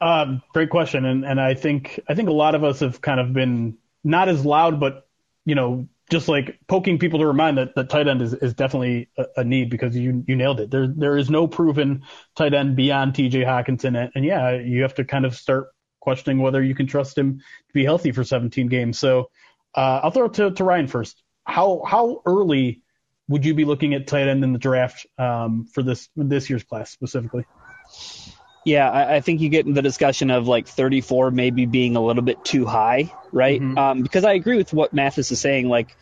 Um, 0.00 0.42
great 0.52 0.70
question, 0.70 1.04
and 1.04 1.24
and 1.24 1.40
I 1.40 1.54
think 1.54 2.00
I 2.08 2.14
think 2.14 2.28
a 2.28 2.32
lot 2.32 2.56
of 2.56 2.64
us 2.64 2.80
have 2.80 3.00
kind 3.00 3.20
of 3.20 3.32
been 3.32 3.76
not 4.02 4.28
as 4.28 4.44
loud, 4.44 4.80
but 4.80 5.06
you 5.44 5.54
know, 5.54 5.86
just 6.10 6.26
like 6.26 6.58
poking 6.66 6.98
people 6.98 7.18
to 7.20 7.26
remind 7.26 7.58
that 7.58 7.74
that 7.74 7.90
tight 7.90 8.08
end 8.08 8.22
is, 8.22 8.32
is 8.34 8.54
definitely 8.54 9.08
a, 9.18 9.26
a 9.38 9.44
need 9.44 9.70
because 9.70 9.94
you 9.94 10.24
you 10.26 10.34
nailed 10.34 10.60
it. 10.60 10.70
There 10.70 10.88
there 10.88 11.16
is 11.16 11.30
no 11.30 11.46
proven 11.46 12.02
tight 12.34 12.54
end 12.54 12.74
beyond 12.74 13.14
T.J. 13.14 13.42
Hockenson, 13.42 14.00
and, 14.00 14.10
and 14.14 14.24
yeah, 14.24 14.52
you 14.52 14.82
have 14.82 14.94
to 14.94 15.04
kind 15.04 15.26
of 15.26 15.34
start 15.34 15.68
questioning 16.00 16.38
whether 16.40 16.62
you 16.62 16.74
can 16.74 16.86
trust 16.86 17.16
him 17.16 17.38
to 17.38 17.72
be 17.72 17.84
healthy 17.84 18.12
for 18.12 18.24
17 18.24 18.68
games. 18.68 18.98
So 18.98 19.30
uh, 19.74 20.00
I'll 20.02 20.10
throw 20.10 20.26
it 20.26 20.34
to, 20.34 20.50
to 20.50 20.64
Ryan 20.64 20.86
first. 20.86 21.22
How 21.44 21.82
how 21.86 22.22
early 22.24 22.83
would 23.28 23.44
you 23.44 23.54
be 23.54 23.64
looking 23.64 23.94
at 23.94 24.06
tight 24.06 24.28
end 24.28 24.44
in 24.44 24.52
the 24.52 24.58
draft 24.58 25.06
um, 25.18 25.66
for 25.66 25.82
this 25.82 26.08
this 26.16 26.50
year's 26.50 26.64
class 26.64 26.90
specifically? 26.90 27.44
Yeah, 28.64 28.90
I, 28.90 29.16
I 29.16 29.20
think 29.20 29.40
you 29.40 29.48
get 29.50 29.66
in 29.66 29.74
the 29.74 29.82
discussion 29.82 30.30
of 30.30 30.48
like 30.48 30.66
34 30.66 31.30
maybe 31.30 31.66
being 31.66 31.96
a 31.96 32.00
little 32.00 32.22
bit 32.22 32.44
too 32.44 32.64
high, 32.64 33.12
right? 33.30 33.60
Um, 33.78 34.02
because 34.02 34.24
I 34.24 34.32
agree 34.32 34.56
with 34.56 34.72
what 34.72 34.94
Mathis 34.94 35.30
is 35.30 35.40
saying. 35.40 35.68
Like 35.68 35.96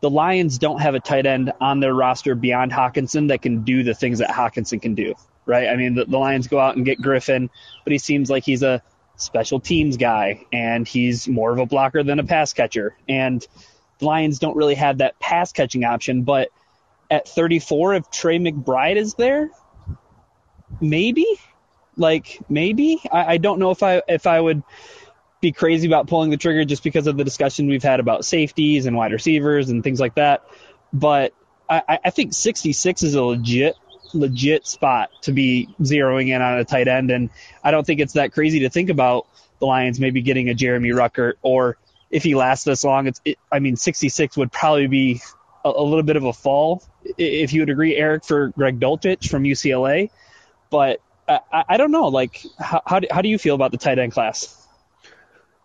the 0.00 0.10
Lions 0.10 0.58
don't 0.58 0.80
have 0.80 0.94
a 0.94 1.00
tight 1.00 1.26
end 1.26 1.52
on 1.60 1.80
their 1.80 1.94
roster 1.94 2.34
beyond 2.34 2.72
Hockenson 2.72 3.28
that 3.28 3.42
can 3.42 3.64
do 3.64 3.82
the 3.82 3.94
things 3.94 4.20
that 4.20 4.30
Hockenson 4.30 4.80
can 4.80 4.94
do, 4.94 5.14
right? 5.44 5.68
I 5.68 5.76
mean, 5.76 5.94
the, 5.94 6.06
the 6.06 6.18
Lions 6.18 6.48
go 6.48 6.58
out 6.58 6.76
and 6.76 6.84
get 6.86 7.00
Griffin, 7.00 7.50
but 7.84 7.92
he 7.92 7.98
seems 7.98 8.30
like 8.30 8.44
he's 8.44 8.62
a 8.62 8.82
special 9.16 9.60
teams 9.60 9.98
guy 9.98 10.46
and 10.52 10.88
he's 10.88 11.28
more 11.28 11.52
of 11.52 11.58
a 11.58 11.66
blocker 11.66 12.02
than 12.02 12.18
a 12.18 12.24
pass 12.24 12.54
catcher. 12.54 12.96
And 13.08 13.46
the 14.00 14.06
Lions 14.06 14.38
don't 14.38 14.56
really 14.56 14.74
have 14.74 14.98
that 14.98 15.18
pass 15.20 15.52
catching 15.52 15.84
option, 15.84 16.22
but 16.22 16.48
at 17.10 17.28
34, 17.28 17.94
if 17.94 18.10
Trey 18.10 18.38
McBride 18.38 18.96
is 18.96 19.14
there, 19.14 19.50
maybe 20.80 21.26
like 21.96 22.40
maybe 22.48 23.00
I, 23.10 23.34
I 23.34 23.36
don't 23.36 23.58
know 23.58 23.70
if 23.70 23.82
I 23.82 24.02
if 24.08 24.26
I 24.26 24.40
would 24.40 24.62
be 25.40 25.52
crazy 25.52 25.86
about 25.86 26.06
pulling 26.06 26.30
the 26.30 26.36
trigger 26.36 26.64
just 26.64 26.82
because 26.82 27.06
of 27.06 27.16
the 27.16 27.24
discussion 27.24 27.66
we've 27.66 27.82
had 27.82 28.00
about 28.00 28.24
safeties 28.24 28.86
and 28.86 28.96
wide 28.96 29.12
receivers 29.12 29.70
and 29.70 29.82
things 29.82 29.98
like 29.98 30.14
that. 30.16 30.44
But 30.92 31.32
I, 31.68 31.98
I 32.04 32.10
think 32.10 32.34
66 32.34 33.02
is 33.02 33.14
a 33.14 33.22
legit 33.22 33.76
legit 34.12 34.66
spot 34.66 35.10
to 35.22 35.32
be 35.32 35.68
zeroing 35.80 36.28
in 36.28 36.42
on 36.42 36.58
a 36.58 36.64
tight 36.64 36.88
end, 36.88 37.10
and 37.10 37.30
I 37.62 37.70
don't 37.70 37.86
think 37.86 38.00
it's 38.00 38.14
that 38.14 38.32
crazy 38.32 38.60
to 38.60 38.70
think 38.70 38.90
about 38.90 39.26
the 39.60 39.66
Lions 39.66 40.00
maybe 40.00 40.22
getting 40.22 40.48
a 40.48 40.54
Jeremy 40.54 40.90
Ruckert 40.90 41.34
or 41.42 41.76
if 42.10 42.22
he 42.22 42.34
lasts 42.34 42.64
this 42.64 42.84
long, 42.84 43.06
it's 43.06 43.20
it, 43.24 43.38
I 43.50 43.58
mean 43.60 43.76
66 43.76 44.36
would 44.36 44.52
probably 44.52 44.86
be 44.86 45.20
a, 45.64 45.70
a 45.70 45.82
little 45.82 46.02
bit 46.02 46.16
of 46.16 46.24
a 46.24 46.32
fall 46.32 46.82
if 47.16 47.52
you 47.52 47.62
would 47.62 47.70
agree, 47.70 47.96
Erik, 47.96 48.24
for 48.24 48.48
Greg 48.48 48.80
Dulcich 48.80 49.28
from 49.28 49.44
UCLA. 49.44 50.10
But 50.70 51.00
I, 51.28 51.64
I 51.70 51.76
don't 51.76 51.90
know. 51.90 52.08
Like, 52.08 52.44
how, 52.58 52.82
how, 52.86 53.00
do, 53.00 53.08
how 53.10 53.22
do 53.22 53.28
you 53.28 53.38
feel 53.38 53.54
about 53.54 53.70
the 53.70 53.78
tight 53.78 53.98
end 53.98 54.12
class? 54.12 54.56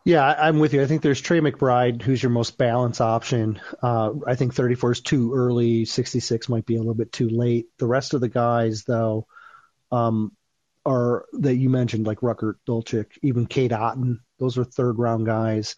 Yeah, 0.04 0.24
I'm 0.24 0.60
with 0.60 0.74
you. 0.74 0.84
I 0.84 0.86
think 0.86 1.02
there's 1.02 1.20
Trey 1.20 1.40
McBride, 1.40 2.04
who's 2.04 2.22
your 2.22 2.30
most 2.30 2.60
balanced 2.60 3.02
option. 3.02 3.60
Uh, 3.82 4.12
I 4.28 4.36
think 4.36 4.54
34 4.54 4.92
is 4.92 5.02
too 5.02 5.34
early. 5.34 5.86
66 5.86 6.48
might 6.48 6.66
be 6.66 6.76
a 6.76 6.80
little 6.80 6.94
bit 6.94 7.12
too 7.12 7.28
late. 7.28 7.68
The 7.80 7.88
rest 7.88 8.14
of 8.14 8.22
the 8.22 8.30
guys, 8.30 8.84
though, 8.84 9.26
um, 9.92 10.32
are 10.86 11.26
that 11.34 11.56
you 11.56 11.70
mentioned, 11.70 12.06
like 12.06 12.20
Ruckert, 12.20 12.56
Dulcich, 12.68 13.18
even 13.24 13.48
Cade 13.48 13.72
Otton. 13.72 14.20
Those 14.38 14.60
are 14.60 14.64
third 14.64 15.00
round 15.00 15.26
guys. 15.26 15.76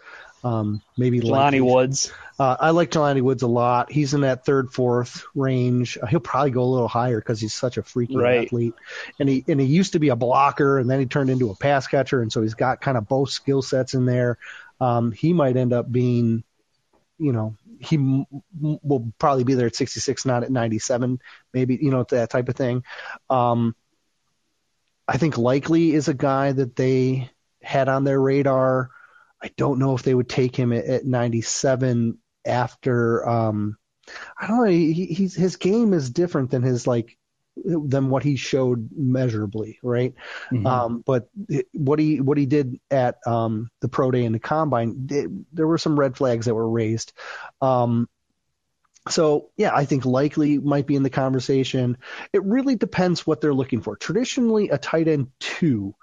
Um, 0.47 0.81
maybe 0.97 1.19
Jelani 1.19 1.61
Woods. 1.61 2.13
Uh, 2.39 2.55
I 2.59 2.69
like 2.69 2.91
Jelani 2.91 3.21
Woods 3.21 3.43
a 3.43 3.47
lot. 3.47 3.91
He's 3.91 4.13
in 4.13 4.21
that 4.21 4.45
third, 4.45 4.71
fourth 4.71 5.25
range. 5.35 5.97
He'll 6.09 6.19
probably 6.19 6.51
go 6.51 6.61
a 6.61 6.71
little 6.71 6.87
higher 6.87 7.19
because 7.19 7.41
he's 7.41 7.53
such 7.53 7.77
a 7.77 7.83
freaky 7.83 8.15
Right. 8.15 8.45
athlete. 8.45 8.75
And 9.19 9.27
he 9.27 9.43
and 9.47 9.59
he 9.59 9.67
used 9.67 9.93
to 9.93 9.99
be 9.99 10.09
a 10.09 10.15
blocker, 10.15 10.77
and 10.77 10.89
then 10.89 10.99
he 10.99 11.05
turned 11.05 11.29
into 11.29 11.49
a 11.49 11.55
pass 11.55 11.87
catcher, 11.87 12.21
and 12.21 12.31
so 12.31 12.41
he's 12.41 12.53
got 12.53 12.79
kind 12.79 12.97
of 12.97 13.07
both 13.07 13.29
skill 13.31 13.61
sets 13.61 13.93
in 13.93 14.05
there. 14.05 14.37
Um, 14.79 15.11
he 15.11 15.33
might 15.33 15.57
end 15.57 15.73
up 15.73 15.91
being, 15.91 16.43
you 17.17 17.33
know, 17.33 17.55
he 17.79 17.95
m- 17.95 18.25
m- 18.63 18.79
will 18.83 19.11
probably 19.19 19.43
be 19.43 19.55
there 19.55 19.67
at 19.67 19.75
66, 19.75 20.25
not 20.25 20.43
at 20.43 20.51
97, 20.51 21.19
maybe, 21.53 21.77
you 21.81 21.91
know, 21.91 22.03
that 22.03 22.29
type 22.29 22.47
of 22.47 22.55
thing. 22.55 22.83
Um, 23.29 23.75
I 25.07 25.17
think 25.17 25.37
likely 25.37 25.93
is 25.93 26.07
a 26.07 26.13
guy 26.13 26.51
that 26.51 26.75
they 26.75 27.31
had 27.61 27.89
on 27.89 28.03
their 28.03 28.21
radar. 28.21 28.91
I 29.41 29.51
don't 29.55 29.79
know 29.79 29.95
if 29.95 30.03
they 30.03 30.13
would 30.13 30.29
take 30.29 30.55
him 30.55 30.73
at, 30.73 30.85
at 30.85 31.05
97 31.05 32.17
after. 32.45 33.27
Um, 33.27 33.77
I 34.39 34.47
don't 34.47 34.57
know. 34.57 34.71
He, 34.71 35.05
he's 35.05 35.35
his 35.35 35.57
game 35.57 35.93
is 35.93 36.09
different 36.09 36.51
than 36.51 36.63
his 36.63 36.88
like 36.88 37.17
than 37.65 38.09
what 38.09 38.23
he 38.23 38.35
showed 38.35 38.89
measurably, 38.95 39.79
right? 39.81 40.13
Mm-hmm. 40.51 40.65
Um, 40.65 41.03
but 41.05 41.29
what 41.73 41.99
he 41.99 42.21
what 42.21 42.38
he 42.38 42.45
did 42.45 42.79
at 42.89 43.17
um, 43.25 43.69
the 43.81 43.89
pro 43.89 44.11
day 44.11 44.25
and 44.25 44.33
the 44.33 44.39
combine, 44.39 45.07
it, 45.09 45.29
there 45.53 45.67
were 45.67 45.77
some 45.77 45.99
red 45.99 46.17
flags 46.17 46.45
that 46.45 46.55
were 46.55 46.69
raised. 46.69 47.13
Um, 47.61 48.07
so 49.09 49.49
yeah, 49.57 49.73
I 49.73 49.85
think 49.85 50.05
Likely 50.05 50.57
might 50.57 50.88
be 50.88 50.95
in 50.95 51.03
the 51.03 51.09
conversation. 51.09 51.97
It 52.33 52.43
really 52.43 52.75
depends 52.75 53.25
what 53.25 53.41
they're 53.41 53.53
looking 53.53 53.81
for. 53.81 53.95
Traditionally, 53.95 54.69
a 54.69 54.77
tight 54.77 55.07
end 55.07 55.31
two 55.39 55.95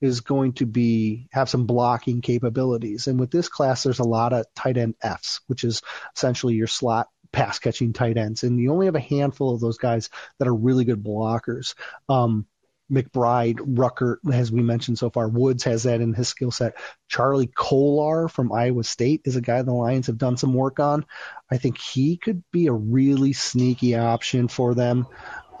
is 0.00 0.20
going 0.20 0.54
to 0.54 0.66
be 0.66 1.28
have 1.32 1.48
some 1.48 1.66
blocking 1.66 2.20
capabilities, 2.20 3.06
and 3.06 3.20
with 3.20 3.30
this 3.30 3.48
class, 3.48 3.82
there's 3.82 3.98
a 3.98 4.04
lot 4.04 4.32
of 4.32 4.46
tight 4.54 4.76
end 4.76 4.94
Fs, 5.02 5.40
which 5.46 5.64
is 5.64 5.82
essentially 6.16 6.54
your 6.54 6.66
slot 6.66 7.08
pass 7.32 7.58
catching 7.58 7.92
tight 7.92 8.16
ends, 8.16 8.42
and 8.42 8.58
you 8.58 8.72
only 8.72 8.86
have 8.86 8.96
a 8.96 9.00
handful 9.00 9.54
of 9.54 9.60
those 9.60 9.78
guys 9.78 10.10
that 10.38 10.48
are 10.48 10.54
really 10.54 10.84
good 10.84 11.02
blockers. 11.02 11.74
Um, 12.08 12.46
McBride, 12.90 13.58
Ruckert, 13.58 14.16
as 14.32 14.50
we 14.50 14.62
mentioned 14.62 14.98
so 14.98 15.10
far, 15.10 15.28
Woods 15.28 15.62
has 15.64 15.84
that 15.84 16.00
in 16.00 16.12
his 16.12 16.28
skill 16.28 16.50
set. 16.50 16.74
Charlie 17.08 17.46
Kolar 17.46 18.28
from 18.28 18.50
Iowa 18.52 18.82
State 18.82 19.22
is 19.24 19.36
a 19.36 19.40
guy 19.40 19.62
the 19.62 19.72
Lions 19.72 20.08
have 20.08 20.18
done 20.18 20.36
some 20.36 20.54
work 20.54 20.80
on. 20.80 21.06
I 21.48 21.58
think 21.58 21.78
he 21.78 22.16
could 22.16 22.42
be 22.50 22.66
a 22.66 22.72
really 22.72 23.32
sneaky 23.32 23.94
option 23.94 24.48
for 24.48 24.74
them. 24.74 25.06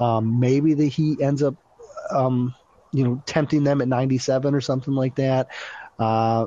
Um, 0.00 0.40
maybe 0.40 0.74
that 0.74 0.86
he 0.86 1.22
ends 1.22 1.42
up, 1.42 1.54
um, 2.10 2.54
you 2.92 3.04
know, 3.04 3.22
tempting 3.26 3.64
them 3.64 3.80
at 3.80 3.88
97 3.88 4.54
or 4.54 4.60
something 4.60 4.94
like 4.94 5.16
that. 5.16 5.48
Uh, 5.98 6.46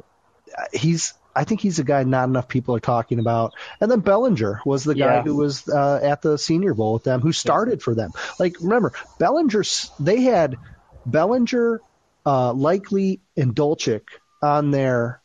he's, 0.72 1.14
I 1.36 1.46
think 1.46 1.62
he's 1.62 1.80
a 1.80 1.84
guy 1.84 2.04
not 2.04 2.30
enough 2.30 2.48
people 2.48 2.76
are 2.76 2.80
talking 2.80 3.20
about. 3.20 3.54
And 3.82 3.90
then 3.90 4.02
Bellinger 4.02 4.62
was 4.66 4.84
the 4.84 4.94
guy 4.96 5.16
Yeah. 5.16 5.22
who 5.24 5.36
was 5.36 5.68
uh, 5.68 6.00
at 6.04 6.22
the 6.22 6.38
Senior 6.38 6.74
Bowl 6.74 6.94
with 6.94 7.04
them, 7.04 7.22
who 7.22 7.32
started 7.32 7.82
for 7.82 7.96
them. 7.96 8.12
Like, 8.40 8.56
remember, 8.62 8.94
Bellinger, 9.20 9.64
they 10.00 10.22
had 10.22 10.58
Bellinger, 11.06 11.82
uh, 12.26 12.54
Likely, 12.54 13.22
and 13.36 13.56
Dulcich 13.56 14.04
on 14.42 14.72
their 14.72 15.22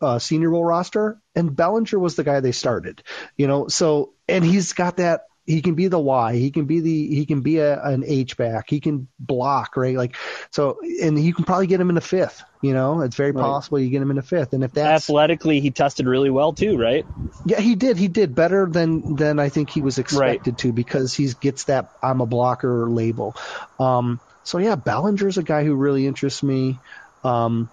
uh, 0.00 0.18
Senior 0.18 0.50
Bowl 0.50 0.64
roster, 0.64 1.20
and 1.34 1.54
Bellinger 1.56 1.98
was 1.98 2.14
the 2.14 2.24
guy 2.24 2.40
they 2.40 2.52
started. 2.52 3.02
You 3.36 3.48
know, 3.48 3.68
so 3.68 4.12
and 4.28 4.44
he's 4.44 4.72
got 4.74 4.98
that. 4.98 5.22
He 5.48 5.62
can 5.62 5.74
be 5.74 5.88
the 5.88 5.98
Y. 5.98 6.34
He 6.36 6.50
can 6.50 6.66
be 6.66 6.80
the. 6.80 7.08
He 7.08 7.24
can 7.24 7.40
be 7.40 7.56
a, 7.58 7.82
an 7.82 8.04
H 8.06 8.36
back. 8.36 8.68
He 8.68 8.80
can 8.80 9.08
block 9.18 9.78
right. 9.78 9.96
Like 9.96 10.14
so, 10.50 10.78
and 11.02 11.18
you 11.18 11.32
can 11.32 11.46
probably 11.46 11.66
get 11.66 11.80
him 11.80 11.88
in 11.88 11.94
the 11.94 12.02
fifth. 12.02 12.44
You 12.60 12.74
know, 12.74 13.00
it's 13.00 13.16
very 13.16 13.32
Right. 13.32 13.42
possible 13.42 13.78
you 13.80 13.88
get 13.88 14.02
him 14.02 14.10
in 14.10 14.16
the 14.16 14.22
fifth. 14.22 14.52
And 14.52 14.62
if 14.62 14.72
that's 14.72 15.08
Athletically, 15.08 15.60
he 15.60 15.70
tested 15.70 16.06
really 16.06 16.28
well 16.28 16.52
too, 16.52 16.76
right? 16.76 17.06
yeah, 17.46 17.60
he 17.60 17.76
did. 17.76 17.96
He 17.96 18.08
did 18.08 18.34
better 18.34 18.66
than 18.70 19.16
than 19.16 19.38
I 19.38 19.48
think 19.48 19.70
he 19.70 19.80
was 19.80 19.96
expected 19.98 20.58
to 20.58 20.72
because 20.72 21.14
he 21.14 21.28
gets 21.40 21.64
that 21.64 21.88
I'm 22.02 22.20
a 22.20 22.26
blocker 22.26 22.90
label. 22.90 23.34
Um, 23.78 24.20
so 24.44 24.58
yeah, 24.58 24.76
Bellinger's 24.76 25.38
a 25.38 25.42
guy 25.42 25.64
who 25.64 25.74
really 25.74 26.06
interests 26.06 26.42
me. 26.42 26.82
Um, 27.24 27.70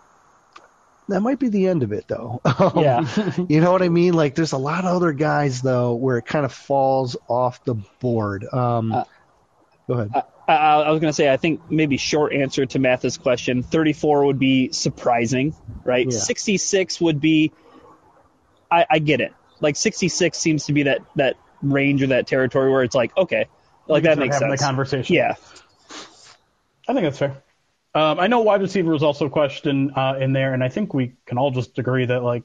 that 1.08 1.22
might 1.22 1.39
be 1.39 1.49
the 1.49 1.68
end 1.68 1.84
of 1.84 1.91
it 1.91 2.08
though. 2.08 2.41
Um, 2.60 2.72
Yeah. 2.78 3.08
you 3.49 3.60
know 3.62 3.72
what 3.72 3.82
I 3.82 3.89
mean? 3.89 4.14
Like 4.14 4.36
there's 4.36 4.53
a 4.53 4.58
lot 4.58 4.86
of 4.86 4.95
other 4.95 5.12
guys 5.12 5.62
though 5.62 5.95
where 5.95 6.18
it 6.18 6.26
kind 6.26 6.45
of 6.45 6.53
falls 6.53 7.18
off 7.28 7.64
the 7.66 7.76
board. 7.99 8.45
Um, 8.51 9.03
go 9.88 9.93
ahead. 9.93 10.12
I, 10.47 10.53
I 10.53 10.82
I 10.82 10.91
was 10.91 10.99
going 10.99 11.10
to 11.10 11.14
say, 11.16 11.32
I 11.32 11.38
think 11.38 11.70
maybe 11.70 11.97
short 11.97 12.34
answer 12.34 12.66
to 12.66 12.80
Mathis' 12.80 13.18
question 13.18 13.64
34 13.64 14.26
would 14.26 14.39
be 14.39 14.72
surprising, 14.72 15.56
right? 15.84 16.06
Yeah. 16.10 16.18
66 16.18 17.01
would 17.01 17.20
be, 17.20 17.51
I, 18.72 18.86
I 18.89 18.99
get 18.99 19.22
it. 19.22 19.34
Like 19.60 19.76
66 19.76 20.38
seems 20.38 20.66
to 20.66 20.74
be 20.74 20.84
that, 20.84 21.01
that 21.16 21.36
range 21.62 22.03
or 22.03 22.08
that 22.08 22.28
territory 22.28 22.72
where 22.72 22.84
it's 22.84 22.95
like, 22.95 23.16
okay, 23.18 23.47
like 23.88 24.03
that 24.03 24.18
makes 24.18 24.36
having 24.36 24.49
sense. 24.49 24.62
the 24.62 24.66
conversation. 24.66 25.16
Yeah. 25.16 25.36
I 26.88 26.93
think 26.93 27.03
that's 27.03 27.18
fair. 27.18 27.43
Um, 27.95 28.19
I 28.19 28.27
know 28.27 28.41
wide 28.41 28.61
receiver 28.61 28.91
was 28.91 29.03
also 29.03 29.27
a 29.27 29.29
question 29.29 29.91
uh, 29.95 30.17
in 30.19 30.33
there, 30.33 30.53
and 30.53 30.61
I 30.61 30.67
think 30.67 30.93
we 30.93 31.13
can 31.25 31.37
all 31.37 31.51
just 31.51 31.79
agree 31.79 32.05
that 32.05 32.23
like 32.23 32.43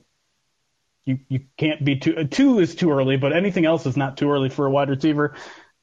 you 1.04 1.18
you 1.28 1.40
can't 1.56 1.84
be 1.84 1.96
too 1.96 2.16
uh, 2.16 2.24
two 2.30 2.60
is 2.60 2.76
too 2.76 2.92
early, 2.92 3.16
but 3.16 3.32
anything 3.32 3.66
else 3.66 3.84
is 3.84 3.96
not 3.96 4.16
too 4.16 4.30
early 4.30 4.48
for 4.48 4.66
a 4.66 4.70
wide 4.70 4.88
receiver, 4.88 5.34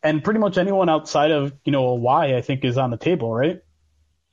and 0.02 0.24
pretty 0.24 0.40
much 0.40 0.58
anyone 0.58 0.88
outside 0.88 1.32
of 1.32 1.52
you 1.66 1.74
know 1.74 1.88
a 1.88 1.96
Y 1.96 2.38
I 2.38 2.42
think 2.42 2.64
is 2.64 2.78
on 2.78 2.92
the 2.92 2.98
table, 2.98 3.34
right? 3.34 3.60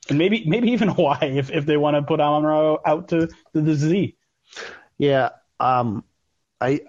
And 0.07 0.17
maybe 0.17 0.45
maybe 0.47 0.71
even 0.71 0.87
a 0.87 0.93
Y 0.97 1.19
if 1.21 1.51
if 1.51 1.65
they 1.65 1.75
want 1.75 1.97
to 1.97 2.03
put 2.03 2.21
Amon 2.21 2.77
out 2.85 3.09
to, 3.09 3.27
to 3.27 3.61
the 3.61 3.75
Z. 3.75 4.15
Yeah, 4.97 5.31
um, 5.59 6.05
I 6.61 6.79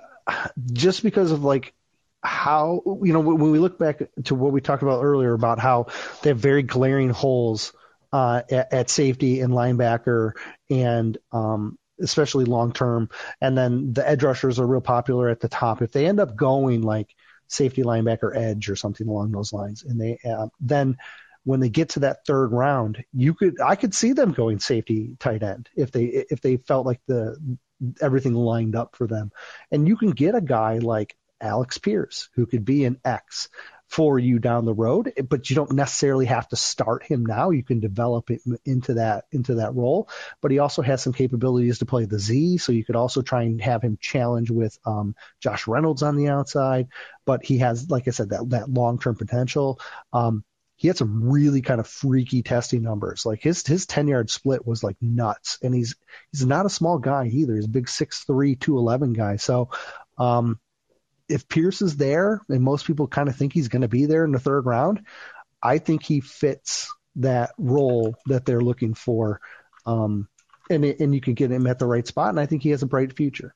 just 0.72 1.03
because 1.03 1.32
of 1.32 1.42
like 1.42 1.74
how 2.22 2.80
you 3.03 3.12
know 3.12 3.20
when 3.20 3.51
we 3.51 3.59
look 3.59 3.76
back 3.76 4.03
to 4.24 4.36
what 4.36 4.53
we 4.53 4.61
talked 4.61 4.84
about 4.84 5.03
earlier 5.03 5.32
about 5.32 5.59
how 5.59 5.86
they 6.22 6.30
have 6.30 6.38
very 6.38 6.62
glaring 6.62 7.11
holes 7.11 7.72
uh, 8.13 8.43
at, 8.51 8.73
at 8.73 8.91
safety 8.91 9.41
and 9.41 9.53
linebacker 9.53 10.33
and 10.71 11.17
um, 11.33 11.79
especially 12.01 12.45
long 12.45 12.73
term, 12.73 13.09
and 13.41 13.57
then 13.57 13.93
the 13.93 14.09
edge 14.09 14.23
rushers 14.23 14.59
are 14.59 14.67
real 14.67 14.81
popular 14.81 15.29
at 15.29 15.41
the 15.41 15.49
top. 15.49 15.83
If 15.83 15.93
they 15.93 16.07
end 16.07 16.21
up 16.21 16.37
going 16.37 16.83
like 16.83 17.15
safety 17.49 17.83
linebacker 17.83 18.37
edge 18.37 18.69
or 18.69 18.77
something 18.77 19.09
along 19.09 19.33
those 19.33 19.53
lines, 19.53 19.83
and 19.83 20.01
they 20.01 20.19
uh, 20.29 20.49
then 20.61 20.97
when 21.45 21.61
they 21.61 21.69
get 21.69 21.91
to 21.91 22.01
that 22.01 22.27
third 22.27 22.49
round, 22.49 23.05
you 23.13 23.33
could 23.35 23.61
I 23.61 23.77
could 23.77 23.95
see 23.95 24.13
them 24.13 24.33
going 24.33 24.59
safety 24.59 25.17
tight 25.19 25.43
end 25.43 25.69
if 25.77 25.93
they 25.93 26.05
if 26.05 26.41
they 26.41 26.57
felt 26.57 26.87
like 26.87 27.01
the 27.07 27.37
everything 28.01 28.35
lined 28.35 28.75
up 28.75 28.97
for 28.97 29.07
them. 29.07 29.31
And 29.71 29.87
you 29.87 29.97
can 29.97 30.11
get 30.11 30.35
a 30.35 30.41
guy 30.41 30.79
like 30.79 31.17
Alex 31.41 31.79
Pierce 31.79 32.29
who 32.35 32.47
could 32.47 32.65
be 32.65 32.85
an 32.85 32.99
X 33.05 33.49
for 33.89 34.18
you 34.18 34.39
down 34.39 34.64
the 34.64 34.74
road, 34.74 35.12
but 35.28 35.49
you 35.49 35.57
don't 35.57 35.72
necessarily 35.72 36.26
have 36.26 36.49
to 36.49 36.57
start 36.57 37.05
him 37.05 37.24
now. 37.24 37.51
You 37.51 37.62
can 37.62 37.80
develop 37.80 38.30
it 38.30 38.43
into 38.64 38.95
that 38.95 39.26
into 39.30 39.57
that 39.57 39.74
role. 39.74 40.09
But 40.41 40.51
he 40.51 40.59
also 40.59 40.82
has 40.82 41.03
some 41.03 41.12
capabilities 41.12 41.78
to 41.78 41.87
play 41.87 42.05
the 42.05 42.18
Z, 42.18 42.59
so 42.59 42.72
you 42.72 42.84
could 42.84 42.97
also 42.97 43.22
try 43.22 43.43
and 43.43 43.61
have 43.61 43.82
him 43.82 43.97
challenge 44.01 44.51
with 44.51 44.78
um, 44.84 45.14
Josh 45.41 45.66
Reynolds 45.66 46.03
on 46.03 46.16
the 46.16 46.28
outside. 46.28 46.89
But 47.24 47.45
he 47.45 47.59
has, 47.59 47.89
like 47.89 48.09
I 48.09 48.11
said, 48.11 48.30
that 48.30 48.51
that 48.51 48.68
long 48.70 48.99
term 48.99 49.14
potential. 49.16 49.80
Um, 50.12 50.45
he 50.76 50.89
had 50.89 50.99
some 50.99 51.30
really 51.30 51.62
kind 51.62 51.80
of 51.80 51.87
freaky 51.87 52.43
testing 52.43 52.82
numbers. 52.82 53.24
Like 53.24 53.41
his 53.41 53.66
his 53.66 53.87
ten 53.87 54.09
yard 54.09 54.30
split 54.30 54.66
was 54.66 54.82
like 54.84 54.97
nuts, 55.01 55.59
and 55.62 55.74
he's 55.74 55.95
he's 56.32 56.45
not 56.45 56.66
a 56.66 56.70
small 56.70 56.99
guy 56.99 57.26
either. 57.26 57.55
He's 57.55 57.64
a 57.64 57.68
big 57.68 57.89
six 57.89 58.24
three 58.24 58.57
two 58.57 58.76
eleven 58.78 59.12
guy. 59.12 59.37
So 59.37 59.70
um, 60.18 60.61
if 61.29 61.49
Pierce 61.49 61.83
is 61.83 61.97
there, 61.97 62.41
and 62.49 62.62
most 62.62 62.87
people 62.87 63.09
kind 63.09 63.29
of 63.29 63.37
think 63.37 63.53
he's 63.53 63.68
going 63.68 63.83
to 63.83 63.89
be 63.89 64.07
there 64.07 64.24
in 64.24 64.33
the 64.33 64.39
third 64.39 64.66
round, 64.66 65.07
I 65.62 65.79
think 65.79 66.03
he 66.03 66.20
fits 66.20 66.93
that 67.16 67.53
role 67.59 68.16
that 68.27 68.45
they're 68.45 68.61
looking 68.61 68.95
for. 68.95 69.41
Um, 69.87 70.29
and 70.70 70.85
it, 70.85 71.01
and 71.01 71.14
you 71.14 71.20
can 71.20 71.35
get 71.35 71.51
him 71.53 71.66
at 71.66 71.79
the 71.79 71.87
right 71.87 72.07
spot, 72.07 72.31
and 72.31 72.41
I 72.41 72.47
think 72.47 72.62
he 72.62 72.70
has 72.70 72.83
a 72.83 72.87
bright 72.87 73.16
future. 73.16 73.55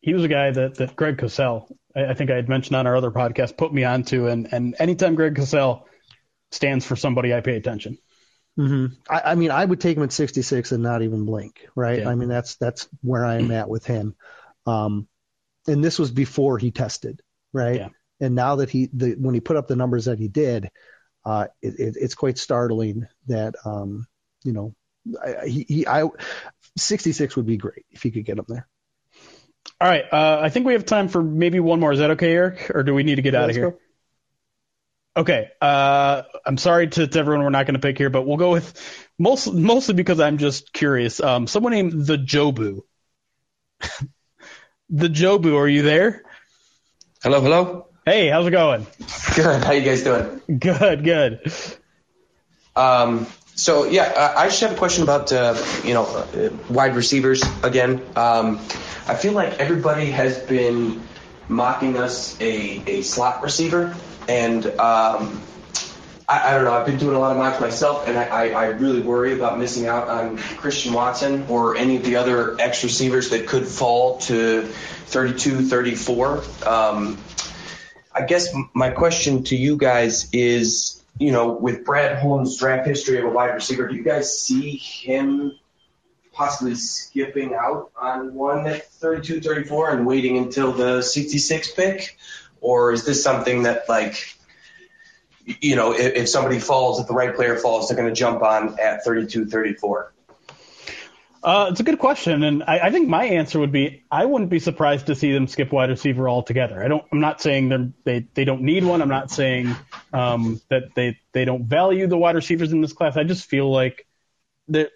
he 0.00 0.14
was 0.14 0.24
a 0.24 0.28
guy 0.28 0.50
that, 0.50 0.76
that 0.76 0.96
Greg 0.96 1.16
Cosell, 1.18 1.68
I, 1.94 2.06
I 2.06 2.14
think 2.14 2.30
I 2.30 2.36
had 2.36 2.48
mentioned 2.48 2.76
on 2.76 2.86
our 2.86 2.96
other 2.96 3.10
podcast, 3.10 3.56
put 3.56 3.72
me 3.72 3.84
onto. 3.84 4.28
And, 4.28 4.48
and 4.52 4.76
anytime 4.78 5.14
Greg 5.14 5.34
Cosell 5.34 5.82
stands 6.52 6.84
for 6.84 6.96
somebody, 6.96 7.34
I 7.34 7.40
pay 7.40 7.56
attention. 7.56 7.98
hmm 8.56 8.86
I, 9.08 9.32
I 9.32 9.34
mean, 9.34 9.50
I 9.50 9.64
would 9.64 9.80
take 9.80 9.96
him 9.96 10.02
at 10.02 10.12
66 10.12 10.72
and 10.72 10.82
not 10.82 11.02
even 11.02 11.24
blink, 11.26 11.66
right? 11.74 12.00
Yeah. 12.00 12.08
I 12.08 12.14
mean, 12.14 12.28
that's 12.28 12.56
that's 12.56 12.88
where 13.02 13.24
I'm 13.24 13.50
at 13.50 13.68
with 13.68 13.84
him. 13.86 14.14
Um, 14.66 15.08
and 15.66 15.82
this 15.82 15.98
was 15.98 16.10
before 16.10 16.58
he 16.58 16.70
tested, 16.70 17.20
right? 17.52 17.76
Yeah. 17.80 17.88
And 18.20 18.34
now 18.34 18.56
that 18.56 18.70
he, 18.70 18.88
the, 18.92 19.14
when 19.18 19.34
he 19.34 19.40
put 19.40 19.56
up 19.56 19.68
the 19.68 19.76
numbers 19.76 20.06
that 20.06 20.18
he 20.18 20.28
did, 20.28 20.70
uh, 21.24 21.48
it, 21.62 21.78
it, 21.78 21.96
it's 22.00 22.14
quite 22.14 22.38
startling 22.38 23.06
that, 23.26 23.54
um, 23.64 24.06
you 24.44 24.52
know, 24.52 24.74
I, 25.22 25.46
he, 25.46 25.66
he, 25.68 25.86
I, 25.86 26.04
66 26.76 27.36
would 27.36 27.46
be 27.46 27.56
great 27.56 27.84
if 27.90 28.02
he 28.02 28.10
could 28.10 28.24
get 28.24 28.38
him 28.38 28.46
there. 28.48 28.68
All 29.80 29.88
right. 29.88 30.04
Uh, 30.10 30.40
I 30.42 30.48
think 30.48 30.66
we 30.66 30.72
have 30.74 30.86
time 30.86 31.08
for 31.08 31.22
maybe 31.22 31.60
one 31.60 31.80
more. 31.80 31.92
Is 31.92 31.98
that 31.98 32.12
okay, 32.12 32.32
Erik? 32.32 32.70
Or 32.74 32.82
do 32.82 32.94
we 32.94 33.02
need 33.02 33.16
to 33.16 33.22
get 33.22 33.34
Yeah, 33.34 33.42
out 33.42 33.50
of 33.50 33.56
here? 33.56 33.72
go. 33.72 33.78
Okay. 35.16 35.48
Uh, 35.60 36.22
I'm 36.44 36.58
sorry 36.58 36.88
to, 36.88 37.06
to 37.06 37.18
everyone 37.18 37.44
we're 37.44 37.50
not 37.50 37.66
going 37.66 37.74
to 37.74 37.80
pick 37.80 37.96
here, 37.96 38.10
but 38.10 38.22
we'll 38.26 38.36
go 38.36 38.50
with 38.52 38.74
most, 39.18 39.52
mostly 39.52 39.94
because 39.94 40.20
I'm 40.20 40.38
just 40.38 40.72
curious. 40.72 41.20
Um, 41.20 41.46
someone 41.46 41.72
named 41.72 42.06
the 42.06 42.16
Jobu. 42.18 42.80
the 44.90 45.08
Jobu, 45.08 45.56
are 45.58 45.68
you 45.68 45.82
there? 45.82 46.22
Hello, 47.22 47.40
hello. 47.40 47.86
Hey, 48.04 48.28
how's 48.28 48.46
it 48.46 48.52
going? 48.52 48.86
Good. 49.34 49.64
How 49.64 49.72
you 49.72 49.82
guys 49.82 50.02
doing? 50.02 50.40
Good, 50.58 51.02
good. 51.02 51.52
Um, 52.76 53.26
so 53.56 53.84
yeah, 53.84 54.32
I 54.36 54.42
I 54.42 54.48
just 54.48 54.60
have 54.60 54.72
a 54.72 54.76
question 54.76 55.02
about 55.02 55.32
uh, 55.32 55.56
you 55.82 55.94
know 55.94 56.04
uh, 56.04 56.50
wide 56.68 56.94
receivers 56.94 57.42
again. 57.62 58.02
Um, 58.14 58.58
I 59.08 59.14
feel 59.14 59.32
like 59.32 59.58
everybody 59.58 60.10
has 60.10 60.38
been 60.38 61.02
mocking 61.48 61.96
us 61.96 62.38
a, 62.40 62.82
a 62.86 63.02
slot 63.02 63.42
receiver, 63.42 63.96
and 64.28 64.66
um, 64.78 65.42
I, 66.28 66.50
I 66.50 66.54
don't 66.54 66.64
know. 66.64 66.72
I've 66.72 66.86
been 66.86 66.98
doing 66.98 67.16
a 67.16 67.18
lot 67.18 67.32
of 67.32 67.38
mocks 67.38 67.60
myself, 67.60 68.08
and 68.08 68.18
I, 68.18 68.50
I, 68.50 68.66
really 68.66 69.00
worry 69.00 69.32
about 69.32 69.58
missing 69.58 69.86
out 69.86 70.08
on 70.08 70.38
Christian 70.38 70.92
Watson 70.92 71.46
or 71.48 71.76
any 71.76 71.96
of 71.96 72.04
the 72.04 72.16
other 72.16 72.60
X 72.60 72.82
receivers 72.82 73.30
that 73.30 73.46
could 73.46 73.66
fall 73.66 74.18
to 74.20 74.62
32, 74.62 75.62
34. 75.66 76.42
Um, 76.66 77.18
I 78.12 78.22
guess 78.22 78.54
my 78.74 78.90
question 78.90 79.44
to 79.44 79.56
you 79.56 79.76
guys 79.76 80.28
is 80.32 80.96
you 81.18 81.32
know, 81.32 81.52
with 81.52 81.84
Brad 81.84 82.18
Holmes' 82.18 82.58
draft 82.58 82.86
history 82.86 83.18
of 83.18 83.24
a 83.24 83.30
wide 83.30 83.54
receiver, 83.54 83.88
do 83.88 83.94
you 83.94 84.02
guys 84.02 84.38
see 84.40 84.76
him 84.76 85.52
possibly 86.32 86.74
skipping 86.74 87.54
out 87.54 87.90
on 87.98 88.34
one 88.34 88.66
at 88.66 88.90
32, 88.92 89.40
34 89.40 89.90
and 89.90 90.06
waiting 90.06 90.36
until 90.36 90.72
the 90.72 91.02
66 91.02 91.72
pick? 91.72 92.18
Or 92.60 92.92
is 92.92 93.04
this 93.04 93.22
something 93.22 93.62
that, 93.62 93.88
like, 93.88 94.35
you 95.46 95.76
know, 95.76 95.92
if, 95.92 96.14
if 96.14 96.28
somebody 96.28 96.58
falls, 96.58 97.00
if 97.00 97.06
the 97.06 97.14
right 97.14 97.34
player 97.34 97.56
falls, 97.56 97.88
they're 97.88 97.96
going 97.96 98.12
to 98.12 98.14
jump 98.14 98.42
on 98.42 98.78
at 98.80 99.04
32, 99.04 99.46
34? 99.46 100.12
Uh, 101.42 101.68
it's 101.70 101.78
a 101.78 101.84
good 101.84 102.00
question, 102.00 102.42
and 102.42 102.64
I, 102.64 102.80
I, 102.80 102.90
think 102.90 103.08
my 103.08 103.24
answer 103.24 103.60
would 103.60 103.70
be 103.70 104.02
I 104.10 104.24
wouldn't 104.24 104.50
be 104.50 104.58
surprised 104.58 105.06
to 105.06 105.14
see 105.14 105.32
them 105.32 105.46
skip 105.46 105.70
wide 105.70 105.90
receiver 105.90 106.28
altogether. 106.28 106.82
I 106.82 106.88
don't. 106.88 107.04
I'm 107.12 107.20
not 107.20 107.40
saying 107.40 107.94
they 108.02 108.26
they 108.34 108.44
don't 108.44 108.62
need 108.62 108.82
one. 108.82 109.00
I'm 109.00 109.08
not 109.08 109.30
saying 109.30 109.76
um, 110.12 110.60
that 110.70 110.96
they 110.96 111.20
they 111.30 111.44
don't 111.44 111.62
value 111.62 112.08
the 112.08 112.18
wide 112.18 112.34
receivers 112.34 112.72
in 112.72 112.80
this 112.80 112.92
class. 112.92 113.16
I 113.16 113.22
just 113.22 113.48
feel 113.48 113.70
like 113.70 114.08
that 114.68 114.90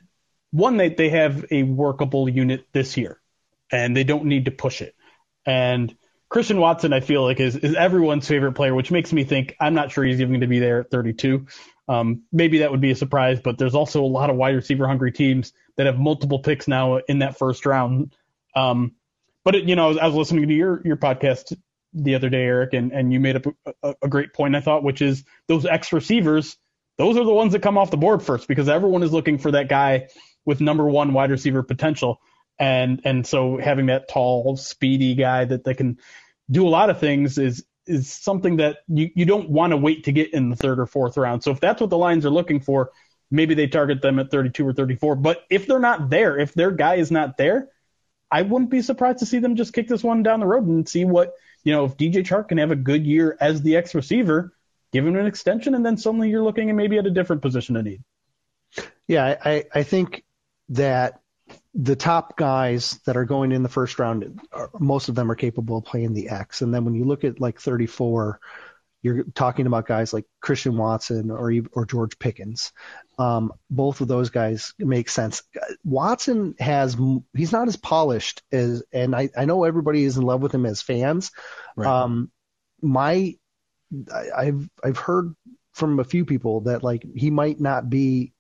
one 0.51 0.77
they 0.77 0.89
they 0.89 1.10
have 1.10 1.44
a 1.52 1.62
workable 1.62 2.28
unit 2.28 2.66
this 2.72 2.97
year, 2.97 3.20
and 3.70 3.97
they 3.97 4.02
don't 4.02 4.24
need 4.24 4.47
to 4.47 4.51
push 4.51 4.82
it. 4.82 4.97
And 5.47 5.94
Christian 6.31 6.61
Watson, 6.61 6.93
I 6.93 7.01
feel 7.01 7.24
like 7.24 7.40
is 7.40 7.57
is 7.57 7.74
everyone's 7.74 8.27
favorite 8.27 8.52
player, 8.52 8.74
which 8.74 8.90
makes 8.90 9.12
me 9.12 9.24
think 9.24 9.57
I'm 9.61 9.74
not 9.74 9.90
sure 9.90 10.05
he's 10.05 10.20
even 10.20 10.32
going 10.32 10.40
to 10.40 10.47
be 10.47 10.61
there 10.61 10.81
at 10.81 10.90
32. 10.90 11.47
Um, 11.89 12.23
maybe 12.32 12.59
that 12.59 12.70
would 12.70 12.81
be 12.81 12.93
a 12.93 12.97
surprise, 12.97 13.40
but 13.40 13.59
there's 13.59 13.74
also 13.74 14.02
a 14.05 14.07
lot 14.07 14.31
of 14.31 14.36
wide 14.36 14.55
receiver 14.55 14.86
hungry 14.86 15.11
teams 15.11 15.52
that 15.77 15.86
have 15.86 15.98
multiple 15.98 16.39
picks 16.39 16.69
now 16.69 16.98
in 16.98 17.19
that 17.19 17.36
first 17.36 17.66
round. 17.66 18.15
Um, 18.55 18.93
but 19.44 19.57
it, 19.57 19.65
you 19.65 19.74
know, 19.74 19.98
I 19.98 20.07
was 20.07 20.15
listening 20.15 20.48
to 20.48 20.55
your 20.55 20.81
your 20.85 20.97
podcast 20.97 21.57
the 21.93 22.15
other 22.15 22.28
day, 22.28 22.44
Erik, 22.44 22.74
and, 22.74 22.93
and 22.93 23.12
you 23.12 23.19
made 23.19 23.35
up 23.36 23.47
a, 23.82 23.94
a 24.02 24.09
great 24.09 24.32
point, 24.32 24.55
I 24.55 24.61
thought, 24.61 24.85
which 24.85 25.02
is 25.02 25.24
those 25.48 25.66
X 25.66 25.93
receivers, 25.93 26.57
those 26.97 27.16
are 27.16 27.24
the 27.24 27.32
ones 27.32 27.52
that 27.52 27.62
come 27.62 27.77
off 27.77 27.90
the 27.90 27.97
board 27.97 28.23
first 28.23 28.47
because 28.47 28.69
everyone 28.69 29.02
is 29.02 29.12
looking 29.12 29.39
for 29.39 29.51
that 29.51 29.69
guy 29.69 30.09
with 30.44 30.61
number 30.61 30.85
one 30.85 31.12
wide 31.12 31.31
receiver 31.31 31.62
potential. 31.65 32.20
And 32.61 33.01
and 33.05 33.27
so 33.27 33.57
having 33.57 33.87
that 33.87 34.09
tall, 34.09 34.57
speedy 34.57 35.15
guy 35.15 35.47
that, 35.47 35.65
they 35.65 35.74
can 35.74 35.99
do 36.51 36.69
a 36.69 36.70
lot 36.70 36.91
of 36.91 37.01
things 37.01 37.39
is 37.39 37.65
is 37.87 38.12
something 38.12 38.57
that 38.57 38.78
you, 38.87 39.11
you 39.16 39.24
don't 39.24 39.49
want 39.49 39.73
to 39.73 39.78
wait 39.78 40.05
to 40.05 40.12
get 40.12 40.35
in 40.35 40.51
the 40.51 40.57
third 40.57 40.78
or 40.78 40.87
fourth 40.87 41.16
round. 41.16 41.43
So 41.43 41.51
if 41.51 41.59
that's 41.59 41.81
what 41.81 41.91
the 41.91 41.99
Lions 41.99 42.27
are 42.27 42.31
looking 42.31 42.61
for, 42.61 42.91
maybe 43.31 43.55
they 43.55 43.66
target 43.66 44.03
them 44.03 44.19
at 44.19 44.31
32 44.31 44.69
or 44.69 44.74
34. 44.74 45.16
But 45.16 45.45
if 45.49 45.66
they're 45.66 45.81
not 45.81 46.11
there, 46.11 46.39
if 46.39 46.53
their 46.53 46.70
guy 46.70 46.97
is 46.97 47.11
not 47.11 47.39
there, 47.39 47.70
I 48.31 48.43
wouldn't 48.43 48.70
be 48.70 48.82
surprised 48.82 49.20
to 49.20 49.27
see 49.27 49.39
them 49.39 49.57
just 49.57 49.73
kick 49.73 49.89
this 49.89 50.05
one 50.05 50.23
down 50.23 50.41
the 50.41 50.47
road 50.47 50.66
and 50.66 50.89
see 50.89 51.05
what, 51.05 51.32
you 51.65 51.73
know, 51.73 51.87
if 51.87 51.97
DJ 51.97 52.16
Chark 52.16 52.49
can 52.49 52.59
have 52.59 52.70
a 52.70 52.77
good 52.77 53.07
year 53.07 53.37
as 53.41 53.62
the 53.62 53.77
X 53.77 53.95
receiver, 53.95 54.53
give 54.93 55.07
him 55.07 55.16
an 55.16 55.27
extension, 55.27 55.74
and 55.74 55.85
then 55.85 55.97
suddenly 55.97 56.28
you're 56.28 56.43
looking 56.43 56.69
at 56.69 56.77
maybe 56.77 56.99
at 56.99 57.07
a 57.07 57.11
different 57.11 57.43
position 57.43 57.77
of 57.77 57.85
need. 57.85 58.03
Yeah, 59.09 59.37
I, 59.45 59.65
I 59.74 59.82
think 59.82 60.24
that 60.69 61.20
the 61.75 61.97
top 61.97 62.37
guys 62.37 62.99
that 63.07 63.17
are 63.17 63.25
going 63.25 63.53
in 63.53 63.63
the 63.63 63.69
first 63.69 63.99
round, 63.99 64.41
most 64.79 65.09
of 65.09 65.15
them 65.15 65.31
are 65.31 65.37
capable 65.37 65.79
of 65.79 65.85
playing 65.85 66.15
the 66.15 66.29
X. 66.29 66.63
And 66.63 66.75
then 66.75 66.85
when 66.85 66.95
you 66.95 67.05
look 67.05 67.25
at 67.25 67.41
like 67.41 67.61
34, 67.61 68.41
you're 69.03 69.25
talking 69.35 69.67
about 69.67 69.87
guys 69.87 70.13
like 70.13 70.27
Christian 70.41 70.77
Watson 70.77 71.31
or 71.31 71.53
or 71.73 71.87
George 71.87 72.19
Pickens. 72.19 72.73
Um, 73.19 73.53
both 73.71 74.01
of 74.01 74.09
those 74.09 74.31
guys 74.31 74.75
make 74.79 75.09
sense. 75.09 75.43
Watson 75.85 76.55
has 76.59 76.97
he's 77.35 77.53
not 77.53 77.69
as 77.69 77.77
polished 77.77 78.43
as, 78.53 78.83
and 78.93 79.17
I, 79.17 79.31
I 79.37 79.47
know 79.47 79.65
everybody 79.65 80.05
is 80.05 80.19
in 80.19 80.23
love 80.23 80.43
with 80.43 80.55
him 80.55 80.67
as 80.67 80.83
fans. 80.83 81.31
Right. 81.77 81.89
Um, 81.89 82.31
my 82.83 83.37
I, 84.13 84.25
I've 84.37 84.69
I've 84.85 84.99
heard 84.99 85.35
from 85.73 85.99
a 85.99 86.05
few 86.05 86.25
people 86.25 86.63
that 86.63 86.83
like 86.83 87.05
he 87.15 87.31
might 87.31 87.59
not 87.61 87.89
be 87.89 88.33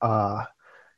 uh 0.00 0.44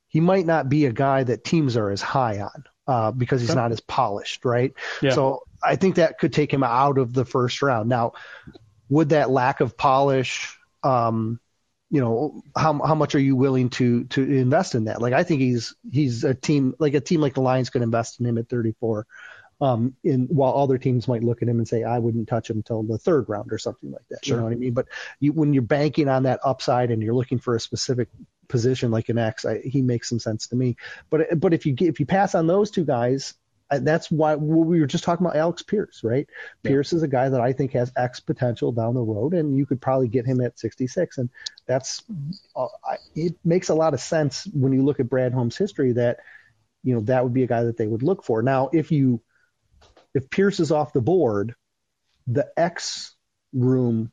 he 0.09 0.21
might 0.21 0.47
not 0.47 0.69
be 0.69 0.87
a 0.87 0.93
guy 0.93 1.25
that 1.25 1.45
teams 1.45 1.77
are 1.77 1.91
as 1.91 2.01
high 2.01 2.41
on 2.41 2.65
uh, 2.87 3.11
because 3.11 3.41
he's 3.41 3.55
not 3.55 3.73
as 3.73 3.81
polished, 3.81 4.45
right? 4.45 4.73
Yeah. 5.03 5.11
So 5.11 5.43
I 5.63 5.77
think 5.77 5.97
that 5.97 6.19
could 6.19 6.33
take 6.33 6.53
him 6.53 6.63
out 6.63 6.99
of 6.99 7.13
the 7.13 7.25
first 7.25 7.63
round. 7.63 7.89
Now, 7.89 8.13
would 8.89 9.11
that 9.11 9.31
lack 9.31 9.61
of 9.61 9.77
polish, 9.77 10.57
um, 10.83 11.41
you 11.91 12.01
know, 12.01 12.43
how 12.57 12.81
how 12.85 12.95
much 12.95 13.15
are 13.15 13.21
you 13.21 13.37
willing 13.37 13.71
to 13.71 14.05
to 14.05 14.23
invest 14.23 14.75
in 14.75 14.85
that? 14.85 15.01
Like 15.01 15.13
I 15.13 15.23
think 15.25 15.41
he's 15.41 15.75
he's 15.91 16.25
a 16.25 16.35
team 16.35 16.75
like 16.79 16.95
a 16.95 17.01
team 17.01 17.21
like 17.21 17.35
the 17.35 17.41
Lions 17.41 17.71
could 17.71 17.83
invest 17.83 18.21
in 18.21 18.27
him 18.27 18.39
at 18.39 18.49
34. 18.49 19.07
Um, 19.59 19.97
in 20.05 20.27
while 20.27 20.55
other 20.55 20.77
teams 20.77 21.09
might 21.09 21.25
look 21.25 21.41
at 21.41 21.49
him 21.49 21.57
and 21.57 21.67
say, 21.67 21.83
I 21.83 21.99
wouldn't 21.99 22.29
touch 22.29 22.51
him 22.51 22.59
until 22.59 22.83
the 22.83 22.99
third 22.99 23.27
round 23.31 23.53
or 23.53 23.59
something 23.59 23.91
like 23.91 24.07
that. 24.11 24.23
Sure. 24.23 24.37
You 24.37 24.41
know 24.41 24.45
what 24.45 24.53
I 24.53 24.57
mean? 24.57 24.75
But 24.75 24.87
you, 25.19 25.33
when 25.33 25.55
you're 25.55 25.63
banking 25.63 26.09
on 26.11 26.25
that 26.25 26.41
upside 26.45 26.91
and 26.91 27.03
you're 27.03 27.15
looking 27.15 27.39
for 27.39 27.57
a 27.57 27.61
specific 27.61 28.09
position 28.49 28.91
like 28.91 29.09
an 29.09 29.19
X, 29.19 29.45
I, 29.45 29.61
he 29.61 29.83
makes 29.83 30.09
some 30.09 30.19
sense 30.19 30.49
to 30.49 30.57
me. 30.57 30.77
But 31.11 31.41
but 31.41 31.55
if 31.55 31.67
you 31.67 31.75
if 31.81 32.01
you 32.01 32.07
pass 32.07 32.35
on 32.35 32.47
those 32.47 32.71
two 32.71 32.85
guys, 32.85 33.35
that's 33.71 34.11
why 34.11 34.37
we 34.37 34.81
were 34.81 34.87
just 34.87 35.05
talking 35.05 35.27
about 35.27 35.37
Alex 35.37 35.63
Pierce, 35.63 36.03
right? 36.05 36.29
Yeah. 36.63 36.71
Pierce 36.71 36.93
is 36.93 37.03
a 37.03 37.09
guy 37.09 37.29
that 37.29 37.41
I 37.41 37.53
think 37.53 37.73
has 37.73 37.93
X 37.97 38.21
potential 38.21 38.73
down 38.73 38.95
the 38.95 39.03
road, 39.03 39.35
and 39.35 39.57
you 39.57 39.67
could 39.67 39.81
probably 39.81 40.09
get 40.09 40.27
him 40.27 40.41
at 40.41 40.59
66. 40.59 41.19
And 41.19 41.31
that's 41.67 42.03
uh, 42.55 42.69
it 43.15 43.35
makes 43.45 43.69
a 43.69 43.75
lot 43.75 43.95
of 43.95 44.01
sense 44.01 44.47
when 44.53 44.73
you 44.73 44.85
look 44.85 45.01
at 45.01 45.11
Brad 45.11 45.33
Holmes' 45.33 45.57
history 45.57 45.93
that 45.93 46.19
you 46.85 46.95
know 46.95 47.01
that 47.03 47.25
would 47.25 47.35
be 47.35 47.43
a 47.43 47.49
guy 47.49 47.65
that 47.65 47.77
they 47.77 47.87
would 47.87 48.03
look 48.03 48.25
for. 48.25 48.43
Now, 48.43 48.71
if 48.73 48.93
you 48.93 49.21
if 50.15 50.31
Pierce 50.31 50.61
is 50.61 50.71
off 50.71 50.93
the 50.93 51.01
board, 51.01 51.55
the 52.27 52.49
X 52.57 53.15
room 53.53 54.13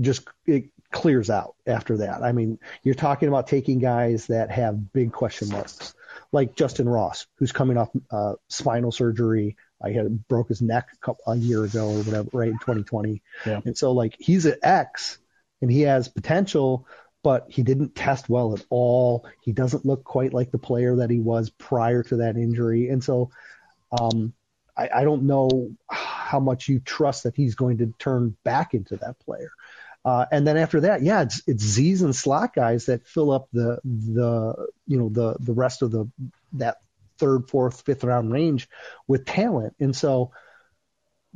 just 0.00 0.26
it 0.46 0.70
clears 0.96 1.28
out 1.28 1.54
after 1.66 1.98
that. 1.98 2.22
I 2.22 2.32
mean, 2.32 2.58
you're 2.82 2.94
talking 2.94 3.28
about 3.28 3.46
taking 3.48 3.78
guys 3.80 4.28
that 4.28 4.50
have 4.50 4.94
big 4.94 5.12
question 5.12 5.50
marks, 5.50 5.94
like 6.32 6.56
Justin 6.56 6.88
Ross, 6.88 7.26
who's 7.34 7.52
coming 7.52 7.76
off 7.76 7.90
uh, 8.10 8.34
spinal 8.48 8.90
surgery. 8.90 9.56
I 9.82 9.90
had 9.90 10.26
broke 10.26 10.48
his 10.48 10.62
neck 10.62 10.88
a, 10.94 10.96
couple, 11.04 11.30
a 11.30 11.36
year 11.36 11.64
ago 11.64 11.90
or 11.90 11.98
whatever, 11.98 12.30
right 12.32 12.48
in 12.48 12.58
2020. 12.58 13.22
Yeah. 13.44 13.60
And 13.66 13.76
so 13.76 13.92
like 13.92 14.16
he's 14.18 14.46
an 14.46 14.56
X 14.62 15.18
and 15.60 15.70
he 15.70 15.82
has 15.82 16.08
potential, 16.08 16.86
but 17.22 17.44
he 17.50 17.62
didn't 17.62 17.94
test 17.94 18.30
well 18.30 18.54
at 18.54 18.64
all. 18.70 19.26
He 19.42 19.52
doesn't 19.52 19.84
look 19.84 20.02
quite 20.02 20.32
like 20.32 20.50
the 20.50 20.58
player 20.58 20.96
that 20.96 21.10
he 21.10 21.20
was 21.20 21.50
prior 21.50 22.04
to 22.04 22.16
that 22.16 22.36
injury. 22.36 22.88
And 22.88 23.04
so, 23.04 23.30
um, 24.00 24.32
I, 24.74 24.88
I 24.94 25.04
don't 25.04 25.24
know 25.24 25.76
how 25.90 26.40
much 26.40 26.68
you 26.68 26.80
trust 26.80 27.24
that 27.24 27.36
he's 27.36 27.54
going 27.54 27.78
to 27.78 27.92
turn 27.98 28.34
back 28.44 28.72
into 28.72 28.96
that 28.96 29.18
player. 29.18 29.50
Uh, 30.06 30.24
and 30.30 30.46
then 30.46 30.56
after 30.56 30.82
that, 30.82 31.02
yeah, 31.02 31.22
it's 31.22 31.42
it's 31.48 31.64
Z's 31.64 32.02
and 32.02 32.14
slot 32.14 32.54
guys 32.54 32.86
that 32.86 33.08
fill 33.08 33.32
up 33.32 33.48
the 33.52 33.80
the 33.84 34.54
you 34.86 34.98
know 34.98 35.08
the 35.08 35.34
the 35.40 35.52
rest 35.52 35.82
of 35.82 35.90
the 35.90 36.08
that 36.52 36.76
third, 37.18 37.48
fourth, 37.48 37.82
fifth 37.82 38.04
round 38.04 38.30
range 38.30 38.68
with 39.08 39.26
talent. 39.26 39.74
And 39.80 39.96
so, 39.96 40.30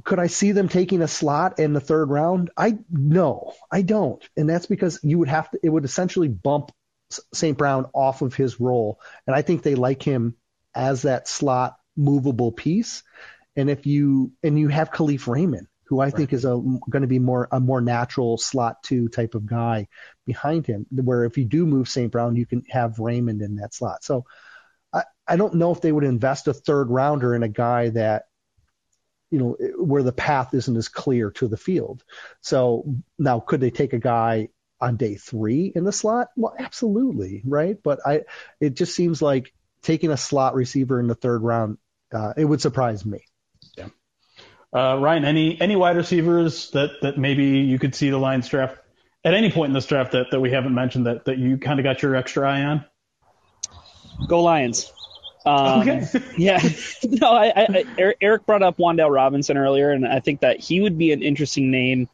could 0.05 0.21
I 0.21 0.29
see 0.29 0.53
them 0.53 0.69
taking 0.69 1.03
a 1.03 1.09
slot 1.09 1.59
in 1.59 1.73
the 1.73 1.81
third 1.81 2.11
round? 2.11 2.51
I 2.57 2.79
no, 2.89 3.55
I 3.73 3.83
don't, 3.83 4.23
and 4.37 4.49
that's 4.49 4.67
because 4.67 5.01
you 5.03 5.19
would 5.19 5.29
have 5.29 5.51
to. 5.51 5.59
It 5.65 5.69
would 5.69 5.85
essentially 5.85 6.29
bump 6.29 6.71
St. 7.35 7.59
Brown 7.59 7.87
off 7.93 8.23
of 8.23 8.35
his 8.35 8.61
role, 8.61 9.01
and 9.27 9.35
I 9.35 9.43
think 9.43 9.65
they 9.65 9.75
like 9.75 10.05
him 10.05 10.37
as 10.77 11.03
that 11.03 11.27
slot 11.27 11.77
movable 11.97 12.53
piece. 12.53 13.03
And 13.57 13.69
if 13.69 13.85
you 13.85 14.31
and 14.45 14.57
you 14.57 14.69
have 14.69 14.93
Kalif 14.93 15.27
Raymond, 15.27 15.67
who 15.91 15.99
I 15.99 16.05
right. 16.05 16.15
think 16.15 16.33
is 16.33 16.45
a 16.45 16.51
going 16.89 17.03
to 17.03 17.09
be 17.09 17.19
more 17.19 17.49
a 17.51 17.59
more 17.59 17.81
natural 17.81 18.39
slot 18.39 18.85
two 18.85 19.09
type 19.09 19.35
of 19.35 19.45
guy 19.45 19.89
behind 20.25 20.65
him. 20.65 20.87
Where 20.93 21.25
if 21.25 21.37
you 21.37 21.45
do 21.45 21.67
move 21.67 21.89
St. 21.89 22.13
Brown, 22.13 22.37
you 22.37 22.47
can 22.47 22.65
have 22.71 23.01
Raymond 23.01 23.43
in 23.43 23.57
that 23.57 23.75
slot. 23.75 24.05
So 24.05 24.25
I, 24.93 25.03
I 25.27 25.35
don't 25.35 25.55
know 25.55 25.73
if 25.73 25.81
they 25.81 25.91
would 25.91 26.05
invest 26.05 26.47
a 26.47 26.55
third 26.55 26.91
rounder 26.91 27.35
in 27.35 27.43
a 27.43 27.49
guy 27.49 27.89
that 27.91 28.27
you 29.33 29.41
know 29.41 29.57
where 29.79 30.05
the 30.05 30.13
path 30.13 30.55
isn't 30.55 30.77
as 30.77 30.89
clear 30.89 31.33
to 31.33 31.49
the 31.49 31.57
field. 31.57 32.05
So 32.41 32.95
now 33.19 33.41
could 33.41 33.61
they 33.61 33.71
take 33.71 33.93
a 33.93 33.99
guy 33.99 34.51
on 34.81 34.97
day 34.97 35.17
three 35.17 35.73
in 35.75 35.83
the 35.83 35.93
slot? 35.93 36.29
Well, 36.37 36.55
absolutely, 36.57 37.43
right? 37.45 37.77
But 37.83 37.99
I 38.07 38.23
it 38.61 38.75
just 38.75 38.95
seems 38.95 39.21
like 39.21 39.53
taking 39.83 40.13
a 40.13 40.17
slot 40.17 40.55
receiver 40.55 41.01
in 41.01 41.09
the 41.09 41.17
third 41.17 41.43
round, 41.43 41.79
uh, 42.15 42.35
it 42.37 42.45
would 42.45 42.61
surprise 42.61 43.05
me. 43.05 43.25
Uh, 44.73 44.97
Ryan, 45.01 45.25
any 45.25 45.61
any 45.61 45.75
wide 45.75 45.97
receivers 45.97 46.71
that 46.71 46.91
that 47.03 47.19
maybe 47.19 47.45
you 47.45 47.79
could 47.79 47.95
see 47.95 48.11
the 48.11 48.19
Lions 48.19 48.49
draft 48.49 48.79
at 49.25 49.35
any 49.35 49.51
point 49.51 49.71
in 49.71 49.75
this 49.75 49.87
draft 49.87 50.13
that, 50.13 50.31
that 50.31 50.41
we 50.41 50.51
haven't 50.51 50.75
mentioned 50.75 51.07
that, 51.07 51.25
that 51.27 51.39
you 51.39 51.59
kind 51.59 51.79
of 51.79 51.85
got 51.85 52.03
your 52.03 52.17
extra 52.17 52.49
eye 52.49 52.63
on? 52.63 52.85
Go 54.27 54.43
Lions. 54.43 54.93
Um, 55.45 55.81
okay. 55.81 56.07
yeah. 56.39 56.61
No, 57.05 57.33
I, 57.33 57.53
I, 57.57 58.15
Erik 58.21 58.47
brought 58.47 58.63
up 58.63 58.79
Wan'Dale 58.79 59.13
Robinson 59.13 59.57
earlier, 59.57 59.91
and 59.91 60.07
I 60.07 60.21
think 60.21 60.41
that 60.41 60.61
he 60.61 60.81
would 60.81 60.99
be 60.99 61.13
an 61.13 61.23
interesting 61.23 61.71
name 61.71 62.09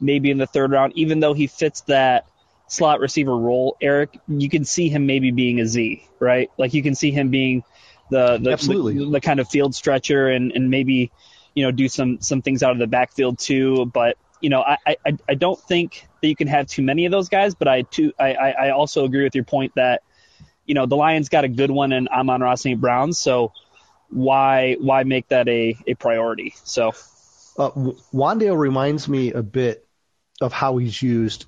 maybe 0.00 0.30
in 0.30 0.38
the 0.38 0.46
third 0.46 0.70
round, 0.70 0.92
even 0.96 1.20
though 1.20 1.34
he 1.34 1.46
fits 1.46 1.80
that 1.82 2.26
slot 2.68 3.00
receiver 3.00 3.36
role. 3.36 3.76
Erik, 3.80 4.18
you 4.28 4.48
can 4.48 4.64
see 4.64 4.88
him 4.88 5.06
maybe 5.06 5.30
being 5.30 5.60
a 5.60 5.66
Z, 5.66 6.06
right? 6.20 6.50
Like 6.56 6.74
you 6.74 6.82
can 6.82 6.94
see 6.94 7.10
him 7.10 7.30
being 7.30 7.64
the 8.10 8.38
the, 8.38 8.56
the, 8.56 9.10
the 9.12 9.20
kind 9.20 9.40
of 9.40 9.48
field 9.48 9.74
stretcher 9.74 10.28
and, 10.28 10.52
and 10.52 10.70
maybe– 10.70 11.10
you 11.58 11.64
know, 11.64 11.72
do 11.72 11.88
some 11.88 12.20
some 12.20 12.40
things 12.40 12.62
out 12.62 12.70
of 12.70 12.78
the 12.78 12.86
backfield 12.86 13.36
too. 13.36 13.86
But 13.86 14.16
you 14.40 14.48
know, 14.48 14.60
I, 14.60 14.78
I, 15.04 15.16
I 15.28 15.34
don't 15.34 15.58
think 15.58 16.06
that 16.22 16.28
you 16.28 16.36
can 16.36 16.46
have 16.46 16.68
too 16.68 16.82
many 16.82 17.04
of 17.04 17.10
those 17.10 17.28
guys, 17.28 17.56
but 17.56 17.66
I 17.66 17.82
too 17.82 18.12
I, 18.16 18.32
I 18.32 18.70
also 18.70 19.04
agree 19.04 19.24
with 19.24 19.34
your 19.34 19.42
point 19.42 19.72
that, 19.74 20.02
you 20.66 20.74
know, 20.76 20.86
the 20.86 20.94
Lions 20.94 21.28
got 21.28 21.42
a 21.42 21.48
good 21.48 21.72
one 21.72 21.90
in 21.90 22.06
Amon-Ra 22.06 22.54
St. 22.54 22.80
Brown, 22.80 23.12
so 23.12 23.52
why 24.08 24.76
why 24.78 25.02
make 25.02 25.26
that 25.30 25.48
a, 25.48 25.76
a 25.88 25.94
priority? 25.94 26.54
So 26.62 26.92
uh, 27.58 27.70
Wan'Dale 28.14 28.56
reminds 28.56 29.08
me 29.08 29.32
a 29.32 29.42
bit 29.42 29.84
of 30.40 30.52
how 30.52 30.76
he's 30.76 31.02
used, 31.02 31.46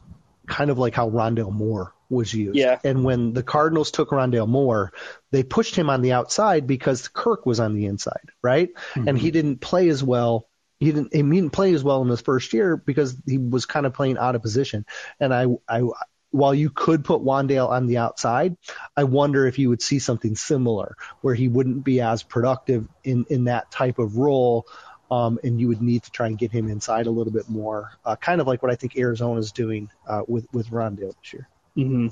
kind 0.48 0.70
of 0.70 0.78
like 0.78 0.92
how 0.92 1.08
Rondale 1.08 1.52
Moore 1.52 1.94
was 2.10 2.34
used. 2.34 2.58
Yeah. 2.58 2.78
And 2.84 3.04
when 3.04 3.32
the 3.32 3.42
Cardinals 3.42 3.90
took 3.90 4.10
Rondale 4.10 4.48
Moore, 4.48 4.92
they 5.30 5.42
pushed 5.42 5.76
him 5.76 5.88
on 5.88 6.02
the 6.02 6.12
outside 6.12 6.66
because 6.66 7.08
Kirk 7.08 7.46
was 7.46 7.60
on 7.60 7.74
the 7.74 7.86
inside, 7.86 8.30
right? 8.42 8.70
Mm-hmm. 8.94 9.08
And 9.08 9.18
he 9.18 9.30
didn't 9.30 9.60
play 9.60 9.88
as 9.88 10.02
well. 10.02 10.48
He 10.78 10.86
didn't, 10.86 11.14
he 11.14 11.22
didn't 11.22 11.50
play 11.50 11.72
as 11.72 11.84
well 11.84 12.02
in 12.02 12.08
his 12.08 12.20
first 12.20 12.52
year 12.52 12.76
because 12.76 13.16
he 13.26 13.38
was 13.38 13.64
kind 13.66 13.86
of 13.86 13.94
playing 13.94 14.18
out 14.18 14.34
of 14.34 14.42
position. 14.42 14.84
And 15.20 15.32
I, 15.32 15.46
I, 15.68 15.82
while 16.30 16.54
you 16.54 16.70
could 16.70 17.04
put 17.04 17.22
Wan'Dale 17.22 17.68
on 17.68 17.86
the 17.86 17.98
outside, 17.98 18.56
I 18.96 19.04
wonder 19.04 19.46
if 19.46 19.58
you 19.58 19.68
would 19.68 19.82
see 19.82 19.98
something 19.98 20.36
similar 20.36 20.96
where 21.20 21.34
he 21.34 21.48
wouldn't 21.48 21.84
be 21.84 22.00
as 22.00 22.22
productive 22.22 22.86
in, 23.04 23.26
in 23.30 23.44
that 23.44 23.70
type 23.70 23.98
of 23.98 24.16
role. 24.16 24.66
Um, 25.10 25.40
and 25.42 25.60
you 25.60 25.66
would 25.66 25.82
need 25.82 26.04
to 26.04 26.10
try 26.12 26.28
and 26.28 26.38
get 26.38 26.52
him 26.52 26.70
inside 26.70 27.08
a 27.08 27.10
little 27.10 27.32
bit 27.32 27.48
more, 27.48 27.90
uh, 28.04 28.14
kind 28.14 28.40
of 28.40 28.46
like 28.46 28.62
what 28.62 28.70
I 28.70 28.76
think 28.76 28.96
Arizona 28.96 29.40
is 29.40 29.50
doing 29.50 29.90
uh, 30.06 30.22
with 30.28 30.46
with 30.52 30.70
Rondale 30.70 31.16
this 31.20 31.32
year. 31.32 31.48
Mm-hmm. 31.76 32.08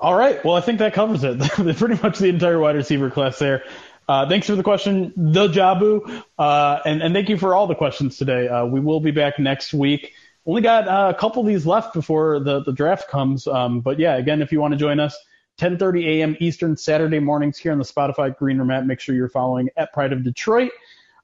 All 0.00 0.14
right. 0.14 0.44
Well, 0.44 0.54
I 0.54 0.60
think 0.60 0.78
that 0.78 0.94
covers 0.94 1.24
it. 1.24 1.38
Pretty 1.76 2.00
much 2.02 2.18
the 2.18 2.28
entire 2.28 2.58
wide 2.58 2.76
receiver 2.76 3.10
class 3.10 3.38
there. 3.38 3.64
Uh, 4.08 4.28
thanks 4.28 4.46
for 4.46 4.54
the 4.54 4.62
question, 4.62 5.12
the 5.16 5.48
Jabu, 5.48 6.22
uh, 6.38 6.80
and 6.84 7.02
and 7.02 7.14
thank 7.14 7.30
you 7.30 7.38
for 7.38 7.54
all 7.54 7.66
the 7.66 7.74
questions 7.74 8.18
today. 8.18 8.48
Uh, 8.48 8.66
we 8.66 8.78
will 8.78 9.00
be 9.00 9.12
back 9.12 9.38
next 9.38 9.72
week. 9.72 10.12
Only 10.44 10.60
got 10.60 10.86
uh, 10.86 11.10
a 11.14 11.18
couple 11.18 11.40
of 11.40 11.48
these 11.48 11.64
left 11.64 11.94
before 11.94 12.38
the 12.38 12.62
the 12.62 12.72
draft 12.72 13.08
comes. 13.08 13.46
Um, 13.46 13.80
but 13.80 13.98
yeah, 13.98 14.16
again, 14.16 14.42
if 14.42 14.52
you 14.52 14.60
want 14.60 14.72
to 14.72 14.78
join 14.78 15.00
us, 15.00 15.16
10:30 15.58 16.04
a.m. 16.06 16.36
Eastern 16.38 16.76
Saturday 16.76 17.18
mornings 17.18 17.56
here 17.56 17.72
on 17.72 17.78
the 17.78 17.84
Spotify 17.84 18.36
Greenroom 18.36 18.70
app. 18.70 18.84
Make 18.84 19.00
sure 19.00 19.14
you're 19.14 19.30
following 19.30 19.70
at 19.76 19.92
Pride 19.94 20.12
of 20.12 20.22
Detroit. 20.22 20.72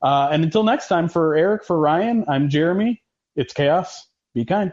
Uh, 0.00 0.30
and 0.32 0.42
until 0.42 0.62
next 0.62 0.88
time, 0.88 1.10
for 1.10 1.36
Erik, 1.36 1.64
for 1.64 1.78
Ryan, 1.78 2.24
I'm 2.28 2.48
Jeremy. 2.48 3.02
It's 3.36 3.52
chaos. 3.52 4.06
Be 4.32 4.46
kind. 4.46 4.72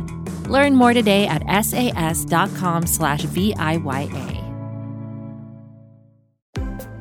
Learn 0.51 0.75
more 0.75 0.93
today 0.93 1.27
at 1.27 1.43
sas.com 1.63 2.85
slash 2.85 3.23
VIYA. 3.23 4.37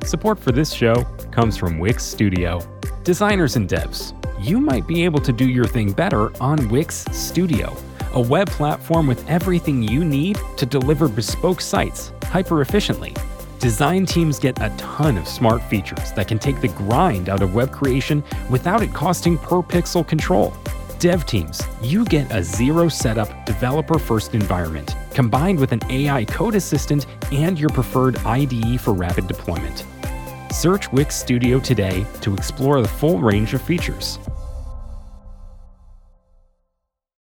Support 0.05 0.39
for 0.39 0.53
this 0.53 0.73
show 0.73 1.03
comes 1.33 1.57
from 1.57 1.81
Wix 1.81 2.05
Studio. 2.05 2.61
Designers 3.03 3.57
and 3.57 3.69
devs, 3.69 4.15
you 4.41 4.61
might 4.61 4.87
be 4.87 5.05
able 5.05 5.21
to 5.21 5.33
do 5.33 5.49
your 5.49 5.65
thing 5.65 5.93
better 5.93 6.33
on 6.41 6.69
Wix 6.69 7.05
Studio, 7.11 7.77
a 8.13 8.21
web 8.21 8.49
platform 8.51 9.09
with 9.09 9.29
everything 9.29 9.83
you 9.83 10.05
need 10.05 10.39
to 10.57 10.65
deliver 10.65 11.09
bespoke 11.09 11.61
sites 11.61 12.13
hyper 12.27 12.61
efficiently. 12.61 13.17
Design 13.59 14.07
teams 14.07 14.39
get 14.39 14.63
a 14.63 14.73
ton 14.79 15.19
of 15.19 15.27
smart 15.27 15.61
features 15.65 16.13
that 16.13 16.29
can 16.29 16.39
take 16.39 16.61
the 16.61 16.69
grind 16.69 17.29
out 17.29 17.43
of 17.43 17.53
web 17.53 17.73
creation 17.73 18.23
without 18.49 18.81
it 18.81 18.95
costing 18.95 19.37
per 19.37 19.57
pixel 19.57 20.07
control 20.07 20.55
dev 21.01 21.25
teams, 21.25 21.63
you 21.81 22.05
get 22.05 22.31
a 22.31 22.45
zero 22.45 22.87
setup, 22.89 23.47
developer 23.47 23.99
first 23.99 24.35
environment 24.35 24.95
combined 25.15 25.59
with 25.59 25.73
an 25.73 25.81
AI 25.89 26.27
code 26.27 26.55
assistant 26.55 27.07
and 27.33 27.59
your 27.59 27.71
preferred 27.71 28.19
IDE 28.19 28.79
for 28.79 28.93
rapid 28.93 29.27
deployment. 29.27 29.85
Search 30.53 30.93
Wix 30.93 31.17
Studio 31.17 31.59
today 31.59 32.05
to 32.21 32.35
explore 32.35 32.83
the 32.83 32.89
full 32.89 33.19
range 33.19 33.55
of 33.55 33.63
features. 33.63 34.19